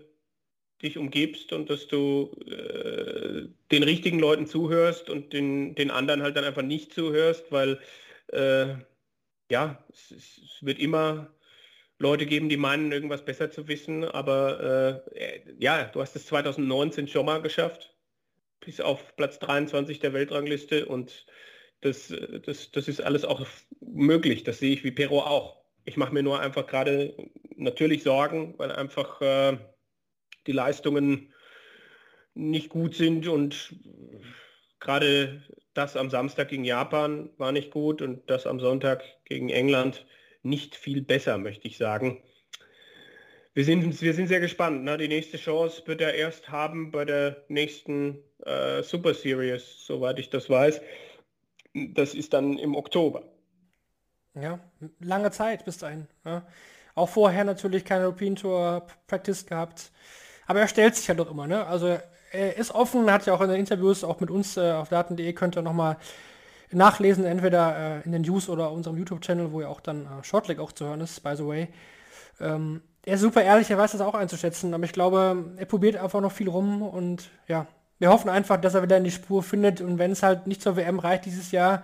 dich 0.81 0.97
umgibst 0.97 1.53
und 1.53 1.69
dass 1.69 1.87
du 1.87 2.31
äh, 2.45 3.47
den 3.71 3.83
richtigen 3.83 4.19
Leuten 4.19 4.45
zuhörst 4.45 5.09
und 5.09 5.33
den, 5.33 5.75
den 5.75 5.91
anderen 5.91 6.21
halt 6.21 6.35
dann 6.35 6.43
einfach 6.45 6.61
nicht 6.61 6.93
zuhörst, 6.93 7.51
weil 7.51 7.79
äh, 8.27 8.75
ja, 9.49 9.83
es, 9.89 10.11
es, 10.11 10.57
wird 10.61 10.79
immer 10.79 11.33
Leute 11.99 12.25
geben, 12.25 12.49
die 12.49 12.57
meinen, 12.57 12.91
irgendwas 12.91 13.25
besser 13.25 13.49
zu 13.49 13.67
wissen, 13.67 14.03
aber 14.03 15.03
äh, 15.15 15.41
ja, 15.59 15.85
du 15.85 16.01
hast 16.01 16.15
es 16.15 16.27
2019 16.27 17.07
schon 17.07 17.25
mal 17.25 17.41
geschafft, 17.41 17.95
bis 18.59 18.81
auf 18.81 19.15
Platz 19.15 19.39
23 19.39 19.99
der 19.99 20.13
Weltrangliste 20.13 20.85
und 20.85 21.25
das, 21.81 22.13
das, 22.45 22.71
das 22.71 22.87
ist 22.87 23.01
alles 23.01 23.23
auch 23.25 23.45
möglich, 23.81 24.43
das 24.43 24.59
sehe 24.59 24.73
ich 24.73 24.83
wie 24.83 24.91
Pero 24.91 25.21
auch. 25.21 25.63
Ich 25.85 25.95
mache 25.97 26.13
mir 26.13 26.23
nur 26.23 26.39
einfach 26.39 26.67
gerade 26.67 27.15
natürlich 27.55 28.03
Sorgen, 28.03 28.55
weil 28.57 28.71
einfach 28.71 29.21
äh, 29.21 29.57
die 30.47 30.53
Leistungen 30.53 31.33
nicht 32.33 32.69
gut 32.69 32.95
sind 32.95 33.27
und 33.27 33.75
gerade 34.79 35.43
das 35.73 35.95
am 35.95 36.09
Samstag 36.09 36.49
gegen 36.49 36.63
Japan 36.63 37.29
war 37.37 37.51
nicht 37.51 37.71
gut 37.71 38.01
und 38.01 38.29
das 38.29 38.47
am 38.47 38.59
Sonntag 38.59 39.03
gegen 39.25 39.49
England 39.49 40.05
nicht 40.43 40.75
viel 40.75 41.01
besser, 41.01 41.37
möchte 41.37 41.67
ich 41.67 41.77
sagen. 41.77 42.21
Wir 43.53 43.65
sind, 43.65 44.01
wir 44.01 44.13
sind 44.13 44.27
sehr 44.27 44.39
gespannt. 44.39 44.83
Ne? 44.83 44.97
Die 44.97 45.07
nächste 45.07 45.37
Chance 45.37 45.81
wird 45.85 46.01
er 46.01 46.13
erst 46.13 46.49
haben 46.49 46.91
bei 46.91 47.05
der 47.05 47.43
nächsten 47.47 48.19
äh, 48.45 48.83
Super 48.83 49.15
Series, 49.15 49.85
soweit 49.85 50.19
ich 50.19 50.29
das 50.29 50.49
weiß. 50.49 50.79
Das 51.73 52.13
ist 52.13 52.33
dann 52.33 52.57
im 52.59 52.75
Oktober. 52.75 53.23
Ja, 54.35 54.59
lange 54.99 55.31
Zeit 55.31 55.65
bis 55.65 55.79
dahin. 55.79 56.07
Ja. 56.23 56.47
Auch 56.93 57.09
vorher 57.09 57.43
natürlich 57.43 57.83
keine 57.83 58.03
European 58.05 58.35
Tour 58.35 58.85
Practice 59.07 59.45
gehabt. 59.45 59.91
Aber 60.47 60.61
er 60.61 60.67
stellt 60.67 60.95
sich 60.95 61.07
halt 61.09 61.19
doch 61.19 61.29
immer, 61.29 61.45
ne? 61.45 61.65
Also 61.67 61.97
er 62.31 62.57
ist 62.57 62.73
offen, 62.73 63.11
hat 63.11 63.25
ja 63.25 63.33
auch 63.33 63.41
in 63.41 63.49
den 63.49 63.59
Interviews, 63.59 64.03
auch 64.03 64.19
mit 64.19 64.31
uns 64.31 64.57
äh, 64.57 64.71
auf 64.71 64.89
daten.de, 64.89 65.31
könnt 65.33 65.55
ihr 65.55 65.61
nochmal 65.61 65.97
nachlesen, 66.71 67.25
entweder 67.25 67.99
äh, 67.99 68.05
in 68.05 68.11
den 68.11 68.23
News 68.23 68.49
oder 68.49 68.71
unserem 68.71 68.97
YouTube-Channel, 68.97 69.51
wo 69.51 69.61
ja 69.61 69.67
auch 69.67 69.81
dann 69.81 70.05
äh, 70.05 70.23
Shortleg 70.23 70.59
auch 70.59 70.71
zu 70.71 70.85
hören 70.85 71.01
ist, 71.01 71.21
by 71.23 71.35
the 71.35 71.45
way. 71.45 71.67
Ähm, 72.39 72.81
er 73.05 73.15
ist 73.15 73.21
super 73.21 73.41
ehrlich, 73.41 73.69
er 73.69 73.77
weiß 73.77 73.93
das 73.93 74.01
auch 74.01 74.15
einzuschätzen, 74.15 74.73
aber 74.73 74.83
ich 74.83 74.91
glaube, 74.91 75.45
er 75.55 75.65
probiert 75.65 75.95
einfach 75.95 76.19
noch 76.19 76.31
viel 76.31 76.49
rum 76.49 76.81
und 76.81 77.29
ja, 77.47 77.67
wir 77.99 78.09
hoffen 78.09 78.29
einfach, 78.29 78.59
dass 78.59 78.75
er 78.75 78.83
wieder 78.83 78.97
in 78.97 79.05
die 79.05 79.11
Spur 79.11 79.43
findet 79.43 79.79
und 79.81 79.97
wenn 79.97 80.11
es 80.11 80.23
halt 80.23 80.45
nicht 80.45 80.61
zur 80.61 80.75
WM 80.75 80.99
reicht 80.99 81.25
dieses 81.25 81.51
Jahr, 81.51 81.83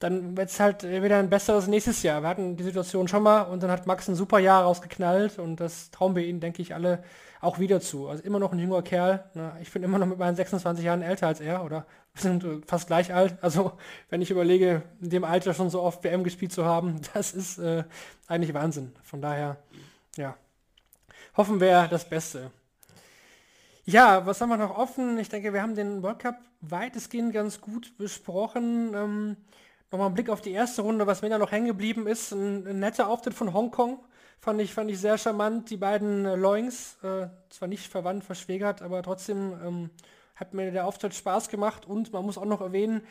dann 0.00 0.36
wird 0.36 0.48
es 0.48 0.58
halt 0.58 0.82
wieder 0.82 1.18
ein 1.18 1.28
besseres 1.28 1.66
nächstes 1.66 2.02
Jahr. 2.02 2.22
Wir 2.22 2.28
hatten 2.28 2.56
die 2.56 2.64
Situation 2.64 3.06
schon 3.06 3.22
mal 3.22 3.42
und 3.42 3.62
dann 3.62 3.70
hat 3.70 3.86
Max 3.86 4.08
ein 4.08 4.14
super 4.14 4.38
Jahr 4.38 4.64
rausgeknallt 4.64 5.38
und 5.38 5.60
das 5.60 5.90
trauen 5.90 6.16
wir 6.16 6.24
ihnen, 6.24 6.40
denke 6.40 6.62
ich, 6.62 6.74
alle 6.74 7.04
auch 7.42 7.58
wieder 7.58 7.80
zu. 7.82 8.08
Also 8.08 8.22
immer 8.24 8.38
noch 8.38 8.52
ein 8.52 8.58
junger 8.58 8.82
Kerl. 8.82 9.24
Ne? 9.34 9.52
Ich 9.60 9.70
bin 9.70 9.82
immer 9.82 9.98
noch 9.98 10.06
mit 10.06 10.18
meinen 10.18 10.36
26 10.36 10.84
Jahren 10.84 11.02
älter 11.02 11.26
als 11.26 11.40
er 11.40 11.64
oder 11.64 11.86
wir 12.14 12.22
sind 12.22 12.44
fast 12.66 12.86
gleich 12.86 13.12
alt. 13.12 13.36
Also 13.42 13.72
wenn 14.08 14.22
ich 14.22 14.30
überlege, 14.30 14.82
in 15.02 15.10
dem 15.10 15.24
Alter 15.24 15.52
schon 15.52 15.68
so 15.68 15.82
oft 15.82 16.02
WM 16.02 16.24
gespielt 16.24 16.52
zu 16.52 16.64
haben, 16.64 17.02
das 17.14 17.32
ist 17.32 17.58
äh, 17.58 17.84
eigentlich 18.26 18.54
Wahnsinn. 18.54 18.92
Von 19.02 19.20
daher, 19.20 19.58
ja, 20.16 20.34
hoffen 21.36 21.60
wir 21.60 21.88
das 21.88 22.08
Beste. 22.08 22.50
Ja, 23.84 24.24
was 24.24 24.40
haben 24.40 24.48
wir 24.48 24.56
noch 24.56 24.78
offen? 24.78 25.18
Ich 25.18 25.28
denke, 25.28 25.52
wir 25.52 25.60
haben 25.60 25.74
den 25.74 26.02
World 26.02 26.20
Cup 26.20 26.36
weitestgehend 26.62 27.34
ganz 27.34 27.60
gut 27.60 27.96
besprochen. 27.98 28.94
Ähm, 28.94 29.36
Nochmal 29.92 30.08
ein 30.08 30.14
Blick 30.14 30.30
auf 30.30 30.40
die 30.40 30.52
erste 30.52 30.82
Runde, 30.82 31.08
was 31.08 31.20
mir 31.20 31.30
da 31.30 31.38
noch 31.38 31.50
hängen 31.50 31.66
geblieben 31.66 32.06
ist. 32.06 32.30
Ein, 32.30 32.64
ein 32.64 32.78
netter 32.78 33.08
Auftritt 33.08 33.34
von 33.34 33.52
Hongkong. 33.52 33.98
Fand 34.38 34.60
ich, 34.60 34.72
fand 34.72 34.88
ich 34.88 35.00
sehr 35.00 35.18
charmant. 35.18 35.68
Die 35.68 35.76
beiden 35.76 36.24
äh, 36.24 36.36
Loings, 36.36 36.96
äh, 37.02 37.26
zwar 37.48 37.66
nicht 37.66 37.88
verwandt, 37.88 38.22
verschwägert, 38.22 38.82
aber 38.82 39.02
trotzdem 39.02 39.52
ähm, 39.66 39.90
hat 40.36 40.54
mir 40.54 40.70
der 40.70 40.86
Auftritt 40.86 41.12
Spaß 41.14 41.48
gemacht. 41.48 41.86
Und 41.86 42.12
man 42.12 42.24
muss 42.24 42.38
auch 42.38 42.44
noch 42.44 42.60
erwähnen, 42.60 43.02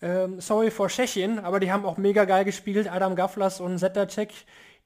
ähm, 0.00 0.40
sorry 0.40 0.70
for 0.70 0.86
Tschechien, 0.86 1.40
aber 1.40 1.58
die 1.58 1.72
haben 1.72 1.84
auch 1.84 1.96
mega 1.96 2.24
geil 2.24 2.44
gespielt. 2.44 2.90
Adam 2.90 3.16
Gaflas 3.16 3.60
und 3.60 3.78
Zettercek, 3.78 4.32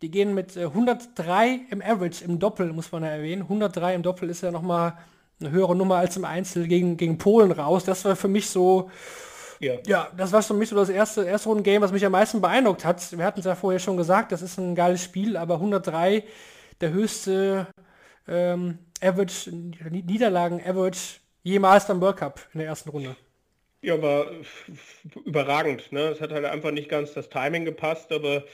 die 0.00 0.10
gehen 0.10 0.34
mit 0.34 0.56
äh, 0.56 0.64
103 0.64 1.66
im 1.68 1.82
Average, 1.82 2.24
im 2.24 2.38
Doppel, 2.38 2.72
muss 2.72 2.92
man 2.92 3.02
ja 3.02 3.10
erwähnen. 3.10 3.42
103 3.42 3.94
im 3.94 4.02
Doppel 4.02 4.30
ist 4.30 4.42
ja 4.42 4.50
nochmal 4.50 4.96
eine 5.38 5.50
höhere 5.50 5.76
Nummer 5.76 5.96
als 5.96 6.16
im 6.16 6.24
Einzel 6.24 6.66
gegen, 6.66 6.96
gegen 6.96 7.18
Polen 7.18 7.52
raus. 7.52 7.84
Das 7.84 8.06
war 8.06 8.16
für 8.16 8.28
mich 8.28 8.48
so, 8.48 8.90
ja. 9.60 9.74
ja, 9.86 10.10
das 10.16 10.32
war 10.32 10.42
für 10.42 10.54
mich 10.54 10.68
so 10.68 10.76
das 10.76 10.88
erste, 10.88 11.24
erste 11.24 11.48
Runden-Game, 11.48 11.82
was 11.82 11.92
mich 11.92 12.04
am 12.04 12.12
meisten 12.12 12.40
beeindruckt 12.40 12.84
hat. 12.84 13.16
Wir 13.16 13.24
hatten 13.24 13.40
es 13.40 13.46
ja 13.46 13.54
vorher 13.54 13.80
schon 13.80 13.96
gesagt, 13.96 14.32
das 14.32 14.42
ist 14.42 14.58
ein 14.58 14.74
geiles 14.74 15.02
Spiel, 15.02 15.36
aber 15.36 15.54
103, 15.54 16.24
der 16.80 16.90
höchste 16.90 17.66
ähm, 18.28 18.78
Average, 19.00 19.50
Niederlagen-Average 19.50 21.20
jemals 21.42 21.86
beim 21.86 22.00
World 22.00 22.16
Cup 22.16 22.40
in 22.52 22.58
der 22.58 22.68
ersten 22.68 22.90
Runde. 22.90 23.16
Ja, 23.82 24.00
war 24.02 24.30
überragend. 25.24 25.92
Ne? 25.92 26.08
Es 26.08 26.20
hat 26.20 26.32
halt 26.32 26.44
einfach 26.44 26.72
nicht 26.72 26.88
ganz 26.88 27.12
das 27.12 27.28
Timing 27.28 27.64
gepasst, 27.64 28.10
aber 28.10 28.44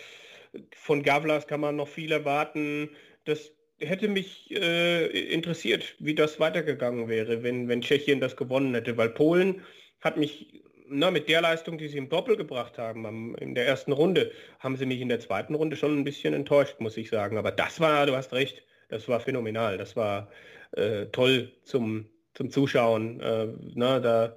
von 0.76 1.02
Gavlas 1.02 1.46
kann 1.46 1.60
man 1.60 1.76
noch 1.76 1.88
viel 1.88 2.12
erwarten. 2.12 2.90
Das 3.24 3.50
hätte 3.78 4.08
mich 4.08 4.50
äh, 4.50 5.06
interessiert, 5.32 5.94
wie 5.98 6.14
das 6.14 6.38
weitergegangen 6.38 7.08
wäre, 7.08 7.42
wenn, 7.42 7.68
wenn 7.68 7.80
Tschechien 7.80 8.20
das 8.20 8.36
gewonnen 8.36 8.74
hätte, 8.74 8.96
weil 8.96 9.08
Polen 9.08 9.62
hat 10.00 10.16
mich 10.16 10.61
na, 10.92 11.10
mit 11.10 11.28
der 11.28 11.40
Leistung, 11.40 11.78
die 11.78 11.88
sie 11.88 11.98
im 11.98 12.08
Doppel 12.08 12.36
gebracht 12.36 12.78
haben 12.78 13.06
am, 13.06 13.34
in 13.36 13.54
der 13.54 13.66
ersten 13.66 13.92
Runde, 13.92 14.30
haben 14.60 14.76
sie 14.76 14.86
mich 14.86 15.00
in 15.00 15.08
der 15.08 15.20
zweiten 15.20 15.54
Runde 15.54 15.76
schon 15.76 15.98
ein 15.98 16.04
bisschen 16.04 16.34
enttäuscht, 16.34 16.76
muss 16.78 16.96
ich 16.96 17.08
sagen. 17.10 17.38
Aber 17.38 17.50
das 17.50 17.80
war, 17.80 18.06
du 18.06 18.14
hast 18.14 18.32
recht, 18.32 18.62
das 18.88 19.08
war 19.08 19.20
phänomenal. 19.20 19.78
Das 19.78 19.96
war 19.96 20.28
äh, 20.72 21.06
toll 21.06 21.50
zum, 21.64 22.06
zum 22.34 22.50
Zuschauen. 22.50 23.20
Äh, 23.20 23.48
na, 23.74 24.00
da, 24.00 24.36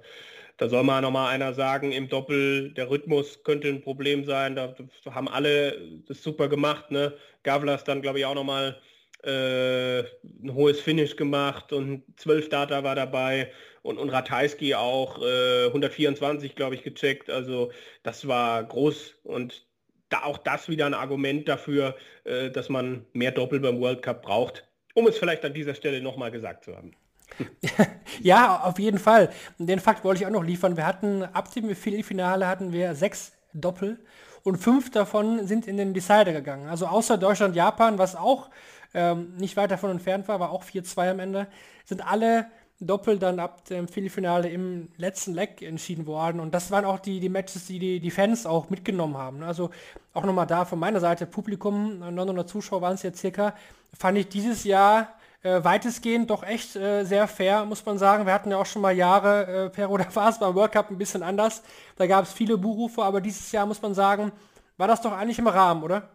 da 0.56 0.68
soll 0.68 0.82
mal 0.82 1.00
noch 1.02 1.10
mal 1.10 1.28
einer 1.28 1.52
sagen, 1.52 1.92
im 1.92 2.08
Doppel, 2.08 2.72
der 2.72 2.90
Rhythmus 2.90 3.42
könnte 3.44 3.68
ein 3.68 3.82
Problem 3.82 4.24
sein. 4.24 4.56
Da 4.56 4.74
haben 5.10 5.28
alle 5.28 5.78
das 6.08 6.22
super 6.22 6.48
gemacht. 6.48 6.90
Ne? 6.90 7.14
Gavlas 7.42 7.84
dann, 7.84 8.02
glaube 8.02 8.18
ich, 8.18 8.24
auch 8.24 8.34
noch 8.34 8.44
mal 8.44 8.76
äh, 9.22 10.00
ein 10.00 10.54
hohes 10.54 10.80
Finish 10.80 11.16
gemacht 11.16 11.72
und 11.72 12.04
12 12.16 12.48
Data 12.48 12.84
war 12.84 12.94
dabei 12.94 13.50
und, 13.86 13.98
und 13.98 14.10
Ratajski 14.10 14.74
auch 14.74 15.22
äh, 15.22 15.66
124, 15.66 16.54
glaube 16.56 16.74
ich, 16.74 16.82
gecheckt. 16.82 17.30
Also 17.30 17.70
das 18.02 18.26
war 18.26 18.62
groß 18.64 19.14
und 19.22 19.64
da 20.08 20.22
auch 20.24 20.38
das 20.38 20.68
wieder 20.68 20.86
ein 20.86 20.94
Argument 20.94 21.48
dafür, 21.48 21.96
äh, 22.24 22.50
dass 22.50 22.68
man 22.68 23.06
mehr 23.12 23.32
Doppel 23.32 23.60
beim 23.60 23.80
World 23.80 24.02
Cup 24.02 24.22
braucht, 24.22 24.68
um 24.94 25.06
es 25.06 25.18
vielleicht 25.18 25.44
an 25.44 25.54
dieser 25.54 25.74
Stelle 25.74 26.02
nochmal 26.02 26.30
gesagt 26.30 26.64
zu 26.64 26.76
haben. 26.76 26.92
ja, 28.20 28.60
auf 28.62 28.78
jeden 28.78 28.98
Fall. 28.98 29.30
Den 29.58 29.80
Fakt 29.80 30.04
wollte 30.04 30.20
ich 30.20 30.26
auch 30.26 30.32
noch 30.32 30.44
liefern. 30.44 30.76
Wir 30.76 30.86
hatten 30.86 31.22
ab 31.22 31.52
dem 31.52 31.74
Viertelfinale 31.74 32.46
hatten 32.46 32.72
wir 32.72 32.94
sechs 32.94 33.32
Doppel 33.52 33.98
und 34.42 34.58
fünf 34.58 34.90
davon 34.90 35.46
sind 35.46 35.66
in 35.66 35.76
den 35.76 35.92
Decider 35.92 36.32
gegangen. 36.32 36.68
Also 36.68 36.86
außer 36.86 37.18
Deutschland, 37.18 37.56
Japan, 37.56 37.98
was 37.98 38.14
auch 38.14 38.50
ähm, 38.94 39.34
nicht 39.36 39.56
weit 39.56 39.70
davon 39.70 39.90
entfernt 39.90 40.28
war, 40.28 40.38
war 40.38 40.50
auch 40.50 40.62
4-2 40.62 41.10
am 41.10 41.18
Ende, 41.18 41.48
sind 41.84 42.06
alle 42.06 42.46
Doppel 42.80 43.18
dann 43.18 43.40
ab 43.40 43.64
dem 43.64 43.88
Viertelfinale 43.88 44.50
im 44.50 44.88
letzten 44.98 45.32
Leck 45.32 45.62
entschieden 45.62 46.06
worden. 46.06 46.40
Und 46.40 46.52
das 46.52 46.70
waren 46.70 46.84
auch 46.84 46.98
die, 46.98 47.20
die 47.20 47.28
Matches, 47.30 47.66
die, 47.66 47.78
die 47.78 48.00
die 48.00 48.10
Fans 48.10 48.44
auch 48.44 48.68
mitgenommen 48.68 49.16
haben. 49.16 49.42
Also 49.42 49.70
auch 50.12 50.24
nochmal 50.24 50.46
da 50.46 50.64
von 50.64 50.78
meiner 50.78 51.00
Seite, 51.00 51.26
Publikum, 51.26 52.00
900 52.00 52.48
Zuschauer 52.48 52.82
waren 52.82 52.94
es 52.94 53.02
jetzt 53.02 53.20
circa, 53.20 53.54
fand 53.98 54.18
ich 54.18 54.28
dieses 54.28 54.64
Jahr 54.64 55.14
äh, 55.42 55.62
weitestgehend 55.64 56.28
doch 56.28 56.42
echt 56.42 56.76
äh, 56.76 57.04
sehr 57.04 57.28
fair, 57.28 57.64
muss 57.64 57.84
man 57.86 57.98
sagen. 57.98 58.26
Wir 58.26 58.32
hatten 58.34 58.50
ja 58.50 58.58
auch 58.58 58.66
schon 58.66 58.82
mal 58.82 58.94
Jahre, 58.94 59.66
äh, 59.66 59.70
Pero, 59.70 59.96
da 59.96 60.14
war 60.14 60.28
es 60.28 60.38
beim 60.38 60.54
World 60.54 60.72
Cup 60.72 60.90
ein 60.90 60.98
bisschen 60.98 61.22
anders. 61.22 61.62
Da 61.96 62.06
gab 62.06 62.24
es 62.24 62.32
viele 62.32 62.58
Buchrufe, 62.58 63.02
aber 63.02 63.20
dieses 63.20 63.52
Jahr 63.52 63.64
muss 63.64 63.80
man 63.80 63.94
sagen, 63.94 64.32
war 64.76 64.88
das 64.88 65.00
doch 65.00 65.12
eigentlich 65.12 65.38
im 65.38 65.46
Rahmen, 65.46 65.82
oder? 65.82 66.10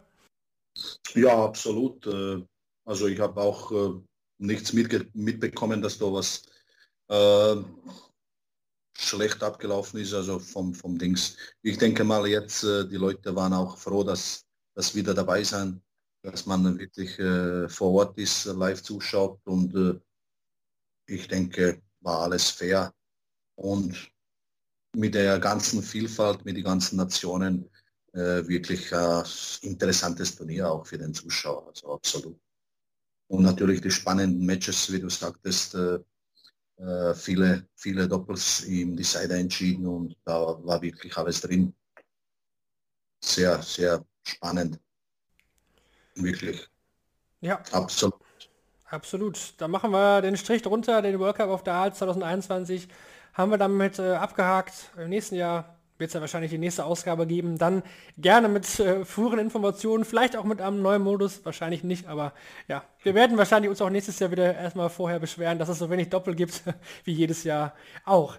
Ja, 1.15 1.43
absolut. 1.43 2.05
Äh, 2.07 2.43
also 2.85 3.07
ich 3.07 3.19
habe 3.19 3.39
auch 3.41 3.71
äh, 3.71 4.01
nichts 4.41 4.73
mitbekommen, 4.73 5.81
dass 5.81 5.97
da 5.97 6.05
was 6.11 6.43
äh, 7.09 7.55
schlecht 8.97 9.41
abgelaufen 9.43 9.99
ist, 9.99 10.13
also 10.13 10.39
vom, 10.39 10.73
vom 10.73 10.97
Dings. 10.97 11.37
Ich 11.61 11.77
denke 11.77 12.03
mal 12.03 12.27
jetzt, 12.27 12.63
äh, 12.63 12.87
die 12.87 12.97
Leute 12.97 13.35
waren 13.35 13.53
auch 13.53 13.77
froh, 13.77 14.03
dass 14.03 14.45
das 14.75 14.95
wieder 14.95 15.13
dabei 15.13 15.43
sein, 15.43 15.81
dass 16.23 16.45
man 16.45 16.79
wirklich 16.79 17.17
äh, 17.19 17.69
vor 17.69 17.93
Ort 17.93 18.17
ist, 18.17 18.45
live 18.45 18.81
zuschaut 18.81 19.39
und 19.45 19.75
äh, 19.75 19.99
ich 21.07 21.27
denke, 21.27 21.81
war 22.01 22.21
alles 22.21 22.49
fair 22.49 22.93
und 23.55 24.11
mit 24.95 25.13
der 25.13 25.39
ganzen 25.39 25.81
Vielfalt, 25.83 26.43
mit 26.45 26.57
den 26.57 26.63
ganzen 26.63 26.97
Nationen 26.97 27.69
äh, 28.13 28.47
wirklich 28.47 28.93
ein 28.93 29.23
interessantes 29.61 30.35
Turnier 30.35 30.69
auch 30.71 30.85
für 30.85 30.97
den 30.97 31.13
Zuschauer, 31.13 31.67
also 31.67 31.93
absolut. 31.93 32.39
Und 33.31 33.43
natürlich 33.43 33.79
die 33.79 33.89
spannenden 33.89 34.45
Matches, 34.45 34.91
wie 34.91 34.99
du 34.99 35.09
sagtest, 35.09 35.73
äh, 35.75 35.99
äh, 36.75 37.13
viele, 37.13 37.65
viele 37.75 38.05
Doppels 38.05 38.65
im 38.65 38.97
Decider 38.97 39.35
entschieden 39.35 39.87
und 39.87 40.17
da 40.25 40.57
war 40.65 40.81
wirklich 40.81 41.15
alles 41.15 41.39
drin. 41.39 41.73
Sehr, 43.23 43.61
sehr 43.61 44.03
spannend. 44.23 44.81
Wirklich. 46.15 46.67
Ja. 47.39 47.63
Absolut. 47.71 48.19
Absolut. 48.83 49.53
Da 49.59 49.69
machen 49.69 49.91
wir 49.91 50.21
den 50.21 50.35
Strich 50.35 50.61
drunter, 50.61 51.01
den 51.01 51.17
World 51.17 51.37
Cup 51.37 51.51
of 51.51 51.63
Darts 51.63 51.99
2021 51.99 52.89
haben 53.31 53.49
wir 53.49 53.57
damit 53.57 53.97
äh, 53.97 54.15
abgehakt. 54.15 54.91
Im 54.97 55.07
nächsten 55.07 55.35
Jahr 55.35 55.80
wird 56.01 56.09
es 56.09 56.13
ja 56.15 56.19
wahrscheinlich 56.19 56.51
die 56.51 56.57
nächste 56.57 56.83
Ausgabe 56.83 57.25
geben. 57.25 57.57
Dann 57.57 57.83
gerne 58.17 58.49
mit 58.49 58.79
äh, 58.79 59.05
früheren 59.05 59.39
Informationen, 59.39 60.03
vielleicht 60.03 60.35
auch 60.35 60.43
mit 60.43 60.59
einem 60.59 60.81
neuen 60.81 61.01
Modus, 61.01 61.45
wahrscheinlich 61.45 61.85
nicht, 61.85 62.07
aber 62.07 62.33
ja, 62.67 62.83
wir 63.03 63.15
werden 63.15 63.37
wahrscheinlich 63.37 63.69
uns 63.69 63.81
auch 63.81 63.89
nächstes 63.89 64.19
Jahr 64.19 64.31
wieder 64.31 64.53
erstmal 64.53 64.89
vorher 64.89 65.19
beschweren, 65.19 65.59
dass 65.59 65.69
es 65.69 65.79
so 65.79 65.89
wenig 65.89 66.09
Doppel 66.09 66.35
gibt, 66.35 66.63
wie 67.05 67.13
jedes 67.13 67.45
Jahr 67.45 67.73
auch. 68.03 68.37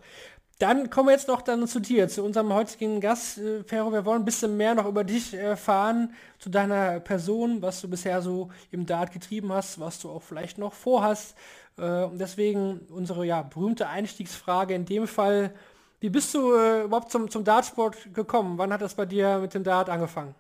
Dann 0.58 0.90
kommen 0.90 1.08
wir 1.08 1.12
jetzt 1.12 1.26
noch 1.28 1.42
dann 1.42 1.66
zu 1.66 1.80
dir, 1.80 2.08
zu 2.08 2.22
unserem 2.22 2.52
heutigen 2.52 3.00
Gast, 3.00 3.38
äh, 3.38 3.62
Pero. 3.62 3.92
Wir 3.92 4.04
wollen 4.04 4.22
ein 4.22 4.24
bisschen 4.24 4.56
mehr 4.56 4.74
noch 4.74 4.86
über 4.86 5.04
dich 5.04 5.34
erfahren, 5.34 6.12
zu 6.38 6.50
deiner 6.50 7.00
Person, 7.00 7.62
was 7.62 7.80
du 7.80 7.88
bisher 7.88 8.22
so 8.22 8.50
im 8.70 8.86
Dart 8.86 9.12
getrieben 9.12 9.52
hast, 9.52 9.80
was 9.80 9.98
du 9.98 10.10
auch 10.10 10.22
vielleicht 10.22 10.58
noch 10.58 10.72
vorhast. 10.72 11.36
Äh, 11.78 12.04
und 12.04 12.18
deswegen 12.18 12.80
unsere 12.90 13.24
ja, 13.24 13.42
berühmte 13.42 13.88
Einstiegsfrage 13.88 14.74
in 14.74 14.84
dem 14.84 15.06
Fall, 15.06 15.54
wie 16.02 16.10
bist 16.10 16.34
du 16.34 16.52
äh, 16.54 16.82
überhaupt 16.82 17.12
zum, 17.12 17.30
zum 17.30 17.44
Dartsport 17.44 18.12
gekommen? 18.12 18.58
Wann 18.58 18.72
hat 18.72 18.82
das 18.82 18.94
bei 18.94 19.06
dir 19.06 19.38
mit 19.38 19.54
dem 19.54 19.62
Dart 19.62 19.88
angefangen? 19.88 20.34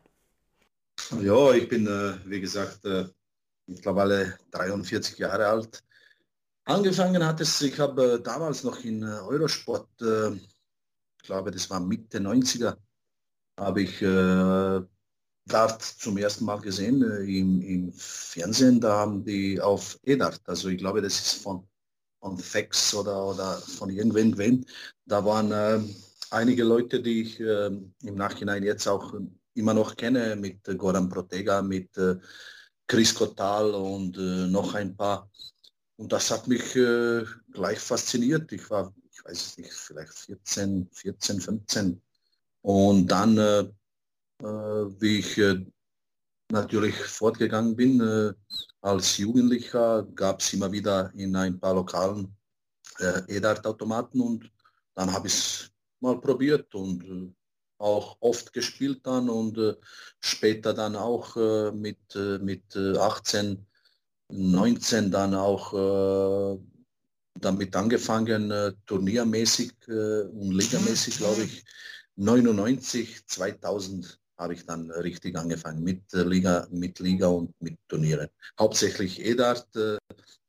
Ja, 1.20 1.52
ich 1.52 1.68
bin, 1.68 1.86
äh, 1.86 2.14
wie 2.24 2.40
gesagt, 2.40 2.84
äh, 2.84 3.06
mittlerweile 3.68 4.36
43 4.50 5.18
Jahre 5.18 5.46
alt. 5.46 5.84
Angefangen 6.64 7.24
hat 7.24 7.40
es, 7.40 7.62
ich 7.62 7.78
habe 7.78 8.14
äh, 8.14 8.20
damals 8.20 8.64
noch 8.64 8.82
in 8.82 9.04
äh, 9.04 9.20
Eurosport, 9.20 9.88
äh, 10.00 10.32
ich 10.32 11.22
glaube, 11.22 11.52
das 11.52 11.70
war 11.70 11.78
Mitte 11.78 12.18
90er, 12.18 12.76
habe 13.56 13.82
ich 13.82 14.00
Dart 14.00 15.82
zum 15.82 16.18
ersten 16.18 16.44
Mal 16.44 16.60
gesehen 16.60 17.02
im, 17.02 17.62
im 17.62 17.92
Fernsehen. 17.92 18.80
Da 18.80 18.96
haben 18.96 19.24
die 19.24 19.60
auf 19.60 20.00
E-Dart, 20.02 20.40
also 20.46 20.68
ich 20.68 20.78
glaube, 20.78 21.00
das 21.00 21.14
ist 21.14 21.42
von 21.42 21.68
von 22.22 22.38
Fax 22.38 22.94
oder, 22.94 23.26
oder 23.26 23.58
von 23.58 23.90
irgendwen. 23.90 24.64
Da 25.06 25.24
waren 25.24 25.50
äh, 25.50 25.80
einige 26.30 26.62
Leute, 26.62 27.02
die 27.02 27.22
ich 27.22 27.40
äh, 27.40 27.66
im 27.66 28.14
Nachhinein 28.14 28.62
jetzt 28.62 28.86
auch 28.86 29.12
immer 29.54 29.74
noch 29.74 29.96
kenne, 29.96 30.36
mit 30.36 30.66
äh, 30.68 30.76
Goran 30.76 31.08
Protega, 31.08 31.60
mit 31.62 31.96
äh, 31.98 32.16
Chris 32.86 33.12
Kotal 33.12 33.74
und 33.74 34.16
äh, 34.16 34.46
noch 34.46 34.74
ein 34.74 34.96
paar. 34.96 35.28
Und 35.96 36.12
das 36.12 36.30
hat 36.30 36.46
mich 36.46 36.76
äh, 36.76 37.24
gleich 37.50 37.80
fasziniert. 37.80 38.52
Ich 38.52 38.70
war, 38.70 38.94
ich 39.10 39.24
weiß 39.24 39.46
es 39.46 39.58
nicht, 39.58 39.72
vielleicht 39.72 40.12
14, 40.12 40.88
14, 40.92 41.40
15. 41.40 42.02
Und 42.62 43.08
dann, 43.08 43.36
wie 44.38 45.18
ich 45.18 45.40
natürlich 46.48 46.94
fortgegangen 46.94 47.74
bin, 47.74 48.34
als 48.82 49.16
Jugendlicher 49.16 50.02
gab 50.14 50.40
es 50.40 50.52
immer 50.52 50.70
wieder 50.70 51.12
in 51.14 51.34
ein 51.36 51.58
paar 51.58 51.74
lokalen 51.74 52.36
äh, 52.98 53.22
E-Dart-Automaten 53.36 54.20
und 54.20 54.50
dann 54.94 55.12
habe 55.12 55.28
ich 55.28 55.34
es 55.34 55.70
mal 56.00 56.20
probiert 56.20 56.74
und 56.74 57.04
äh, 57.04 57.32
auch 57.78 58.16
oft 58.20 58.52
gespielt 58.52 59.00
dann 59.04 59.28
und 59.28 59.56
äh, 59.58 59.76
später 60.20 60.74
dann 60.74 60.96
auch 60.96 61.36
äh, 61.36 61.72
mit, 61.72 62.14
äh, 62.14 62.38
mit 62.38 62.76
18, 62.76 63.52
äh, 63.52 64.34
19 64.34 65.10
dann 65.10 65.34
auch 65.34 66.58
damit 67.34 67.76
angefangen, 67.76 68.50
turniermäßig 68.86 69.72
und 69.88 70.52
ligamäßig, 70.52 71.18
glaube 71.18 71.42
ich, 71.42 71.64
99, 72.16 73.26
2000 73.26 74.21
habe 74.38 74.54
ich 74.54 74.66
dann 74.66 74.90
richtig 74.90 75.36
angefangen 75.36 75.82
mit 75.82 76.02
Liga, 76.12 76.66
mit 76.70 76.98
Liga 76.98 77.28
und 77.28 77.54
mit 77.60 77.78
Turnieren. 77.88 78.28
Hauptsächlich 78.58 79.20
E-Dart, 79.24 79.74
äh, 79.76 79.98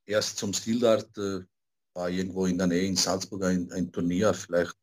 erst 0.05 0.37
zum 0.37 0.53
Stil-Dart, 0.53 1.17
äh, 1.17 1.41
war 1.93 2.09
irgendwo 2.09 2.45
in 2.45 2.57
der 2.57 2.67
Nähe 2.67 2.87
in 2.87 2.95
Salzburg 2.95 3.43
ein, 3.43 3.71
ein, 3.71 3.91
Turnier, 3.91 4.33
vielleicht 4.33 4.77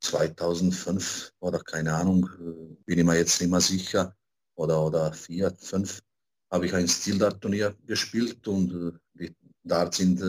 2005 0.00 1.32
oder 1.40 1.60
keine 1.60 1.94
Ahnung, 1.94 2.28
äh, 2.40 2.76
bin 2.84 2.98
ich 2.98 3.04
mir 3.04 3.16
jetzt 3.16 3.40
nicht 3.40 3.50
mehr 3.50 3.60
sicher, 3.60 4.16
oder, 4.54 4.84
oder 4.84 5.12
vier, 5.12 5.54
fünf, 5.58 6.02
habe 6.50 6.66
ich 6.66 6.74
ein 6.74 6.88
Stil-Dart-Turnier 6.88 7.76
gespielt 7.86 8.46
und 8.48 9.00
die 9.14 9.34
Darts 9.64 9.98
sind 9.98 10.20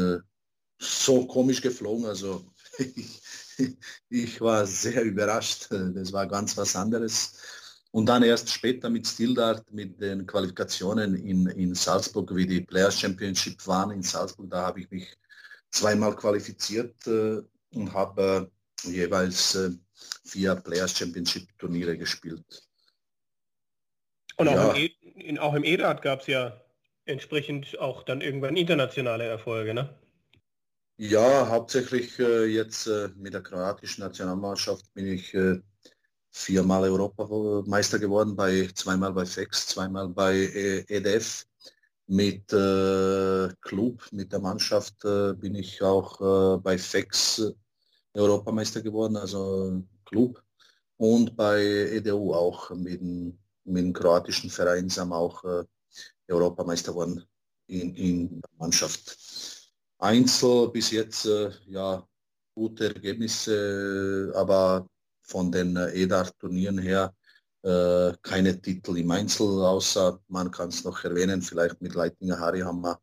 so 0.80 1.26
komisch 1.28 1.61
geflogen, 1.61 2.05
also 2.05 2.45
ich 4.10 4.41
war 4.41 4.66
sehr 4.66 5.04
überrascht. 5.04 5.68
Das 5.70 6.12
war 6.12 6.28
ganz 6.28 6.58
was 6.58 6.76
anderes. 6.76 7.38
Und 7.91 8.08
dann 8.08 8.24
erst 8.24 8.49
später 8.49 8.89
mit 8.89 9.08
Stildart, 9.08 9.72
mit 9.72 10.01
den 10.01 10.26
Qualifikationen 10.26 11.16
in, 11.16 11.45
in 11.47 11.76
Salzburg, 11.76 12.36
wie 12.36 12.47
die 12.47 12.62
Players 12.62 12.99
Championship 12.99 13.66
waren 13.68 13.91
in 13.91 14.01
Salzburg, 14.01 14.49
da 14.49 14.66
habe 14.66 14.80
ich 14.80 14.89
mich 14.89 15.16
zweimal 15.70 16.16
qualifiziert 16.16 16.95
äh, 17.06 17.41
und 17.76 17.93
habe 17.93 18.49
äh, 18.86 18.89
jeweils 18.89 19.54
äh, 19.54 19.70
vier 20.26 20.56
Players 20.56 20.97
Championship 20.97 21.47
Turniere 21.60 21.95
gespielt. 21.95 22.43
Und 24.38 24.47
auch, 24.47 24.56
ja. 24.56 24.72
im, 24.72 24.76
e 24.78 24.91
in, 25.16 25.38
auch 25.38 25.54
im 25.54 25.64
EDAT 25.64 26.01
gab 26.01 26.22
es 26.22 26.28
ja 26.28 26.60
entsprechend 27.06 27.78
auch 27.78 28.01
dann 28.01 28.22
irgendwann 28.22 28.58
internationale 28.58 29.26
Erfolge, 29.26 29.74
ne? 29.76 29.93
Ja, 31.06 31.49
hauptsächlich 31.49 32.18
äh, 32.20 32.45
jetzt 32.45 32.88
äh, 32.88 33.10
mit 33.18 33.34
der 33.34 33.41
kroatischen 33.43 34.06
Nationalmannschaft 34.06 34.86
bin 34.93 35.08
ich 35.08 35.34
äh, 35.34 35.60
viermal 36.32 36.84
Europameister 36.84 37.99
geworden, 37.99 38.38
bei 38.38 38.70
zweimal 38.74 39.12
bei 39.12 39.26
FEX, 39.26 39.68
zweimal 39.68 40.08
bei 40.08 40.34
EDF. 40.88 41.45
Mit 42.08 42.54
äh, 42.54 43.49
Club, 43.60 44.01
mit 44.14 44.32
der 44.32 44.39
Mannschaft 44.39 45.04
äh, 45.04 45.34
bin 45.34 45.56
ich 45.56 45.82
auch 45.82 46.22
äh, 46.22 46.58
bei 46.60 46.78
FEX 46.78 47.51
Europameister 48.14 48.82
geworden, 48.82 49.18
also 49.18 49.84
Club. 50.06 50.41
Und 50.95 51.36
bei 51.36 51.62
EDU 51.97 52.34
auch 52.34 52.70
mit, 52.70 53.01
mit 53.01 53.36
dem 53.66 53.91
kroatischen 53.91 54.49
Verein 54.49 54.88
sind 54.88 55.10
wir 55.10 55.18
auch 55.18 55.43
äh, 55.43 55.66
Europameister 56.30 56.93
geworden 56.93 57.26
in, 57.68 57.93
in 57.93 58.30
der 58.39 58.49
Mannschaft. 58.58 59.32
Einzel 59.99 60.69
bis 60.69 60.91
jetzt 60.91 61.25
äh, 61.25 61.51
ja 61.67 62.05
gute 62.55 62.93
Ergebnisse, 62.93 64.31
aber 64.35 64.87
von 65.23 65.51
den 65.51 65.75
äh, 65.75 65.91
EDAR-Turnieren 65.91 66.77
her 66.77 67.13
äh, 67.63 68.13
keine 68.21 68.59
Titel 68.61 68.97
im 68.97 69.11
Einzel, 69.11 69.47
außer 69.47 70.19
man 70.27 70.51
kann 70.51 70.69
es 70.69 70.83
noch 70.83 71.03
erwähnen, 71.03 71.41
vielleicht 71.41 71.81
mit 71.81 71.95
Leitinger 71.95 72.39
Harry 72.39 72.59
haben 72.59 72.81
wir 72.81 72.99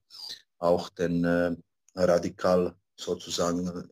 auch 0.59 0.91
den 0.91 1.25
äh, 1.25 1.57
Radikal 1.95 2.75
sozusagen 2.97 3.89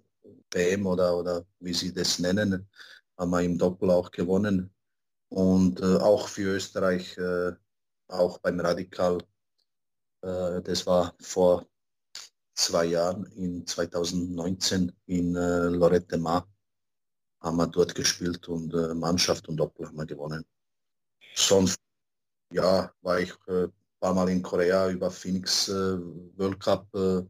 PM 0.50 0.86
oder, 0.86 1.16
oder 1.16 1.44
wie 1.60 1.74
sie 1.74 1.92
das 1.92 2.18
nennen, 2.18 2.68
haben 3.16 3.30
wir 3.30 3.40
im 3.42 3.58
Doppel 3.58 3.90
auch 3.90 4.10
gewonnen. 4.10 4.70
Und 5.30 5.80
äh, 5.80 5.96
auch 5.96 6.28
für 6.28 6.56
Österreich, 6.56 7.16
äh, 7.18 7.52
auch 8.08 8.38
beim 8.38 8.60
Radikal, 8.60 9.18
das 10.20 10.84
war 10.84 11.14
vor 11.20 11.67
zwei 12.58 12.86
Jahren, 12.86 13.24
in 13.36 13.66
2019 13.66 14.92
in 15.06 15.34
Lorette 15.34 16.18
Mar 16.18 16.46
haben 17.40 17.56
wir 17.56 17.66
dort 17.66 17.94
gespielt 17.94 18.48
und 18.48 18.74
äh, 18.74 18.94
Mannschaft 18.94 19.48
und 19.48 19.56
Doppel 19.56 19.86
haben 19.86 19.96
wir 19.96 20.06
gewonnen. 20.06 20.44
Sonst, 21.34 21.78
ja, 22.52 22.92
war 23.02 23.20
ich 23.20 23.32
äh, 23.46 23.64
ein 23.64 23.72
paar 24.00 24.14
Mal 24.14 24.28
in 24.30 24.42
Korea 24.42 24.88
über 24.88 25.10
Phoenix 25.10 25.68
äh, 25.68 25.98
World 26.36 26.60
Cup. 26.60 26.92
Äh, 26.94 27.22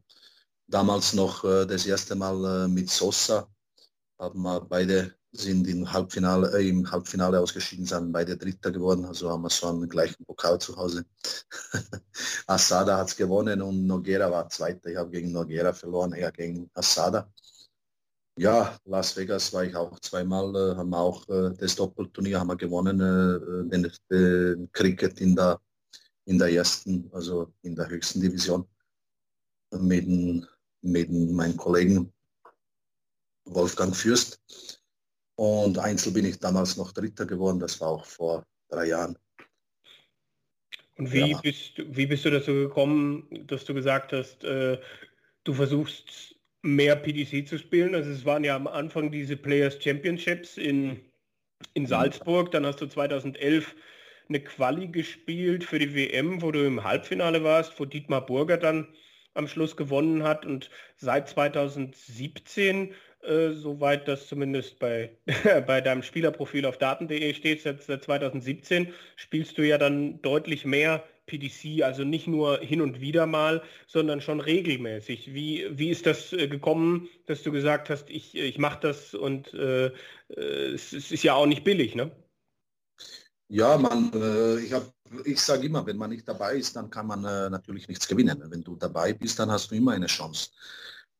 damals 0.66 1.12
noch 1.12 1.44
äh, 1.44 1.66
das 1.66 1.86
erste 1.86 2.14
Mal 2.14 2.64
äh, 2.64 2.68
mit 2.68 2.90
Sosa. 2.90 3.48
Haben 4.18 4.42
wir 4.42 4.60
beide 4.60 5.14
sind 5.32 5.68
im 5.68 5.92
Halbfinale, 5.92 6.60
im 6.62 6.90
Halbfinale 6.90 7.40
ausgeschieden, 7.40 7.84
sind 7.86 8.12
beide 8.12 8.36
Dritter 8.36 8.70
geworden, 8.70 9.04
also 9.04 9.30
haben 9.30 9.42
wir 9.42 9.50
so 9.50 9.68
einen 9.68 9.88
gleichen 9.88 10.24
Pokal 10.24 10.58
zu 10.58 10.76
Hause. 10.76 11.04
Asada 12.46 12.98
hat 12.98 13.08
es 13.08 13.16
gewonnen 13.16 13.60
und 13.62 13.86
Noguera 13.86 14.30
war 14.30 14.48
Zweiter. 14.48 14.90
Ich 14.90 14.96
habe 14.96 15.10
gegen 15.10 15.32
Noguera 15.32 15.72
verloren, 15.72 16.12
er 16.12 16.32
gegen 16.32 16.70
Asada. 16.74 17.30
Ja, 18.38 18.78
Las 18.84 19.16
Vegas 19.16 19.52
war 19.52 19.64
ich 19.64 19.74
auch 19.74 19.98
zweimal, 19.98 20.54
äh, 20.54 20.76
haben 20.76 20.90
wir 20.90 20.98
auch 20.98 21.28
äh, 21.28 21.52
das 21.58 21.74
Doppelturnier 21.74 22.38
haben 22.38 22.48
wir 22.48 22.56
gewonnen, 22.56 23.00
äh, 23.00 23.68
den, 23.68 23.92
den, 24.10 24.72
Cricket 24.72 25.20
in 25.20 25.34
der, 25.34 25.60
in 26.24 26.38
der 26.38 26.52
ersten, 26.52 27.10
also 27.12 27.52
in 27.62 27.74
der 27.74 27.88
höchsten 27.88 28.20
Division 28.20 28.64
mit, 29.72 30.06
mit 30.82 31.10
meinem 31.10 31.56
Kollegen 31.56 32.12
Wolfgang 33.44 33.94
Fürst. 33.94 34.40
Und 35.38 35.78
Einzel 35.78 36.10
bin 36.10 36.24
ich 36.24 36.40
damals 36.40 36.76
noch 36.76 36.90
Dritter 36.90 37.24
geworden, 37.24 37.60
das 37.60 37.80
war 37.80 37.90
auch 37.90 38.04
vor 38.04 38.44
drei 38.68 38.86
Jahren. 38.86 39.16
Und 40.96 41.12
wie, 41.12 41.30
ja. 41.30 41.40
bist, 41.40 41.74
wie 41.76 42.06
bist 42.06 42.24
du 42.24 42.30
dazu 42.30 42.52
gekommen, 42.52 43.28
dass 43.46 43.64
du 43.64 43.72
gesagt 43.72 44.12
hast, 44.12 44.42
äh, 44.42 44.80
du 45.44 45.54
versuchst 45.54 46.34
mehr 46.62 46.96
PDC 46.96 47.46
zu 47.46 47.56
spielen. 47.56 47.94
Also 47.94 48.10
es 48.10 48.24
waren 48.24 48.42
ja 48.42 48.56
am 48.56 48.66
Anfang 48.66 49.12
diese 49.12 49.36
Players 49.36 49.80
Championships 49.80 50.56
in, 50.56 50.98
in 51.74 51.86
Salzburg. 51.86 52.50
Dann 52.50 52.66
hast 52.66 52.80
du 52.80 52.88
2011 52.88 53.76
eine 54.28 54.40
Quali 54.40 54.88
gespielt 54.88 55.62
für 55.62 55.78
die 55.78 55.94
WM, 55.94 56.42
wo 56.42 56.50
du 56.50 56.66
im 56.66 56.82
Halbfinale 56.82 57.44
warst, 57.44 57.78
wo 57.78 57.84
Dietmar 57.84 58.26
Burger 58.26 58.56
dann 58.56 58.88
am 59.34 59.46
Schluss 59.46 59.76
gewonnen 59.76 60.24
hat 60.24 60.44
und 60.44 60.68
seit 60.96 61.28
2017 61.28 62.92
äh, 63.22 63.50
soweit 63.50 64.06
das 64.06 64.28
zumindest 64.28 64.78
bei, 64.78 65.10
bei 65.66 65.80
deinem 65.80 66.02
Spielerprofil 66.02 66.66
auf 66.66 66.78
daten.de 66.78 67.34
steht, 67.34 67.62
seit, 67.62 67.82
seit 67.82 68.04
2017 68.04 68.92
spielst 69.16 69.58
du 69.58 69.66
ja 69.66 69.78
dann 69.78 70.22
deutlich 70.22 70.64
mehr 70.64 71.04
PDC, 71.26 71.82
also 71.82 72.02
nicht 72.04 72.26
nur 72.26 72.58
hin 72.58 72.80
und 72.80 73.00
wieder 73.00 73.26
mal, 73.26 73.62
sondern 73.86 74.20
schon 74.20 74.40
regelmäßig. 74.40 75.32
Wie, 75.32 75.66
wie 75.70 75.90
ist 75.90 76.06
das 76.06 76.32
äh, 76.32 76.48
gekommen, 76.48 77.08
dass 77.26 77.42
du 77.42 77.52
gesagt 77.52 77.90
hast, 77.90 78.10
ich, 78.10 78.34
ich 78.34 78.58
mache 78.58 78.80
das 78.80 79.14
und 79.14 79.54
äh, 79.54 79.86
äh, 79.86 80.72
es, 80.74 80.92
es, 80.92 81.12
ist 81.12 81.22
ja 81.22 81.34
auch 81.34 81.46
nicht 81.46 81.64
billig, 81.64 81.94
ne? 81.94 82.10
Ja, 83.50 83.78
man, 83.78 84.12
äh, 84.12 84.58
ich, 84.60 84.72
ich 85.24 85.40
sage 85.40 85.66
immer, 85.66 85.86
wenn 85.86 85.96
man 85.96 86.10
nicht 86.10 86.28
dabei 86.28 86.56
ist, 86.56 86.76
dann 86.76 86.90
kann 86.90 87.06
man 87.06 87.24
äh, 87.24 87.48
natürlich 87.48 87.88
nichts 87.88 88.06
gewinnen. 88.06 88.42
Wenn 88.46 88.62
du 88.62 88.76
dabei 88.76 89.12
bist, 89.14 89.38
dann 89.38 89.50
hast 89.50 89.70
du 89.70 89.74
immer 89.74 89.92
eine 89.92 90.06
Chance. 90.06 90.50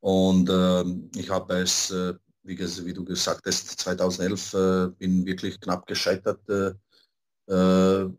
Und 0.00 0.48
ähm, 0.50 1.10
ich 1.14 1.30
habe 1.30 1.58
es, 1.58 1.90
äh, 1.90 2.14
wie, 2.42 2.58
wie, 2.58 2.92
du 2.92 3.04
gesagt 3.04 3.46
hast, 3.46 3.80
2011 3.80 4.96
bin 4.98 5.26
wirklich 5.26 5.60
knapp 5.60 5.86
gescheitert, 5.86 6.40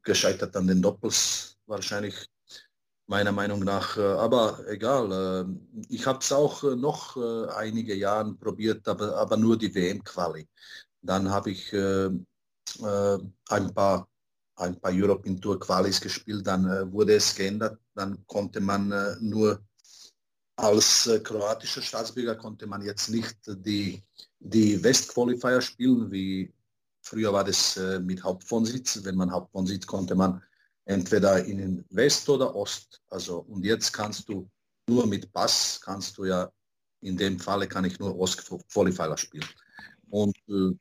gescheitert 0.04 0.56
an 0.56 0.68
den 0.68 0.82
Doppels 0.82 1.58
wahrscheinlich 1.66 2.28
meiner 3.10 3.32
Meinung 3.32 3.62
nach. 3.62 3.98
Äh, 3.98 4.02
aber 4.02 4.60
egal, 4.68 5.12
äh, 5.12 5.46
ich 5.90 6.06
habe 6.06 6.20
es 6.20 6.32
auch 6.32 6.64
äh, 6.64 6.76
noch 6.76 7.18
einige 7.56 7.96
Jahre 7.96 8.34
probiert, 8.36 8.88
aber, 8.88 9.18
aber 9.18 9.36
nur 9.36 9.58
die 9.58 9.74
WM-Quali. 9.74 10.48
Dann 11.02 11.30
habe 11.30 11.52
ich 11.52 11.74
ein 11.74 12.26
paar 13.74 14.08
ein 14.56 14.78
paar 14.82 14.92
European 14.94 15.40
Tour 15.40 15.58
Qualis 15.58 16.02
gespielt, 16.02 16.46
dann 16.46 16.92
wurde 16.92 17.14
es 17.14 17.34
geändert, 17.34 17.80
dann 17.96 18.26
konnte 18.28 18.60
man 18.60 18.90
nur 19.22 19.62
als 20.60 21.10
kroatischer 21.24 21.82
Staatsbürger 21.82 22.36
konnte 22.36 22.68
man 22.68 22.82
jetzt 22.82 23.10
nicht 23.10 23.36
die, 23.48 24.02
die 24.40 24.84
West-Qualifier 24.84 25.62
spielen, 25.62 26.12
wie 26.12 26.54
früher 27.02 27.34
war 27.34 27.44
das 27.44 27.80
mit 28.02 28.24
Hauptwohnsitz. 28.24 29.04
Wenn 29.04 29.16
man 29.16 29.32
Hauptwohnsitz 29.32 29.88
konnte 29.88 30.16
man 30.16 30.42
entweder 30.86 31.44
in 31.46 31.86
West 31.92 32.28
oder 32.30 32.56
Ost. 32.56 33.02
Also 33.10 33.40
und 33.40 33.64
jetzt 33.64 33.92
kannst 33.92 34.28
du 34.28 34.50
nur 34.90 35.06
mit 35.06 35.32
Pass, 35.32 35.80
kannst 35.82 36.18
du 36.18 36.26
ja, 36.26 36.52
in 37.02 37.16
dem 37.16 37.40
Falle 37.40 37.68
kann 37.68 37.86
ich 37.86 38.00
nur 38.00 38.18
Ost-Qualifier 38.18 39.18
spielen. 39.18 39.48
Und 40.10 40.36
äh, 40.50 40.72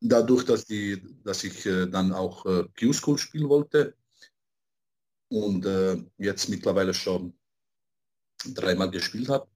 dadurch, 0.00 0.44
dass, 0.44 0.64
die, 0.64 1.00
dass 1.22 1.44
ich 1.44 1.64
äh, 1.66 1.86
dann 1.86 2.12
auch 2.12 2.44
äh, 2.46 2.64
Q-School 2.78 3.18
spielen 3.18 3.48
wollte 3.48 3.94
und 5.28 5.64
äh, 5.66 6.02
jetzt 6.18 6.48
mittlerweile 6.48 6.94
schon 6.94 7.34
dreimal 8.54 8.90
gespielt 8.90 9.28
habe 9.28 9.46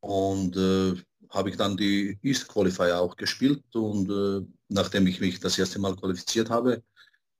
und 0.00 0.56
äh, 0.56 0.94
habe 1.30 1.50
ich 1.50 1.56
dann 1.56 1.76
die 1.76 2.18
East 2.22 2.48
Qualifier 2.48 3.00
auch 3.00 3.16
gespielt 3.16 3.64
und 3.74 4.10
äh, 4.10 4.46
nachdem 4.68 5.06
ich 5.06 5.20
mich 5.20 5.40
das 5.40 5.58
erste 5.58 5.78
Mal 5.78 5.96
qualifiziert 5.96 6.50
habe, 6.50 6.82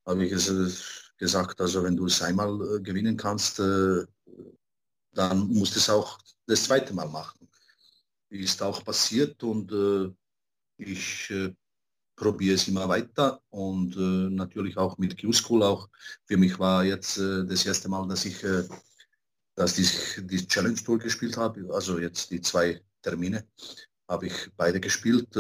habe 0.07 0.25
ich 0.25 0.33
es 0.33 1.05
gesagt, 1.17 1.61
also 1.61 1.83
wenn 1.85 1.97
du 1.97 2.07
es 2.07 2.21
einmal 2.23 2.77
äh, 2.77 2.81
gewinnen 2.81 3.17
kannst, 3.17 3.61
äh, 3.61 4.05
dann 5.13 5.49
musst 5.49 5.75
du 5.75 5.79
es 5.79 5.89
auch 5.89 6.19
das 6.47 6.65
zweite 6.65 6.93
Mal 6.93 7.09
machen. 7.09 7.49
Ist 8.31 8.63
auch 8.63 8.85
passiert 8.85 9.43
und 9.45 9.71
äh, 9.71 10.13
ich 10.77 11.31
äh, 11.31 11.55
probiere 12.17 12.57
es 12.57 12.67
immer 12.67 12.89
weiter 12.89 13.41
und 13.51 13.97
äh, 13.97 14.35
natürlich 14.35 14.77
auch 14.77 14.99
mit 14.99 15.21
Q-School 15.21 15.63
auch. 15.63 15.89
Für 16.25 16.37
mich 16.37 16.59
war 16.59 16.85
jetzt 16.85 17.19
äh, 17.19 17.47
das 17.47 17.65
erste 17.65 17.89
Mal, 17.89 18.09
dass 18.09 18.25
ich 18.25 18.43
dass 19.55 19.75
die, 19.75 19.87
die 20.27 20.47
Challenge 20.47 20.83
Tour 20.83 20.99
gespielt 20.99 21.37
habe, 21.37 21.69
also 21.73 21.99
jetzt 21.99 22.31
die 22.31 22.41
zwei 22.41 22.81
Termine 23.03 23.47
habe 24.09 24.27
ich 24.27 24.51
beide 24.57 24.81
gespielt 24.81 25.37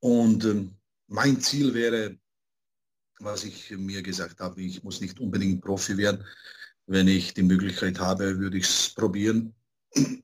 und 0.00 0.44
ähm, 0.44 0.74
mein 1.06 1.40
Ziel 1.40 1.74
wäre 1.74 2.18
was 3.20 3.44
ich 3.44 3.70
mir 3.70 4.02
gesagt 4.02 4.40
habe, 4.40 4.62
ich 4.62 4.82
muss 4.82 5.00
nicht 5.00 5.18
unbedingt 5.20 5.62
Profi 5.62 5.96
werden. 5.96 6.24
Wenn 6.86 7.08
ich 7.08 7.34
die 7.34 7.42
Möglichkeit 7.42 7.98
habe, 7.98 8.38
würde 8.38 8.58
ich 8.58 8.64
es 8.64 8.94
probieren. 8.94 9.54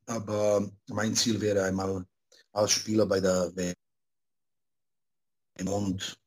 Aber 0.07 0.71
mein 0.89 1.15
Ziel 1.15 1.41
wäre 1.41 1.65
einmal 1.65 2.07
als 2.53 2.73
Spieler 2.73 3.07
bei 3.07 3.21
der 3.21 3.53
WM. 3.55 3.75
Und 5.67 6.19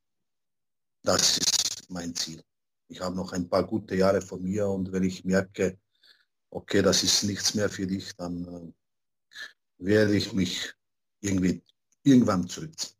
das 1.03 1.37
ist 1.37 1.89
mein 1.89 2.13
Ziel. 2.15 2.41
Ich 2.89 3.01
habe 3.01 3.15
noch 3.15 3.33
ein 3.33 3.49
paar 3.49 3.65
gute 3.65 3.95
Jahre 3.95 4.21
vor 4.21 4.39
mir 4.39 4.67
und 4.67 4.91
wenn 4.91 5.03
ich 5.03 5.25
merke, 5.25 5.77
okay, 6.49 6.81
das 6.81 7.03
ist 7.03 7.23
nichts 7.23 7.53
mehr 7.53 7.69
für 7.69 7.87
dich, 7.87 8.15
dann 8.15 8.45
äh, 9.79 9.85
werde 9.85 10.15
ich 10.15 10.33
mich 10.33 10.73
irgendwie 11.21 11.61
irgendwann 12.03 12.47
zurückziehen. 12.47 12.97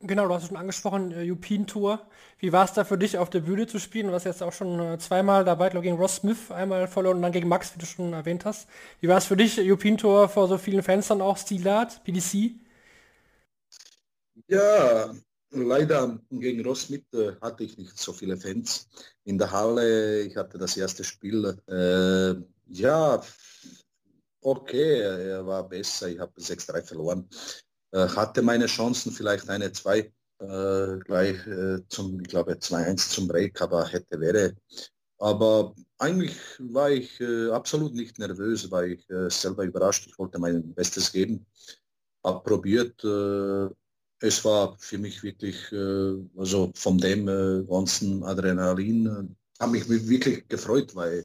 Genau, 0.00 0.28
du 0.28 0.34
hast 0.34 0.42
es 0.44 0.48
schon 0.48 0.56
angesprochen, 0.56 1.10
äh, 1.10 1.28
European 1.28 1.66
Tour. 1.66 2.06
Wie 2.38 2.52
war 2.52 2.64
es 2.64 2.72
da 2.72 2.84
für 2.84 2.96
dich, 2.96 3.18
auf 3.18 3.30
der 3.30 3.40
Bühne 3.40 3.66
zu 3.66 3.80
spielen? 3.80 4.06
Du 4.06 4.12
warst 4.12 4.26
jetzt 4.26 4.42
auch 4.44 4.52
schon 4.52 4.78
äh, 4.78 4.98
zweimal 4.98 5.44
dabei, 5.44 5.70
glaube 5.70 5.82
gegen 5.84 5.96
Ross 5.96 6.16
Smith 6.16 6.52
einmal 6.52 6.86
verloren 6.86 7.16
und 7.16 7.22
dann 7.22 7.32
gegen 7.32 7.48
Max, 7.48 7.74
wie 7.74 7.80
du 7.80 7.86
schon 7.86 8.12
erwähnt 8.12 8.44
hast. 8.44 8.68
Wie 9.00 9.08
war 9.08 9.18
es 9.18 9.26
für 9.26 9.36
dich, 9.36 9.58
European 9.58 9.96
Tour 9.98 10.28
vor 10.28 10.46
so 10.46 10.56
vielen 10.56 10.84
Fans 10.84 11.08
dann 11.08 11.20
auch, 11.20 11.36
Stilart, 11.36 12.04
PDC? 12.04 12.54
Ja, 14.46 15.12
leider 15.50 16.20
gegen 16.30 16.64
Ross 16.64 16.82
Smith 16.82 17.04
äh, 17.12 17.32
hatte 17.40 17.64
ich 17.64 17.78
nicht 17.78 17.98
so 17.98 18.12
viele 18.12 18.36
Fans. 18.36 18.88
In 19.24 19.38
der 19.38 19.50
Halle, 19.50 20.22
ich 20.22 20.36
hatte 20.36 20.58
das 20.58 20.76
erste 20.76 21.04
Spiel. 21.04 21.56
Äh, 21.66 22.34
ja, 22.66 23.22
okay, 24.40 25.00
er 25.00 25.46
war 25.46 25.68
besser. 25.68 26.08
Ich 26.08 26.18
habe 26.18 26.40
6-3 26.40 26.82
verloren. 26.82 27.28
Äh, 27.92 28.08
hatte 28.08 28.42
meine 28.42 28.66
Chancen, 28.66 29.12
vielleicht 29.12 29.48
eine, 29.48 29.72
zwei, 29.72 30.12
äh, 30.40 30.98
gleich 30.98 31.46
äh, 31.46 31.78
zum, 31.88 32.20
ich 32.20 32.28
glaube 32.28 32.52
2-1 32.52 33.10
zum 33.10 33.28
Break, 33.28 33.60
aber 33.60 33.86
hätte, 33.86 34.20
wäre. 34.20 34.54
Aber 35.18 35.74
eigentlich 35.98 36.36
war 36.58 36.90
ich 36.90 37.20
äh, 37.20 37.50
absolut 37.50 37.94
nicht 37.94 38.18
nervös, 38.18 38.70
war 38.70 38.84
ich 38.84 39.04
selber 39.28 39.64
überrascht. 39.64 40.06
Ich 40.06 40.18
wollte 40.18 40.38
mein 40.38 40.74
Bestes 40.74 41.10
geben, 41.10 41.44
habe 42.22 42.42
probiert. 42.44 43.02
Äh, 44.20 44.26
es 44.26 44.44
war 44.44 44.76
für 44.78 44.98
mich 44.98 45.22
wirklich, 45.22 45.56
also 46.36 46.72
von 46.74 46.98
dem 46.98 47.26
ganzen 47.68 48.24
Adrenalin, 48.24 49.36
habe 49.60 49.72
mich 49.72 49.88
wirklich 49.88 50.46
gefreut, 50.48 50.94
weil 50.94 51.24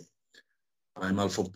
einmal 0.96 1.30
vor 1.30 1.52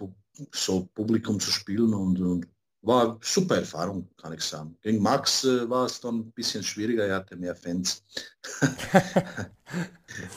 so 0.51 0.85
Publikum 0.93 1.39
zu 1.39 1.51
spielen 1.51 1.93
und, 1.93 2.19
und 2.21 2.47
war 2.81 3.19
super 3.21 3.57
Erfahrung, 3.57 4.09
kann 4.17 4.33
ich 4.33 4.41
sagen. 4.41 4.77
Gegen 4.81 5.01
Max 5.01 5.43
äh, 5.43 5.69
war 5.69 5.85
es 5.85 5.99
dann 5.99 6.19
ein 6.19 6.31
bisschen 6.31 6.63
schwieriger, 6.63 7.05
er 7.05 7.17
hatte 7.17 7.35
mehr 7.35 7.55
Fans. 7.55 8.03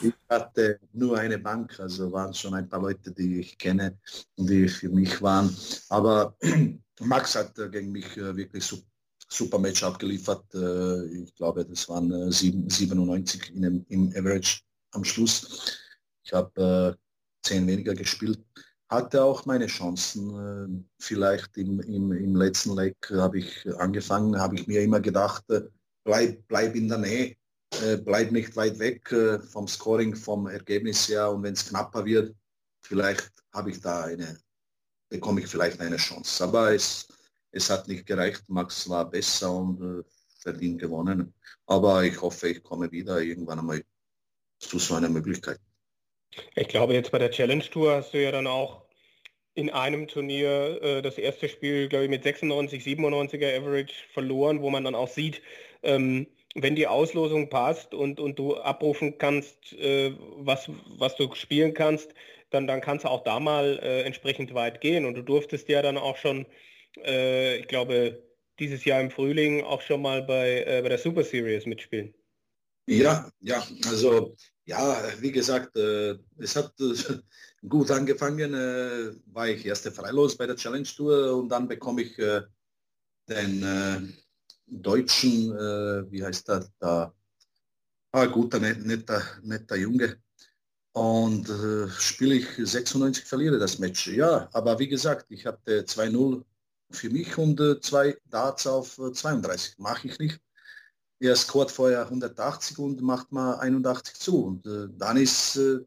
ich 0.01 0.13
hatte 0.29 0.79
nur 0.91 1.17
eine 1.17 1.37
Bank, 1.37 1.79
also 1.79 2.11
waren 2.11 2.33
schon 2.33 2.53
ein 2.55 2.67
paar 2.67 2.81
Leute, 2.81 3.11
die 3.11 3.39
ich 3.39 3.57
kenne 3.57 3.97
die 4.37 4.67
für 4.67 4.89
mich 4.89 5.21
waren. 5.21 5.55
Aber 5.89 6.35
Max 6.99 7.35
hat 7.35 7.57
äh, 7.57 7.69
gegen 7.69 7.91
mich 7.91 8.17
äh, 8.17 8.35
wirklich 8.35 8.65
super, 8.65 8.90
super 9.31 9.59
Match 9.59 9.83
abgeliefert. 9.83 10.43
Äh, 10.53 11.05
ich 11.23 11.35
glaube, 11.35 11.65
das 11.65 11.87
waren 11.89 12.31
7, 12.31 12.69
97 12.69 13.55
in 13.55 13.85
im 13.89 14.09
Average 14.15 14.61
am 14.91 15.03
Schluss. 15.03 15.77
Ich 16.23 16.33
habe 16.33 16.97
äh, 16.97 17.47
zehn 17.47 17.65
weniger 17.67 17.93
gespielt 17.93 18.39
hatte 18.91 19.23
auch 19.23 19.45
meine 19.45 19.67
Chancen. 19.67 20.35
Äh, 20.37 20.83
vielleicht 20.99 21.57
im, 21.57 21.79
im, 21.79 22.11
im 22.11 22.35
letzten 22.35 22.75
Leg 22.75 22.95
habe 23.11 23.39
ich 23.39 23.65
angefangen, 23.79 24.39
habe 24.39 24.55
ich 24.55 24.67
mir 24.67 24.81
immer 24.81 24.99
gedacht, 24.99 25.49
äh, 25.49 25.61
bleib, 26.03 26.45
bleib 26.47 26.75
in 26.75 26.89
der 26.89 26.97
Nähe, 26.99 27.35
äh, 27.83 27.97
bleib 27.97 28.31
nicht 28.31 28.55
weit 28.55 28.77
weg 28.79 29.09
vom 29.49 29.67
Scoring, 29.67 30.13
vom 30.13 30.47
Ergebnis 30.47 31.07
her 31.07 31.31
und 31.31 31.43
wenn 31.43 31.53
es 31.53 31.67
knapper 31.67 32.05
wird, 32.05 32.35
vielleicht 32.81 33.31
habe 33.53 33.71
ich 33.71 33.79
da 33.79 34.03
eine, 34.03 34.37
bekomme 35.09 35.41
ich 35.41 35.47
vielleicht 35.47 35.79
eine 35.79 35.97
Chance. 35.97 36.43
Aber 36.43 36.73
es, 36.73 37.07
es 37.51 37.69
hat 37.69 37.87
nicht 37.87 38.05
gereicht. 38.05 38.43
Max 38.47 38.89
war 38.89 39.09
besser 39.09 39.51
und 39.51 40.05
verdient 40.39 40.81
gewonnen. 40.81 41.33
Aber 41.65 42.03
ich 42.03 42.19
hoffe, 42.21 42.49
ich 42.49 42.63
komme 42.63 42.91
wieder 42.91 43.21
irgendwann 43.21 43.59
einmal 43.59 43.83
zu 44.59 44.79
so 44.79 44.95
einer 44.95 45.09
Möglichkeit. 45.09 45.59
Ich 46.55 46.67
glaube, 46.67 46.93
jetzt 46.93 47.11
bei 47.11 47.19
der 47.19 47.31
Challenge 47.31 47.63
Tour 47.63 47.95
hast 47.95 48.13
du 48.13 48.21
ja 48.21 48.31
dann 48.31 48.47
auch 48.47 48.85
in 49.53 49.69
einem 49.69 50.07
Turnier 50.07 50.81
äh, 50.81 51.01
das 51.01 51.17
erste 51.17 51.49
Spiel, 51.49 51.89
glaube 51.89 52.05
ich, 52.05 52.09
mit 52.09 52.23
96, 52.23 52.83
97er 52.83 53.57
Average 53.57 53.93
verloren, 54.13 54.61
wo 54.61 54.69
man 54.69 54.85
dann 54.85 54.95
auch 54.95 55.09
sieht, 55.09 55.41
ähm, 55.83 56.27
wenn 56.55 56.75
die 56.75 56.87
Auslosung 56.87 57.49
passt 57.49 57.93
und, 57.93 58.19
und 58.19 58.39
du 58.39 58.55
abrufen 58.57 59.17
kannst, 59.17 59.73
äh, 59.73 60.13
was, 60.37 60.69
was 60.97 61.15
du 61.15 61.33
spielen 61.35 61.73
kannst, 61.73 62.13
dann, 62.49 62.67
dann 62.67 62.81
kannst 62.81 63.05
du 63.05 63.09
auch 63.09 63.23
da 63.23 63.39
mal 63.39 63.79
äh, 63.81 64.03
entsprechend 64.03 64.53
weit 64.53 64.81
gehen. 64.81 65.05
Und 65.05 65.15
du 65.15 65.21
durftest 65.21 65.67
ja 65.69 65.81
dann 65.81 65.97
auch 65.97 66.17
schon, 66.17 66.45
äh, 66.97 67.57
ich 67.57 67.67
glaube, 67.67 68.23
dieses 68.59 68.85
Jahr 68.85 69.01
im 69.01 69.11
Frühling 69.11 69.63
auch 69.63 69.81
schon 69.81 70.01
mal 70.01 70.21
bei, 70.21 70.63
äh, 70.65 70.81
bei 70.81 70.89
der 70.89 70.97
Super 70.97 71.23
Series 71.23 71.65
mitspielen. 71.65 72.13
Ja, 72.87 73.31
ja, 73.39 73.63
also 73.87 74.35
ja, 74.65 75.03
wie 75.19 75.31
gesagt, 75.31 75.75
äh, 75.77 76.17
es 76.37 76.55
hat 76.55 76.73
äh, 76.79 76.93
gut 77.67 77.91
angefangen, 77.91 78.53
äh, 78.53 79.13
war 79.27 79.47
ich 79.47 79.65
erste 79.65 79.91
Freilos 79.91 80.37
bei 80.37 80.45
der 80.45 80.55
Challenge 80.55 80.87
Tour 80.87 81.37
und 81.37 81.49
dann 81.49 81.67
bekomme 81.67 82.03
ich 82.03 82.17
äh, 82.19 82.41
den 83.27 83.63
äh, 83.63 84.01
deutschen, 84.67 85.51
äh, 85.55 86.11
wie 86.11 86.23
heißt 86.23 86.47
das, 86.49 86.71
da, 86.79 87.13
ah, 88.11 88.25
guter, 88.25 88.59
netter, 88.59 89.21
netter 89.43 89.75
Junge. 89.75 90.17
Und 90.93 91.47
spiele 91.97 92.35
ich 92.35 92.47
96, 92.57 93.23
verliere 93.23 93.57
das 93.57 93.79
Match. 93.79 94.07
Ja, 94.07 94.49
aber 94.51 94.77
wie 94.77 94.89
gesagt, 94.89 95.25
ich 95.29 95.45
hatte 95.45 95.85
2-0 95.85 96.43
für 96.91 97.09
mich 97.09 97.37
und 97.37 97.59
zwei 97.83 98.17
Darts 98.25 98.67
auf 98.67 98.95
32. 98.95 99.77
Mache 99.77 100.07
ich 100.07 100.19
nicht 100.19 100.41
er 101.21 101.35
scoret 101.35 101.69
vorher 101.71 102.01
180 102.01 102.79
und 102.79 103.01
macht 103.01 103.31
mal 103.31 103.55
81 103.59 104.15
zu. 104.15 104.43
Und 104.43 104.65
äh, 104.65 104.87
dann 104.97 105.17
ist, 105.17 105.55
äh, 105.55 105.85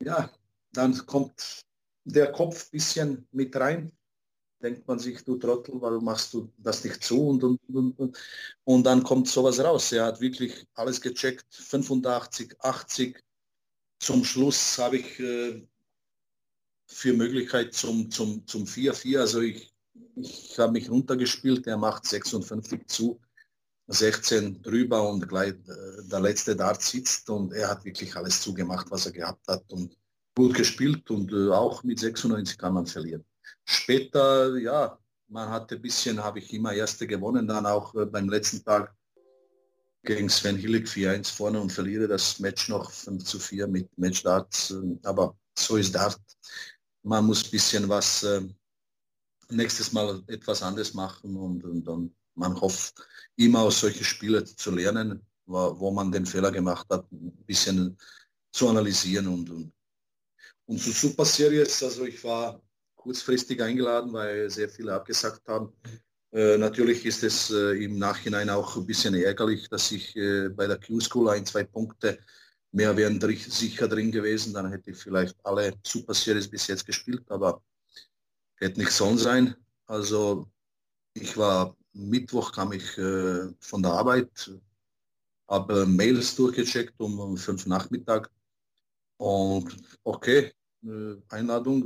ja, 0.00 0.30
dann 0.72 0.94
kommt 1.06 1.64
der 2.04 2.30
Kopf 2.32 2.70
bisschen 2.70 3.26
mit 3.32 3.54
rein. 3.56 3.92
Denkt 4.62 4.86
man 4.86 4.98
sich, 4.98 5.24
du 5.24 5.36
Trottel, 5.36 5.80
warum 5.80 6.04
machst 6.04 6.34
du 6.34 6.52
das 6.56 6.84
nicht 6.84 7.02
zu? 7.02 7.28
Und, 7.28 7.44
und, 7.44 7.60
und, 7.68 7.98
und, 7.98 8.18
und 8.64 8.84
dann 8.84 9.02
kommt 9.02 9.28
sowas 9.28 9.60
raus. 9.60 9.92
Er 9.92 10.06
hat 10.06 10.20
wirklich 10.20 10.66
alles 10.74 11.00
gecheckt, 11.00 11.46
85, 11.50 12.54
80. 12.60 13.20
Zum 14.00 14.24
Schluss 14.24 14.78
habe 14.78 14.98
ich 14.98 15.18
äh, 15.18 15.66
für 16.86 17.12
Möglichkeit 17.12 17.74
zum, 17.74 18.10
zum, 18.10 18.46
zum 18.46 18.64
4-4. 18.64 19.18
Also 19.18 19.40
ich, 19.40 19.72
ich 20.16 20.58
habe 20.58 20.72
mich 20.72 20.90
runtergespielt, 20.90 21.66
er 21.66 21.76
macht 21.76 22.06
56 22.06 22.86
zu 22.86 23.20
16 23.88 24.62
drüber 24.62 25.08
und 25.08 25.28
gleich 25.28 25.54
äh, 25.54 26.02
der 26.10 26.20
letzte 26.20 26.54
Dart 26.54 26.82
sitzt 26.82 27.30
und 27.30 27.52
er 27.52 27.68
hat 27.68 27.84
wirklich 27.84 28.14
alles 28.16 28.40
zugemacht, 28.42 28.90
was 28.90 29.06
er 29.06 29.12
gehabt 29.12 29.46
hat 29.48 29.64
und 29.72 29.96
gut 30.36 30.54
gespielt 30.54 31.10
und 31.10 31.32
äh, 31.32 31.50
auch 31.50 31.82
mit 31.84 31.98
96 31.98 32.58
kann 32.58 32.74
man 32.74 32.86
verlieren. 32.86 33.24
Später, 33.64 34.56
ja, 34.58 34.98
man 35.28 35.48
hatte 35.48 35.76
ein 35.76 35.82
bisschen, 35.82 36.22
habe 36.22 36.38
ich 36.38 36.52
immer 36.52 36.72
Erste 36.72 37.06
gewonnen, 37.06 37.46
dann 37.48 37.66
auch 37.66 37.94
äh, 37.94 38.04
beim 38.06 38.28
letzten 38.28 38.62
Tag 38.62 38.94
gegen 40.04 40.28
Sven 40.28 40.56
Hillig 40.56 40.86
4-1 40.86 41.34
vorne 41.34 41.60
und 41.60 41.72
verliere 41.72 42.06
das 42.06 42.38
Match 42.38 42.68
noch 42.68 42.90
5 42.90 43.24
zu 43.24 43.38
4 43.38 43.66
mit 43.66 43.98
Match 43.98 44.22
Darts. 44.22 44.74
Aber 45.02 45.36
so 45.58 45.76
ist 45.76 45.94
Dart. 45.94 46.20
Man 47.02 47.26
muss 47.26 47.44
ein 47.44 47.50
bisschen 47.50 47.88
was 47.88 48.22
äh, 48.22 48.42
nächstes 49.50 49.92
Mal 49.92 50.22
etwas 50.26 50.62
anderes 50.62 50.94
machen 50.94 51.36
und, 51.36 51.64
und 51.64 51.84
dann 51.84 52.14
man 52.34 52.58
hofft, 52.60 52.94
immer 53.36 53.60
aus 53.60 53.80
solchen 53.80 54.04
Spielen 54.04 54.46
zu 54.46 54.70
lernen, 54.70 55.20
wo, 55.46 55.78
wo, 55.78 55.90
man 55.90 56.12
den 56.12 56.24
Fehler 56.24 56.50
gemacht 56.50 56.86
hat, 56.90 57.10
ein 57.12 57.32
bisschen 57.46 57.98
zu 58.52 58.68
analysieren 58.68 59.26
und, 59.26 59.50
und, 59.50 59.72
und 60.66 60.80
so 60.80 60.90
Super 60.90 61.24
Series, 61.24 61.82
also 61.82 62.04
ich 62.04 62.22
war 62.24 62.62
kurzfristig 62.94 63.60
eingeladen, 63.62 64.12
weil 64.12 64.50
sehr 64.50 64.68
viele 64.68 64.94
abgesagt 64.94 65.46
haben. 65.48 65.72
Äh, 66.32 66.58
natürlich 66.58 67.06
ist 67.06 67.22
es 67.22 67.50
äh, 67.50 67.84
im 67.84 67.98
Nachhinein 67.98 68.50
auch 68.50 68.76
ein 68.76 68.86
bisschen 68.86 69.14
ärgerlich, 69.14 69.68
dass 69.68 69.90
ich 69.92 70.14
äh, 70.16 70.48
bei 70.50 70.66
der 70.66 70.78
Q-School 70.78 71.30
ein, 71.30 71.46
zwei 71.46 71.64
Punkte 71.64 72.18
mehr 72.70 72.96
wären 72.96 73.18
sicher 73.20 73.88
drin 73.88 74.12
gewesen. 74.12 74.52
Dann 74.52 74.70
hätte 74.70 74.90
ich 74.90 74.98
vielleicht 74.98 75.36
alle 75.44 75.72
Super 75.86 76.12
Series 76.12 76.48
bis 76.48 76.66
jetzt 76.66 76.84
gespielt, 76.84 77.24
aber 77.30 77.62
hätte 78.60 78.80
nicht 78.80 78.92
sollen 78.92 79.18
sein. 79.18 79.54
Also 79.86 80.48
ich 81.14 81.36
war 81.36 81.76
Mittwoch 81.92 82.52
kam 82.52 82.72
ich 82.72 82.96
äh, 82.98 83.48
von 83.60 83.82
der 83.82 83.92
Arbeit, 83.92 84.50
habe 85.48 85.86
Mails 85.86 86.36
durchgecheckt 86.36 87.00
um, 87.00 87.36
fünf 87.36 87.66
Nachmittag 87.66 88.30
und 89.16 89.76
okay, 90.04 90.52
äh, 90.84 91.16
Einladung, 91.28 91.82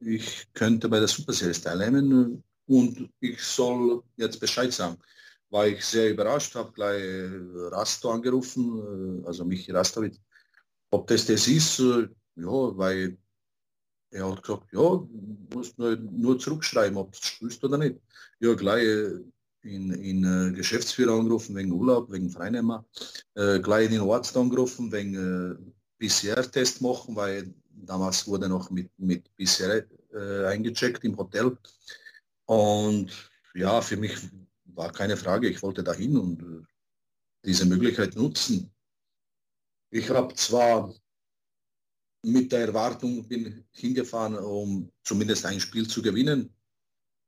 äh, 0.00 0.14
ich 0.14 0.46
könnte 0.52 0.88
bei 0.88 1.00
der 1.00 1.08
Super 1.08 1.32
Series 1.32 1.60
teilnehmen 1.60 2.42
äh, 2.68 2.72
und 2.72 3.10
ich 3.20 3.42
soll 3.42 4.02
jetzt 4.16 4.38
Bescheid 4.38 4.72
sagen. 4.72 4.96
War 5.50 5.66
ich 5.66 5.84
sehr 5.84 6.10
überrascht, 6.10 6.54
habe 6.54 6.72
gleich 6.72 7.02
Rasto 7.72 8.10
angerufen, 8.10 9.22
äh, 9.22 9.26
also 9.26 9.44
Michi 9.44 9.72
Rastovic, 9.72 10.20
ob 10.90 11.06
das 11.08 11.26
das 11.26 11.48
ist, 11.48 11.80
äh, 11.80 12.08
ja, 12.36 12.76
weil 12.76 13.18
er 14.10 14.30
hat 14.30 14.42
gesagt, 14.42 14.72
ja, 14.72 15.06
musst 15.54 15.78
nur, 15.78 15.96
nur 15.96 16.38
zurückschreiben, 16.38 16.96
ob 16.96 17.12
du 17.12 17.18
spielst 17.20 17.62
oder 17.64 17.78
nicht. 17.78 17.96
Ja, 18.40 18.54
gleich 18.54 18.84
äh, 18.84 19.20
in, 19.62 19.90
in 19.92 20.24
äh, 20.24 20.52
Geschäftsführer 20.52 21.14
angerufen 21.14 21.56
wegen 21.56 21.72
Urlaub, 21.72 22.10
wegen 22.10 22.30
Freinehmer. 22.30 22.84
Äh, 23.34 23.60
gleich 23.60 23.86
in 23.86 23.92
den 23.92 24.08
Arzt 24.10 24.36
angerufen 24.36 24.92
wegen 24.92 25.14
äh, 26.00 26.06
PCR-Test 26.06 26.82
machen, 26.82 27.16
weil 27.16 27.52
damals 27.70 28.26
wurde 28.26 28.48
noch 28.48 28.70
mit, 28.70 28.90
mit 28.98 29.34
PCR 29.36 29.84
äh, 30.14 30.46
eingecheckt 30.46 31.04
im 31.04 31.16
Hotel. 31.16 31.56
Und 32.46 33.10
ja, 33.54 33.80
für 33.80 33.96
mich 33.96 34.16
war 34.64 34.92
keine 34.92 35.16
Frage, 35.16 35.48
ich 35.48 35.62
wollte 35.62 35.82
dahin 35.82 36.16
und 36.16 36.42
äh, 36.42 36.64
diese 37.44 37.66
Möglichkeit 37.66 38.14
nutzen. 38.14 38.70
Ich 39.90 40.10
habe 40.10 40.34
zwar 40.34 40.92
mit 42.22 42.52
der 42.52 42.60
Erwartung 42.66 43.26
bin 43.28 43.64
hingefahren, 43.70 44.36
um 44.36 44.90
zumindest 45.02 45.46
ein 45.46 45.60
Spiel 45.60 45.86
zu 45.86 46.02
gewinnen. 46.02 46.52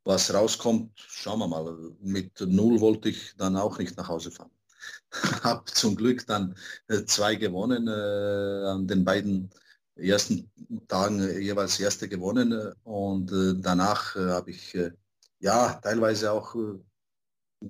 Was 0.05 0.33
rauskommt, 0.33 0.93
schauen 0.97 1.41
wir 1.41 1.49
mal. 1.49 1.95
Mit 2.01 2.41
null 2.41 2.81
wollte 2.81 3.11
ich 3.11 3.35
dann 3.37 3.57
auch 3.57 3.79
nicht 3.79 3.97
nach 3.97 4.09
Hause 4.09 4.31
fahren. 4.31 4.51
Hab 5.43 5.69
zum 5.75 5.97
Glück 5.97 6.27
dann 6.27 6.57
äh, 6.89 7.05
zwei 7.05 7.37
gewonnen, 7.37 7.89
äh, 7.89 8.67
an 8.71 8.87
den 8.87 9.05
beiden 9.05 9.51
ersten 9.99 10.51
Tagen 10.87 11.21
jeweils 11.41 11.81
erste 11.81 12.09
gewonnen 12.09 12.53
äh, 12.53 12.73
und 12.85 13.33
äh, 13.33 13.55
danach 13.57 14.17
äh, 14.17 14.31
habe 14.31 14.51
ich 14.51 14.75
äh, 14.75 14.93
ja 15.41 15.75
teilweise 15.75 16.33
auch 16.33 16.55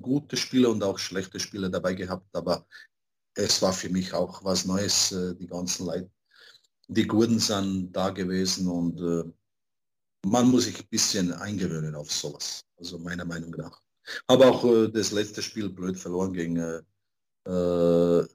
gute 0.01 0.37
Spiele 0.37 0.69
und 0.69 0.83
auch 0.83 0.99
schlechte 0.99 1.41
Spiele 1.41 1.71
dabei 1.71 1.95
gehabt, 1.95 2.35
aber 2.35 2.67
es 3.35 3.63
war 3.63 3.73
für 3.73 3.89
mich 3.89 4.13
auch 4.13 4.45
was 4.45 4.67
Neues, 4.67 5.15
die 5.39 5.47
ganzen 5.47 5.87
Leute 5.87 6.11
die 6.89 7.07
Gurden 7.07 7.39
sind 7.39 7.93
da 7.93 8.11
gewesen 8.11 8.67
und 8.67 9.01
äh, 9.01 9.31
man 10.27 10.51
muss 10.51 10.65
sich 10.65 10.81
ein 10.81 10.89
bisschen 10.89 11.33
eingewöhnen 11.33 11.95
auf 11.95 12.11
sowas, 12.11 12.65
also 12.77 12.99
meiner 12.99 13.25
Meinung 13.25 13.51
nach. 13.51 13.81
Aber 14.27 14.51
auch 14.51 14.65
äh, 14.65 14.89
das 14.89 15.13
letzte 15.13 15.43
Spiel 15.43 15.69
blöd 15.69 15.99
verloren 15.99 16.33
gegen, 16.33 16.57
äh, 16.57 17.51
äh 17.51 18.27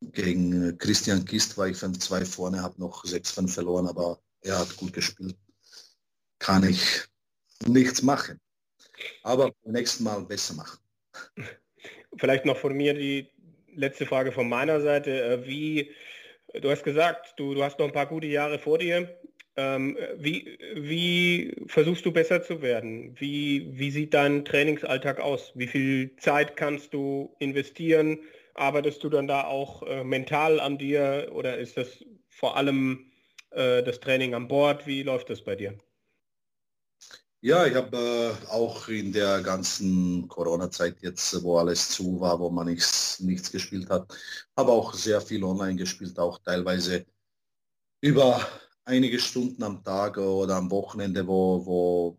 gegen 0.00 0.78
Christian 0.78 1.24
Kist, 1.24 1.58
war 1.58 1.68
ich 1.68 1.76
5-2 1.76 2.24
vorne, 2.24 2.62
habe 2.62 2.80
noch 2.80 3.04
6-5 3.04 3.48
verloren, 3.48 3.88
aber 3.88 4.20
er 4.42 4.58
hat 4.60 4.76
gut 4.76 4.92
gespielt. 4.92 5.36
Kann 6.38 6.62
ich 6.62 7.02
nichts 7.66 8.02
machen. 8.02 8.40
Aber 9.24 9.52
beim 9.64 9.72
nächsten 9.72 10.04
Mal 10.04 10.24
besser 10.24 10.54
machen. 10.54 10.78
Vielleicht 12.16 12.44
noch 12.44 12.56
von 12.56 12.76
mir 12.76 12.94
die 12.94 13.28
letzte 13.74 14.06
Frage 14.06 14.30
von 14.30 14.48
meiner 14.48 14.80
Seite. 14.80 15.20
Äh, 15.20 15.46
wie 15.46 15.90
Du 16.54 16.70
hast 16.70 16.82
gesagt, 16.82 17.34
du, 17.36 17.54
du 17.54 17.62
hast 17.62 17.78
noch 17.78 17.86
ein 17.86 17.92
paar 17.92 18.06
gute 18.06 18.26
Jahre 18.26 18.58
vor 18.58 18.78
dir. 18.78 19.18
Ähm, 19.56 19.98
wie, 20.16 20.58
wie 20.74 21.54
versuchst 21.66 22.06
du 22.06 22.12
besser 22.12 22.42
zu 22.42 22.62
werden? 22.62 23.14
Wie, 23.18 23.68
wie 23.78 23.90
sieht 23.90 24.14
dein 24.14 24.44
Trainingsalltag 24.44 25.20
aus? 25.20 25.52
Wie 25.54 25.66
viel 25.66 26.16
Zeit 26.16 26.56
kannst 26.56 26.94
du 26.94 27.34
investieren? 27.38 28.20
Arbeitest 28.54 29.02
du 29.04 29.08
dann 29.08 29.26
da 29.26 29.44
auch 29.44 29.82
äh, 29.82 30.04
mental 30.04 30.60
an 30.60 30.78
dir 30.78 31.30
oder 31.32 31.58
ist 31.58 31.76
das 31.76 32.04
vor 32.28 32.56
allem 32.56 33.10
äh, 33.50 33.82
das 33.82 34.00
Training 34.00 34.34
an 34.34 34.48
Bord? 34.48 34.86
Wie 34.86 35.02
läuft 35.02 35.30
das 35.30 35.42
bei 35.42 35.56
dir? 35.56 35.76
Ja, 37.40 37.66
ich 37.66 37.74
habe 37.76 37.96
äh, 37.96 38.48
auch 38.48 38.88
in 38.88 39.12
der 39.12 39.40
ganzen 39.42 40.26
Corona-Zeit 40.26 41.00
jetzt, 41.02 41.40
wo 41.44 41.58
alles 41.58 41.88
zu 41.90 42.18
war, 42.20 42.40
wo 42.40 42.50
man 42.50 42.66
nichts, 42.66 43.20
nichts 43.20 43.52
gespielt 43.52 43.88
hat, 43.90 44.12
habe 44.56 44.72
auch 44.72 44.92
sehr 44.92 45.20
viel 45.20 45.44
online 45.44 45.76
gespielt, 45.76 46.18
auch 46.18 46.38
teilweise 46.38 47.06
über 48.00 48.44
einige 48.84 49.20
Stunden 49.20 49.62
am 49.62 49.84
Tag 49.84 50.18
oder 50.18 50.56
am 50.56 50.68
Wochenende, 50.70 51.26
wo, 51.28 51.64
wo, 51.64 52.18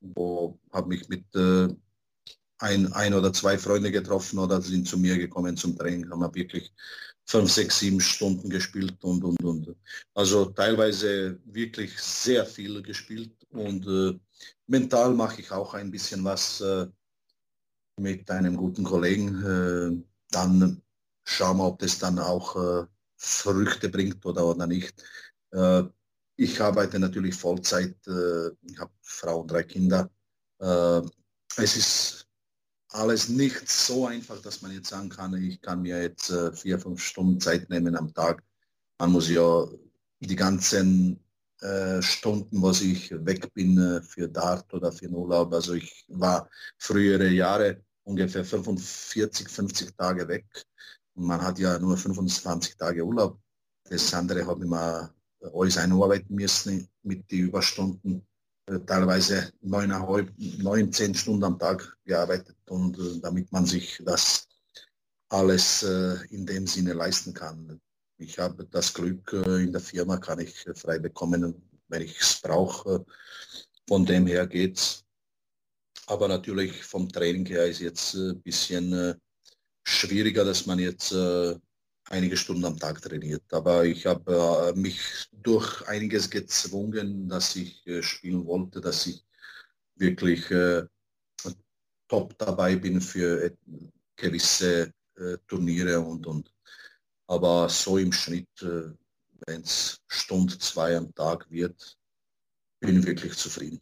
wo 0.00 0.60
habe 0.72 0.88
mich 0.88 1.08
mit 1.08 1.24
äh, 1.34 1.68
ein, 2.58 2.92
ein 2.92 3.14
oder 3.14 3.32
zwei 3.32 3.58
Freunde 3.58 3.90
getroffen 3.90 4.38
oder 4.38 4.62
sind 4.62 4.86
zu 4.88 4.98
mir 4.98 5.18
gekommen 5.18 5.56
zum 5.56 5.76
Training, 5.76 6.08
haben 6.10 6.20
wir 6.20 6.34
wirklich 6.34 6.72
fünf, 7.26 7.50
sechs, 7.50 7.80
sieben 7.80 8.00
Stunden 8.00 8.50
gespielt 8.50 9.02
und, 9.02 9.24
und, 9.24 9.42
und. 9.42 9.74
Also 10.14 10.44
teilweise 10.46 11.40
wirklich 11.44 11.98
sehr 11.98 12.46
viel 12.46 12.82
gespielt 12.82 13.43
und 13.54 13.86
äh, 13.86 14.18
mental 14.66 15.14
mache 15.14 15.40
ich 15.40 15.50
auch 15.50 15.74
ein 15.74 15.90
bisschen 15.90 16.24
was 16.24 16.60
äh, 16.60 16.86
mit 17.96 18.30
einem 18.30 18.56
guten 18.56 18.84
Kollegen. 18.84 19.44
Äh, 19.44 20.04
dann 20.30 20.82
schauen 21.24 21.58
wir, 21.58 21.66
ob 21.66 21.78
das 21.78 21.98
dann 21.98 22.18
auch 22.18 22.56
äh, 22.56 22.86
Früchte 23.16 23.88
bringt 23.88 24.24
oder, 24.26 24.44
oder 24.46 24.66
nicht. 24.66 24.94
Äh, 25.52 25.84
ich 26.36 26.60
arbeite 26.60 26.98
natürlich 26.98 27.36
Vollzeit. 27.36 27.96
Ich 28.62 28.78
habe 28.80 28.90
Frau 29.02 29.42
und 29.42 29.52
drei 29.52 29.62
Kinder. 29.62 30.10
Es 30.58 31.76
ist 31.76 32.26
alles 32.88 33.28
nicht 33.28 33.68
so 33.68 34.08
einfach, 34.08 34.42
dass 34.42 34.60
man 34.60 34.72
jetzt 34.72 34.88
sagen 34.88 35.10
kann, 35.10 35.32
ich 35.40 35.60
kann 35.60 35.82
mir 35.82 36.02
jetzt 36.02 36.34
vier, 36.54 36.80
fünf 36.80 37.00
Stunden 37.00 37.38
Zeit 37.38 37.70
nehmen 37.70 37.94
am 37.94 38.12
Tag. 38.12 38.42
Man 38.98 39.12
muss 39.12 39.28
ja 39.28 39.64
die 40.18 40.34
ganzen 40.34 41.23
Stunden, 42.02 42.60
wo 42.60 42.70
ich 42.70 43.10
weg 43.24 43.52
bin 43.54 43.78
äh, 43.78 44.02
für 44.02 44.28
Dart 44.28 44.72
oder 44.74 44.92
für 44.92 45.06
den 45.06 45.14
Urlaub. 45.14 45.52
Also 45.52 45.74
ich 45.74 46.04
war 46.08 46.48
frühere 46.78 47.28
Jahre 47.28 47.82
ungefähr 48.04 48.44
45, 48.44 49.48
50 49.48 49.96
Tage 49.96 50.28
weg. 50.28 50.46
Und 51.14 51.26
man 51.26 51.40
hat 51.40 51.58
ja 51.58 51.78
nur 51.78 51.96
25 51.96 52.76
Tage 52.76 53.04
Urlaub. 53.04 53.38
Das 53.88 54.12
andere 54.14 54.46
habe 54.46 54.64
ich 54.64 54.70
mal 54.70 55.10
alles 55.52 55.78
einarbeiten 55.78 56.34
müssen 56.34 56.88
mit 57.02 57.30
den 57.30 57.46
Überstunden. 57.48 58.26
Äh, 58.66 58.80
teilweise 58.80 59.52
neuneinhalb, 59.60 60.32
neun, 60.38 60.92
zehn 60.92 61.14
Stunden 61.14 61.44
am 61.44 61.58
Tag 61.58 61.96
gearbeitet 62.04 62.56
und 62.68 62.98
äh, 62.98 63.20
damit 63.20 63.52
man 63.52 63.66
sich 63.66 64.00
das 64.04 64.48
alles 65.28 65.82
äh, 65.82 66.16
in 66.30 66.46
dem 66.46 66.66
Sinne 66.66 66.94
leisten 66.94 67.34
kann. 67.34 67.80
Ich 68.24 68.38
habe 68.38 68.64
das 68.66 68.92
Glück, 68.94 69.32
in 69.32 69.72
der 69.72 69.80
Firma 69.80 70.16
kann 70.16 70.40
ich 70.40 70.66
frei 70.74 70.98
bekommen, 70.98 71.54
wenn 71.88 72.02
ich 72.02 72.18
es 72.18 72.40
brauche. 72.42 73.04
Von 73.88 74.06
dem 74.06 74.26
her 74.26 74.46
geht's. 74.46 75.04
Aber 76.06 76.28
natürlich 76.28 76.84
vom 76.84 77.08
Training 77.08 77.46
her 77.46 77.66
ist 77.66 77.80
jetzt 77.80 78.14
ein 78.14 78.40
bisschen 78.42 79.20
schwieriger, 79.82 80.44
dass 80.44 80.66
man 80.66 80.78
jetzt 80.78 81.14
einige 82.10 82.36
Stunden 82.36 82.64
am 82.64 82.78
Tag 82.78 83.00
trainiert. 83.00 83.44
Aber 83.52 83.84
ich 83.84 84.06
habe 84.06 84.72
äh, 84.74 84.78
mich 84.78 85.00
durch 85.32 85.86
einiges 85.88 86.30
gezwungen, 86.30 87.28
dass 87.28 87.56
ich 87.56 87.86
äh, 87.86 88.02
spielen 88.02 88.46
wollte, 88.46 88.80
dass 88.80 89.06
ich 89.06 89.24
wirklich 89.96 90.50
äh, 90.50 90.84
top 92.08 92.36
dabei 92.38 92.76
bin 92.76 93.00
für 93.00 93.56
gewisse 94.16 94.92
äh, 95.16 95.38
Turniere 95.46 96.00
und, 96.00 96.26
und 96.26 96.53
aber 97.26 97.68
so 97.68 97.98
im 97.98 98.12
Schnitt, 98.12 98.48
äh, 98.62 98.90
wenn 99.46 99.62
es 99.62 100.00
Stunde 100.08 100.58
zwei 100.58 100.96
am 100.96 101.14
Tag 101.14 101.50
wird, 101.50 101.96
bin 102.80 103.00
ich 103.00 103.06
wirklich 103.06 103.36
zufrieden. 103.36 103.80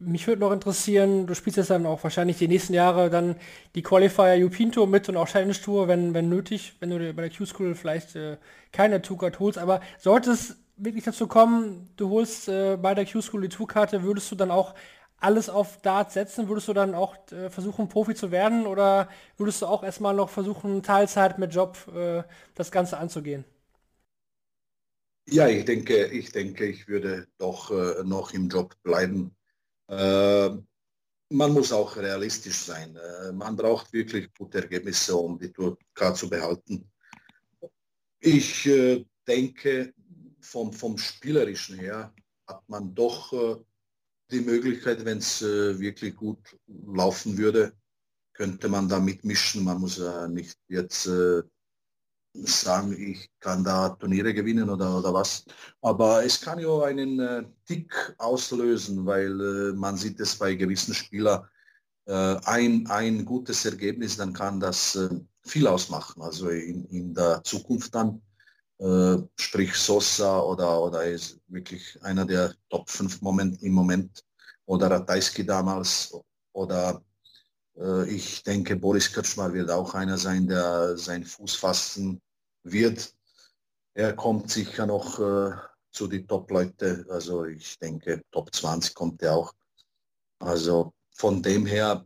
Mich 0.00 0.28
würde 0.28 0.40
noch 0.40 0.52
interessieren, 0.52 1.26
du 1.26 1.34
spielst 1.34 1.56
jetzt 1.56 1.70
dann 1.70 1.84
auch 1.84 2.04
wahrscheinlich 2.04 2.38
die 2.38 2.46
nächsten 2.46 2.72
Jahre 2.72 3.10
dann 3.10 3.34
die 3.74 3.82
Qualifier 3.82 4.48
Tour 4.70 4.86
mit 4.86 5.08
und 5.08 5.16
auch 5.16 5.26
Challenge 5.26 5.54
Tour, 5.54 5.88
wenn, 5.88 6.14
wenn 6.14 6.28
nötig, 6.28 6.74
wenn 6.78 6.90
du 6.90 7.12
bei 7.12 7.22
der 7.22 7.36
Q-School 7.36 7.74
vielleicht 7.74 8.14
äh, 8.14 8.36
keine 8.70 9.02
Tourcard 9.02 9.40
holst. 9.40 9.58
Aber 9.58 9.80
sollte 9.98 10.30
es 10.30 10.56
wirklich 10.76 11.02
dazu 11.02 11.26
kommen, 11.26 11.90
du 11.96 12.10
holst 12.10 12.48
äh, 12.48 12.76
bei 12.76 12.94
der 12.94 13.06
Q-School 13.06 13.42
die 13.42 13.48
Tourkarte, 13.48 14.04
würdest 14.04 14.30
du 14.30 14.36
dann 14.36 14.52
auch 14.52 14.74
alles 15.20 15.48
auf 15.48 15.80
Dart 15.82 16.12
setzen? 16.12 16.48
Würdest 16.48 16.68
du 16.68 16.72
dann 16.72 16.94
auch 16.94 17.16
äh, 17.32 17.50
versuchen, 17.50 17.88
Profi 17.88 18.14
zu 18.14 18.30
werden 18.30 18.66
oder 18.66 19.08
würdest 19.36 19.62
du 19.62 19.66
auch 19.66 19.82
erstmal 19.82 20.14
noch 20.14 20.30
versuchen, 20.30 20.82
Teilzeit 20.82 21.38
mit 21.38 21.54
Job 21.54 21.76
äh, 21.94 22.22
das 22.54 22.70
Ganze 22.70 22.98
anzugehen? 22.98 23.44
Ja, 25.30 25.46
ich 25.46 25.64
denke, 25.64 26.06
ich 26.06 26.32
denke, 26.32 26.64
ich 26.66 26.88
würde 26.88 27.26
doch 27.36 27.70
äh, 27.70 28.02
noch 28.04 28.32
im 28.32 28.48
Job 28.48 28.74
bleiben 28.82 29.34
äh, 29.88 30.50
man 31.30 31.52
muss 31.52 31.72
auch 31.72 31.96
realistisch 31.96 32.58
sein. 32.58 32.96
Äh, 32.96 33.32
man 33.32 33.56
braucht 33.56 33.92
wirklich 33.92 34.32
gute 34.34 34.58
Ergebnisse, 34.62 35.16
um 35.16 35.38
die 35.38 35.52
Tour 35.52 35.78
zu 36.14 36.28
behalten. 36.28 36.90
Ich 38.20 38.66
äh, 38.66 39.04
denke, 39.26 39.94
vom, 40.40 40.72
vom 40.72 40.96
Spielerischen 40.98 41.78
her 41.78 42.12
hat 42.46 42.62
man 42.68 42.94
doch 42.94 43.32
die 44.30 44.40
Möglichkeit, 44.40 45.04
wenn 45.04 45.18
es 45.18 45.40
wirklich 45.42 46.14
gut 46.16 46.58
laufen 46.66 47.38
würde, 47.38 47.72
könnte 48.34 48.68
man 48.68 48.88
da 48.88 49.00
mitmischen. 49.00 49.64
Man 49.64 49.80
muss 49.80 49.98
ja 49.98 50.28
nicht 50.28 50.56
jetzt 50.68 51.08
sagen, 52.44 52.92
ich 52.92 53.30
kann 53.40 53.64
da 53.64 53.90
Turniere 53.90 54.34
gewinnen 54.34 54.68
oder, 54.70 54.98
oder 54.98 55.12
was. 55.12 55.44
Aber 55.80 56.24
es 56.24 56.40
kann 56.40 56.58
ja 56.58 56.82
einen 56.82 57.18
äh, 57.20 57.44
Tick 57.66 58.14
auslösen, 58.18 59.06
weil 59.06 59.40
äh, 59.40 59.72
man 59.72 59.96
sieht 59.96 60.20
es 60.20 60.36
bei 60.36 60.54
gewissen 60.54 60.94
Spielern, 60.94 61.46
äh, 62.06 62.36
ein, 62.44 62.86
ein 62.88 63.24
gutes 63.24 63.64
Ergebnis, 63.64 64.16
dann 64.16 64.32
kann 64.32 64.60
das 64.60 64.96
äh, 64.96 65.08
viel 65.44 65.66
ausmachen. 65.66 66.22
Also 66.22 66.48
in, 66.50 66.84
in 66.86 67.14
der 67.14 67.42
Zukunft 67.44 67.94
dann, 67.94 68.16
äh, 68.16 68.20
sprich 69.36 69.74
Sosa 69.74 70.40
oder, 70.40 70.80
oder 70.80 71.04
ist 71.04 71.40
wirklich 71.48 72.00
einer 72.02 72.24
der 72.24 72.54
Top 72.68 72.88
5 72.88 73.20
Moment, 73.22 73.60
im 73.62 73.72
Moment 73.72 74.24
oder 74.66 74.90
Ratajski 74.90 75.44
damals 75.44 76.14
oder 76.52 77.02
äh, 77.78 78.08
ich 78.08 78.42
denke, 78.42 78.76
Boris 78.76 79.12
Kirschmar 79.12 79.52
wird 79.52 79.70
auch 79.70 79.94
einer 79.94 80.18
sein, 80.18 80.46
der 80.46 80.96
seinen 80.96 81.24
Fuß 81.24 81.54
fassen 81.54 82.20
wird. 82.64 83.14
Er 83.94 84.14
kommt 84.14 84.50
sicher 84.50 84.86
noch 84.86 85.18
äh, 85.18 85.56
zu 85.90 86.06
den 86.06 86.26
Top-Leute. 86.26 87.06
Also 87.08 87.44
ich 87.44 87.78
denke, 87.78 88.22
Top 88.30 88.54
20 88.54 88.94
kommt 88.94 89.22
er 89.22 89.36
auch. 89.36 89.54
Also 90.40 90.92
von 91.14 91.42
dem 91.42 91.66
her 91.66 92.04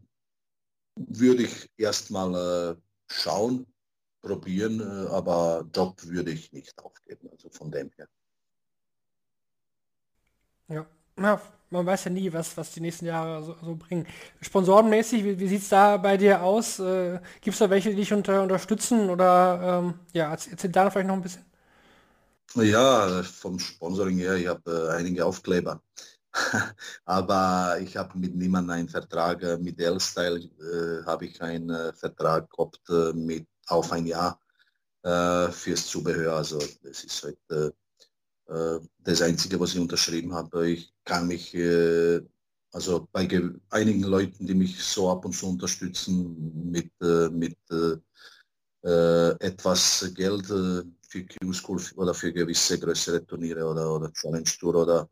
würde 0.97 1.45
ich 1.45 1.71
erstmal 1.77 2.35
äh, 2.35 2.81
schauen, 3.09 3.67
probieren, 4.23 4.81
äh, 4.81 5.09
aber 5.11 5.69
Job 5.75 6.03
würde 6.05 6.31
ich 6.31 6.53
nicht 6.53 6.79
aufgeben. 6.83 7.29
Also 7.31 7.51
von 7.51 7.71
dem 7.71 7.91
her. 7.97 8.09
Ja, 10.69 10.87
ja 11.19 11.43
man 11.73 11.87
weiß 11.87 12.05
ja 12.05 12.11
nie, 12.11 12.33
was, 12.33 12.57
was 12.57 12.71
die 12.73 12.81
nächsten 12.81 13.07
Jahre 13.07 13.43
so, 13.43 13.57
so 13.63 13.75
bringen. 13.75 14.07
Sponsorenmäßig, 14.41 15.25
wie, 15.25 15.39
wie 15.41 15.49
sieht 15.49 15.63
es 15.63 15.69
da 15.71 15.97
bei 15.97 16.17
dir 16.17 16.43
aus? 16.43 16.79
Äh, 16.79 17.19
Gibt 17.41 17.55
es 17.55 17.59
da 17.59 17.71
welche, 17.71 17.91
die 17.91 17.97
dich 17.97 18.13
unter, 18.13 18.43
unterstützen? 18.43 19.11
Oder 19.11 19.83
ähm, 19.83 19.95
ja, 20.13 20.31
erzähl 20.31 20.71
da 20.71 20.91
vielleicht 20.91 21.09
noch 21.09 21.17
ein 21.17 21.23
bisschen. 21.23 21.45
Ja, 22.55 23.23
vom 23.23 23.59
Sponsoring 23.59 24.19
her, 24.19 24.37
ich 24.37 24.47
habe 24.47 24.91
äh, 24.91 24.97
einige 24.97 25.25
Aufkleber. 25.25 25.83
Aber 27.05 27.79
ich 27.81 27.97
habe 27.97 28.19
mit 28.19 28.35
niemandem 28.35 28.71
einen 28.71 28.89
Vertrag. 28.89 29.43
Mit 29.61 29.81
L-Style 29.81 30.39
äh, 30.41 31.05
habe 31.07 31.27
ich 31.27 31.41
einen 31.41 31.71
äh, 31.71 31.93
Vertrag 31.95 32.51
gehabt 32.51 32.81
äh, 32.91 33.13
mit 33.15 33.47
auf 33.67 33.93
ein 33.93 34.07
Jahr 34.07 34.39
fürs 35.05 35.89
Zubehör. 35.89 36.37
Also 36.37 36.59
das 36.83 37.03
ist 37.03 37.25
halt 37.25 37.73
äh, 38.53 38.81
das 38.99 39.23
Einzige, 39.23 39.59
was 39.59 39.75
ich 39.75 39.81
unterschrieben 39.81 40.35
habe. 40.35 40.69
Ich 40.69 40.93
kann 41.05 41.27
mich, 41.27 41.55
äh, 41.55 42.21
also 42.73 43.09
bei 43.13 43.29
einigen 43.71 44.03
Leuten, 44.03 44.47
die 44.47 44.55
mich 44.55 44.83
so 44.83 45.11
ab 45.11 45.25
und 45.25 45.33
zu 45.33 45.49
unterstützen 45.49 46.71
mit, 46.71 46.91
äh, 47.01 47.29
mit 47.31 47.57
etwas 48.85 50.11
Geld 50.13 50.47
für 50.47 51.25
Q-School 51.25 51.81
oder 51.95 52.13
für 52.13 52.33
gewisse 52.33 52.81
größere 52.81 53.25
Turniere 53.25 53.65
oder, 53.65 53.95
oder 53.95 54.13
Challenge 54.13 54.51
Tour 54.59 54.75
oder, 54.75 55.09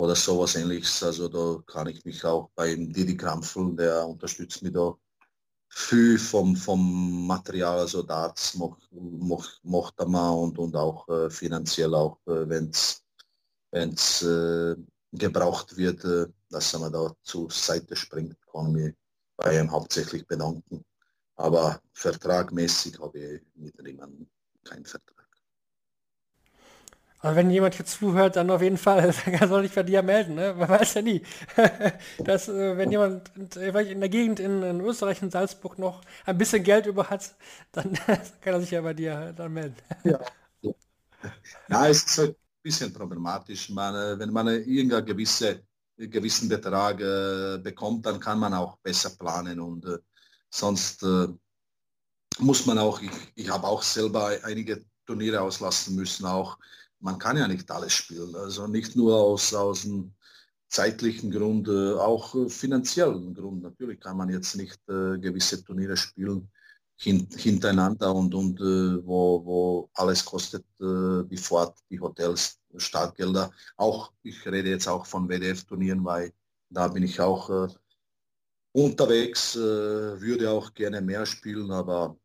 oder 0.00 0.16
sowas 0.16 0.56
ähnliches. 0.56 1.04
Also 1.04 1.28
da 1.28 1.62
kann 1.72 1.86
ich 1.86 2.04
mich 2.04 2.24
auch 2.24 2.50
beim 2.56 2.92
Didi 2.92 3.16
Krampfel, 3.16 3.76
der 3.76 4.04
unterstützt 4.04 4.64
mich 4.64 4.72
da 4.72 4.96
viel 5.68 6.18
vom, 6.18 6.56
vom 6.56 7.26
Material, 7.26 7.80
also 7.80 8.02
Darts 8.02 8.54
mocht, 8.54 8.88
mocht, 8.92 9.60
mochte 9.62 10.06
man 10.06 10.34
und, 10.34 10.58
und 10.58 10.76
auch 10.76 11.08
äh, 11.08 11.30
finanziell 11.30 11.94
auch, 11.94 12.18
äh, 12.26 12.48
wenn 12.48 12.70
es 13.70 14.22
äh, 14.22 14.76
gebraucht 15.12 15.76
wird, 15.76 16.04
äh, 16.04 16.26
dass 16.50 16.78
man 16.78 16.92
da 16.92 17.14
zur 17.22 17.50
Seite 17.50 17.96
springt, 17.96 18.36
kann 18.50 18.72
mich 18.72 18.94
bei 19.36 19.58
ihm 19.58 19.70
hauptsächlich 19.70 20.26
bedanken. 20.26 20.84
Aber 21.36 21.80
vertragmäßig 21.92 22.98
habe 22.98 23.18
ich 23.18 23.42
mit 23.54 23.80
niemandem 23.82 24.28
keinen 24.64 24.84
Vertrag. 24.84 25.17
Aber 27.20 27.34
wenn 27.34 27.50
jemand 27.50 27.76
jetzt 27.78 27.98
zuhört, 27.98 28.36
dann 28.36 28.50
auf 28.50 28.62
jeden 28.62 28.78
Fall, 28.78 29.12
er 29.26 29.48
soll 29.48 29.62
sich 29.64 29.74
bei 29.74 29.82
dir 29.82 30.02
melden, 30.02 30.36
ne? 30.36 30.54
Man 30.54 30.68
weiß 30.68 30.94
ja 30.94 31.02
nie. 31.02 31.22
Dass, 32.24 32.48
äh, 32.48 32.76
wenn 32.76 32.90
jemand 32.90 33.30
in 33.36 34.00
der 34.00 34.08
Gegend 34.08 34.38
in, 34.38 34.62
in, 34.62 34.80
Österreich, 34.80 35.20
in 35.22 35.30
Salzburg 35.30 35.78
noch 35.78 36.02
ein 36.26 36.38
bisschen 36.38 36.62
Geld 36.62 36.86
über 36.86 37.10
hat, 37.10 37.34
dann 37.72 37.92
kann 38.40 38.54
er 38.54 38.60
sich 38.60 38.70
ja 38.70 38.80
bei 38.82 38.94
dir 38.94 39.32
dann 39.36 39.52
melden. 39.52 39.76
Ja, 40.04 40.20
ja 41.68 41.88
es 41.88 42.04
ist 42.04 42.18
halt 42.18 42.30
ein 42.30 42.62
bisschen 42.62 42.92
problematisch. 42.92 43.68
Man, 43.70 43.94
äh, 43.94 44.18
wenn 44.18 44.32
man 44.32 44.46
irgendeinen 44.46 45.04
gewisse, 45.04 45.62
gewissen 45.96 46.48
Betrag 46.48 47.00
äh, 47.00 47.58
bekommt, 47.58 48.06
dann 48.06 48.20
kann 48.20 48.38
man 48.38 48.54
auch 48.54 48.76
besser 48.78 49.10
planen 49.10 49.58
und 49.58 49.84
äh, 49.84 49.98
sonst 50.50 51.02
äh, 51.02 51.26
muss 52.38 52.64
man 52.66 52.78
auch, 52.78 53.02
ich, 53.02 53.10
ich 53.34 53.50
habe 53.50 53.66
auch 53.66 53.82
selber 53.82 54.30
einige 54.44 54.84
Turniere 55.04 55.40
auslassen 55.40 55.96
müssen, 55.96 56.24
auch 56.24 56.58
man 57.00 57.18
kann 57.18 57.36
ja 57.36 57.48
nicht 57.48 57.70
alles 57.70 57.92
spielen. 57.92 58.34
Also 58.34 58.66
nicht 58.66 58.96
nur 58.96 59.16
aus, 59.16 59.54
aus 59.54 59.84
einem 59.84 60.12
zeitlichen 60.68 61.30
Grund, 61.30 61.68
äh, 61.68 61.94
auch 61.94 62.34
äh, 62.34 62.48
finanziellen 62.48 63.34
Grund. 63.34 63.62
Natürlich 63.62 64.00
kann 64.00 64.16
man 64.16 64.28
jetzt 64.28 64.56
nicht 64.56 64.78
äh, 64.88 65.18
gewisse 65.18 65.64
Turniere 65.64 65.96
spielen 65.96 66.50
hint, 66.96 67.34
hintereinander 67.34 68.14
und, 68.14 68.34
und 68.34 68.58
wo, 68.60 69.44
wo 69.44 69.90
alles 69.94 70.24
kostet, 70.24 70.64
die 70.80 71.36
Fahrt, 71.36 71.78
die 71.90 72.00
Hotels, 72.00 72.58
Startgelder. 72.76 73.52
Auch, 73.76 74.12
ich 74.24 74.44
rede 74.44 74.70
jetzt 74.70 74.88
auch 74.88 75.06
von 75.06 75.28
WDF-Turnieren, 75.28 76.04
weil 76.04 76.32
da 76.70 76.88
bin 76.88 77.04
ich 77.04 77.20
auch 77.20 77.68
unterwegs, 78.72 79.54
würde 79.54 80.50
auch 80.50 80.74
gerne 80.74 81.00
mehr 81.00 81.24
spielen, 81.24 81.70
aber 81.70 82.18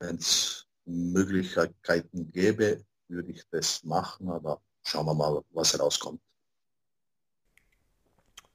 wenn 0.00 0.16
es 0.16 0.66
Möglichkeiten 0.84 2.32
gäbe, 2.32 2.84
würde 3.08 3.30
ich 3.30 3.42
das 3.50 3.84
machen, 3.84 4.28
aber 4.28 4.60
schauen 4.84 5.06
wir 5.06 5.14
mal, 5.14 5.42
was 5.50 5.72
herauskommt. 5.72 6.20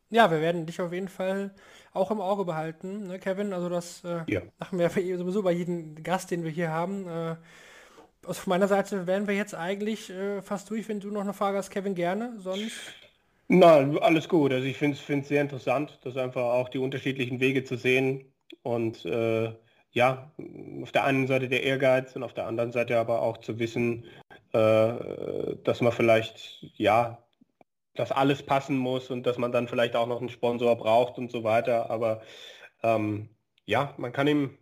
Ja, 0.09 0.29
wir 0.29 0.41
werden 0.41 0.67
dich 0.67 0.79
auf 0.79 0.93
jeden 0.93 1.07
Fall 1.07 1.55
auch 1.91 2.11
im 2.11 2.21
Auge 2.21 2.45
behalten, 2.45 3.07
ne, 3.07 3.17
Kevin. 3.17 3.51
Also 3.51 3.67
das 3.67 4.03
äh, 4.03 4.21
ja. 4.27 4.41
machen 4.59 4.77
wir 4.77 4.89
sowieso 5.17 5.41
bei 5.41 5.51
jedem 5.51 6.03
Gast, 6.03 6.29
den 6.29 6.43
wir 6.43 6.51
hier 6.51 6.69
haben. 6.69 7.07
Äh, 7.07 7.35
aus 8.25 8.45
meiner 8.45 8.67
Seite 8.67 9.07
wären 9.07 9.27
wir 9.27 9.35
jetzt 9.35 9.55
eigentlich 9.55 10.09
äh, 10.09 10.41
fast 10.41 10.69
durch, 10.69 10.87
wenn 10.87 10.99
du 10.99 11.09
noch 11.09 11.21
eine 11.21 11.33
Frage 11.33 11.57
hast, 11.57 11.71
Kevin, 11.71 11.95
gerne. 11.95 12.39
Sonst. 12.39 12.73
Nein, 13.47 13.97
alles 13.99 14.29
gut. 14.29 14.51
Also 14.51 14.65
ich 14.65 14.77
finde 14.77 14.97
es 14.97 15.27
sehr 15.27 15.41
interessant, 15.41 15.99
das 16.03 16.15
einfach 16.15 16.43
auch 16.43 16.69
die 16.69 16.77
unterschiedlichen 16.77 17.39
Wege 17.39 17.63
zu 17.63 17.75
sehen. 17.75 18.31
Und 18.61 19.05
äh, 19.05 19.53
ja, 19.91 20.31
auf 20.81 20.91
der 20.91 21.03
einen 21.03 21.27
Seite 21.27 21.49
der 21.49 21.63
Ehrgeiz 21.63 22.15
und 22.15 22.23
auf 22.23 22.33
der 22.33 22.47
anderen 22.47 22.71
Seite 22.71 22.97
aber 22.97 23.21
auch 23.21 23.37
zu 23.37 23.59
wissen, 23.59 24.05
äh, 24.53 25.55
dass 25.63 25.81
man 25.81 25.91
vielleicht 25.91 26.63
ja 26.75 27.23
dass 27.95 28.11
alles 28.11 28.43
passen 28.43 28.77
muss 28.77 29.09
und 29.09 29.25
dass 29.25 29.37
man 29.37 29.51
dann 29.51 29.67
vielleicht 29.67 29.95
auch 29.95 30.07
noch 30.07 30.19
einen 30.19 30.29
Sponsor 30.29 30.75
braucht 30.75 31.17
und 31.17 31.31
so 31.31 31.43
weiter. 31.43 31.89
Aber 31.89 32.21
ähm, 32.81 33.29
ja, 33.65 33.93
man 33.97 34.11
kann 34.11 34.27
ihm, 34.27 34.57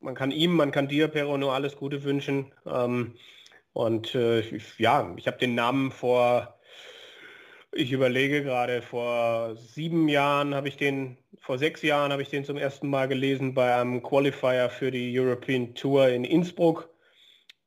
man 0.00 0.14
kann 0.14 0.30
ihm, 0.30 0.52
man 0.52 0.72
kann 0.72 0.88
dir, 0.88 1.08
Pero, 1.08 1.38
nur 1.38 1.52
alles 1.54 1.76
Gute 1.76 2.02
wünschen. 2.02 2.52
Ähm, 2.66 3.14
und 3.72 4.14
äh, 4.14 4.42
ja, 4.78 5.14
ich 5.16 5.26
habe 5.26 5.38
den 5.38 5.54
Namen 5.54 5.92
vor, 5.92 6.58
ich 7.72 7.92
überlege 7.92 8.42
gerade, 8.42 8.82
vor 8.82 9.56
sieben 9.56 10.08
Jahren 10.08 10.54
habe 10.54 10.68
ich 10.68 10.76
den, 10.76 11.16
vor 11.40 11.58
sechs 11.58 11.82
Jahren 11.82 12.12
habe 12.12 12.22
ich 12.22 12.28
den 12.28 12.44
zum 12.44 12.56
ersten 12.56 12.88
Mal 12.88 13.08
gelesen 13.08 13.54
bei 13.54 13.74
einem 13.74 14.02
Qualifier 14.02 14.68
für 14.70 14.90
die 14.90 15.18
European 15.18 15.74
Tour 15.74 16.08
in 16.08 16.24
Innsbruck. 16.24 16.91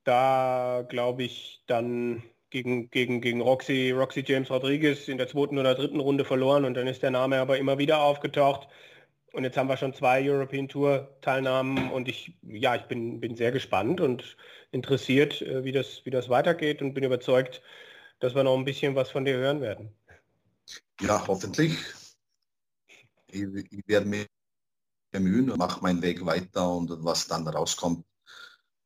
Da 0.06 0.86
glaube 0.88 1.23
ich 1.23 1.64
dann 1.68 2.23
gegen, 2.49 2.90
gegen, 2.90 3.22
gegen 3.22 3.41
Roxy, 3.41 3.91
Roxy 3.91 4.23
James 4.26 4.49
Rodriguez 4.49 5.07
in 5.10 5.18
der 5.18 5.27
zweiten 5.27 5.57
oder 5.57 5.76
dritten 5.76 5.99
Runde 5.99 6.23
verloren 6.23 6.64
und 6.64 6.76
dann 6.76 6.88
ist 6.88 7.03
der 7.03 7.11
Name 7.11 7.40
aber 7.40 7.57
immer 7.57 7.77
wieder 7.77 8.02
aufgetaucht. 8.02 8.69
Und 9.34 9.44
jetzt 9.44 9.57
haben 9.57 9.68
wir 9.68 9.76
schon 9.76 9.94
zwei 9.94 10.22
European 10.30 10.69
Tour 10.69 11.18
Teilnahmen 11.22 11.91
und 11.91 12.07
ich, 12.07 12.38
ja, 12.44 12.76
ich 12.76 12.84
bin, 12.84 13.19
bin 13.19 13.36
sehr 13.36 13.52
gespannt 13.52 13.99
und 13.99 14.38
interessiert, 14.72 15.41
äh, 15.41 15.64
wie 15.65 15.73
das, 15.73 16.06
wie 16.06 16.11
das 16.11 16.30
weitergeht 16.30 16.82
und 16.82 16.94
bin 16.94 17.03
überzeugt, 17.03 17.61
dass 18.19 18.36
wir 18.36 18.44
noch 18.44 18.56
ein 18.56 18.64
bisschen 18.64 18.95
was 18.95 19.10
von 19.11 19.26
dir 19.26 19.36
hören 19.36 19.60
werden. 19.60 19.94
Ja, 21.02 21.27
hoffentlich. 21.27 21.77
Ich, 23.27 23.44
ich 23.44 23.88
werde 23.88 24.06
mich 24.06 24.27
bemühen 25.11 25.49
und 25.49 25.57
mache 25.57 25.82
meinen 25.82 26.02
Weg 26.02 26.26
weiter 26.26 26.72
und 26.72 26.91
was 27.03 27.27
dann 27.27 27.48
rauskommt, 27.48 28.06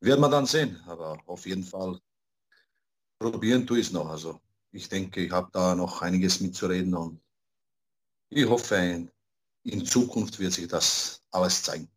werden 0.02 0.22
wir 0.22 0.30
dann 0.30 0.46
sehen. 0.46 0.82
Aber 0.88 1.18
auf 1.26 1.46
jeden 1.46 1.64
Fall 1.64 2.00
probieren 3.20 3.66
tue 3.68 3.80
ich 3.80 3.88
es 3.88 3.94
noch. 3.94 4.10
Also 4.10 4.40
ich 4.72 4.90
denke, 4.90 5.22
ich 5.22 5.32
habe 5.32 5.50
da 5.52 5.76
noch 5.76 6.02
einiges 6.02 6.40
mitzureden 6.40 6.94
und 6.94 7.22
ich 8.30 8.48
hoffe, 8.48 9.10
in 9.64 9.86
Zukunft 9.86 10.40
wird 10.40 10.54
sich 10.54 10.68
das 10.68 11.22
alles 11.32 11.64
zeigen. 11.64 11.90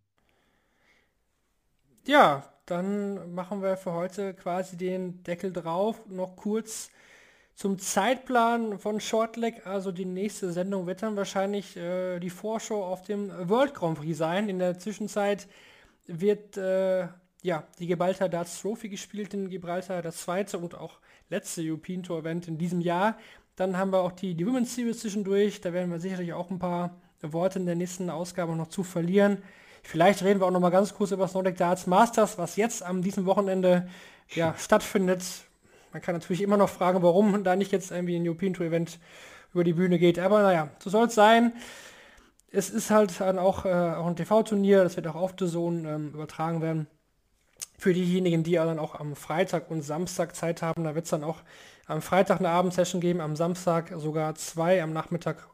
Ja, 2.04 2.52
dann 2.66 3.34
machen 3.34 3.62
wir 3.62 3.76
für 3.76 3.92
heute 3.92 4.34
quasi 4.34 4.76
den 4.76 5.22
Deckel 5.22 5.52
drauf. 5.52 6.00
Noch 6.06 6.36
kurz 6.36 6.90
zum 7.54 7.78
Zeitplan 7.78 8.78
von 8.78 9.00
Shortleg. 9.00 9.66
Also 9.66 9.92
die 9.92 10.04
nächste 10.04 10.52
Sendung 10.52 10.86
wird 10.86 11.02
dann 11.02 11.16
wahrscheinlich 11.16 11.76
äh, 11.76 12.18
die 12.18 12.30
Vorschau 12.30 12.84
auf 12.84 13.02
dem 13.02 13.30
World 13.48 13.74
Grand 13.74 13.98
Prix 13.98 14.16
sein. 14.16 14.48
In 14.48 14.58
der 14.58 14.78
Zwischenzeit 14.78 15.48
wird 16.06 16.56
äh, 16.56 17.08
ja, 17.42 17.64
die 17.78 17.88
Gibraltar 17.88 18.28
Darts 18.28 18.60
Trophy 18.60 18.88
gespielt 18.88 19.34
in 19.34 19.50
Gibraltar, 19.50 20.00
das 20.00 20.18
zweite 20.18 20.58
und 20.58 20.76
auch 20.76 20.98
letzte 21.28 21.60
European 21.62 22.02
Tour 22.02 22.20
Event 22.20 22.46
in 22.46 22.56
diesem 22.56 22.80
Jahr. 22.80 23.18
Dann 23.56 23.76
haben 23.76 23.92
wir 23.92 24.00
auch 24.00 24.12
die, 24.12 24.34
die 24.34 24.46
Women's 24.46 24.74
Series 24.74 25.00
zwischendurch. 25.00 25.60
Da 25.60 25.72
werden 25.72 25.90
wir 25.90 25.98
sicherlich 25.98 26.32
auch 26.32 26.50
ein 26.50 26.60
paar 26.60 26.96
Worte 27.20 27.58
in 27.58 27.66
der 27.66 27.74
nächsten 27.74 28.10
Ausgabe 28.10 28.54
noch 28.56 28.68
zu 28.68 28.84
verlieren. 28.84 29.42
Vielleicht 29.82 30.22
reden 30.22 30.40
wir 30.40 30.46
auch 30.46 30.52
noch 30.52 30.60
mal 30.60 30.70
ganz 30.70 30.94
kurz 30.94 31.10
über 31.10 31.24
das 31.24 31.34
Nordic 31.34 31.56
Darts 31.56 31.88
Masters, 31.88 32.38
was 32.38 32.56
jetzt 32.56 32.84
am 32.84 33.02
diesem 33.02 33.26
Wochenende 33.26 33.88
ja, 34.28 34.54
stattfindet. 34.56 35.24
Man 35.92 36.00
kann 36.00 36.14
natürlich 36.14 36.42
immer 36.42 36.56
noch 36.56 36.68
fragen, 36.68 37.02
warum 37.02 37.42
da 37.42 37.56
nicht 37.56 37.72
jetzt 37.72 37.90
irgendwie 37.90 38.16
ein 38.16 38.26
European 38.26 38.54
Tour 38.54 38.66
Event 38.66 39.00
über 39.52 39.64
die 39.64 39.72
Bühne 39.72 39.98
geht. 39.98 40.20
Aber 40.20 40.42
naja, 40.42 40.70
so 40.78 40.90
soll 40.90 41.06
es 41.06 41.14
sein. 41.14 41.52
Es 42.52 42.70
ist 42.70 42.90
halt 42.90 43.20
dann 43.20 43.38
auch, 43.38 43.64
äh, 43.64 43.70
auch 43.70 44.06
ein 44.06 44.16
TV-Turnier, 44.16 44.84
das 44.84 44.96
wird 44.96 45.08
auch 45.08 45.16
auf 45.16 45.34
The 45.38 45.48
Zone 45.48 45.88
ähm, 45.88 46.10
übertragen 46.14 46.62
werden 46.62 46.86
für 47.82 47.92
diejenigen, 47.92 48.44
die 48.44 48.52
dann 48.52 48.78
auch 48.78 48.94
am 48.94 49.16
Freitag 49.16 49.68
und 49.68 49.82
Samstag 49.82 50.36
Zeit 50.36 50.62
haben, 50.62 50.84
da 50.84 50.94
wird 50.94 51.06
es 51.06 51.10
dann 51.10 51.24
auch 51.24 51.38
am 51.86 52.00
Freitag 52.00 52.38
eine 52.38 52.48
Abendsession 52.48 53.00
geben, 53.00 53.20
am 53.20 53.34
Samstag 53.34 53.92
sogar 53.96 54.36
zwei, 54.36 54.80
am 54.80 54.92
Nachmittag 54.92 55.48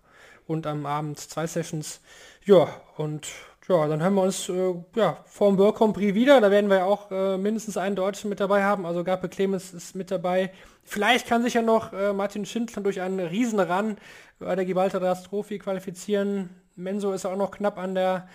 und 0.46 0.66
am 0.66 0.84
Abend 0.84 1.18
zwei 1.18 1.46
Sessions. 1.46 2.00
Ja, 2.44 2.68
und 2.98 3.28
ja, 3.66 3.88
dann 3.88 4.02
hören 4.02 4.14
wir 4.14 4.22
uns 4.24 4.50
äh, 4.50 4.74
ja, 4.94 5.16
vor 5.24 5.48
dem 5.48 5.56
World 5.56 5.76
Grand 5.76 5.94
Prix 5.94 6.14
wieder. 6.14 6.42
Da 6.42 6.50
werden 6.50 6.68
wir 6.68 6.84
auch 6.84 7.10
äh, 7.10 7.38
mindestens 7.38 7.78
einen 7.78 7.96
Deutschen 7.96 8.28
mit 8.28 8.40
dabei 8.40 8.62
haben. 8.62 8.84
Also 8.84 9.04
Gabe 9.04 9.30
Clemens 9.30 9.72
ist 9.72 9.96
mit 9.96 10.10
dabei. 10.10 10.52
Vielleicht 10.84 11.26
kann 11.26 11.42
sich 11.42 11.54
ja 11.54 11.62
noch 11.62 11.94
äh, 11.94 12.12
Martin 12.12 12.44
Schindler 12.44 12.82
durch 12.82 13.00
einen 13.00 13.20
Riesenrun 13.20 13.96
bei 14.38 14.54
der 14.54 14.66
Gibraltar 14.66 15.22
Trophy 15.22 15.58
qualifizieren. 15.58 16.50
Menso 16.76 17.10
ist 17.12 17.24
auch 17.24 17.36
noch 17.36 17.52
knapp 17.52 17.78
an 17.78 17.94
der 17.94 18.28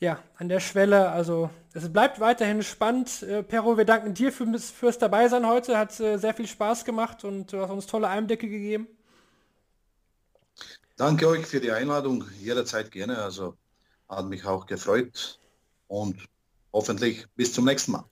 ja, 0.00 0.18
an 0.36 0.48
der 0.48 0.60
Schwelle. 0.60 1.10
Also 1.10 1.50
es 1.72 1.92
bleibt 1.92 2.20
weiterhin 2.20 2.62
spannend. 2.62 3.22
Äh, 3.22 3.42
Pero, 3.42 3.76
wir 3.76 3.84
danken 3.84 4.14
dir 4.14 4.32
für, 4.32 4.46
fürs 4.58 4.98
Dabeisein 4.98 5.46
heute. 5.46 5.78
Hat 5.78 5.98
äh, 6.00 6.18
sehr 6.18 6.34
viel 6.34 6.46
Spaß 6.46 6.84
gemacht 6.84 7.24
und 7.24 7.52
du 7.52 7.60
hast 7.60 7.70
uns 7.70 7.86
tolle 7.86 8.08
Einblicke 8.08 8.48
gegeben. 8.48 8.86
Danke 10.96 11.26
euch 11.26 11.46
für 11.46 11.60
die 11.60 11.72
Einladung. 11.72 12.24
Jederzeit 12.40 12.90
gerne. 12.90 13.18
Also 13.18 13.56
hat 14.08 14.26
mich 14.26 14.44
auch 14.44 14.66
gefreut 14.66 15.40
und 15.88 16.28
hoffentlich 16.72 17.26
bis 17.34 17.52
zum 17.52 17.64
nächsten 17.64 17.92
Mal. 17.92 18.04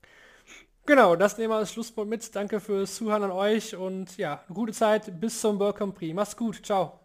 Genau, 0.85 1.15
das 1.15 1.39
nehmen 1.39 1.51
wir 1.51 1.59
als 1.59 1.73
Schlusswort 1.73 2.09
mit. 2.09 2.35
Danke 2.35 2.59
fürs 2.59 2.97
Zuhören 2.97 3.23
an 3.23 3.31
euch 3.31 3.77
und 3.77 4.17
ja, 4.17 4.43
eine 4.47 4.55
gute 4.55 4.73
Zeit 4.73 5.21
bis 5.21 5.41
zum 5.41 5.61
World 5.61 5.95
Prix. 5.95 6.15
Mach's 6.15 6.37
gut. 6.37 6.65
Ciao. 6.65 6.99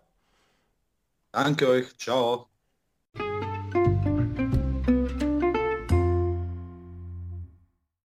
Danke 1.32 1.68
euch. 1.68 1.96
Ciao. 1.98 2.48